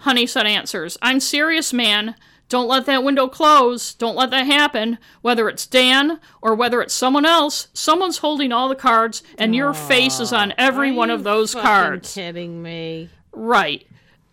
Honeysett 0.01 0.45
answers, 0.45 0.97
I'm 1.01 1.19
serious, 1.19 1.73
man. 1.73 2.15
Don't 2.49 2.67
let 2.67 2.85
that 2.85 3.03
window 3.03 3.27
close. 3.27 3.93
Don't 3.93 4.15
let 4.15 4.29
that 4.29 4.45
happen. 4.45 4.97
Whether 5.21 5.49
it's 5.49 5.65
Dan 5.67 6.19
or 6.41 6.55
whether 6.55 6.81
it's 6.81 6.93
someone 6.93 7.25
else, 7.25 7.67
someone's 7.73 8.19
holding 8.19 8.51
all 8.51 8.69
the 8.69 8.75
cards, 8.75 9.21
and 9.37 9.55
your 9.55 9.73
face 9.73 10.19
is 10.19 10.31
on 10.31 10.53
every 10.57 10.91
one 10.91 11.09
of 11.09 11.23
those 11.23 11.53
cards. 11.53 12.13
Kidding 12.13 12.61
me? 12.61 13.09
Right. 13.33 13.85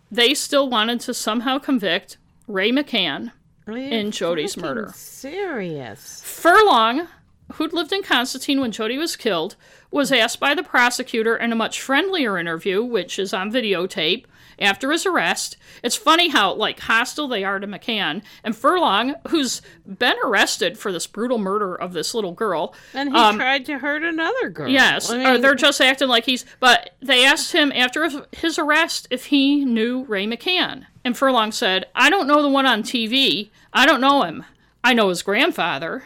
They 0.09 0.33
still 0.33 0.69
wanted 0.69 1.01
to 1.01 1.13
somehow 1.13 1.59
convict 1.59 2.17
Ray 2.47 2.71
McCann. 2.71 3.31
In 3.67 4.11
Jodi's 4.11 4.55
murder. 4.55 4.91
Serious? 4.93 6.21
Furlong, 6.23 7.07
who'd 7.53 7.73
lived 7.73 7.91
in 7.91 8.03
Constantine 8.03 8.61
when 8.61 8.71
Jody 8.71 8.97
was 8.97 9.15
killed, 9.15 9.55
was 9.95 10.11
asked 10.11 10.41
by 10.41 10.53
the 10.53 10.61
prosecutor 10.61 11.37
in 11.37 11.53
a 11.53 11.55
much 11.55 11.81
friendlier 11.81 12.37
interview, 12.37 12.83
which 12.83 13.17
is 13.17 13.33
on 13.33 13.49
videotape, 13.49 14.25
after 14.59 14.91
his 14.91 15.05
arrest. 15.05 15.55
It's 15.83 15.95
funny 15.95 16.27
how, 16.27 16.53
like, 16.53 16.81
hostile 16.81 17.29
they 17.29 17.45
are 17.45 17.59
to 17.59 17.65
McCann. 17.67 18.21
And 18.43 18.53
Furlong, 18.55 19.15
who's 19.29 19.61
been 19.87 20.17
arrested 20.21 20.77
for 20.77 20.91
this 20.91 21.07
brutal 21.07 21.37
murder 21.37 21.73
of 21.75 21.93
this 21.93 22.13
little 22.13 22.33
girl, 22.33 22.75
And 22.93 23.09
he 23.09 23.15
Um, 23.17 23.37
tried 23.37 23.65
to 23.67 23.77
hurt 23.77 24.03
another 24.03 24.49
girl. 24.49 24.67
Yes, 24.67 25.09
I 25.09 25.15
or 25.15 25.17
mean, 25.33 25.41
they're 25.41 25.55
just 25.55 25.79
acting 25.79 26.09
like 26.09 26.25
he's. 26.25 26.45
But 26.59 26.89
they 27.01 27.25
asked 27.25 27.53
him 27.53 27.71
after 27.71 28.09
his 28.33 28.59
arrest 28.59 29.07
if 29.09 29.27
he 29.27 29.63
knew 29.63 30.03
Ray 30.09 30.27
McCann, 30.27 30.87
and 31.05 31.17
Furlong 31.17 31.53
said, 31.53 31.85
"I 31.95 32.09
don't 32.09 32.27
know 32.27 32.41
the 32.41 32.49
one 32.49 32.65
on 32.65 32.83
TV. 32.83 33.49
I 33.73 33.85
don't 33.85 34.01
know 34.01 34.23
him. 34.23 34.43
I 34.83 34.93
know 34.93 35.07
his 35.07 35.21
grandfather." 35.21 36.03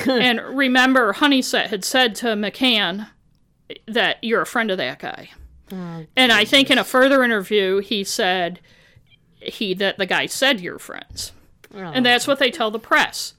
and 0.06 0.40
remember, 0.40 1.12
Honeysett 1.14 1.66
had 1.66 1.84
said 1.84 2.14
to 2.16 2.28
McCann 2.28 3.08
that 3.86 4.22
you're 4.22 4.42
a 4.42 4.46
friend 4.46 4.70
of 4.70 4.78
that 4.78 4.98
guy. 4.98 5.30
Oh, 5.72 6.06
and 6.16 6.32
I 6.32 6.44
think 6.44 6.70
in 6.70 6.78
a 6.78 6.84
further 6.84 7.24
interview, 7.24 7.80
he 7.80 8.04
said 8.04 8.60
he 9.40 9.74
that 9.74 9.98
the 9.98 10.06
guy 10.06 10.26
said 10.26 10.60
you're 10.60 10.78
friends. 10.78 11.32
Oh, 11.74 11.78
And 11.78 12.06
that's 12.06 12.28
oh. 12.28 12.32
what 12.32 12.38
they 12.38 12.50
tell 12.50 12.70
the 12.70 12.78
press. 12.78 13.34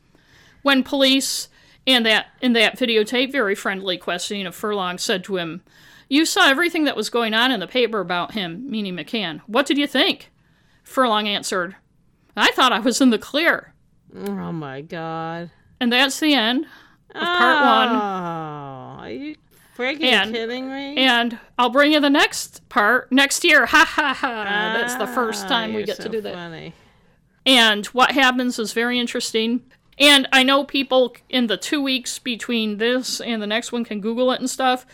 When 0.61 0.83
police 0.83 1.47
And 1.85 2.05
that 2.05 2.27
in 2.41 2.53
that 2.53 2.77
videotape, 2.77 3.31
very 3.31 3.55
friendly 3.55 3.97
questioning 3.97 4.45
of 4.45 4.55
Furlong 4.55 4.97
said 4.97 5.23
to 5.25 5.37
him, 5.37 5.63
You 6.09 6.25
saw 6.25 6.49
everything 6.49 6.83
that 6.83 6.97
was 6.97 7.09
going 7.09 7.33
on 7.33 7.51
in 7.51 7.61
the 7.61 7.67
paper 7.67 8.01
about 8.01 8.33
him, 8.33 8.69
meaning 8.69 8.95
McCann. 8.95 9.39
What 9.47 9.65
did 9.65 9.77
you 9.77 9.87
think? 9.87 10.29
Furlong 10.83 11.27
answered, 11.27 11.75
I 12.35 12.51
thought 12.51 12.73
I 12.73 12.79
was 12.79 13.01
in 13.01 13.09
the 13.09 13.17
clear. 13.17 13.73
Oh 14.15 14.51
my 14.51 14.81
god. 14.81 15.51
And 15.79 15.91
that's 15.91 16.19
the 16.19 16.33
end 16.33 16.65
of 17.13 17.21
part 17.21 17.65
one. 17.65 17.95
Oh, 17.95 19.01
are 19.03 19.09
you 19.11 19.35
friggin' 19.77 20.03
And- 20.03 20.33
kidding 20.33 20.69
me? 20.69 20.97
And 20.97 21.37
I'll 21.57 21.69
bring 21.69 21.91
you 21.93 21.99
the 21.99 22.09
next 22.09 22.67
part 22.69 23.11
next 23.11 23.43
year. 23.43 23.65
Ha 23.67 23.85
ha 23.85 24.13
ha. 24.13 24.43
That's 24.77 24.95
the 24.95 25.07
first 25.07 25.45
Ah, 25.45 25.49
time 25.49 25.73
we 25.73 25.83
get 25.83 25.97
to 25.97 26.03
so 26.03 26.09
do 26.09 26.21
that. 26.21 26.73
And 27.45 27.85
what 27.87 28.11
happens 28.11 28.59
is 28.59 28.73
very 28.73 28.99
interesting. 28.99 29.61
And 29.99 30.27
I 30.31 30.43
know 30.43 30.63
people 30.63 31.15
in 31.29 31.47
the 31.47 31.57
two 31.57 31.81
weeks 31.81 32.19
between 32.19 32.77
this 32.77 33.19
and 33.21 33.41
the 33.41 33.47
next 33.47 33.71
one 33.71 33.83
can 33.83 33.99
Google 34.01 34.31
it 34.31 34.39
and 34.39 34.49
stuff. 34.49 34.85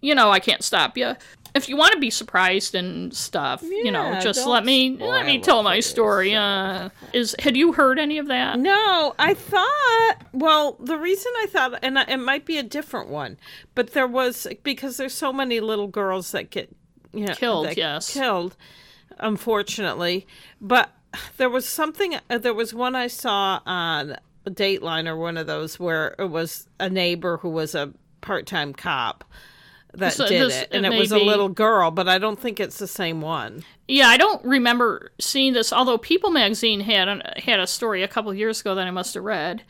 You 0.00 0.14
know, 0.14 0.30
I 0.30 0.38
can't 0.40 0.62
stop 0.64 0.96
you. 0.96 1.14
If 1.56 1.68
you 1.68 1.76
want 1.76 1.92
to 1.94 1.98
be 1.98 2.10
surprised 2.10 2.74
and 2.74 3.14
stuff, 3.14 3.62
you 3.62 3.90
know, 3.90 4.18
just 4.20 4.46
let 4.46 4.64
me 4.64 4.96
let 4.98 5.24
me 5.26 5.38
tell 5.40 5.60
for 5.60 5.64
my 5.64 5.80
story. 5.80 6.34
Uh, 6.34 6.90
is 7.12 7.34
had 7.38 7.56
you 7.56 7.72
heard 7.72 7.98
any 7.98 8.18
of 8.18 8.26
that? 8.28 8.58
No, 8.58 9.14
I 9.18 9.34
thought. 9.34 10.16
Well, 10.32 10.76
the 10.80 10.96
reason 10.98 11.32
I 11.38 11.46
thought, 11.46 11.78
and 11.82 11.98
I- 11.98 12.04
it 12.04 12.18
might 12.18 12.44
be 12.44 12.58
a 12.58 12.62
different 12.62 13.08
one, 13.08 13.38
but 13.74 13.92
there 13.94 14.06
was 14.06 14.46
because 14.62 14.96
there's 14.98 15.14
so 15.14 15.32
many 15.32 15.60
little 15.60 15.88
girls 15.88 16.30
that 16.32 16.50
get 16.50 16.68
you 17.12 17.24
know, 17.26 17.34
Killed, 17.34 17.66
that 17.66 17.76
yes. 17.78 18.12
killed, 18.12 18.56
unfortunately. 19.18 20.26
But 20.60 20.90
there 21.38 21.48
was 21.50 21.66
something. 21.68 22.16
uh, 22.28 22.38
There 22.38 22.54
was 22.54 22.74
one 22.74 22.94
I 22.94 23.06
saw 23.06 23.60
on 23.66 24.16
Dateline 24.46 25.08
or 25.08 25.16
one 25.16 25.36
of 25.36 25.46
those 25.46 25.80
where 25.80 26.14
it 26.18 26.30
was 26.30 26.68
a 26.78 26.88
neighbor 26.90 27.38
who 27.38 27.48
was 27.48 27.74
a 27.74 27.92
part-time 28.20 28.72
cop 28.74 29.24
that 29.98 30.12
So 30.14 30.26
did 30.28 30.42
this- 30.42 30.62
it, 30.62 30.68
and 30.72 30.86
it 30.86 30.92
it, 30.92 30.98
was 30.98 31.12
a 31.12 31.18
little 31.18 31.48
girl, 31.48 31.90
but 31.90 32.08
I 32.08 32.18
don't 32.18 32.38
think 32.38 32.60
it's 32.60 32.78
the 32.78 32.86
same 32.86 33.20
one. 33.20 33.64
Yeah, 33.88 34.08
I 34.08 34.16
don't 34.16 34.44
remember 34.44 35.12
seeing 35.20 35.52
this. 35.52 35.72
Although 35.72 35.98
People 35.98 36.30
Magazine 36.30 36.80
had 36.80 37.08
a, 37.08 37.32
had 37.40 37.60
a 37.60 37.66
story 37.66 38.02
a 38.02 38.08
couple 38.08 38.30
of 38.30 38.36
years 38.36 38.60
ago 38.60 38.74
that 38.74 38.86
I 38.86 38.90
must 38.90 39.14
have 39.14 39.24
read. 39.24 39.62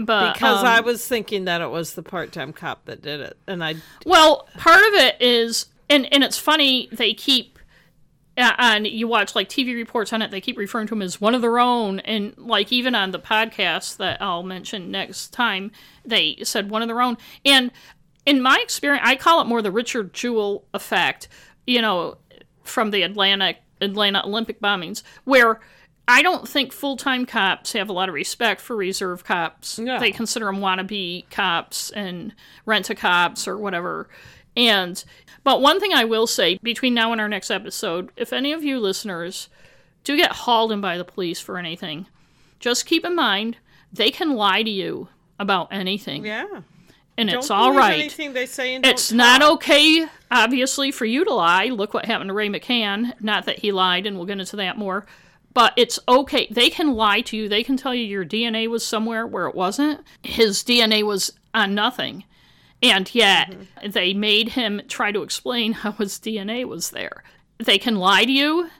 But 0.00 0.34
Because 0.34 0.60
um, 0.60 0.66
I 0.66 0.80
was 0.80 1.06
thinking 1.06 1.46
that 1.46 1.60
it 1.60 1.70
was 1.70 1.94
the 1.94 2.02
part-time 2.02 2.52
cop 2.52 2.84
that 2.84 3.02
did 3.02 3.20
it, 3.20 3.36
and 3.46 3.64
I 3.64 3.76
Well, 4.06 4.48
part 4.56 4.80
of 4.86 4.94
it 4.94 5.16
is, 5.20 5.66
and 5.90 6.06
and 6.12 6.22
it's 6.22 6.38
funny 6.38 6.88
they 6.92 7.14
keep, 7.14 7.58
uh, 8.36 8.52
and 8.58 8.86
you 8.86 9.08
watch 9.08 9.34
like 9.34 9.48
TV 9.48 9.74
reports 9.74 10.12
on 10.12 10.22
it. 10.22 10.30
They 10.30 10.40
keep 10.40 10.56
referring 10.56 10.86
to 10.88 10.94
him 10.94 11.02
as 11.02 11.20
one 11.20 11.34
of 11.34 11.42
their 11.42 11.58
own, 11.58 11.98
and 12.00 12.32
like 12.38 12.70
even 12.70 12.94
on 12.94 13.10
the 13.10 13.18
podcast 13.18 13.96
that 13.96 14.22
I'll 14.22 14.44
mention 14.44 14.92
next 14.92 15.32
time, 15.32 15.72
they 16.04 16.36
said 16.44 16.70
one 16.70 16.82
of 16.82 16.86
their 16.86 17.00
own. 17.00 17.16
And 17.44 17.72
in 18.28 18.42
my 18.42 18.58
experience, 18.62 19.02
I 19.06 19.16
call 19.16 19.40
it 19.40 19.46
more 19.46 19.62
the 19.62 19.72
Richard 19.72 20.12
Jewell 20.12 20.64
effect. 20.74 21.28
You 21.66 21.82
know, 21.82 22.18
from 22.62 22.90
the 22.90 23.02
Atlanta 23.02 23.54
Atlanta 23.80 24.24
Olympic 24.24 24.60
bombings, 24.60 25.02
where. 25.24 25.60
I 26.10 26.22
don't 26.22 26.48
think 26.48 26.72
full 26.72 26.96
time 26.96 27.26
cops 27.26 27.74
have 27.74 27.90
a 27.90 27.92
lot 27.92 28.08
of 28.08 28.14
respect 28.14 28.62
for 28.62 28.74
reserve 28.74 29.24
cops. 29.24 29.78
No. 29.78 30.00
They 30.00 30.10
consider 30.10 30.46
them 30.46 30.56
wannabe 30.56 31.28
cops 31.28 31.90
and 31.90 32.34
rent 32.64 32.88
a 32.88 32.94
cops 32.94 33.46
or 33.46 33.58
whatever. 33.58 34.08
And 34.56 35.04
but 35.44 35.60
one 35.60 35.78
thing 35.80 35.92
I 35.92 36.04
will 36.04 36.26
say 36.26 36.58
between 36.62 36.94
now 36.94 37.12
and 37.12 37.20
our 37.20 37.28
next 37.28 37.50
episode, 37.50 38.10
if 38.16 38.32
any 38.32 38.52
of 38.52 38.64
you 38.64 38.80
listeners 38.80 39.50
do 40.02 40.16
get 40.16 40.32
hauled 40.32 40.72
in 40.72 40.80
by 40.80 40.96
the 40.96 41.04
police 41.04 41.40
for 41.40 41.58
anything, 41.58 42.06
just 42.58 42.86
keep 42.86 43.04
in 43.04 43.14
mind 43.14 43.58
they 43.92 44.10
can 44.10 44.34
lie 44.34 44.62
to 44.62 44.70
you 44.70 45.08
about 45.38 45.68
anything, 45.70 46.24
yeah. 46.24 46.62
And 47.18 47.28
Don't 47.28 47.40
it's 47.40 47.50
all 47.50 47.72
believe. 47.72 47.90
Anything 47.90 48.32
they 48.32 48.46
say 48.46 48.76
and 48.76 48.86
It's 48.86 49.10
not 49.10 49.42
okay, 49.42 50.06
obviously, 50.30 50.92
for 50.92 51.04
you 51.04 51.24
to 51.24 51.34
lie. 51.34 51.66
Look 51.66 51.92
what 51.92 52.06
happened 52.06 52.28
to 52.28 52.34
Ray 52.34 52.48
McCann. 52.48 53.12
Not 53.20 53.44
that 53.46 53.58
he 53.58 53.72
lied, 53.72 54.06
and 54.06 54.16
we'll 54.16 54.26
get 54.26 54.38
into 54.38 54.54
that 54.56 54.78
more. 54.78 55.04
But 55.52 55.72
it's 55.76 55.98
okay. 56.08 56.46
They 56.48 56.70
can 56.70 56.94
lie 56.94 57.20
to 57.22 57.36
you. 57.36 57.48
They 57.48 57.64
can 57.64 57.76
tell 57.76 57.92
you 57.92 58.04
your 58.04 58.24
DNA 58.24 58.68
was 58.68 58.86
somewhere 58.86 59.26
where 59.26 59.48
it 59.48 59.56
wasn't. 59.56 60.02
His 60.22 60.62
DNA 60.62 61.02
was 61.02 61.32
on 61.52 61.74
nothing. 61.74 62.22
And 62.80 63.12
yet, 63.12 63.50
mm-hmm. 63.50 63.90
they 63.90 64.14
made 64.14 64.50
him 64.50 64.80
try 64.86 65.10
to 65.10 65.22
explain 65.22 65.72
how 65.72 65.90
his 65.92 66.20
DNA 66.20 66.64
was 66.64 66.90
there. 66.90 67.24
They 67.58 67.78
can 67.78 67.96
lie 67.96 68.26
to 68.26 68.30
you. 68.30 68.70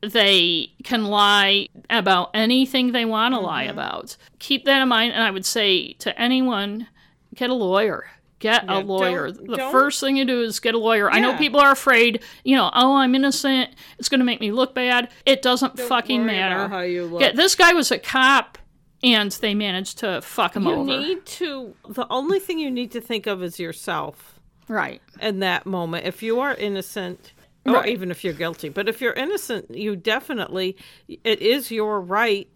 They 0.00 0.72
can 0.84 1.04
lie 1.04 1.68
about 1.90 2.30
anything 2.32 2.92
they 2.92 3.04
want 3.04 3.34
to 3.34 3.40
lie 3.40 3.66
mm-hmm. 3.66 3.78
about. 3.78 4.16
Keep 4.38 4.64
that 4.64 4.80
in 4.80 4.88
mind. 4.88 5.12
And 5.12 5.22
I 5.22 5.30
would 5.30 5.44
say 5.44 5.92
to 5.94 6.18
anyone, 6.18 6.88
get 7.34 7.50
a 7.50 7.54
lawyer. 7.54 8.06
Get 8.40 8.64
Yeah, 8.64 8.78
a 8.78 8.80
lawyer. 8.80 9.30
don't- 9.30 9.46
the 9.48 9.56
don't- 9.56 9.72
first 9.72 10.00
thing 10.00 10.16
you 10.16 10.24
do 10.24 10.42
is 10.42 10.60
get 10.60 10.74
a 10.74 10.78
lawyer. 10.78 11.10
I 11.10 11.18
know 11.20 11.34
people 11.36 11.60
are 11.60 11.70
afraid, 11.72 12.22
you 12.44 12.56
know, 12.56 12.70
oh, 12.74 12.96
I'm 12.96 13.14
innocent. 13.14 13.70
It's 13.98 14.08
going 14.08 14.18
to 14.20 14.24
make 14.24 14.40
me 14.40 14.50
look 14.52 14.74
bad. 14.74 15.08
It 15.24 15.40
doesn't 15.40 15.78
fucking 15.78 16.20
worry 16.22 16.32
matter. 16.32 16.56
about 16.56 16.70
how 16.70 16.80
you 16.80 17.04
look. 17.06 17.22
Yeah, 17.22 17.32
this 17.32 17.54
guy 17.54 17.72
was 17.72 17.90
a 17.90 17.98
cop, 17.98 18.58
and 19.02 19.30
they 19.32 19.54
managed 19.54 19.98
to 19.98 20.20
fuck 20.20 20.56
him 20.56 20.64
You 20.66 20.72
over. 20.72 20.90
You 20.92 21.00
need 21.00 21.26
to. 21.26 21.74
The 21.88 22.06
only 22.10 22.38
thing 22.38 22.58
you 22.58 22.70
need 22.70 22.90
to 22.92 23.00
think 23.00 23.26
of 23.26 23.42
is 23.42 23.58
yourself 23.58 24.38
right. 24.68 25.00
in 25.22 25.38
that 25.38 25.64
moment. 25.64 26.06
If 26.06 26.22
you 26.22 26.40
are 26.40 26.54
innocent, 26.54 27.32
or 27.64 27.74
Right. 27.74 27.88
even 27.88 28.10
if 28.10 28.24
you're 28.24 28.34
guilty, 28.34 28.68
but 28.68 28.88
if 28.90 29.00
you're 29.00 29.14
innocent, 29.14 29.74
you 29.74 29.96
definitely 29.96 30.76
it 31.08 31.40
is 31.40 31.70
your 31.70 31.98
right. 32.00 32.46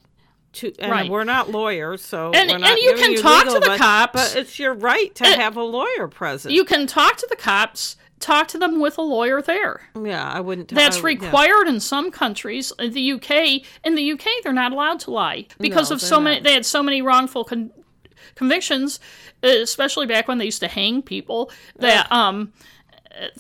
To, 0.55 0.73
and 0.79 0.91
Right. 0.91 1.11
we're 1.11 1.25
not 1.25 1.51
lawyers, 1.51 2.03
so 2.05 2.33
And- 2.35 2.51
we're 2.51 2.59
not 2.59 2.71
and 2.71 2.79
you 2.79 2.95
can 2.95 3.17
talk 3.21 3.45
to 3.45 3.51
the 3.53 3.57
advice, 3.59 3.79
cops. 3.79 4.13
but 4.15 4.37
it's 4.41 4.59
your 4.59 4.73
right 4.75 5.15
to 5.17 5.25
have 5.27 5.57
a 5.57 5.63
lawyer 5.63 6.09
present. 6.09 6.55
You 6.55 6.65
can 6.65 6.87
talk 6.87 7.17
to 7.19 7.27
the 7.29 7.37
cops. 7.37 7.97
Talk 8.19 8.49
to 8.49 8.59
them 8.59 8.81
with 8.81 8.99
a 8.99 9.03
lawyer 9.03 9.41
there. 9.41 9.91
yeah, 10.03 10.29
I 10.29 10.41
wouldn't. 10.41 10.69
That's 10.69 10.97
I 10.97 11.01
would- 11.03 11.21
yeah. 11.21 11.27
required 11.27 11.69
in 11.69 11.79
some 11.79 12.11
countries. 12.11 12.73
In 12.79 12.93
the 12.93 13.01
UK, 13.13 13.63
in 13.85 13.95
the 13.95 14.03
UK, 14.13 14.27
they're 14.43 14.53
not 14.53 14.73
allowed 14.73 14.99
to 15.01 15.13
lie 15.13 15.47
because 15.61 15.91
No, 15.91 15.95
of 15.95 16.01
so 16.03 16.19
many. 16.19 16.41
They 16.41 16.55
had 16.55 16.67
so 16.67 16.83
many 16.83 17.01
wrongful 17.01 17.45
con- 17.45 17.71
convictions, 18.35 18.99
uh, 19.45 19.49
especially 19.49 20.07
back 20.07 20.27
when 20.27 20.39
they 20.39 20.47
used 20.47 20.61
to 20.61 20.69
hang 20.69 21.01
people. 21.03 21.53
That 21.79 22.11
um, 22.11 22.53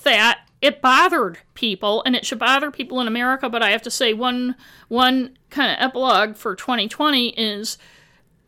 that 0.04 0.40
it 0.60 0.80
bothered 0.82 1.38
people, 1.54 2.02
and 2.04 2.16
it 2.16 2.26
should 2.26 2.38
bother 2.38 2.70
people 2.70 3.00
in 3.00 3.06
America. 3.06 3.48
But 3.48 3.62
I 3.62 3.70
have 3.70 3.82
to 3.82 3.90
say, 3.90 4.12
one 4.12 4.56
one 4.88 5.36
kind 5.50 5.70
of 5.70 5.76
epilogue 5.84 6.36
for 6.36 6.54
2020 6.54 7.28
is 7.30 7.78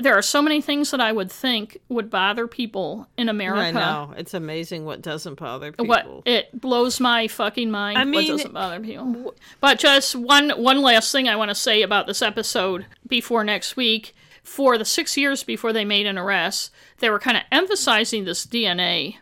there 0.03 0.17
are 0.17 0.23
so 0.23 0.41
many 0.43 0.61
things 0.61 0.91
that 0.91 1.01
I 1.01 1.13
would 1.13 1.31
think 1.31 1.79
would 1.89 2.11
bother 2.11 2.47
people 2.47 3.07
in 3.17 3.29
America. 3.29 3.61
I 3.61 3.71
know 3.71 4.15
it's 4.17 4.35
amazing 4.35 4.85
what 4.85 5.03
doesn't 5.03 5.39
bother 5.39 5.73
people. 5.73 5.87
What 5.87 6.23
it 6.27 6.59
blows 6.59 7.01
my 7.01 7.29
fucking 7.29 7.71
mind. 7.71 7.99
I 7.99 8.05
what 8.05 8.27
doesn't 8.27 8.55
bother 8.55 8.81
people. 8.81 9.35
But 9.61 9.79
just 9.79 10.17
one 10.17 10.51
one 10.51 10.81
last 10.81 11.13
thing 11.13 11.29
I 11.29 11.37
want 11.37 11.51
to 11.51 11.55
say 11.55 11.83
about 11.83 12.07
this 12.07 12.23
episode 12.23 12.87
before 13.07 13.45
next 13.45 13.77
week. 13.77 14.15
For 14.43 14.79
the 14.79 14.87
six 14.87 15.19
years 15.19 15.45
before 15.45 15.73
they 15.73 15.85
made 15.85 16.07
an 16.07 16.17
arrest, 16.19 16.73
they 16.99 17.11
were 17.11 17.19
kind 17.21 17.37
of 17.37 17.43
emphasizing 17.53 18.25
this 18.25 18.47
DNA 18.47 19.17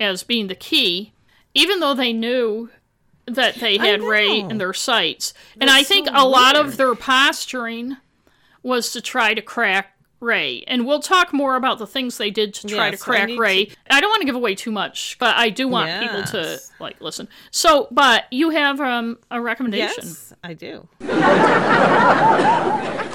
as 0.00 0.24
being 0.24 0.46
the 0.48 0.54
key, 0.54 1.12
even 1.54 1.80
though 1.80 1.94
they 1.94 2.12
knew 2.12 2.70
that 3.26 3.56
they 3.56 3.78
had 3.78 4.02
Ray 4.02 4.40
in 4.40 4.58
their 4.58 4.72
sights. 4.72 5.32
and 5.60 5.70
I 5.70 5.82
think 5.82 6.08
so 6.08 6.12
a 6.14 6.26
lot 6.26 6.56
of 6.56 6.76
their 6.76 6.94
posturing 6.94 7.96
was 8.62 8.92
to 8.92 9.00
try 9.00 9.34
to 9.34 9.42
crack 9.42 9.88
Ray. 10.20 10.62
And 10.68 10.86
we'll 10.86 11.00
talk 11.00 11.32
more 11.32 11.56
about 11.56 11.78
the 11.78 11.86
things 11.86 12.16
they 12.16 12.30
did 12.30 12.54
to 12.54 12.68
try 12.68 12.90
Yes, 12.90 12.98
to 13.00 13.04
crack 13.04 13.28
need 13.28 13.38
Ray. 13.38 13.70
I 13.90 14.00
don't 14.00 14.10
want 14.10 14.20
to 14.22 14.26
give 14.26 14.36
away 14.36 14.54
too 14.54 14.70
much, 14.70 15.16
but 15.18 15.36
I 15.36 15.50
do 15.50 15.66
want 15.68 16.00
people 16.00 16.22
to 16.24 16.60
like 16.78 17.00
listen. 17.00 17.28
So, 17.50 17.88
but 17.90 18.24
you 18.30 18.50
have 18.50 18.80
um, 18.80 19.18
a 19.30 19.40
recommendation. 19.40 20.04
yes, 20.04 20.32
I 20.44 20.54
do. 20.54 20.88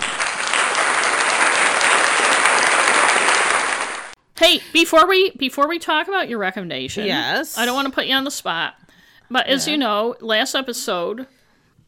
Hey, 4.39 4.61
before 4.73 5.07
we 5.07 5.31
before 5.31 5.67
we 5.67 5.79
talk 5.79 6.07
about 6.07 6.29
your 6.29 6.39
recommendation, 6.39 7.05
Yes. 7.05 7.57
I 7.57 7.65
don't 7.65 7.75
want 7.75 7.87
to 7.87 7.93
put 7.93 8.05
you 8.05 8.15
on 8.15 8.23
the 8.23 8.31
spot, 8.31 8.75
but 9.31 9.47
as 9.47 9.67
you 9.67 9.77
know, 9.77 10.15
last 10.21 10.53
episode 10.55 11.27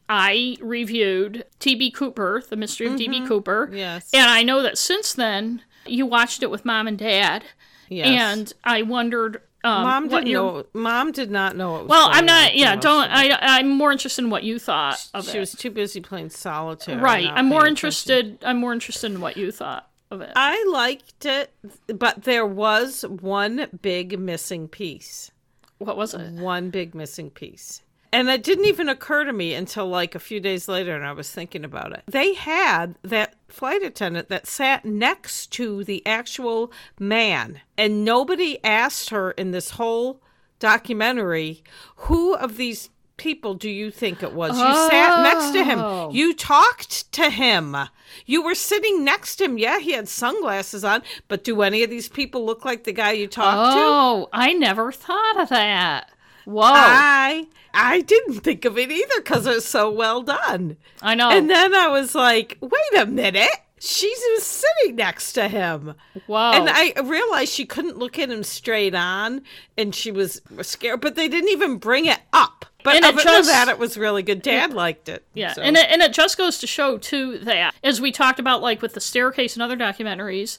I 0.08 0.56
reviewed 0.60 1.44
D.B. 1.60 1.92
Cooper, 1.92 2.42
the 2.48 2.56
mystery 2.56 2.88
of 2.88 2.96
D.B. 2.96 3.26
Cooper. 3.26 3.66
Mm-hmm. 3.68 3.76
Yes. 3.76 4.10
and 4.12 4.28
I 4.28 4.42
know 4.42 4.62
that 4.62 4.76
since 4.78 5.12
then 5.14 5.62
you 5.86 6.04
watched 6.06 6.42
it 6.42 6.50
with 6.50 6.64
mom 6.64 6.88
and 6.88 6.98
dad, 6.98 7.44
Yes. 7.88 8.06
and 8.08 8.52
I 8.64 8.82
wondered. 8.82 9.42
Um, 9.62 9.82
Mom 9.82 10.08
didn't 10.08 10.26
your- 10.28 10.42
know. 10.42 10.64
Mom 10.72 11.12
did 11.12 11.30
not 11.30 11.54
know 11.54 11.76
it 11.76 11.80
was. 11.82 11.88
Well, 11.90 12.08
I'm 12.10 12.24
not. 12.24 12.56
Yeah, 12.56 12.76
don't. 12.76 13.10
I. 13.10 13.36
I'm 13.40 13.68
more 13.68 13.92
interested 13.92 14.24
in 14.24 14.30
what 14.30 14.42
you 14.42 14.58
thought 14.58 15.06
of 15.12 15.28
She 15.28 15.36
it. 15.36 15.40
was 15.40 15.52
too 15.52 15.70
busy 15.70 16.00
playing 16.00 16.30
solitaire. 16.30 16.98
right. 16.98 17.28
I'm 17.30 17.44
more 17.46 17.66
interested. 17.66 18.38
I'm 18.42 18.56
more 18.56 18.72
interested 18.72 19.12
in 19.12 19.20
what 19.20 19.36
you 19.36 19.52
thought 19.52 19.89
of 20.10 20.20
it. 20.20 20.32
I 20.36 20.64
liked 20.70 21.24
it, 21.24 21.52
but 21.86 22.24
there 22.24 22.46
was 22.46 23.02
one 23.02 23.68
big 23.80 24.18
missing 24.18 24.68
piece. 24.68 25.30
what 25.78 25.96
was 25.96 26.14
it? 26.14 26.32
One 26.32 26.70
big 26.70 26.94
missing 26.94 27.30
piece. 27.30 27.82
And 28.12 28.28
it 28.28 28.42
didn't 28.42 28.64
even 28.64 28.88
occur 28.88 29.24
to 29.24 29.32
me 29.32 29.54
until 29.54 29.86
like 29.86 30.14
a 30.14 30.20
few 30.20 30.40
days 30.40 30.66
later, 30.66 30.96
and 30.96 31.06
I 31.06 31.12
was 31.12 31.30
thinking 31.30 31.64
about 31.64 31.92
it. 31.92 32.02
They 32.08 32.34
had 32.34 32.96
that 33.02 33.36
flight 33.48 33.82
attendant 33.82 34.28
that 34.28 34.48
sat 34.48 34.84
next 34.84 35.52
to 35.52 35.84
the 35.84 36.04
actual 36.04 36.72
man, 36.98 37.60
and 37.78 38.04
nobody 38.04 38.62
asked 38.64 39.10
her 39.10 39.30
in 39.32 39.52
this 39.52 39.70
whole 39.70 40.20
documentary 40.58 41.62
who 41.96 42.34
of 42.34 42.56
these 42.56 42.90
people 43.20 43.52
do 43.52 43.68
you 43.68 43.90
think 43.90 44.22
it 44.22 44.32
was? 44.32 44.58
You 44.58 44.88
sat 44.88 45.22
next 45.22 45.52
to 45.52 45.62
him. 45.62 45.78
Oh. 45.78 46.10
You 46.10 46.34
talked 46.34 47.12
to 47.12 47.28
him. 47.28 47.76
You 48.24 48.42
were 48.42 48.54
sitting 48.54 49.04
next 49.04 49.36
to 49.36 49.44
him. 49.44 49.58
Yeah, 49.58 49.78
he 49.78 49.92
had 49.92 50.08
sunglasses 50.08 50.84
on, 50.84 51.02
but 51.28 51.44
do 51.44 51.60
any 51.60 51.84
of 51.84 51.90
these 51.90 52.08
people 52.08 52.46
look 52.46 52.64
like 52.64 52.84
the 52.84 52.92
guy 52.92 53.12
you 53.12 53.28
talked 53.28 53.76
to? 53.76 53.80
Oh, 53.82 54.28
I 54.32 54.54
never 54.54 54.90
thought 54.90 55.38
of 55.38 55.50
that. 55.50 56.10
Whoa. 56.46 56.62
I 56.64 57.46
I 57.74 58.00
didn't 58.00 58.40
think 58.40 58.64
of 58.64 58.78
it 58.78 58.90
either 58.90 59.20
because 59.20 59.46
it 59.46 59.54
was 59.54 59.66
so 59.66 59.90
well 59.90 60.22
done. 60.22 60.78
I 61.02 61.14
know. 61.14 61.30
And 61.30 61.50
then 61.50 61.74
I 61.74 61.88
was 61.88 62.14
like, 62.14 62.56
wait 62.60 63.00
a 63.00 63.06
minute. 63.06 63.50
She 63.82 64.08
was 64.34 64.44
sitting 64.44 64.96
next 64.96 65.32
to 65.32 65.48
him. 65.48 65.94
Whoa. 66.26 66.52
And 66.52 66.68
I 66.70 66.92
realized 67.02 67.52
she 67.52 67.64
couldn't 67.64 67.96
look 67.96 68.18
at 68.18 68.28
him 68.30 68.42
straight 68.44 68.94
on 68.94 69.40
and 69.78 69.94
she 69.94 70.12
was 70.12 70.42
scared, 70.60 71.00
but 71.00 71.14
they 71.14 71.28
didn't 71.28 71.48
even 71.48 71.78
bring 71.78 72.04
it 72.04 72.20
up. 72.32 72.66
But 72.84 72.96
And 72.96 73.04
it 73.06 73.14
other 73.14 73.22
just- 73.22 73.48
that, 73.48 73.68
it 73.68 73.78
was 73.78 73.96
really 73.96 74.22
good. 74.22 74.42
Dad 74.42 74.74
liked 74.74 75.08
it. 75.08 75.24
Yeah, 75.32 75.54
so. 75.54 75.62
and 75.62 75.76
it, 75.78 75.86
and 75.90 76.02
it 76.02 76.12
just 76.12 76.36
goes 76.36 76.58
to 76.58 76.66
show 76.66 76.98
too 76.98 77.38
that 77.38 77.74
as 77.82 78.00
we 78.02 78.12
talked 78.12 78.38
about, 78.38 78.60
like 78.60 78.82
with 78.82 78.92
the 78.92 79.00
staircase 79.00 79.54
and 79.54 79.62
other 79.62 79.76
documentaries, 79.76 80.58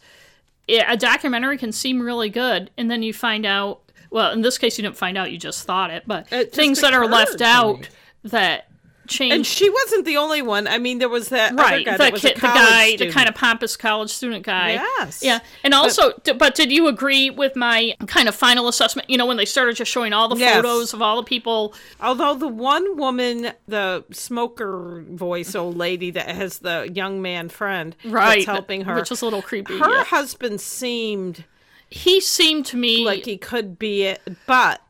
it, 0.67 0.83
a 0.87 0.97
documentary 0.97 1.57
can 1.59 1.71
seem 1.71 2.01
really 2.01 2.29
good, 2.29 2.71
and 2.77 2.89
then 2.89 3.03
you 3.03 3.13
find 3.13 3.45
out. 3.45 3.81
Well, 4.09 4.31
in 4.31 4.41
this 4.41 4.57
case, 4.57 4.77
you 4.77 4.83
didn't 4.83 4.97
find 4.97 5.17
out; 5.17 5.31
you 5.31 5.37
just 5.37 5.65
thought 5.65 5.89
it. 5.89 6.03
But 6.05 6.31
It 6.31 6.53
things 6.53 6.81
that 6.81 6.93
are 6.93 7.07
left 7.07 7.41
out 7.41 7.81
me. 7.81 7.87
that 8.25 8.67
change. 9.07 9.33
And 9.33 9.45
she 9.45 9.69
wasn't 9.69 10.05
the 10.05 10.17
only 10.17 10.41
one. 10.41 10.67
I 10.67 10.77
mean, 10.77 10.99
there 10.99 11.09
was 11.09 11.29
that 11.29 11.53
other 11.53 11.61
Right, 11.61 11.85
guy 11.85 11.91
the, 11.93 11.97
that 11.97 12.13
was 12.13 12.21
kid, 12.21 12.35
the 12.35 12.41
guy, 12.41 12.85
the 12.91 12.97
student. 12.97 13.13
kind 13.15 13.29
of 13.29 13.35
pompous 13.35 13.75
college 13.75 14.09
student 14.11 14.43
guy. 14.45 14.73
Yes. 14.73 15.21
Yeah, 15.23 15.39
and 15.63 15.73
also, 15.73 16.13
d- 16.23 16.33
but 16.33 16.55
did 16.55 16.71
you 16.71 16.87
agree 16.87 17.29
with 17.29 17.55
my 17.55 17.95
kind 18.07 18.27
of 18.29 18.35
final 18.35 18.67
assessment? 18.67 19.09
You 19.09 19.17
know, 19.17 19.25
when 19.25 19.37
they 19.37 19.45
started 19.45 19.75
just 19.75 19.91
showing 19.91 20.13
all 20.13 20.27
the 20.29 20.35
Yes. 20.37 20.55
photos 20.55 20.93
of 20.93 21.01
all 21.01 21.17
the 21.17 21.23
people. 21.23 21.73
Although 21.99 22.35
the 22.35 22.47
one 22.47 22.97
woman, 22.97 23.51
the 23.67 24.05
smoker 24.11 25.03
voice 25.09 25.55
old 25.55 25.77
lady 25.77 26.11
that 26.11 26.29
has 26.29 26.59
the 26.59 26.89
young 26.93 27.21
man 27.21 27.49
friend 27.49 27.95
Right, 28.05 28.35
that's 28.39 28.45
helping 28.45 28.81
her, 28.85 28.95
which 28.95 29.11
is 29.11 29.21
a 29.21 29.25
little 29.25 29.41
creepy. 29.41 29.77
her 29.79 29.89
yeah. 29.93 30.03
husband 30.05 30.61
seemed 30.61 31.43
He 31.89 32.21
seemed 32.21 32.65
to 32.67 32.77
me 32.77 33.05
like 33.05 33.25
he 33.25 33.37
could 33.37 33.77
be 33.77 34.03
it, 34.03 34.21
but 34.47 34.81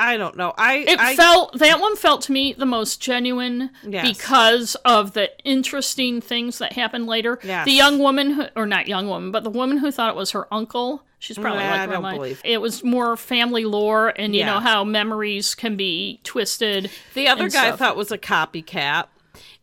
I 0.00 0.16
don't 0.16 0.36
know. 0.36 0.54
I 0.56 0.76
It 0.78 1.00
I, 1.00 1.16
felt 1.16 1.58
that 1.58 1.80
one 1.80 1.96
felt 1.96 2.22
to 2.22 2.32
me 2.32 2.52
the 2.52 2.66
most 2.66 3.00
genuine 3.00 3.70
Yes. 3.82 4.06
because 4.16 4.74
of 4.84 5.12
the 5.14 5.30
interesting 5.44 6.20
things 6.20 6.58
that 6.58 6.74
happened 6.74 7.06
later. 7.06 7.38
Yes. 7.42 7.64
The 7.64 7.72
young 7.72 7.98
woman, 7.98 8.30
who, 8.32 8.44
or 8.54 8.64
not 8.66 8.86
young 8.86 9.08
woman, 9.08 9.32
but 9.32 9.42
the 9.44 9.50
woman 9.50 9.78
who 9.78 9.90
thought 9.90 10.10
it 10.10 10.16
was 10.16 10.30
her 10.30 10.46
uncle. 10.54 11.02
She's 11.18 11.36
probably 11.36 11.64
Nah, 11.64 11.70
like 11.72 11.80
I 11.80 11.86
don't 11.86 12.02
my- 12.02 12.14
believe- 12.14 12.40
It 12.44 12.60
was 12.60 12.84
more 12.84 13.16
family 13.16 13.64
lore, 13.64 14.12
and 14.16 14.34
you 14.36 14.40
Yeah. 14.40 14.54
know 14.54 14.60
how 14.60 14.84
memories 14.84 15.56
can 15.56 15.74
be 15.76 16.20
twisted. 16.22 16.90
the 17.14 17.26
other 17.26 17.48
guy 17.48 17.66
stuff. 17.66 17.78
thought 17.80 17.96
was 17.96 18.12
a 18.12 18.18
copycat. 18.18 19.06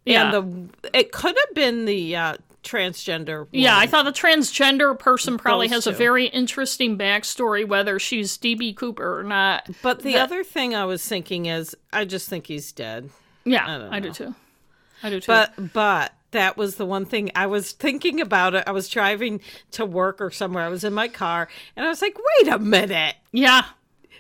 Yeah. 0.06 0.36
And 0.36 0.70
the 0.84 0.98
it 1.00 1.12
could 1.14 1.36
have 1.46 1.56
been 1.56 1.86
the 1.86 2.16
uh, 2.16 2.34
transgender. 2.66 3.48
Yeah, 3.52 3.78
I 3.78 3.88
thought 3.88 4.04
the 4.04 4.12
transgender 4.12 4.98
person 4.98 5.38
probably 5.38 5.68
Those 5.68 5.86
has 5.86 5.88
a 5.88 5.92
very 5.98 6.26
interesting 6.28 6.98
backstory, 6.98 7.66
whether 7.66 8.00
she's 8.00 8.38
DB 8.38 8.76
Cooper 8.76 9.20
or 9.20 9.24
not. 9.24 9.70
But 9.82 10.02
the 10.02 10.14
that- 10.14 10.24
other 10.24 10.44
thing 10.44 10.76
I 10.76 10.86
was 10.86 11.08
thinking 11.08 11.46
is, 11.46 11.76
I 11.94 12.06
just 12.06 12.28
think 12.28 12.48
he's 12.48 12.72
dead. 12.72 13.10
Yeah, 13.46 13.66
don't 13.78 13.94
I, 13.94 14.00
do 14.00 14.12
too. 14.12 14.36
I 15.04 15.10
do 15.12 15.20
too. 15.22 15.28
But 15.28 15.74
but 15.74 16.14
that 16.32 16.58
was 16.58 16.76
the 16.76 16.86
one 16.86 17.06
thing 17.06 17.32
I 17.36 17.46
was 17.48 17.72
thinking 17.72 18.20
about 18.20 18.56
it. 18.56 18.64
I 18.68 18.72
was 18.72 18.90
driving 18.90 19.40
to 19.72 19.86
work 19.86 20.20
or 20.20 20.32
somewhere. 20.32 20.64
I 20.66 20.70
was 20.70 20.84
in 20.84 20.94
my 20.94 21.08
car 21.08 21.48
and 21.76 21.86
I 21.86 21.90
was 21.90 22.02
like, 22.02 22.18
wait 22.40 22.52
a 22.52 22.60
minute. 22.60 23.16
yeah, 23.32 23.66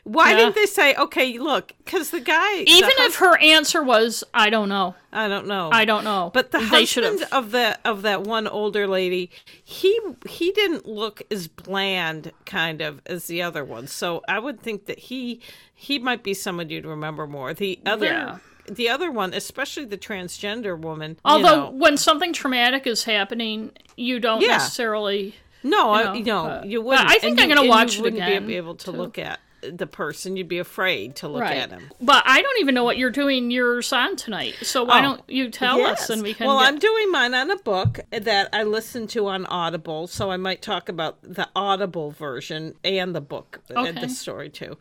Why 0.05 0.29
Yeah. 0.31 0.35
didn't 0.37 0.55
they 0.55 0.67
say, 0.67 0.93
okay, 0.93 1.39
look, 1.39 1.73
because 1.83 2.11
the 2.11 2.19
guy, 2.19 2.57
even 2.59 2.91
the 2.95 3.05
if 3.05 3.15
her 3.15 3.37
answer 3.39 3.81
was, 3.83 4.23
"I 4.35 4.51
don't 4.51 4.69
know," 4.69 4.93
I 5.11 5.27
don't 5.27 5.47
know, 5.47 5.71
I 5.73 5.83
don't 5.83 6.03
know. 6.03 6.29
But 6.31 6.51
the 6.51 6.59
they 6.59 6.65
husband 6.85 7.25
of 7.31 7.49
that 7.51 7.81
of 7.83 8.03
that 8.03 8.21
one 8.21 8.47
older 8.47 8.85
lady, 8.87 9.31
he 9.63 9.99
he 10.29 10.51
didn't 10.51 10.85
look 10.87 11.23
as 11.31 11.47
bland 11.47 12.31
kind 12.45 12.81
of 12.83 13.01
as 13.07 13.25
the 13.25 13.41
other 13.41 13.65
one. 13.65 13.87
So 13.87 14.21
I 14.29 14.37
would 14.37 14.61
think 14.61 14.85
that 14.85 14.99
he 14.99 15.41
he 15.73 15.97
might 15.97 16.21
be 16.21 16.35
someone 16.35 16.69
you'd 16.69 16.85
remember 16.85 17.25
more. 17.25 17.55
The 17.55 17.79
other 17.83 18.05
Yeah. 18.05 18.37
the 18.69 18.87
other 18.89 19.09
one, 19.09 19.33
especially 19.33 19.85
the 19.85 19.97
transgender 19.97 20.79
woman. 20.79 21.11
you 21.11 21.17
Although 21.25 21.55
know- 21.65 21.69
when 21.71 21.97
something 21.97 22.31
traumatic 22.31 22.85
is 22.85 23.05
happening, 23.05 23.71
you 23.97 24.19
don't 24.19 24.41
Yeah. 24.41 24.49
necessarily. 24.57 25.33
no, 25.63 25.91
I, 25.93 26.03
know, 26.03 26.13
no, 26.19 26.43
but- 26.61 26.65
you 26.67 26.79
wouldn't. 26.79 27.09
I 27.09 27.17
think 27.17 27.39
And 27.39 27.41
I'm 27.41 27.47
gonna 27.49 27.61
and 27.61 27.69
watch 27.71 27.93
you 27.95 28.01
it 28.01 28.03
wouldn't 28.03 28.21
again, 28.21 28.45
Be 28.45 28.55
able 28.57 28.75
to 28.75 28.85
too. 28.85 28.91
look 28.91 29.17
at 29.17 29.39
the 29.73 29.87
person. 29.87 30.35
You'd 30.37 30.47
be 30.47 30.57
afraid 30.59 31.15
to 31.17 31.27
look 31.27 31.43
at 31.43 31.69
him. 31.69 31.89
But 32.01 32.23
I 32.25 32.41
don't 32.41 32.59
even 32.59 32.75
know 32.75 32.83
what 32.83 32.97
you're 32.97 33.09
doing 33.11 33.51
yours 33.51 33.91
on 33.93 34.15
tonight. 34.15 34.55
So 34.61 34.83
why 34.83 34.99
Oh, 34.99 35.01
don't 35.01 35.29
you 35.29 35.49
tell 35.49 35.81
us 35.85 36.09
and 36.09 36.21
we 36.23 36.33
can. 36.33 36.47
well, 36.47 36.59
get- 36.59 36.67
I'm 36.67 36.79
doing 36.79 37.11
mine 37.11 37.33
on 37.33 37.51
a 37.51 37.57
book 37.57 37.99
that 38.11 38.49
I 38.53 38.63
listened 38.63 39.09
to 39.11 39.27
on 39.27 39.45
Audible, 39.47 40.07
so 40.07 40.31
I 40.31 40.37
might 40.37 40.61
talk 40.61 40.89
about 40.89 41.17
the 41.21 41.47
Audible 41.55 42.11
version 42.11 42.75
and 42.83 43.15
the 43.15 43.21
book 43.21 43.61
uh, 43.75 43.81
and 43.83 43.97
the 43.97 44.09
story 44.09 44.49
too, 44.49 44.77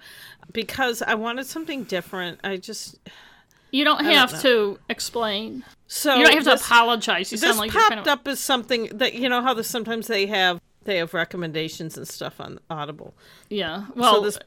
because 0.52 1.02
I 1.02 1.14
wanted 1.14 1.46
something 1.46 1.84
different. 1.84 2.40
I 2.44 2.56
just 2.56 2.98
you 3.70 3.84
don't 3.84 3.98
don't 4.02 4.12
have 4.12 4.40
to 4.42 4.78
explain. 4.88 5.64
so 5.88 6.14
You 6.16 6.24
don't 6.26 6.34
have 6.34 6.44
to 6.44 6.64
apologize. 6.64 7.32
You 7.32 7.38
This 7.38 7.48
sound 7.48 7.58
like 7.58 7.72
you're 7.72 7.82
popped 7.90 8.06
up 8.08 8.26
as 8.28 8.38
something 8.40 8.86
that 8.94 9.14
you 9.14 9.28
know 9.28 9.42
how 9.42 9.52
the, 9.54 9.64
sometimes 9.64 10.06
they 10.06 10.26
have 10.26 10.60
they 10.84 10.98
have 10.98 11.12
recommendations 11.14 11.96
and 11.96 12.06
stuff 12.06 12.40
on 12.40 12.60
Audible. 12.70 13.14
Yeah. 13.48 13.86
Well, 13.96 14.16
so, 14.16 14.20
this- 14.20 14.38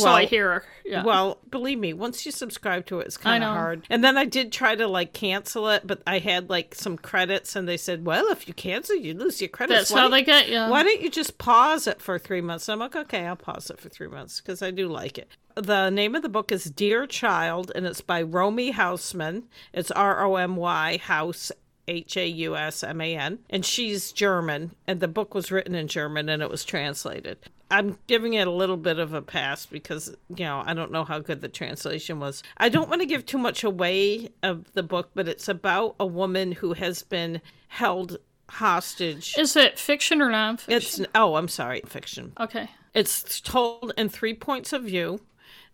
I 0.00 0.20
well- 0.20 0.26
hear. 0.26 0.64
Yeah. 0.84 1.04
Well, 1.04 1.38
believe 1.48 1.78
me, 1.78 1.92
once 1.92 2.26
you 2.26 2.32
subscribe 2.32 2.86
to 2.86 2.98
it, 3.00 3.06
it's 3.06 3.16
kind 3.16 3.44
of 3.44 3.50
hard. 3.54 3.86
And 3.88 4.02
then 4.02 4.16
I 4.16 4.24
did 4.24 4.50
try 4.50 4.74
to 4.74 4.88
like 4.88 5.12
cancel 5.12 5.68
it, 5.68 5.86
but 5.86 6.02
I 6.06 6.18
had 6.18 6.50
like 6.50 6.74
some 6.74 6.96
credits, 6.96 7.54
and 7.54 7.68
they 7.68 7.76
said, 7.76 8.04
"Well, 8.04 8.30
if 8.30 8.48
you 8.48 8.54
cancel, 8.54 8.96
you 8.96 9.14
lose 9.14 9.40
your 9.40 9.48
credits." 9.48 9.78
That's 9.78 9.92
Why 9.92 10.00
how 10.00 10.08
they 10.08 10.22
get 10.22 10.48
you. 10.48 10.58
Why 10.58 10.82
don't 10.82 11.00
you 11.00 11.08
just 11.08 11.38
pause 11.38 11.86
it 11.86 12.02
for 12.02 12.18
three 12.18 12.40
months? 12.40 12.68
I'm 12.68 12.80
like, 12.80 12.96
okay, 12.96 13.26
I'll 13.26 13.36
pause 13.36 13.70
it 13.70 13.78
for 13.78 13.88
three 13.88 14.08
months 14.08 14.40
because 14.40 14.60
I 14.60 14.70
do 14.70 14.88
like 14.88 15.18
it. 15.18 15.28
The 15.54 15.90
name 15.90 16.14
of 16.14 16.22
the 16.22 16.28
book 16.28 16.50
is 16.50 16.64
Dear 16.64 17.06
Child, 17.06 17.70
and 17.74 17.86
it's 17.86 18.00
by 18.00 18.22
Romy 18.22 18.72
Hausman. 18.72 19.44
It's 19.72 19.90
R 19.90 20.24
O 20.24 20.36
M 20.36 20.56
Y 20.56 20.98
House. 20.98 21.52
H 21.88 22.16
A 22.16 22.26
U 22.26 22.56
S 22.56 22.84
M 22.84 23.00
A 23.00 23.16
N, 23.16 23.40
and 23.50 23.66
she's 23.66 24.12
German, 24.12 24.70
and 24.86 25.00
the 25.00 25.08
book 25.08 25.34
was 25.34 25.50
written 25.50 25.74
in 25.74 25.88
German 25.88 26.28
and 26.28 26.40
it 26.40 26.48
was 26.48 26.64
translated. 26.64 27.38
I'm 27.72 27.98
giving 28.06 28.34
it 28.34 28.46
a 28.46 28.50
little 28.50 28.76
bit 28.76 28.98
of 28.98 29.12
a 29.14 29.22
pass 29.22 29.66
because, 29.66 30.14
you 30.28 30.44
know, 30.44 30.62
I 30.64 30.74
don't 30.74 30.92
know 30.92 31.04
how 31.04 31.18
good 31.18 31.40
the 31.40 31.48
translation 31.48 32.20
was. 32.20 32.42
I 32.58 32.68
don't 32.68 32.88
want 32.88 33.00
to 33.00 33.06
give 33.06 33.24
too 33.26 33.38
much 33.38 33.64
away 33.64 34.28
of 34.42 34.72
the 34.74 34.82
book, 34.82 35.10
but 35.14 35.26
it's 35.26 35.48
about 35.48 35.96
a 35.98 36.06
woman 36.06 36.52
who 36.52 36.74
has 36.74 37.02
been 37.02 37.40
held 37.68 38.18
hostage 38.48 39.34
Is 39.38 39.56
it 39.56 39.78
fiction 39.78 40.20
or 40.20 40.28
nonfiction? 40.28 40.68
it's 40.68 41.00
oh, 41.14 41.36
I'm 41.36 41.48
sorry, 41.48 41.80
fiction. 41.86 42.32
okay. 42.38 42.68
It's 42.94 43.40
told 43.40 43.94
in 43.96 44.10
three 44.10 44.34
points 44.34 44.74
of 44.74 44.82
view. 44.84 45.20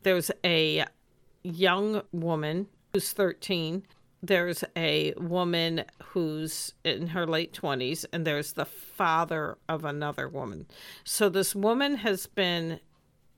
There's 0.05 0.31
a 0.45 0.85
young 1.43 2.03
woman 2.13 2.69
who's 2.93 3.13
13. 3.13 3.83
There's 4.23 4.65
a 4.77 5.15
woman 5.17 5.85
who's 6.03 6.75
in 6.85 7.09
her 7.09 7.27
late 7.27 7.53
20s, 7.53 8.05
and 8.13 8.27
there's 8.27 8.53
the 8.53 8.65
father 8.65 9.59
of 9.69 9.85
another 9.85 10.29
woman. 10.29 10.67
So 11.05 11.29
this 11.29 11.55
woman 11.55 11.97
has 11.97 12.27
been 12.27 12.81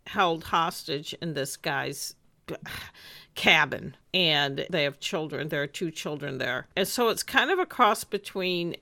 held 0.07 0.45
hostage 0.45 1.15
in 1.21 1.35
this 1.35 1.57
guy's 1.57 2.15
cabin, 3.35 3.97
and 4.15 4.67
they 4.71 4.85
have 4.85 5.01
children. 5.01 5.49
There 5.49 5.63
are 5.63 5.67
two 5.67 5.91
children 5.91 6.39
there. 6.39 6.67
And 6.77 6.89
so 6.89 7.09
it's 7.09 7.23
kind 7.23 7.51
of 7.51 7.59
a 7.59 7.67
cross 7.67 8.05
between 8.05 8.77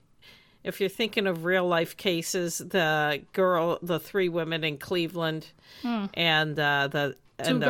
if 0.63 0.79
you're 0.79 0.89
thinking 0.89 1.25
of 1.27 1.45
real 1.45 1.67
life 1.67 1.95
cases, 1.95 2.57
the 2.57 3.21
girl, 3.33 3.79
the 3.81 3.99
three 3.99 4.27
women 4.29 4.63
in 4.63 4.77
Cleveland, 4.77 5.47
and 6.13 6.59
uh, 6.59 6.87
the 6.87 7.15
and 7.39 7.61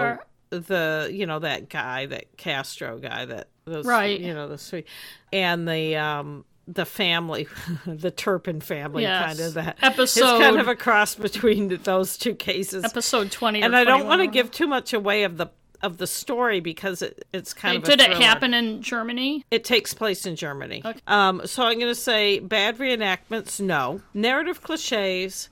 the, 0.50 0.60
the 0.60 1.10
you 1.12 1.26
know 1.26 1.40
that 1.40 1.70
guy, 1.70 2.08
that 2.08 2.36
Castro 2.38 2.98
guy, 2.98 3.26
that 3.26 3.48
those 3.70 3.86
Right. 3.86 4.20
you 4.20 4.34
know 4.34 4.48
the 4.48 4.58
three, 4.58 4.86
and 5.34 5.68
the 5.68 5.96
um 5.96 6.46
the 6.68 6.86
family, 6.86 7.48
the 7.88 8.12
Turpin 8.12 8.62
family, 8.62 9.02
Yes. 9.04 9.26
kind 9.26 9.40
of 9.40 9.54
that 9.56 9.78
Episode- 9.82 10.22
It's 10.36 10.44
kind 10.44 10.60
of 10.60 10.68
a 10.68 10.76
cross 10.76 11.16
between 11.16 11.68
those 11.84 12.18
two 12.18 12.36
cases, 12.36 12.84
Episode 12.84 13.32
20 13.32 13.62
or 13.62 13.66
and 13.66 13.76
I 13.76 13.84
don't 13.84 14.06
want 14.06 14.22
to 14.22 14.28
give 14.28 14.52
too 14.52 14.68
much 14.68 14.94
away 14.94 15.24
of 15.24 15.38
the 15.38 15.48
of 15.82 15.98
the 15.98 16.06
story 16.08 16.60
because 16.60 17.02
it, 17.02 17.24
it's 17.32 17.54
kind 17.54 17.82
whatever. 17.82 17.94
of 17.94 18.10
Did 18.10 18.18
it 18.18 18.22
happen 18.22 18.54
in 18.54 18.82
Germany? 18.82 19.46
It 19.50 19.64
takes 19.64 19.94
place 19.94 20.26
in 20.26 20.36
Germany. 20.36 20.82
Okay. 20.84 21.00
Um, 21.08 21.42
so 21.46 21.64
I'm 21.64 21.80
going 21.80 21.90
to 21.90 21.96
say 21.96 22.40
bad 22.40 22.80
reenactments, 22.80 23.62
no. 23.62 24.02
Narrative 24.14 24.62
cliches, 24.62 25.48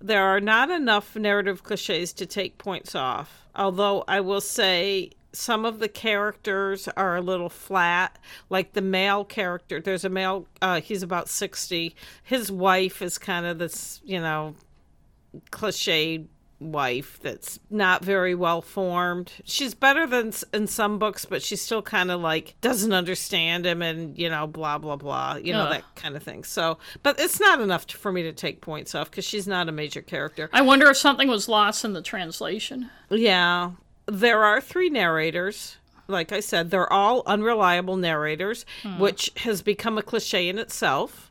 there 0.00 0.22
are 0.22 0.38
not 0.38 0.70
enough 0.70 1.16
narrative 1.16 1.64
cliches 1.64 2.12
to 2.12 2.26
take 2.26 2.58
points 2.58 2.94
off. 2.94 3.42
Although 3.56 4.04
I 4.06 4.20
will 4.20 4.40
say 4.40 5.10
some 5.32 5.64
of 5.64 5.78
the 5.78 5.88
characters 5.88 6.88
are 6.96 7.16
a 7.16 7.20
little 7.20 7.48
flat. 7.48 8.18
Like 8.50 8.72
the 8.72 8.82
male 8.82 9.24
character, 9.24 9.80
there's 9.80 10.04
a 10.04 10.08
male, 10.08 10.46
uh, 10.60 10.80
he's 10.80 11.02
about 11.02 11.28
60. 11.28 11.94
His 12.22 12.52
wife 12.52 13.02
is 13.02 13.18
kind 13.18 13.46
of 13.46 13.58
this, 13.58 14.00
you 14.04 14.20
know, 14.20 14.54
cliche 15.50 16.26
wife 16.60 17.18
that's 17.22 17.58
not 17.70 18.04
very 18.04 18.34
well 18.34 18.62
formed. 18.62 19.32
She's 19.44 19.74
better 19.74 20.06
than 20.06 20.32
in 20.52 20.66
some 20.66 20.98
books, 20.98 21.24
but 21.24 21.42
she's 21.42 21.60
still 21.60 21.82
kind 21.82 22.10
of 22.10 22.20
like 22.20 22.54
doesn't 22.60 22.92
understand 22.92 23.66
him 23.66 23.82
and, 23.82 24.16
you 24.16 24.28
know, 24.28 24.46
blah, 24.46 24.78
blah, 24.78 24.96
blah, 24.96 25.36
you 25.36 25.52
know, 25.52 25.64
Ugh. 25.64 25.72
that 25.72 25.96
kind 25.96 26.14
of 26.14 26.22
thing. 26.22 26.44
So, 26.44 26.78
but 27.02 27.18
it's 27.18 27.40
not 27.40 27.60
enough 27.60 27.86
to, 27.88 27.96
for 27.96 28.12
me 28.12 28.22
to 28.22 28.32
take 28.32 28.60
points 28.60 28.94
off 28.94 29.10
because 29.10 29.24
she's 29.24 29.46
not 29.48 29.68
a 29.68 29.72
major 29.72 30.02
character. 30.02 30.48
I 30.52 30.62
wonder 30.62 30.88
if 30.88 30.96
something 30.96 31.28
was 31.28 31.48
lost 31.48 31.84
in 31.84 31.94
the 31.94 32.02
translation. 32.02 32.90
Yeah. 33.10 33.72
There 34.06 34.42
are 34.44 34.60
three 34.60 34.90
narrators. 34.90 35.76
Like 36.08 36.32
I 36.32 36.40
said, 36.40 36.70
they're 36.70 36.92
all 36.92 37.22
unreliable 37.26 37.96
narrators, 37.96 38.66
which 38.98 39.30
has 39.38 39.62
become 39.62 39.96
a 39.98 40.02
cliche 40.02 40.48
in 40.48 40.58
itself. 40.58 41.30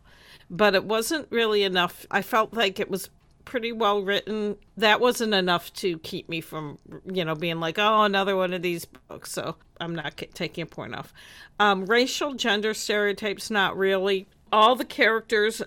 But 0.49 0.75
it 0.75 0.85
wasn't 0.85 1.27
really 1.29 1.63
enough. 1.63 2.05
I 2.09 2.21
felt 2.21 2.53
like 2.53 2.79
it 2.79 2.89
was 2.89 3.09
pretty 3.45 3.71
well 3.71 4.01
written. 4.01 4.55
That 4.77 4.99
wasn't 4.99 5.33
enough 5.33 5.73
to 5.75 5.97
keep 5.99 6.29
me 6.29 6.41
from, 6.41 6.77
you 7.05 7.25
know, 7.25 7.35
being 7.35 7.59
like, 7.59 7.77
oh, 7.77 8.03
another 8.03 8.35
one 8.35 8.53
of 8.53 8.61
these 8.61 8.85
books. 8.85 9.31
So 9.31 9.55
I'm 9.79 9.95
not 9.95 10.21
taking 10.33 10.63
a 10.63 10.65
point 10.65 10.95
off. 10.95 11.13
Um, 11.59 11.85
racial 11.85 12.33
gender 12.33 12.73
stereotypes, 12.73 13.49
not 13.49 13.77
really. 13.77 14.27
All 14.51 14.75
the 14.75 14.85
characters 14.85 15.61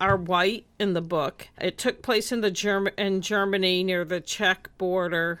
are 0.00 0.16
white 0.16 0.66
in 0.78 0.92
the 0.92 1.00
book. 1.00 1.48
It 1.60 1.78
took 1.78 2.02
place 2.02 2.32
in 2.32 2.40
the 2.42 2.50
Germ- 2.50 2.88
in 2.98 3.22
Germany 3.22 3.84
near 3.84 4.04
the 4.04 4.20
Czech 4.20 4.70
border. 4.76 5.40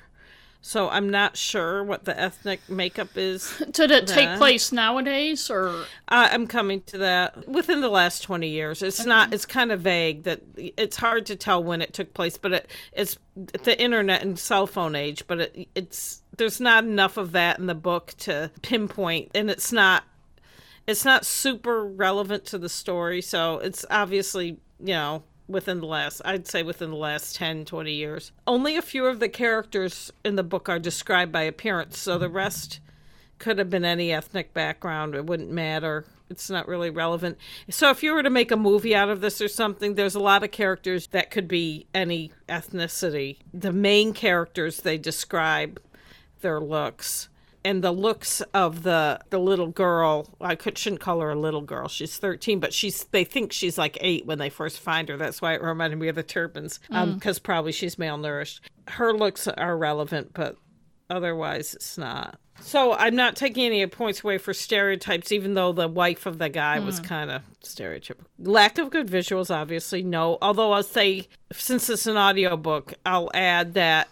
So 0.66 0.88
I'm 0.88 1.10
not 1.10 1.36
sure 1.36 1.84
what 1.84 2.06
the 2.06 2.20
ethnic 2.20 2.68
makeup 2.68 3.10
is. 3.14 3.62
Did 3.70 3.92
it 3.92 4.08
take 4.08 4.36
place 4.36 4.72
nowadays 4.72 5.48
or 5.48 5.84
I 6.08 6.30
I'm 6.30 6.48
coming 6.48 6.82
to 6.86 6.98
that 6.98 7.48
within 7.48 7.82
the 7.82 7.88
last 7.88 8.24
20 8.24 8.48
years. 8.48 8.82
It's 8.82 9.06
not 9.06 9.32
it's 9.32 9.46
kind 9.46 9.70
of 9.70 9.82
vague 9.82 10.24
that 10.24 10.42
it's 10.56 10.96
hard 10.96 11.24
to 11.26 11.36
tell 11.36 11.62
when 11.62 11.82
it 11.82 11.92
took 11.92 12.12
place, 12.14 12.36
but 12.36 12.52
it 12.52 12.70
it's 12.92 13.16
the 13.36 13.80
internet 13.80 14.22
and 14.22 14.36
cell 14.36 14.66
phone 14.66 14.96
age, 14.96 15.24
but 15.28 15.40
it, 15.42 15.68
it's 15.76 16.22
there's 16.36 16.60
not 16.60 16.82
enough 16.82 17.16
of 17.16 17.30
that 17.30 17.60
in 17.60 17.66
the 17.66 17.74
book 17.76 18.14
to 18.18 18.50
pinpoint 18.62 19.30
and 19.36 19.48
it's 19.48 19.70
not 19.70 20.02
it's 20.88 21.04
not 21.04 21.24
super 21.24 21.84
relevant 21.84 22.44
to 22.46 22.58
the 22.58 22.68
story, 22.68 23.22
so 23.22 23.58
it's 23.60 23.84
obviously, 23.88 24.58
you 24.80 24.94
know, 24.94 25.22
within 25.48 25.80
the 25.80 25.86
last 25.86 26.20
I'd 26.24 26.46
say 26.46 26.62
within 26.62 26.90
the 26.90 26.96
last 26.96 27.36
10, 27.36 27.64
20 27.64 27.92
years. 27.92 28.32
Only 28.46 28.76
a 28.76 28.82
few 28.82 29.06
of 29.06 29.20
the 29.20 29.28
characters 29.28 30.12
in 30.24 30.36
the 30.36 30.42
book 30.42 30.68
are 30.68 30.78
described 30.78 31.32
by 31.32 31.42
appearance, 31.42 31.98
so 31.98 32.18
the 32.18 32.28
rest 32.28 32.80
could 33.38 33.58
have 33.58 33.70
been 33.70 33.84
any 33.84 34.12
ethnic 34.12 34.54
background. 34.54 35.14
It 35.14 35.26
wouldn't 35.26 35.50
matter. 35.50 36.06
It's 36.28 36.50
not 36.50 36.66
really 36.66 36.90
relevant. 36.90 37.38
So 37.70 37.90
if 37.90 38.02
you 38.02 38.12
were 38.12 38.22
to 38.22 38.30
make 38.30 38.50
a 38.50 38.56
movie 38.56 38.94
out 38.94 39.10
of 39.10 39.20
this 39.20 39.40
or 39.40 39.48
something, 39.48 39.94
there's 39.94 40.14
a 40.14 40.20
lot 40.20 40.42
of 40.42 40.50
characters 40.50 41.08
that 41.08 41.30
could 41.30 41.46
be 41.46 41.86
any 41.94 42.32
ethnicity. 42.48 43.36
The 43.54 43.72
main 43.72 44.12
characters 44.12 44.80
they 44.80 44.98
describe 44.98 45.80
their 46.40 46.60
looks 46.60 47.28
and 47.66 47.82
the 47.82 47.90
looks 47.90 48.40
of 48.54 48.84
the 48.84 49.18
the 49.30 49.38
little 49.38 49.66
girl 49.66 50.28
i 50.40 50.54
could, 50.54 50.78
shouldn't 50.78 51.00
call 51.00 51.20
her 51.20 51.30
a 51.30 51.34
little 51.34 51.60
girl 51.60 51.88
she's 51.88 52.16
13 52.16 52.60
but 52.60 52.72
she's 52.72 53.04
they 53.10 53.24
think 53.24 53.52
she's 53.52 53.76
like 53.76 53.98
8 54.00 54.24
when 54.24 54.38
they 54.38 54.50
first 54.50 54.78
find 54.78 55.08
her 55.08 55.16
that's 55.16 55.42
why 55.42 55.54
it 55.54 55.62
reminded 55.62 55.98
me 55.98 56.08
of 56.08 56.14
the 56.14 56.22
Turpins 56.22 56.78
um, 56.90 57.10
mm. 57.10 57.14
because 57.14 57.38
probably 57.38 57.72
she's 57.72 57.96
malnourished. 57.96 58.60
Her 58.88 59.12
looks 59.12 59.48
are 59.48 59.76
relevant 59.76 60.32
but 60.32 60.56
otherwise 61.10 61.74
it's 61.74 61.98
not. 61.98 62.38
So 62.60 62.92
i'm 62.92 63.16
not 63.16 63.34
taking 63.34 63.66
any 63.66 63.84
points 63.88 64.22
away 64.22 64.38
for 64.38 64.54
stereotypes 64.54 65.32
even 65.32 65.54
though 65.54 65.72
the 65.72 65.88
wife 65.88 66.24
of 66.24 66.38
the 66.38 66.48
guy 66.48 66.78
was 66.78 67.00
mm. 67.00 67.04
kind 67.04 67.30
of 67.32 67.42
stereotypical. 67.64 68.26
Lack 68.38 68.78
of 68.78 68.90
good 68.90 69.08
visuals 69.08 69.54
obviously 69.54 70.02
no. 70.02 70.38
Although 70.40 70.72
i'll 70.72 70.84
say 70.84 71.26
since 71.52 71.90
it's 71.90 72.06
an 72.06 72.16
audiobook 72.16 72.94
i'll 73.04 73.30
add 73.34 73.74
that 73.74 74.08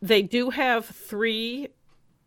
they 0.00 0.22
do 0.22 0.50
have 0.50 0.84
three 0.84 1.68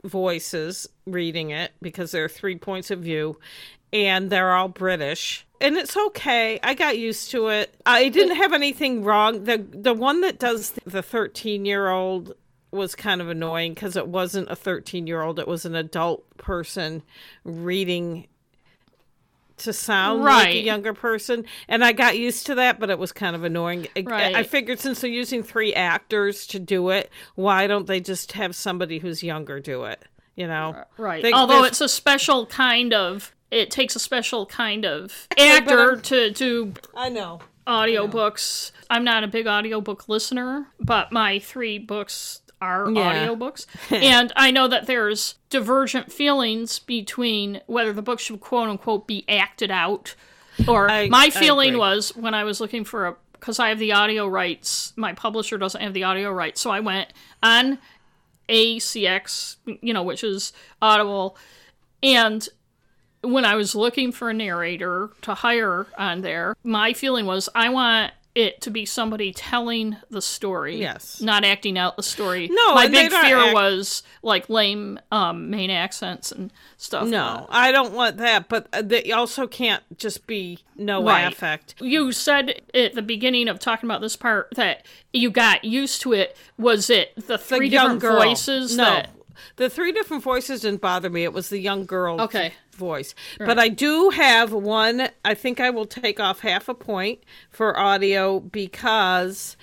voices 0.03 0.88
reading 1.05 1.49
it 1.51 1.71
because 1.81 2.11
there 2.11 2.23
are 2.23 2.30
three 2.30 2.57
points 2.57 2.91
of 2.91 2.99
view 2.99 3.38
and 3.91 4.30
they're 4.30 4.53
all 4.53 4.69
british. 4.69 5.45
And 5.61 5.76
it's 5.76 5.97
okay. 5.97 6.57
I 6.63 6.73
got 6.73 6.97
used 6.97 7.31
to 7.31 7.49
it. 7.49 7.76
I 7.85 8.07
didn't 8.07 8.38
have 8.38 8.53
anything 8.53 9.03
wrong. 9.03 9.43
The 9.43 9.57
the 9.57 9.93
one 9.93 10.21
that 10.21 10.39
does 10.39 10.71
the 10.85 11.03
13 11.03 11.65
year 11.65 11.89
old 11.89 12.34
was 12.71 12.95
kind 12.95 13.19
of 13.19 13.30
annoying 13.30 13.73
because 13.73 13.95
it 13.95 14.07
wasn't 14.07 14.49
a 14.49 14.55
13 14.55 15.07
year 15.07 15.21
old 15.21 15.39
it 15.39 15.47
was 15.47 15.65
an 15.65 15.76
adult 15.76 16.23
person 16.38 17.01
reading 17.43 18.27
to 19.60 19.73
sound 19.73 20.23
like 20.23 20.48
a 20.56 20.60
younger 20.61 20.94
person 20.94 21.45
and 21.68 21.84
i 21.84 21.91
got 21.91 22.18
used 22.18 22.45
to 22.48 22.56
that 22.56 22.80
but 22.80 22.90
it 22.90 22.98
was 22.99 23.11
kind 23.11 23.36
of 23.36 23.44
annoying 23.44 23.88
I- 23.95 24.02
Right. 24.02 24.36
i 24.36 24.44
figured 24.44 24.80
since 24.80 25.02
they're 25.02 25.10
using 25.10 25.44
three 25.44 25.73
actors 25.73 26.45
to 26.48 26.60
do 26.60 26.90
it 26.90 27.10
why 27.36 27.68
don't 27.68 27.88
they 27.88 27.99
just 27.99 28.31
have 28.34 28.56
somebody 28.56 28.99
who's 28.99 29.22
younger 29.23 29.60
do 29.60 29.84
it 29.84 30.02
you 30.36 30.48
know 30.48 30.84
right? 30.98 31.22
They- 31.22 31.34
Although 31.34 31.64
it's 31.65 31.81
a 31.81 31.90
special 31.90 32.45
kind 32.45 32.94
of 32.94 33.34
it 33.52 33.72
takes 33.72 33.95
a 33.95 33.99
special 33.99 34.45
kind 34.45 34.86
of 34.86 35.27
actor 35.38 35.95
to 35.98 36.31
do 36.31 36.73
i 36.95 37.10
know 37.10 37.40
audiobooks. 37.68 38.72
I'm 38.90 39.03
not 39.03 39.23
a 39.23 39.27
big 39.27 39.45
audiobook 39.48 40.10
listener, 40.10 40.68
but 40.80 41.11
my 41.11 41.38
three 41.40 41.77
books 41.77 42.41
are 42.61 42.90
Yeah. 42.91 43.27
audiobooks. 43.27 43.65
and 43.91 44.31
I 44.36 44.52
know 44.52 44.68
that 44.68 44.86
there's 44.86 45.36
divergent 45.49 46.11
feelings 46.11 46.80
between 46.80 47.61
whether 47.68 47.94
the 47.94 48.02
book 48.02 48.19
should 48.19 48.40
quote 48.41 48.69
unquote 48.69 49.07
be 49.07 49.26
acted 49.30 49.72
out 49.72 50.15
or 50.68 50.90
I- 50.91 51.07
my 51.10 51.30
feeling 51.30 51.77
was 51.77 52.15
when 52.15 52.34
I 52.34 52.44
was 52.44 52.60
looking 52.60 52.84
for 52.84 53.07
a 53.07 53.15
because 53.34 53.57
I 53.57 53.69
have 53.69 53.80
the 53.80 53.94
audio 53.94 54.27
rights, 54.27 54.91
my 54.98 55.14
publisher 55.14 55.57
doesn't 55.57 55.80
have 55.80 55.94
the 55.94 56.03
audio 56.03 56.30
rights, 56.30 56.60
so 56.60 56.72
I 56.72 56.81
went 56.81 57.14
on 57.41 57.77
ACX, 58.49 59.56
you 59.81 59.94
know, 59.94 60.03
which 60.03 60.23
is 60.26 60.52
Audible, 60.81 61.38
and 62.03 62.48
when 63.22 63.45
I 63.45 63.56
was 63.56 63.76
looking 63.76 64.11
for 64.11 64.30
a 64.30 64.34
narrator 64.34 65.11
to 65.22 65.34
hire 65.36 65.88
on 65.98 66.19
there, 66.22 66.56
my 66.64 66.91
feeling 66.94 67.26
was 67.26 67.48
I 67.56 67.69
want 67.69 68.11
it 68.40 68.61
to 68.61 68.72
be 68.72 68.86
somebody 68.86 69.32
telling 69.34 69.98
the 70.10 70.22
story, 70.22 70.78
Yes. 70.78 71.22
not 71.22 71.44
acting 71.44 71.78
out 71.78 71.98
the 71.98 72.03
story. 72.03 72.48
No, 72.52 72.74
my 72.74 72.88
big 72.88 73.11
fear 73.11 73.38
act- 73.38 73.53
was 73.53 74.02
like 74.24 74.49
lame 74.49 74.99
um, 75.11 75.49
main 75.49 75.70
accents 75.70 76.32
and 76.32 76.52
stuff. 76.78 77.07
no 77.07 77.45
i 77.49 77.72
don't 77.72 77.94
want 77.94 78.18
that 78.18 78.48
but 78.49 78.68
uh, 78.74 78.82
they 78.82 79.11
also 79.11 79.45
can't 79.48 79.84
just 79.98 80.26
be 80.28 80.60
no 80.78 81.03
Right. 81.03 81.32
affect 81.32 81.76
You 81.82 82.11
said 82.11 82.61
at 82.74 82.94
the 82.95 83.02
beginning 83.02 83.48
of 83.48 83.60
talking 83.60 83.88
about 83.90 84.02
this 84.02 84.16
part 84.16 84.49
that 84.56 84.86
you 85.14 85.30
got 85.30 85.64
used 85.66 86.02
to 86.02 86.14
it. 86.14 86.36
Was 86.57 86.90
it 86.90 87.16
the 87.16 87.22
the 87.22 87.38
three 87.38 87.68
young 87.70 87.99
different 87.99 88.18
voices 88.24 88.76
no 88.78 88.84
that 88.86 89.10
the 89.56 89.70
three 89.70 89.91
different 89.91 90.24
voices 90.24 90.61
didn't 90.61 90.82
bother 90.82 91.10
me 91.10 91.24
it 91.24 91.34
was 91.34 91.49
the 91.49 91.60
young 91.60 91.86
girl 91.86 92.20
Okay. 92.22 92.53
Voice. 92.80 93.14
But 93.38 93.60
i 93.60 93.69
do 93.69 94.10
have 94.10 94.51
one 94.51 95.10
i 95.23 95.34
think 95.34 95.60
i 95.60 95.69
will 95.69 95.85
take 95.85 96.19
off 96.19 96.39
half 96.39 96.68
a 96.68 96.73
point 96.73 97.19
for 97.51 97.77
audio 97.77 98.39
because 98.39 99.57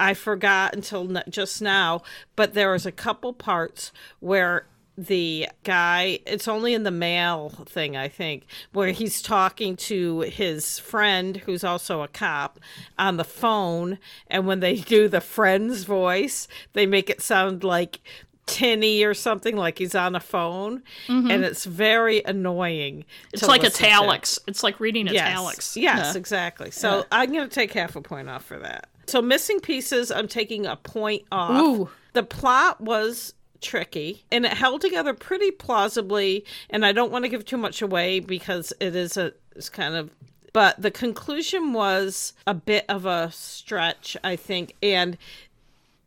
i 0.00 0.14
forgot 0.14 0.74
until 0.74 1.22
just 1.28 1.62
now 1.62 2.02
but 2.34 2.54
there 2.54 2.72
was 2.72 2.86
a 2.86 2.92
couple 2.92 3.32
parts 3.32 3.92
where 4.20 4.66
the 4.98 5.46
guy 5.62 6.18
it's 6.26 6.48
only 6.48 6.72
in 6.72 6.82
the 6.82 6.90
male 6.90 7.50
thing 7.66 7.96
i 7.96 8.08
think 8.08 8.46
where 8.72 8.92
he's 8.92 9.20
talking 9.20 9.76
to 9.76 10.20
his 10.20 10.78
friend 10.78 11.36
who's 11.38 11.62
also 11.62 12.00
a 12.00 12.08
cop 12.08 12.58
on 12.98 13.18
the 13.18 13.24
phone 13.24 13.98
and 14.28 14.46
when 14.46 14.60
they 14.60 14.76
do 14.76 15.06
the 15.06 15.20
friend's 15.20 15.84
voice 15.84 16.48
they 16.72 16.86
make 16.86 17.10
it 17.10 17.20
sound 17.20 17.62
like 17.62 18.00
tinny 18.46 19.02
or 19.02 19.12
something 19.12 19.56
like 19.56 19.78
he's 19.78 19.94
on 19.94 20.14
a 20.14 20.20
phone 20.20 20.82
and 21.08 21.44
it's 21.44 21.64
very 21.64 22.22
annoying 22.24 22.98
Mm-hmm. 22.98 23.28
it's 23.32 23.42
like 23.48 23.62
listen 23.62 23.80
to. 23.84 23.86
italics? 23.90 24.38
It's 24.46 24.62
like 24.62 24.78
reading 24.80 25.06
Yes. 25.08 25.16
italics. 25.30 25.76
Yes, 25.76 26.12
Yeah. 26.14 26.18
exactly. 26.18 26.70
So 26.70 27.04
I'm 27.10 27.32
going 27.32 27.48
to 27.48 27.54
take 27.54 27.72
half 27.72 27.96
a 27.96 28.00
point 28.00 28.28
off 28.28 28.44
for 28.44 28.58
that. 28.58 28.88
So 29.06 29.20
missing 29.20 29.60
pieces, 29.60 30.10
I'm 30.10 30.28
taking 30.28 30.64
a 30.66 30.76
point 30.76 31.24
off. 31.32 31.60
Ooh. 31.62 31.88
The 32.12 32.22
plot 32.22 32.80
was 32.80 33.34
tricky 33.60 34.24
and 34.30 34.44
it 34.46 34.52
held 34.52 34.80
together 34.80 35.12
pretty 35.14 35.50
plausibly 35.50 36.44
and 36.70 36.84
I 36.86 36.92
don't 36.92 37.10
want 37.10 37.24
to 37.24 37.28
give 37.28 37.44
too 37.44 37.56
much 37.56 37.82
away 37.82 38.20
because 38.20 38.72
it 38.80 38.94
is 38.94 39.16
a 39.16 39.32
it's 39.56 39.68
kind 39.68 39.94
of 39.94 40.10
but 40.52 40.80
the 40.80 40.90
conclusion 40.90 41.72
was 41.74 42.32
a 42.46 42.54
bit 42.54 42.86
of 42.88 43.04
a 43.04 43.30
stretch, 43.30 44.16
I 44.24 44.36
think, 44.36 44.74
and 44.82 45.18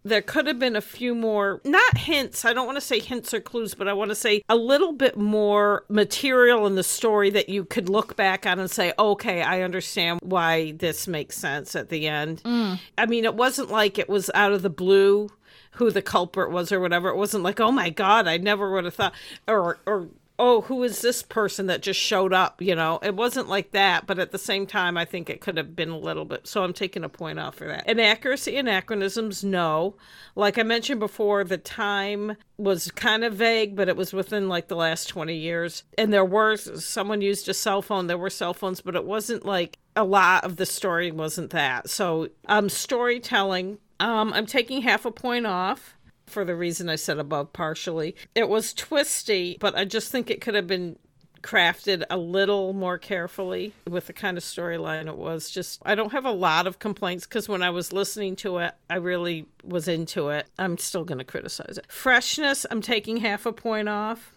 there 0.04 0.22
could 0.22 0.48
have 0.48 0.60
been 0.60 0.76
a 0.76 0.82
few 0.82 1.14
more 1.14 1.62
not 1.64 1.98
hints 1.98 2.46
i 2.46 2.54
don't 2.54 2.66
want 2.66 2.78
to 2.78 2.82
say 2.82 3.00
hints 3.00 3.34
or 3.34 3.42
clues 3.42 3.74
but 3.74 3.88
i 3.88 3.94
want 3.94 4.10
to 4.10 4.16
say 4.16 4.42
a 4.50 4.56
little 4.56 4.94
bit 4.94 5.18
more 5.18 5.84
material 5.90 6.66
in 6.66 6.76
the 6.76 6.84
story 6.84 7.30
that 7.30 7.50
you 7.50 7.66
could 7.66 7.90
look 7.90 8.16
back 8.16 8.46
on 8.46 8.60
and 8.60 8.72
say 8.72 8.94
okay 8.98 9.42
i 9.42 9.62
understand 9.62 10.20
why 10.24 10.72
this 10.74 11.08
makes 11.08 11.38
sense 11.38 11.76
at 11.76 11.90
the 11.90 12.08
end 12.08 12.42
mm. 12.44 12.80
i 12.98 13.06
mean 13.06 13.26
it 13.26 13.36
wasn't 13.36 13.70
like 13.70 13.98
it 13.98 14.10
was 14.10 14.32
out 14.34 14.52
of 14.52 14.62
the 14.62 14.70
blue 14.70 15.30
who 15.74 15.92
the 15.92 16.02
culprit 16.02 16.52
was 16.52 16.72
or 16.72 16.80
whatever. 16.80 17.10
It 17.10 17.16
wasn't 17.16 17.44
like, 17.44 17.60
oh 17.60 17.72
my 17.72 17.90
god, 17.90 18.28
I 18.28 18.38
never 18.38 18.72
would 18.72 18.86
have 18.86 18.96
thought, 18.96 19.14
or 19.48 19.78
or 19.86 20.10
oh, 20.40 20.62
who 20.62 20.84
is 20.84 21.02
this 21.02 21.22
person 21.22 21.66
that 21.68 21.82
just 21.82 22.00
showed 22.00 22.32
up? 22.32 22.62
You 22.62 22.74
know, 22.74 22.98
it 23.04 23.14
wasn't 23.14 23.50
like 23.50 23.72
that. 23.72 24.08
But 24.08 24.20
at 24.20 24.32
the 24.32 24.38
same 24.38 24.66
time, 24.66 24.98
I 24.98 25.04
think 25.04 25.30
it 25.30 25.42
could 25.42 25.58
have 25.58 25.76
been 25.76 25.90
a 25.90 25.98
little 25.98 26.24
bit. 26.24 26.48
So 26.48 26.64
I'm 26.64 26.72
taking 26.72 27.04
a 27.04 27.10
point 27.10 27.40
off 27.40 27.56
for 27.56 27.68
that. 27.68 27.88
Inaccuracy, 27.88 28.56
anachronisms, 28.56 29.44
no. 29.44 29.96
Like 30.36 30.58
I 30.58 30.64
mentioned 30.64 31.02
before, 31.02 31.44
the 31.44 31.58
time 31.58 32.38
was 32.58 32.90
kind 32.92 33.26
of 33.26 33.34
vague, 33.34 33.76
but 33.76 33.90
it 33.90 33.98
was 33.98 34.14
within 34.14 34.48
like 34.48 34.70
the 34.70 34.78
last 34.78 35.08
20 35.08 35.36
years. 35.36 35.84
And 35.98 36.14
there 36.14 36.26
were, 36.26 36.56
someone 36.56 37.22
used 37.22 37.50
a 37.50 37.54
cell 37.54 37.82
phone. 37.82 38.08
There 38.08 38.18
were 38.18 38.30
cell 38.30 38.54
phones, 38.54 38.80
but 38.80 38.96
it 38.96 39.06
wasn't 39.06 39.46
like 39.46 39.78
a 39.98 40.06
lot 40.06 40.46
of 40.46 40.56
the 40.56 40.66
story 40.66 41.12
wasn't 41.12 41.50
that. 41.50 41.90
So 41.90 42.30
um, 42.48 42.70
storytelling, 42.70 43.78
um, 44.00 44.32
I'm 44.32 44.46
taking 44.46 44.82
half 44.84 45.06
a 45.06 45.12
point 45.12 45.46
off 45.46 45.98
for 46.30 46.46
the 46.46 46.56
reason 46.56 46.90
I 46.90 46.96
said 46.96 47.20
above 47.20 47.54
partially. 47.54 48.16
It 48.36 48.50
was 48.50 48.74
twisty, 48.74 49.58
but 49.60 49.76
I 49.76 49.86
just 49.86 50.12
think 50.12 50.30
it 50.30 50.42
could 50.42 50.56
have 50.56 50.68
been 50.68 50.98
crafted 51.42 52.04
a 52.10 52.18
little 52.18 52.74
more 52.74 52.98
carefully 52.98 53.74
with 53.88 54.08
the 54.08 54.14
kind 54.14 54.38
of 54.38 54.44
storyline 54.44 55.08
it 55.08 55.18
was. 55.18 55.50
Just, 55.50 55.82
I 55.86 55.96
don't 55.96 56.12
have 56.12 56.26
a 56.26 56.32
lot 56.32 56.68
of 56.68 56.80
complaints 56.80 57.26
because 57.26 57.48
when 57.48 57.64
I 57.64 57.70
was 57.70 57.94
listening 57.94 58.36
to 58.38 58.58
it, 58.60 58.74
I 58.90 58.96
really 58.96 59.46
was 59.64 59.88
into 59.88 60.30
it. 60.30 60.48
I'm 60.58 60.78
still 60.78 61.06
going 61.06 61.20
to 61.20 61.24
criticize 61.24 61.78
it. 61.78 61.92
Freshness, 61.92 62.66
I'm 62.70 62.82
taking 62.82 63.18
half 63.18 63.46
a 63.46 63.54
point 63.54 63.90
off. 63.90 64.34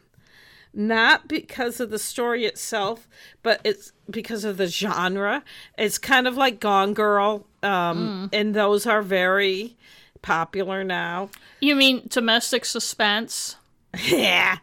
Not 0.74 1.28
because 1.28 1.81
of 1.81 1.90
the 1.90 1.98
story 1.98 2.47
itself, 2.47 3.06
but 3.43 3.60
it's 3.62 3.93
because 4.09 4.44
of 4.44 4.56
the 4.56 4.69
genre. 4.69 5.44
It's 5.77 5.98
kind 5.98 6.27
of 6.27 6.39
like 6.39 6.60
Gone 6.60 6.94
Girl, 6.94 7.47
um, 7.62 8.31
mm. 8.32 8.39
and 8.39 8.55
those 8.55 8.86
are 8.86 9.02
very 9.02 9.77
popular 10.23 10.85
now. 10.85 11.31
You 11.61 11.77
mean 11.77 12.07
domestic 12.09 12.65
suspense? 12.65 13.57
yeah. 14.05 14.59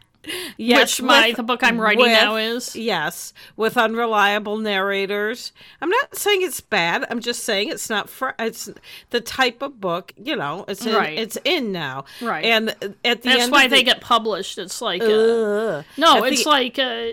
Yes, 0.58 1.00
which 1.00 1.02
my 1.06 1.28
with, 1.28 1.36
the 1.36 1.42
book 1.42 1.62
I'm 1.62 1.80
writing 1.80 2.02
with, 2.02 2.12
now 2.12 2.36
is. 2.36 2.76
Yes, 2.76 3.32
with 3.56 3.78
unreliable 3.78 4.58
narrators. 4.58 5.52
I'm 5.80 5.88
not 5.88 6.14
saying 6.14 6.42
it's 6.42 6.60
bad. 6.60 7.06
I'm 7.08 7.20
just 7.20 7.44
saying 7.44 7.70
it's 7.70 7.88
not 7.88 8.10
for 8.10 8.34
it's 8.38 8.68
the 9.10 9.20
type 9.22 9.62
of 9.62 9.80
book, 9.80 10.12
you 10.22 10.36
know, 10.36 10.66
it's 10.68 10.84
in, 10.84 10.94
right. 10.94 11.18
it's 11.18 11.38
in 11.44 11.72
now. 11.72 12.04
Right. 12.20 12.44
And 12.44 12.70
at 12.70 12.92
the 13.00 13.08
end. 13.08 13.22
That's 13.22 13.50
why 13.50 13.66
the, 13.66 13.76
they 13.76 13.82
get 13.82 14.02
published. 14.02 14.58
It's 14.58 14.82
like 14.82 15.00
uh, 15.00 15.82
No, 15.96 16.24
it's 16.24 16.44
the, 16.44 16.50
like 16.50 16.78
uh, 16.78 17.06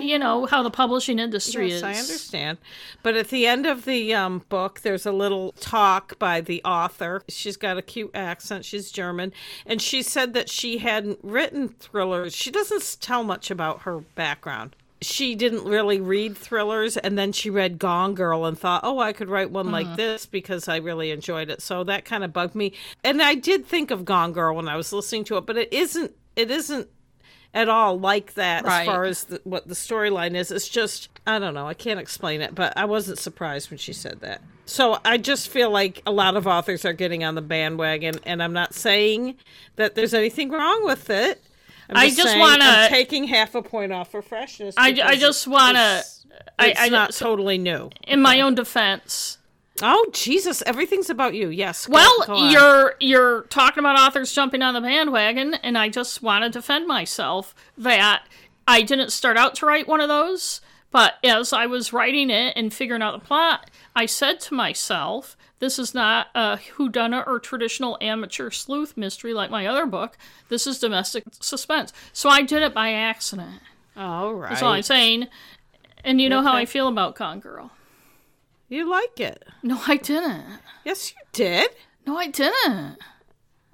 you 0.00 0.18
know 0.18 0.46
how 0.46 0.62
the 0.62 0.70
publishing 0.70 1.18
industry 1.18 1.68
yes, 1.68 1.76
is. 1.78 1.82
I 1.82 1.94
understand. 1.94 2.58
But 3.02 3.16
at 3.16 3.28
the 3.28 3.46
end 3.46 3.66
of 3.66 3.84
the 3.84 4.14
um, 4.14 4.44
book, 4.48 4.80
there's 4.80 5.06
a 5.06 5.12
little 5.12 5.52
talk 5.52 6.18
by 6.18 6.40
the 6.40 6.62
author. 6.64 7.22
She's 7.28 7.56
got 7.56 7.78
a 7.78 7.82
cute 7.82 8.10
accent. 8.14 8.64
She's 8.64 8.90
German, 8.90 9.32
and 9.66 9.80
she 9.80 10.02
said 10.02 10.34
that 10.34 10.48
she 10.48 10.78
hadn't 10.78 11.18
written 11.22 11.68
thrillers. 11.68 12.34
She 12.34 12.50
doesn't 12.50 12.98
tell 13.00 13.24
much 13.24 13.50
about 13.50 13.82
her 13.82 14.00
background. 14.14 14.76
She 15.00 15.36
didn't 15.36 15.64
really 15.64 16.00
read 16.00 16.36
thrillers, 16.36 16.96
and 16.96 17.16
then 17.16 17.30
she 17.30 17.50
read 17.50 17.78
Gone 17.78 18.14
Girl 18.14 18.44
and 18.44 18.58
thought, 18.58 18.80
"Oh, 18.82 18.98
I 18.98 19.12
could 19.12 19.28
write 19.28 19.50
one 19.50 19.66
mm-hmm. 19.66 19.72
like 19.72 19.96
this 19.96 20.26
because 20.26 20.68
I 20.68 20.78
really 20.78 21.12
enjoyed 21.12 21.50
it." 21.50 21.62
So 21.62 21.84
that 21.84 22.04
kind 22.04 22.24
of 22.24 22.32
bugged 22.32 22.56
me. 22.56 22.72
And 23.04 23.22
I 23.22 23.36
did 23.36 23.64
think 23.64 23.92
of 23.92 24.04
Gone 24.04 24.32
Girl 24.32 24.56
when 24.56 24.68
I 24.68 24.76
was 24.76 24.92
listening 24.92 25.24
to 25.24 25.36
it, 25.36 25.46
but 25.46 25.56
it 25.56 25.72
isn't. 25.72 26.12
It 26.34 26.50
isn't 26.50 26.88
at 27.54 27.68
all 27.68 27.98
like 27.98 28.34
that 28.34 28.64
right. 28.64 28.80
as 28.80 28.86
far 28.86 29.04
as 29.04 29.24
the, 29.24 29.40
what 29.44 29.68
the 29.68 29.74
storyline 29.74 30.34
is. 30.34 30.50
It's 30.50 30.68
just 30.68 31.08
I 31.26 31.38
don't 31.38 31.54
know. 31.54 31.66
I 31.66 31.74
can't 31.74 32.00
explain 32.00 32.40
it, 32.40 32.54
but 32.54 32.76
I 32.76 32.84
wasn't 32.84 33.18
surprised 33.18 33.70
when 33.70 33.78
she 33.78 33.92
said 33.92 34.20
that. 34.20 34.40
So 34.66 34.98
I 35.04 35.16
just 35.16 35.48
feel 35.48 35.70
like 35.70 36.02
a 36.06 36.10
lot 36.10 36.36
of 36.36 36.46
authors 36.46 36.84
are 36.84 36.92
getting 36.92 37.24
on 37.24 37.34
the 37.34 37.42
bandwagon, 37.42 38.16
and 38.24 38.42
I'm 38.42 38.52
not 38.52 38.74
saying 38.74 39.36
that 39.76 39.94
there's 39.94 40.12
anything 40.12 40.50
wrong 40.50 40.84
with 40.84 41.08
it. 41.08 41.42
I'm 41.90 42.14
just 42.14 42.36
want 42.36 42.60
to 42.60 42.86
taking 42.90 43.24
half 43.24 43.54
a 43.54 43.62
point 43.62 43.92
off 43.92 44.10
for 44.10 44.20
freshness. 44.20 44.74
I, 44.76 44.88
I 45.02 45.16
just 45.16 45.46
want 45.46 45.76
to. 45.76 46.04
It's, 46.60 46.80
I, 46.80 46.88
not 46.90 47.12
totally 47.14 47.56
new. 47.56 47.90
In 48.06 48.14
okay. 48.14 48.16
my 48.16 48.40
own 48.42 48.54
defense, 48.54 49.37
Oh 49.82 50.06
Jesus! 50.12 50.62
Everything's 50.66 51.10
about 51.10 51.34
you. 51.34 51.48
Yes. 51.48 51.86
Go, 51.86 51.94
well, 51.94 52.24
go 52.26 52.48
you're 52.48 52.94
you're 53.00 53.42
talking 53.42 53.80
about 53.80 53.98
authors 53.98 54.32
jumping 54.32 54.62
on 54.62 54.74
the 54.74 54.80
bandwagon, 54.80 55.54
and 55.54 55.78
I 55.78 55.88
just 55.88 56.22
want 56.22 56.44
to 56.44 56.50
defend 56.50 56.86
myself 56.86 57.54
that 57.76 58.24
I 58.66 58.82
didn't 58.82 59.10
start 59.10 59.36
out 59.36 59.54
to 59.56 59.66
write 59.66 59.88
one 59.88 60.00
of 60.00 60.08
those, 60.08 60.60
but 60.90 61.14
as 61.24 61.52
I 61.52 61.66
was 61.66 61.92
writing 61.92 62.30
it 62.30 62.54
and 62.56 62.72
figuring 62.72 63.02
out 63.02 63.18
the 63.18 63.24
plot, 63.24 63.70
I 63.94 64.06
said 64.06 64.40
to 64.40 64.54
myself, 64.54 65.36
"This 65.58 65.78
is 65.78 65.94
not 65.94 66.28
a 66.34 66.58
whodunit 66.76 67.26
or 67.26 67.38
traditional 67.38 67.98
amateur 68.00 68.50
sleuth 68.50 68.96
mystery 68.96 69.32
like 69.32 69.50
my 69.50 69.66
other 69.66 69.86
book. 69.86 70.18
This 70.48 70.66
is 70.66 70.78
domestic 70.78 71.24
suspense." 71.40 71.92
So 72.12 72.28
I 72.28 72.42
did 72.42 72.62
it 72.62 72.74
by 72.74 72.92
accident. 72.92 73.62
All 73.96 74.34
right. 74.34 74.50
That's 74.50 74.62
all 74.62 74.72
I'm 74.72 74.82
saying. 74.82 75.28
And 76.04 76.20
you 76.20 76.28
know 76.28 76.38
okay. 76.40 76.48
how 76.48 76.54
I 76.54 76.64
feel 76.64 76.88
about 76.88 77.16
Gone 77.16 77.40
Girl. 77.40 77.72
You 78.68 78.88
like 78.88 79.18
it? 79.18 79.44
No, 79.62 79.80
I 79.86 79.96
didn't. 79.96 80.44
Yes, 80.84 81.12
you 81.12 81.16
did. 81.32 81.70
No, 82.06 82.18
I 82.18 82.26
didn't. 82.26 82.98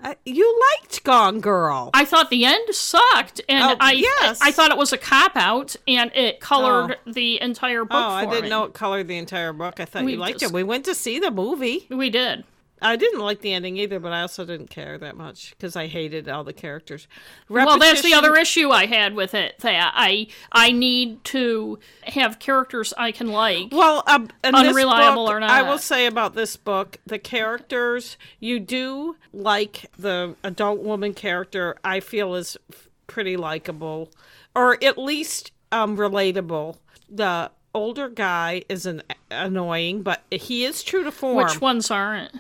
Uh, 0.03 0.15
you 0.25 0.61
liked 0.71 1.03
Gone 1.03 1.41
Girl. 1.41 1.91
I 1.95 2.05
thought 2.05 2.31
the 2.31 2.45
end 2.45 2.73
sucked, 2.73 3.41
and 3.49 3.73
oh, 3.73 3.77
I, 3.81 3.93
yes. 3.93 4.41
I, 4.41 4.49
I 4.49 4.53
thought 4.53 4.71
it 4.71 4.77
was 4.77 4.93
a 4.93 4.99
cop 4.99 5.33
out, 5.35 5.75
and 5.89 6.13
it 6.15 6.41
colored 6.41 6.99
oh. 7.07 7.13
the 7.13 7.41
entire 7.41 7.85
book. 7.85 7.97
Oh, 7.97 8.09
I 8.11 8.27
didn't 8.27 8.45
me. 8.45 8.49
know 8.51 8.65
it 8.65 8.75
colored 8.75 9.09
the 9.09 9.17
entire 9.17 9.53
book. 9.53 9.81
I 9.81 9.85
thought 9.85 10.05
we 10.05 10.13
you 10.13 10.19
liked 10.19 10.41
just, 10.41 10.53
it. 10.53 10.55
We 10.55 10.63
went 10.63 10.85
to 10.85 10.95
see 10.95 11.19
the 11.19 11.31
movie. 11.31 11.87
We 11.91 12.11
did. 12.11 12.45
I 12.85 12.97
didn't 12.97 13.21
like 13.21 13.41
the 13.41 13.55
ending 13.55 13.79
either, 13.79 13.99
but 13.99 14.13
I 14.13 14.21
also 14.21 14.45
didn't 14.45 14.69
care 14.69 14.99
that 14.99 15.17
much 15.17 15.51
because 15.51 15.75
I 15.75 15.87
hated 15.87 16.29
all 16.29 16.45
the 16.45 16.53
characters. 16.53 17.09
Repetition... 17.49 17.67
Well, 17.67 17.79
that's 17.79 18.03
the 18.03 18.13
other 18.13 18.37
issue 18.37 18.71
I 18.71 18.85
had 18.85 19.15
with 19.15 19.33
it. 19.35 19.59
That 19.61 19.93
I 19.97 20.27
I 20.53 20.71
need 20.71 21.25
to 21.25 21.79
have 22.03 22.39
characters 22.39 22.93
I 22.99 23.11
can 23.11 23.29
like. 23.29 23.69
Well, 23.73 24.03
um, 24.07 24.29
unreliable 24.45 25.25
book, 25.25 25.35
or 25.35 25.41
not. 25.41 25.51
I 25.51 25.63
will 25.63 25.79
say 25.79 26.05
about 26.05 26.35
this 26.35 26.57
book, 26.57 26.99
the 27.07 27.19
characters 27.19 28.19
you 28.39 28.61
do 28.61 29.17
like 29.33 29.91
the 29.99 30.37
adult 30.45 30.81
woman 30.81 31.15
character. 31.15 31.77
I 31.83 32.01
feel 32.01 32.35
is 32.35 32.59
pretty 33.07 33.39
likable, 33.39 34.11
or 34.55 34.83
at 34.85 34.99
least 34.99 35.53
um, 35.73 35.97
relatable. 35.97 36.77
The 37.09 37.51
older 37.73 38.09
guy 38.09 38.65
is 38.69 38.85
an 38.85 39.03
annoying, 39.31 40.03
but 40.03 40.23
he 40.31 40.65
is 40.65 40.83
true 40.83 41.03
to 41.05 41.11
form. 41.11 41.37
Which 41.37 41.63
ones 41.63 41.91
aren't? 41.91 42.33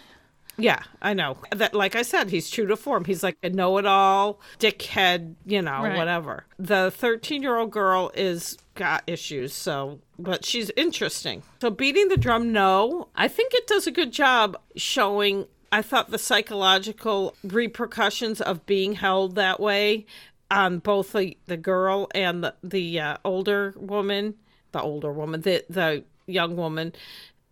Yeah, 0.57 0.83
I 1.03 1.15
know. 1.15 1.37
That 1.51 1.75
like 1.75 1.97
I 1.97 2.03
said, 2.03 2.31
he's 2.31 2.51
true 2.51 2.67
to 2.67 2.77
form. 2.77 3.05
He's 3.05 3.23
like 3.23 3.37
a 3.43 3.51
know-it-all, 3.51 4.41
dickhead, 4.59 5.35
you 5.45 5.63
know, 5.63 5.83
right. 5.83 5.97
whatever. 5.97 6.45
The 6.59 6.93
13-year-old 6.97 7.71
girl 7.71 8.13
is 8.15 8.57
got 8.75 9.03
issues, 9.07 9.53
so 9.53 10.01
but 10.19 10.45
she's 10.45 10.71
interesting. 10.77 11.43
So 11.61 11.71
beating 11.71 12.09
the 12.09 12.17
drum 12.17 12.53
no, 12.53 13.09
I 13.17 13.29
think 13.29 13.55
it 13.55 13.67
does 13.67 13.87
a 13.87 13.91
good 13.91 14.13
job 14.13 14.57
showing 14.77 15.47
I 15.73 15.83
thought 15.83 16.11
the 16.11 16.19
psychological 16.19 17.35
repercussions 17.43 18.41
of 18.41 18.65
being 18.65 18.93
held 18.93 19.35
that 19.35 19.59
way 19.59 20.07
on 20.51 20.79
both 20.79 21.13
the, 21.13 21.37
the 21.47 21.57
girl 21.57 22.07
and 22.15 22.45
the, 22.45 22.55
the 22.63 23.01
uh, 23.01 23.17
older 23.25 23.75
woman, 23.77 24.35
the 24.71 24.81
older 24.81 25.13
woman, 25.13 25.41
the 25.41 25.65
the 25.69 26.05
young 26.27 26.57
woman 26.57 26.93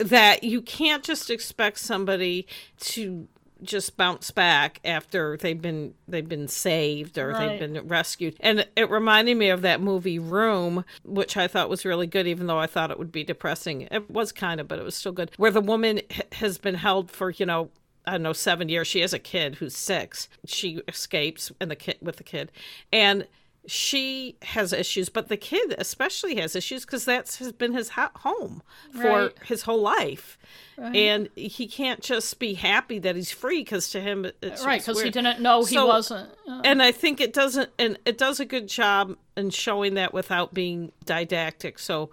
that 0.05 0.45
you 0.45 0.62
can't 0.62 1.03
just 1.03 1.31
expect 1.31 1.79
somebody 1.79 2.47
to 2.81 3.29
just 3.62 3.97
bounce 3.97 4.31
back 4.31 4.81
after 4.85 5.37
they've 5.37 5.61
been 5.61 5.95
they've 6.09 6.29
been 6.29 6.49
saved 6.49 7.16
or 7.16 7.29
right. 7.29 7.61
they've 7.61 7.73
been 7.73 7.89
rescued. 7.89 8.37
And 8.41 8.66
it 8.77 8.91
reminded 8.91 9.37
me 9.37 9.51
of 9.51 9.62
that 9.62 9.81
movie 9.81 10.19
Room, 10.19 10.85
which 11.05 11.37
I 11.37 11.47
thought 11.49 11.69
was 11.70 11.85
really 11.85 12.07
good, 12.07 12.27
even 12.27 12.47
though 12.47 12.59
I 12.59 12.66
thought 12.66 12.91
it 12.91 12.99
would 12.99 13.12
be 13.12 13.24
depressing. 13.24 13.83
It 13.83 14.11
was 14.11 14.33
kind 14.33 14.61
of, 14.61 14.69
but 14.69 14.79
it 14.79 14.85
was 14.85 14.95
still 14.95 15.12
good. 15.12 15.31
Where 15.37 15.51
the 15.51 15.61
woman 15.61 15.99
h- 16.11 16.23
has 16.33 16.59
been 16.59 16.74
held 16.74 17.11
for 17.11 17.31
you 17.31 17.47
know 17.47 17.70
I 18.05 18.12
don't 18.12 18.23
know 18.23 18.33
seven 18.33 18.69
years. 18.69 18.89
She 18.89 19.01
has 19.01 19.12
a 19.12 19.19
kid 19.19 19.57
who's 19.57 19.77
six. 19.77 20.29
She 20.45 20.81
escapes 20.89 21.53
and 21.61 21.70
the 21.70 21.77
kid 21.77 21.99
with 22.03 22.16
the 22.16 22.24
kid, 22.24 22.51
and 22.93 23.27
she 23.66 24.36
has 24.43 24.72
issues, 24.72 25.09
but 25.09 25.28
the 25.28 25.36
kid 25.36 25.74
especially 25.78 26.36
has 26.36 26.56
issues 26.56 26.84
because 26.84 27.05
that's 27.05 27.36
has 27.36 27.52
been 27.52 27.72
his 27.72 27.90
home 27.90 28.62
for 28.93 29.02
right. 29.02 29.32
his 29.44 29.62
whole 29.62 29.80
life, 29.80 30.36
right. 30.76 30.94
and 30.97 31.28
he 31.36 31.68
can't 31.68 32.01
just 32.01 32.39
be 32.40 32.55
happy 32.55 32.98
that 32.98 33.14
he's 33.14 33.30
free 33.30 33.60
because 33.60 33.90
to 33.90 34.01
him 34.01 34.26
it's 34.43 34.64
right 34.64 34.80
because 34.80 35.01
he 35.01 35.10
didn't 35.10 35.40
know 35.40 35.64
he 35.64 35.76
so, 35.76 35.86
wasn't. 35.86 36.28
Uh. 36.48 36.60
And 36.64 36.82
I 36.82 36.90
think 36.90 37.20
it 37.20 37.32
doesn't, 37.32 37.70
and 37.78 37.98
it 38.05 38.18
does 38.18 38.40
a 38.40 38.44
good 38.44 38.68
job 38.68 39.16
in 39.36 39.51
showing 39.51 39.94
that 39.94 40.12
without 40.12 40.52
being 40.52 40.90
didactic. 41.05 41.78
So 41.78 42.10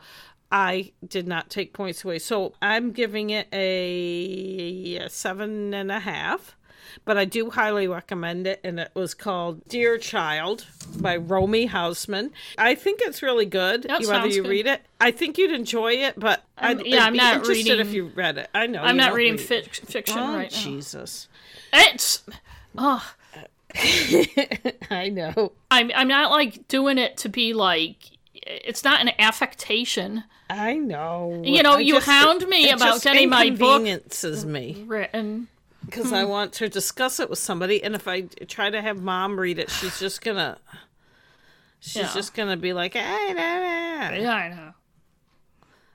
I 0.52 0.92
did 1.08 1.28
not 1.28 1.50
take 1.50 1.74
points 1.74 2.04
away. 2.04 2.20
So 2.20 2.54
I'm 2.62 2.92
giving 2.92 3.32
it 3.32 3.48
a, 3.52 4.98
a 4.98 5.10
seven 5.10 5.74
and 5.74 5.92
a 5.92 6.00
half 6.00 6.56
but 7.06 7.18
I 7.18 7.26
do 7.26 7.50
highly 7.50 7.88
recommend 7.88 8.48
it. 8.48 8.60
And 8.64 8.80
it 8.80 8.92
was 8.94 9.14
called 9.14 9.68
Dear 9.68 9.98
Child 9.98 10.66
by 11.00 11.18
Romy 11.18 11.68
Hausman. 11.68 12.32
I 12.58 12.76
think 12.76 13.02
it's 13.02 13.22
really 13.22 13.46
good. 13.46 13.84
That 13.84 14.06
whether 14.06 14.28
you 14.28 14.44
good. 14.44 14.50
read 14.50 14.68
it, 14.68 14.82
I 15.00 15.12
think 15.12 15.38
you'd 15.38 15.52
enjoy 15.52 15.94
it. 15.94 16.20
But 16.20 16.44
I'm, 16.58 16.80
I'd, 16.80 16.86
yeah, 16.86 17.04
I'd 17.04 17.08
I'm 17.08 17.16
not 17.16 17.36
interested 17.36 17.72
reading, 17.72 17.88
if 17.88 17.94
you 17.94 18.06
read 18.08 18.38
it. 18.38 18.50
I 18.54 18.68
know 18.68 18.82
I'm 18.82 18.98
not 18.98 19.14
reading 19.14 19.36
fic- 19.36 19.86
fiction 19.86 20.20
oh, 20.20 20.36
right 20.36 20.52
now. 20.52 20.58
Jesus, 20.58 21.28
it's 21.74 22.24
Oh, 22.78 23.14
I 24.90 25.10
know. 25.10 25.52
I'm 25.70 25.92
I'm 25.94 26.08
not 26.08 26.32
like 26.32 26.68
doing 26.68 26.98
it 26.98 27.18
to 27.18 27.30
be 27.30 27.54
like 27.54 27.98
it's 28.34 28.84
not 28.84 29.02
an 29.02 29.12
affectation. 29.20 30.24
I 30.50 30.76
know. 30.76 31.42
You 31.44 31.62
know, 31.62 31.74
I 31.74 31.80
you 31.80 32.00
hound 32.00 32.48
me 32.48 32.70
about 32.70 32.80
just 32.80 33.04
getting 33.04 33.30
my 33.30 33.50
book 33.50 33.82
inconveniences 33.82 34.46
me 34.46 34.84
written. 34.88 35.48
Because 35.90 36.14
I 36.14 36.24
want 36.24 36.54
to 36.54 36.70
discuss 36.70 37.20
it 37.20 37.30
with 37.30 37.40
somebody, 37.40 37.84
and 37.84 37.96
if 37.96 38.08
I 38.08 38.22
try 38.48 38.70
to 38.70 38.82
have 38.82 39.02
mom 39.02 39.40
read 39.40 39.60
it, 39.60 39.70
she's 39.70 40.00
just 40.00 40.22
gonna. 40.22 40.58
She's 41.82 41.96
Yeah. 41.96 42.14
just 42.14 42.34
gonna 42.34 42.58
be 42.58 42.74
like, 42.74 42.94
"Ah, 42.96 43.28
nah, 43.30 43.34
nah." 43.34 44.16
Yeah, 44.22 44.34
I 44.34 44.50
know. 44.50 44.74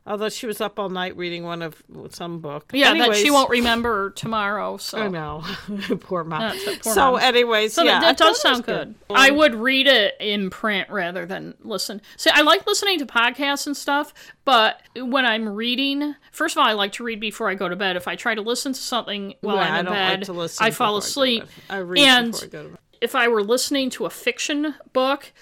Although 0.07 0.29
she 0.29 0.47
was 0.47 0.61
up 0.61 0.79
all 0.79 0.89
night 0.91 1.17
reading 1.17 1.45
one 1.45 1.63
of 1.63 1.83
some 2.11 2.41
book. 2.41 2.71
Yeah, 2.75 2.93
that 2.95 3.17
she 3.17 3.31
won't 3.31 3.51
remember 3.51 4.11
tomorrow. 4.11 4.77
So 4.77 4.99
I 4.99 5.09
know, 5.09 5.43
poor 6.01 6.25
mom. 6.25 6.41
That's 6.41 6.63
it, 6.67 6.83
poor 6.83 6.93
so, 6.95 7.13
mom. 7.13 7.21
anyways, 7.21 7.73
So 7.73 7.83
yeah, 7.83 8.01
that, 8.01 8.01
that 8.01 8.17
does 8.19 8.41
thought 8.43 8.49
it 8.49 8.57
was 8.59 8.65
sound 8.67 8.67
good. 8.67 8.95
I 9.15 9.31
would 9.31 9.55
read 9.55 9.87
it 9.87 10.15
in 10.21 10.51
print 10.51 10.89
rather 10.91 11.27
than 11.27 11.55
listen. 11.63 12.03
See, 12.17 12.31
I 12.33 12.43
like 12.43 12.67
listening 12.67 12.99
to 12.99 13.07
podcasts 13.07 13.67
and 13.67 13.77
stuff, 13.77 14.13
but 14.45 14.83
when 14.97 15.25
I'm 15.25 15.49
reading, 15.49 16.15
first 16.33 16.55
of 16.57 16.61
all, 16.61 16.67
I 16.69 16.73
like 16.73 16.93
to 16.93 17.05
read 17.05 17.21
before 17.21 17.49
I 17.49 17.55
go 17.55 17.69
to 17.69 17.77
bed. 17.77 17.97
If 17.97 18.07
I 18.09 18.17
try 18.17 18.35
to 18.35 18.43
listen 18.43 18.73
to 18.73 18.81
something 18.81 19.35
while 19.41 19.57
Yeah, 19.57 19.63
I'm 19.63 19.73
I 19.73 19.79
in 19.81 19.85
don't 19.87 19.95
bed, 19.95 20.19
like 20.19 20.27
to 20.27 20.33
listen 20.33 20.67
I 20.67 20.71
fall 20.71 20.99
before 20.99 20.99
I 20.99 20.99
go 20.99 21.01
to 21.01 21.07
asleep. 21.07 21.41
bed. 21.43 21.49
I 21.71 21.79
read 21.79 21.99
and 22.05 22.33
before 22.33 22.45
I 22.45 22.49
go 22.49 22.63
to 22.65 22.69
bed. 22.71 22.79
if 23.01 23.15
I 23.15 23.29
were 23.29 23.43
listening 23.43 23.91
to 23.91 24.05
a 24.07 24.11
fiction 24.11 24.75
book 24.93 25.33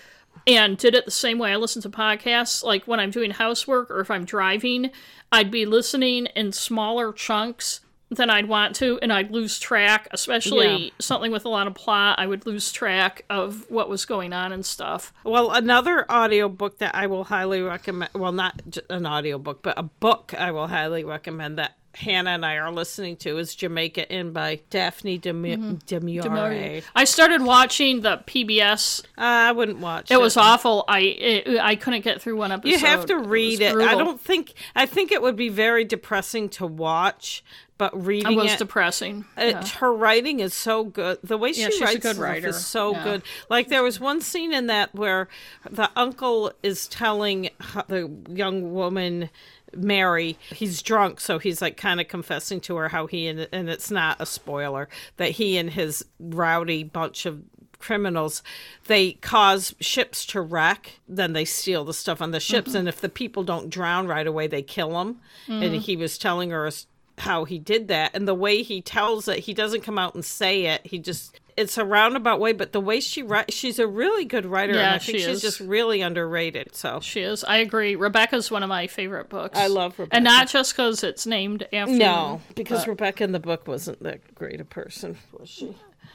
and 0.46 0.76
did 0.76 0.94
it 0.94 1.04
the 1.04 1.10
same 1.10 1.38
way 1.38 1.52
I 1.52 1.56
listen 1.56 1.82
to 1.82 1.90
podcasts, 1.90 2.62
like 2.64 2.84
when 2.86 3.00
I'm 3.00 3.10
doing 3.10 3.30
housework 3.30 3.90
or 3.90 4.00
if 4.00 4.10
I'm 4.10 4.24
driving, 4.24 4.90
I'd 5.30 5.50
be 5.50 5.66
listening 5.66 6.26
in 6.36 6.52
smaller 6.52 7.12
chunks 7.12 7.80
than 8.10 8.28
I'd 8.28 8.46
want 8.46 8.76
to, 8.76 8.98
and 9.00 9.10
I'd 9.10 9.30
lose 9.30 9.58
track, 9.58 10.06
especially 10.10 10.84
Yeah. 10.84 10.90
something 10.98 11.32
with 11.32 11.46
a 11.46 11.48
lot 11.48 11.66
of 11.66 11.72
plot. 11.74 12.18
I 12.18 12.26
would 12.26 12.44
lose 12.44 12.70
track 12.70 13.24
of 13.30 13.64
what 13.70 13.88
was 13.88 14.04
going 14.04 14.34
on 14.34 14.52
and 14.52 14.66
stuff. 14.66 15.14
Well, 15.24 15.50
another 15.50 16.04
audiobook 16.12 16.76
that 16.78 16.94
I 16.94 17.06
will 17.06 17.24
highly 17.24 17.62
recommend, 17.62 18.10
well, 18.14 18.32
not 18.32 18.60
an 18.90 19.06
audiobook, 19.06 19.62
but 19.62 19.78
a 19.78 19.84
book 19.84 20.34
I 20.36 20.50
will 20.50 20.66
highly 20.66 21.04
recommend 21.04 21.56
that 21.58 21.78
Hannah 21.94 22.30
and 22.30 22.44
I 22.46 22.54
are 22.56 22.72
listening 22.72 23.16
to 23.18 23.36
is 23.38 23.54
Jamaica 23.54 24.10
Inn 24.10 24.32
by 24.32 24.60
Daphne 24.70 25.18
Demu- 25.18 25.84
Demure. 25.86 26.82
I 26.94 27.04
started 27.04 27.42
watching 27.42 28.00
the 28.00 28.18
PBS. 28.26 29.02
Uh, 29.18 29.20
I 29.20 29.52
wouldn't 29.52 29.78
watch 29.78 30.10
it. 30.10 30.14
It 30.14 30.20
was 30.20 30.36
awful. 30.36 30.84
I 30.88 31.00
it, 31.00 31.58
I 31.60 31.76
couldn't 31.76 32.02
get 32.02 32.22
through 32.22 32.36
one 32.36 32.50
episode. 32.52 32.70
You 32.70 32.78
have 32.78 33.06
to 33.06 33.18
read 33.18 33.60
was 33.60 33.72
it. 33.72 33.76
I 33.76 33.94
don't 33.94 34.20
think, 34.20 34.54
I 34.74 34.86
think 34.86 35.12
it 35.12 35.20
would 35.20 35.36
be 35.36 35.50
very 35.50 35.84
depressing 35.84 36.48
to 36.50 36.66
watch, 36.66 37.44
but 37.76 38.06
reading 38.06 38.32
It 38.32 38.36
was 38.36 38.52
it. 38.52 38.58
depressing. 38.58 39.26
It, 39.36 39.50
Yeah. 39.50 39.66
Her 39.78 39.92
writing 39.92 40.40
is 40.40 40.54
so 40.54 40.84
good. 40.84 41.18
The 41.22 41.36
way 41.36 41.52
she 41.52 41.60
Yeah, 41.62 41.68
she's 41.68 41.80
a 41.80 41.84
writes 41.84 41.98
good 41.98 42.16
writer. 42.16 42.48
is 42.48 42.64
so 42.66 42.92
Yeah. 42.92 43.04
good. 43.04 43.22
Like 43.50 43.68
there 43.68 43.82
was 43.82 44.00
one 44.00 44.20
scene 44.22 44.52
in 44.54 44.66
that 44.68 44.94
where 44.94 45.28
the 45.70 45.90
uncle 45.94 46.52
is 46.62 46.86
telling 46.88 47.50
the 47.88 48.10
young 48.30 48.72
woman 48.72 49.28
Mary 49.76 50.38
he's 50.50 50.82
drunk, 50.82 51.20
so 51.20 51.38
he's 51.38 51.60
like 51.62 51.76
kind 51.76 52.00
of 52.00 52.08
confessing 52.08 52.60
to 52.62 52.76
her 52.76 52.88
how 52.88 53.06
he 53.06 53.26
and, 53.26 53.48
and 53.52 53.68
it's 53.70 53.90
not 53.90 54.20
a 54.20 54.26
spoiler 54.26 54.88
that 55.16 55.30
he 55.32 55.56
and 55.56 55.70
his 55.70 56.04
rowdy 56.20 56.84
bunch 56.84 57.26
of 57.26 57.42
criminals 57.78 58.44
they 58.86 59.12
cause 59.14 59.74
ships 59.80 60.24
to 60.24 60.40
wreck 60.40 61.00
then 61.08 61.32
they 61.32 61.44
steal 61.44 61.84
the 61.84 61.92
stuff 61.92 62.22
on 62.22 62.30
the 62.30 62.38
ships 62.38 62.68
Mm-hmm. 62.70 62.76
and 62.78 62.88
if 62.88 63.00
the 63.00 63.08
people 63.08 63.42
don't 63.42 63.70
drown 63.70 64.06
right 64.06 64.26
away 64.26 64.46
they 64.46 64.62
kill 64.62 64.90
them 64.90 65.20
and 65.48 65.74
he 65.74 65.96
was 65.96 66.16
telling 66.16 66.50
her 66.50 66.70
how 67.18 67.44
he 67.44 67.58
did 67.58 67.88
that 67.88 68.12
and 68.14 68.28
the 68.28 68.34
way 68.34 68.62
he 68.62 68.80
tells 68.80 69.26
it 69.26 69.40
he 69.40 69.52
doesn't 69.52 69.80
come 69.82 69.98
out 69.98 70.14
and 70.14 70.24
say 70.24 70.66
it 70.66 70.86
he 70.86 70.98
just 71.00 71.40
it's 71.56 71.76
a 71.78 71.84
roundabout 71.84 72.40
way 72.40 72.52
but 72.52 72.72
the 72.72 72.80
way 72.80 73.00
she 73.00 73.22
writes 73.22 73.54
she's 73.54 73.78
a 73.78 73.86
really 73.86 74.24
good 74.24 74.46
writer 74.46 74.72
and 74.72 74.80
Yeah, 74.80 74.94
i 74.94 74.98
think 74.98 75.18
she 75.18 75.24
she's 75.24 75.36
is. 75.36 75.42
just 75.42 75.60
really 75.60 76.00
underrated 76.00 76.74
so 76.74 77.00
She 77.00 77.20
is. 77.20 77.44
I 77.44 77.58
agree. 77.58 77.94
Rebecca's 77.96 78.50
one 78.50 78.62
of 78.62 78.68
my 78.68 78.86
favorite 78.86 79.28
books. 79.28 79.58
I 79.58 79.66
love 79.66 79.98
Rebecca. 79.98 80.16
and 80.16 80.24
not 80.24 80.48
just 80.48 80.72
because 80.72 81.04
it's 81.04 81.26
named 81.26 81.66
after. 81.72 81.92
no 81.94 82.40
because 82.54 82.80
but- 82.80 82.88
rebecca 82.88 83.24
in 83.24 83.32
the 83.32 83.40
book 83.40 83.66
wasn't 83.66 84.02
that 84.02 84.34
great 84.34 84.60
a 84.60 84.64
person 84.64 85.16
was 85.38 85.48
she 85.48 85.74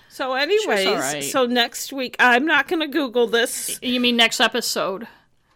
so 0.10 0.34
anyways 0.34 0.88
alright. 0.88 1.24
so 1.24 1.46
next 1.46 1.92
week 1.94 2.16
i'm 2.20 2.46
not 2.46 2.68
going 2.68 2.80
to 2.80 2.88
google 2.88 3.28
this 3.28 3.78
You 3.82 4.00
mean 4.00 4.16
next 4.18 4.40
episode? 4.40 5.08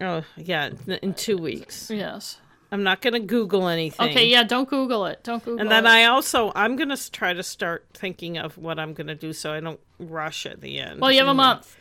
oh 0.02 0.24
yeah 0.38 0.70
in 1.02 1.14
two 1.14 1.38
weeks 1.38 1.90
Yes. 1.90 2.38
I'm 2.72 2.84
not 2.84 3.02
going 3.02 3.14
to 3.14 3.19
google 3.19 3.68
anything 3.68 4.10
Okay. 4.10 4.27
Yeah. 4.27 4.43
Don't 4.43 4.69
Google 4.69 5.06
it. 5.06 5.23
Don't 5.23 5.43
Google. 5.43 5.60
It. 5.60 5.61
And 5.61 5.72
then 5.72 5.85
it. 5.85 5.89
I 5.89 6.06
also 6.06 6.52
I'm 6.56 6.76
gonna 6.76 6.98
try 6.98 7.34
to 7.34 7.43
start 7.43 7.85
thinking 7.93 8.38
of 8.38 8.57
what 8.57 8.80
I'm 8.80 8.93
gonna 8.93 9.15
do 9.15 9.34
so 9.34 9.53
I 9.53 9.60
don't 9.60 9.80
rush 9.99 10.45
at 10.45 10.61
the 10.61 10.80
end. 10.80 10.99
Well, 11.02 11.11
you 11.11 11.19
have 11.19 11.27
a 11.27 11.34
month. 11.34 11.76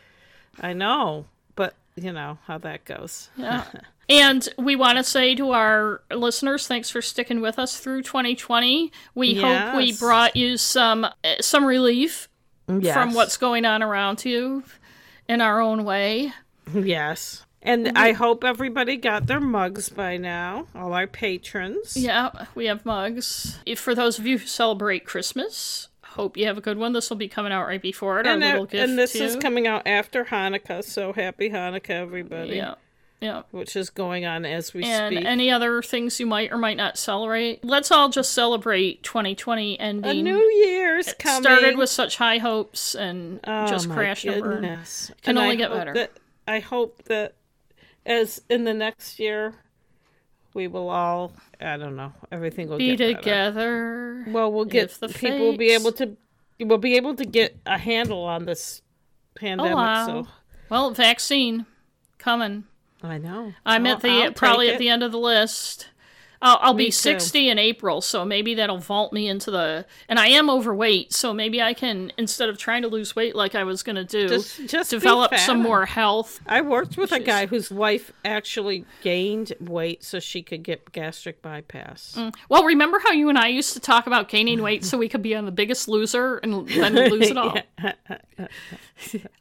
I 0.60 0.72
know, 0.72 1.26
but 1.56 1.74
you 1.96 2.12
know 2.12 2.38
how 2.46 2.58
that 2.58 2.84
goes. 2.84 3.30
Yeah. 3.36 3.64
And 4.10 4.48
we 4.58 4.74
want 4.74 4.98
to 4.98 5.04
say 5.04 5.36
to 5.36 5.52
our 5.52 6.02
listeners, 6.10 6.66
thanks 6.66 6.90
for 6.90 7.00
sticking 7.00 7.40
with 7.40 7.60
us 7.60 7.78
through 7.78 8.02
2020. 8.02 8.90
We 9.14 9.36
hope 9.36 9.76
we 9.76 9.92
brought 9.92 10.34
you 10.34 10.56
some 10.56 11.04
uh, 11.04 11.12
some 11.40 11.64
relief 11.64 12.28
from 12.66 13.14
what's 13.14 13.36
going 13.36 13.64
on 13.64 13.84
around 13.84 14.24
you 14.24 14.64
in 15.28 15.40
our 15.40 15.60
own 15.60 15.84
way. 15.84 16.32
yes. 16.74 17.46
And 17.62 17.92
I 17.96 18.12
hope 18.12 18.42
everybody 18.42 18.96
got 18.96 19.26
their 19.26 19.40
mugs 19.40 19.88
by 19.90 20.16
now. 20.16 20.66
All 20.74 20.94
our 20.94 21.06
patrons. 21.06 21.96
Yeah, 21.96 22.46
we 22.54 22.66
have 22.66 22.86
mugs. 22.86 23.58
If 23.66 23.78
for 23.78 23.94
those 23.94 24.18
of 24.18 24.26
you 24.26 24.38
who 24.38 24.46
celebrate 24.46 25.04
Christmas, 25.04 25.88
hope 26.04 26.36
you 26.38 26.46
have 26.46 26.56
a 26.56 26.62
good 26.62 26.78
one. 26.78 26.92
This 26.94 27.10
will 27.10 27.18
be 27.18 27.28
coming 27.28 27.52
out 27.52 27.66
right 27.66 27.82
before 27.82 28.18
it. 28.20 28.26
Our 28.26 28.32
And, 28.32 28.40
little 28.42 28.62
uh, 28.62 28.66
gift 28.66 28.88
and 28.88 28.98
this 28.98 29.12
to 29.12 29.24
is 29.24 29.36
coming 29.36 29.66
out 29.66 29.86
after 29.86 30.24
Hanukkah, 30.24 30.82
so 30.82 31.12
happy 31.12 31.50
Hanukkah, 31.50 31.90
everybody. 31.90 32.56
Yeah, 32.56 32.76
yeah. 33.20 33.42
Which 33.50 33.76
is 33.76 33.90
going 33.90 34.24
on 34.24 34.46
as 34.46 34.72
we 34.72 34.82
And 34.82 35.14
speak. 35.14 35.26
any 35.26 35.50
other 35.50 35.82
things 35.82 36.18
you 36.18 36.24
might 36.26 36.50
or 36.52 36.56
might 36.56 36.78
not 36.78 36.96
celebrate. 36.96 37.62
Let's 37.62 37.90
all 37.90 38.08
just 38.08 38.32
celebrate 38.32 39.02
2020 39.02 39.78
ending. 39.78 40.10
a 40.10 40.22
new 40.22 40.42
year's 40.64 41.12
coming. 41.18 41.42
started 41.42 41.76
with 41.76 41.90
such 41.90 42.16
high 42.16 42.38
hopes 42.38 42.94
and 42.94 43.38
Oh, 43.46 43.66
just 43.66 43.90
crashed 43.90 44.26
over. 44.26 44.60
Can 44.60 44.78
And 45.26 45.38
only 45.38 45.50
I 45.52 45.56
get 45.56 45.70
better. 45.70 45.92
That, 45.92 46.12
I 46.48 46.60
hope 46.60 47.04
that 47.04 47.34
as 48.04 48.42
in 48.48 48.64
the 48.64 48.74
next 48.74 49.18
year, 49.18 49.54
we 50.54 50.66
will 50.66 50.90
all, 50.90 51.32
I 51.60 51.76
don't 51.76 51.96
know, 51.96 52.12
everything 52.32 52.68
will 52.68 52.78
Be 52.78 52.96
together. 52.96 54.24
Well, 54.28 54.52
we'll 54.52 54.64
get 54.64 54.90
the 54.90 55.08
people 55.08 55.38
will 55.38 55.56
be 55.56 55.70
able 55.72 55.92
to, 55.92 56.16
we'll 56.58 56.78
be 56.78 56.96
able 56.96 57.14
to 57.16 57.24
get 57.24 57.56
a 57.66 57.78
handle 57.78 58.24
on 58.24 58.46
this 58.46 58.82
oh, 59.36 59.40
pandemic. 59.40 59.72
Oh, 59.72 59.76
wow. 59.76 60.06
So 60.06 60.28
Well, 60.68 60.90
vaccine 60.90 61.66
coming. 62.18 62.64
I 63.02 63.18
know. 63.18 63.54
I'm 63.64 63.84
Well, 63.84 63.94
at 63.94 64.02
the 64.02 64.08
I'll 64.08 64.32
probably 64.32 64.70
at 64.70 64.78
the 64.78 64.88
end 64.88 65.02
of 65.02 65.12
the 65.12 65.18
list. 65.18 65.88
I'll, 66.42 66.58
I'll 66.62 66.74
be 66.74 66.86
too. 66.86 66.92
60 66.92 67.50
in 67.50 67.58
April, 67.58 68.00
so 68.00 68.24
maybe 68.24 68.54
that'll 68.54 68.78
vault 68.78 69.12
me 69.12 69.28
into 69.28 69.50
the. 69.50 69.84
And 70.08 70.18
I 70.18 70.28
am 70.28 70.48
overweight, 70.48 71.12
so 71.12 71.34
maybe 71.34 71.60
I 71.60 71.74
can 71.74 72.12
instead 72.16 72.48
of 72.48 72.56
trying 72.56 72.80
to 72.82 72.88
lose 72.88 73.14
weight 73.14 73.36
like 73.36 73.54
I 73.54 73.64
was 73.64 73.82
going 73.82 73.96
to 73.96 74.04
do, 74.04 74.28
Just- 74.28 74.66
just 74.66 74.90
develop 74.90 75.34
some 75.36 75.60
more 75.60 75.84
health. 75.84 76.40
I 76.46 76.62
worked 76.62 76.96
with 76.96 77.12
a 77.12 77.20
guy 77.20 77.46
whose 77.46 77.70
wife 77.70 78.10
actually 78.24 78.86
gained 79.02 79.52
weight 79.60 80.02
so 80.02 80.18
she 80.18 80.42
could 80.42 80.62
get 80.62 80.92
gastric 80.92 81.42
bypass. 81.42 82.14
Mm. 82.16 82.34
Well, 82.48 82.64
remember 82.64 82.98
how 83.00 83.12
you 83.12 83.28
and 83.28 83.36
I 83.38 83.48
used 83.48 83.74
to 83.74 83.80
talk 83.80 84.06
about 84.06 84.28
gaining 84.30 84.62
weight 84.62 84.84
so 84.84 84.96
we 84.96 85.08
could 85.10 85.22
be 85.22 85.34
on 85.34 85.44
the 85.44 85.52
Biggest 85.52 85.88
Loser 85.88 86.38
and 86.38 86.66
then 86.68 86.94
lose 87.10 87.30
it 87.30 87.36
all? 87.36 87.58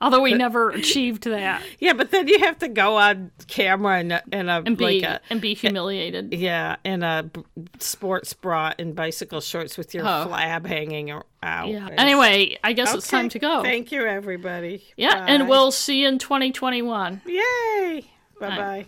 Although 0.01 0.21
we 0.21 0.33
never 0.33 0.69
achieved 0.69 1.23
that 1.23 1.61
Yeah, 1.79 1.93
but 1.93 2.11
then 2.11 2.27
you 2.27 2.39
have 2.39 2.59
to 2.59 2.67
go 2.67 2.97
on 2.97 3.31
camera 3.47 3.99
and 3.99 4.21
and 4.31 4.49
a 4.49 4.63
and 4.65 4.77
be 4.77 4.83
like 5.01 5.03
a 5.03 5.21
and 5.29 5.41
be 5.41 5.53
humiliated. 5.53 6.33
yeah, 6.33 6.77
in 6.89 7.03
a 7.03 7.23
b- 7.23 7.43
sports 7.79 8.33
bra 8.33 8.73
and 8.79 8.95
bicycle 8.95 9.41
shorts 9.41 9.77
with 9.77 9.93
your 9.93 10.03
Oh. 10.03 10.27
flab 10.29 10.65
hanging 10.65 11.11
out. 11.11 11.25
Yeah. 11.43 11.87
Anyway, 11.97 12.57
I 12.63 12.73
guess 12.73 12.93
it's 12.93 13.07
time 13.07 13.29
to 13.29 13.39
go. 13.39 13.61
Thank 13.63 13.91
you, 13.91 14.05
everybody. 14.05 14.83
yeah, 14.97 15.19
Bye. 15.19 15.25
and 15.27 15.47
we'll 15.49 15.71
see 15.71 16.01
you 16.01 16.07
in 16.07 16.17
2021 16.19 17.21
yay. 17.25 18.05
Bye 18.39 18.57
bye. 18.57 18.85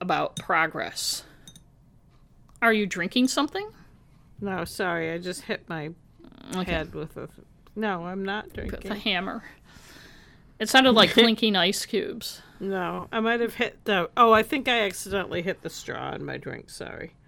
about 0.00 0.36
progress. 0.36 1.24
Are 2.62 2.72
you 2.72 2.86
drinking 2.86 3.28
something? 3.28 3.68
No, 4.40 4.64
sorry, 4.64 5.12
I 5.12 5.18
just 5.18 5.42
hit 5.42 5.68
my 5.68 5.90
head 6.64 6.94
with 6.94 7.16
a. 7.16 7.28
No, 7.76 8.04
I'm 8.06 8.24
not 8.24 8.52
drinking. 8.52 8.80
With 8.82 8.90
a 8.90 8.98
hammer. 8.98 9.44
It 10.58 10.68
sounded 10.68 10.92
like 10.92 11.10
clinking 11.14 11.56
ice 11.56 11.86
cubes. 11.86 12.42
No, 12.60 13.08
I 13.10 13.20
might 13.20 13.40
have 13.40 13.54
hit 13.54 13.84
the. 13.86 14.10
Oh, 14.16 14.32
I 14.32 14.42
think 14.42 14.68
I 14.68 14.82
accidentally 14.82 15.42
hit 15.42 15.62
the 15.62 15.70
straw 15.70 16.14
in 16.14 16.24
my 16.24 16.36
drink. 16.36 16.68
Sorry. 16.70 17.14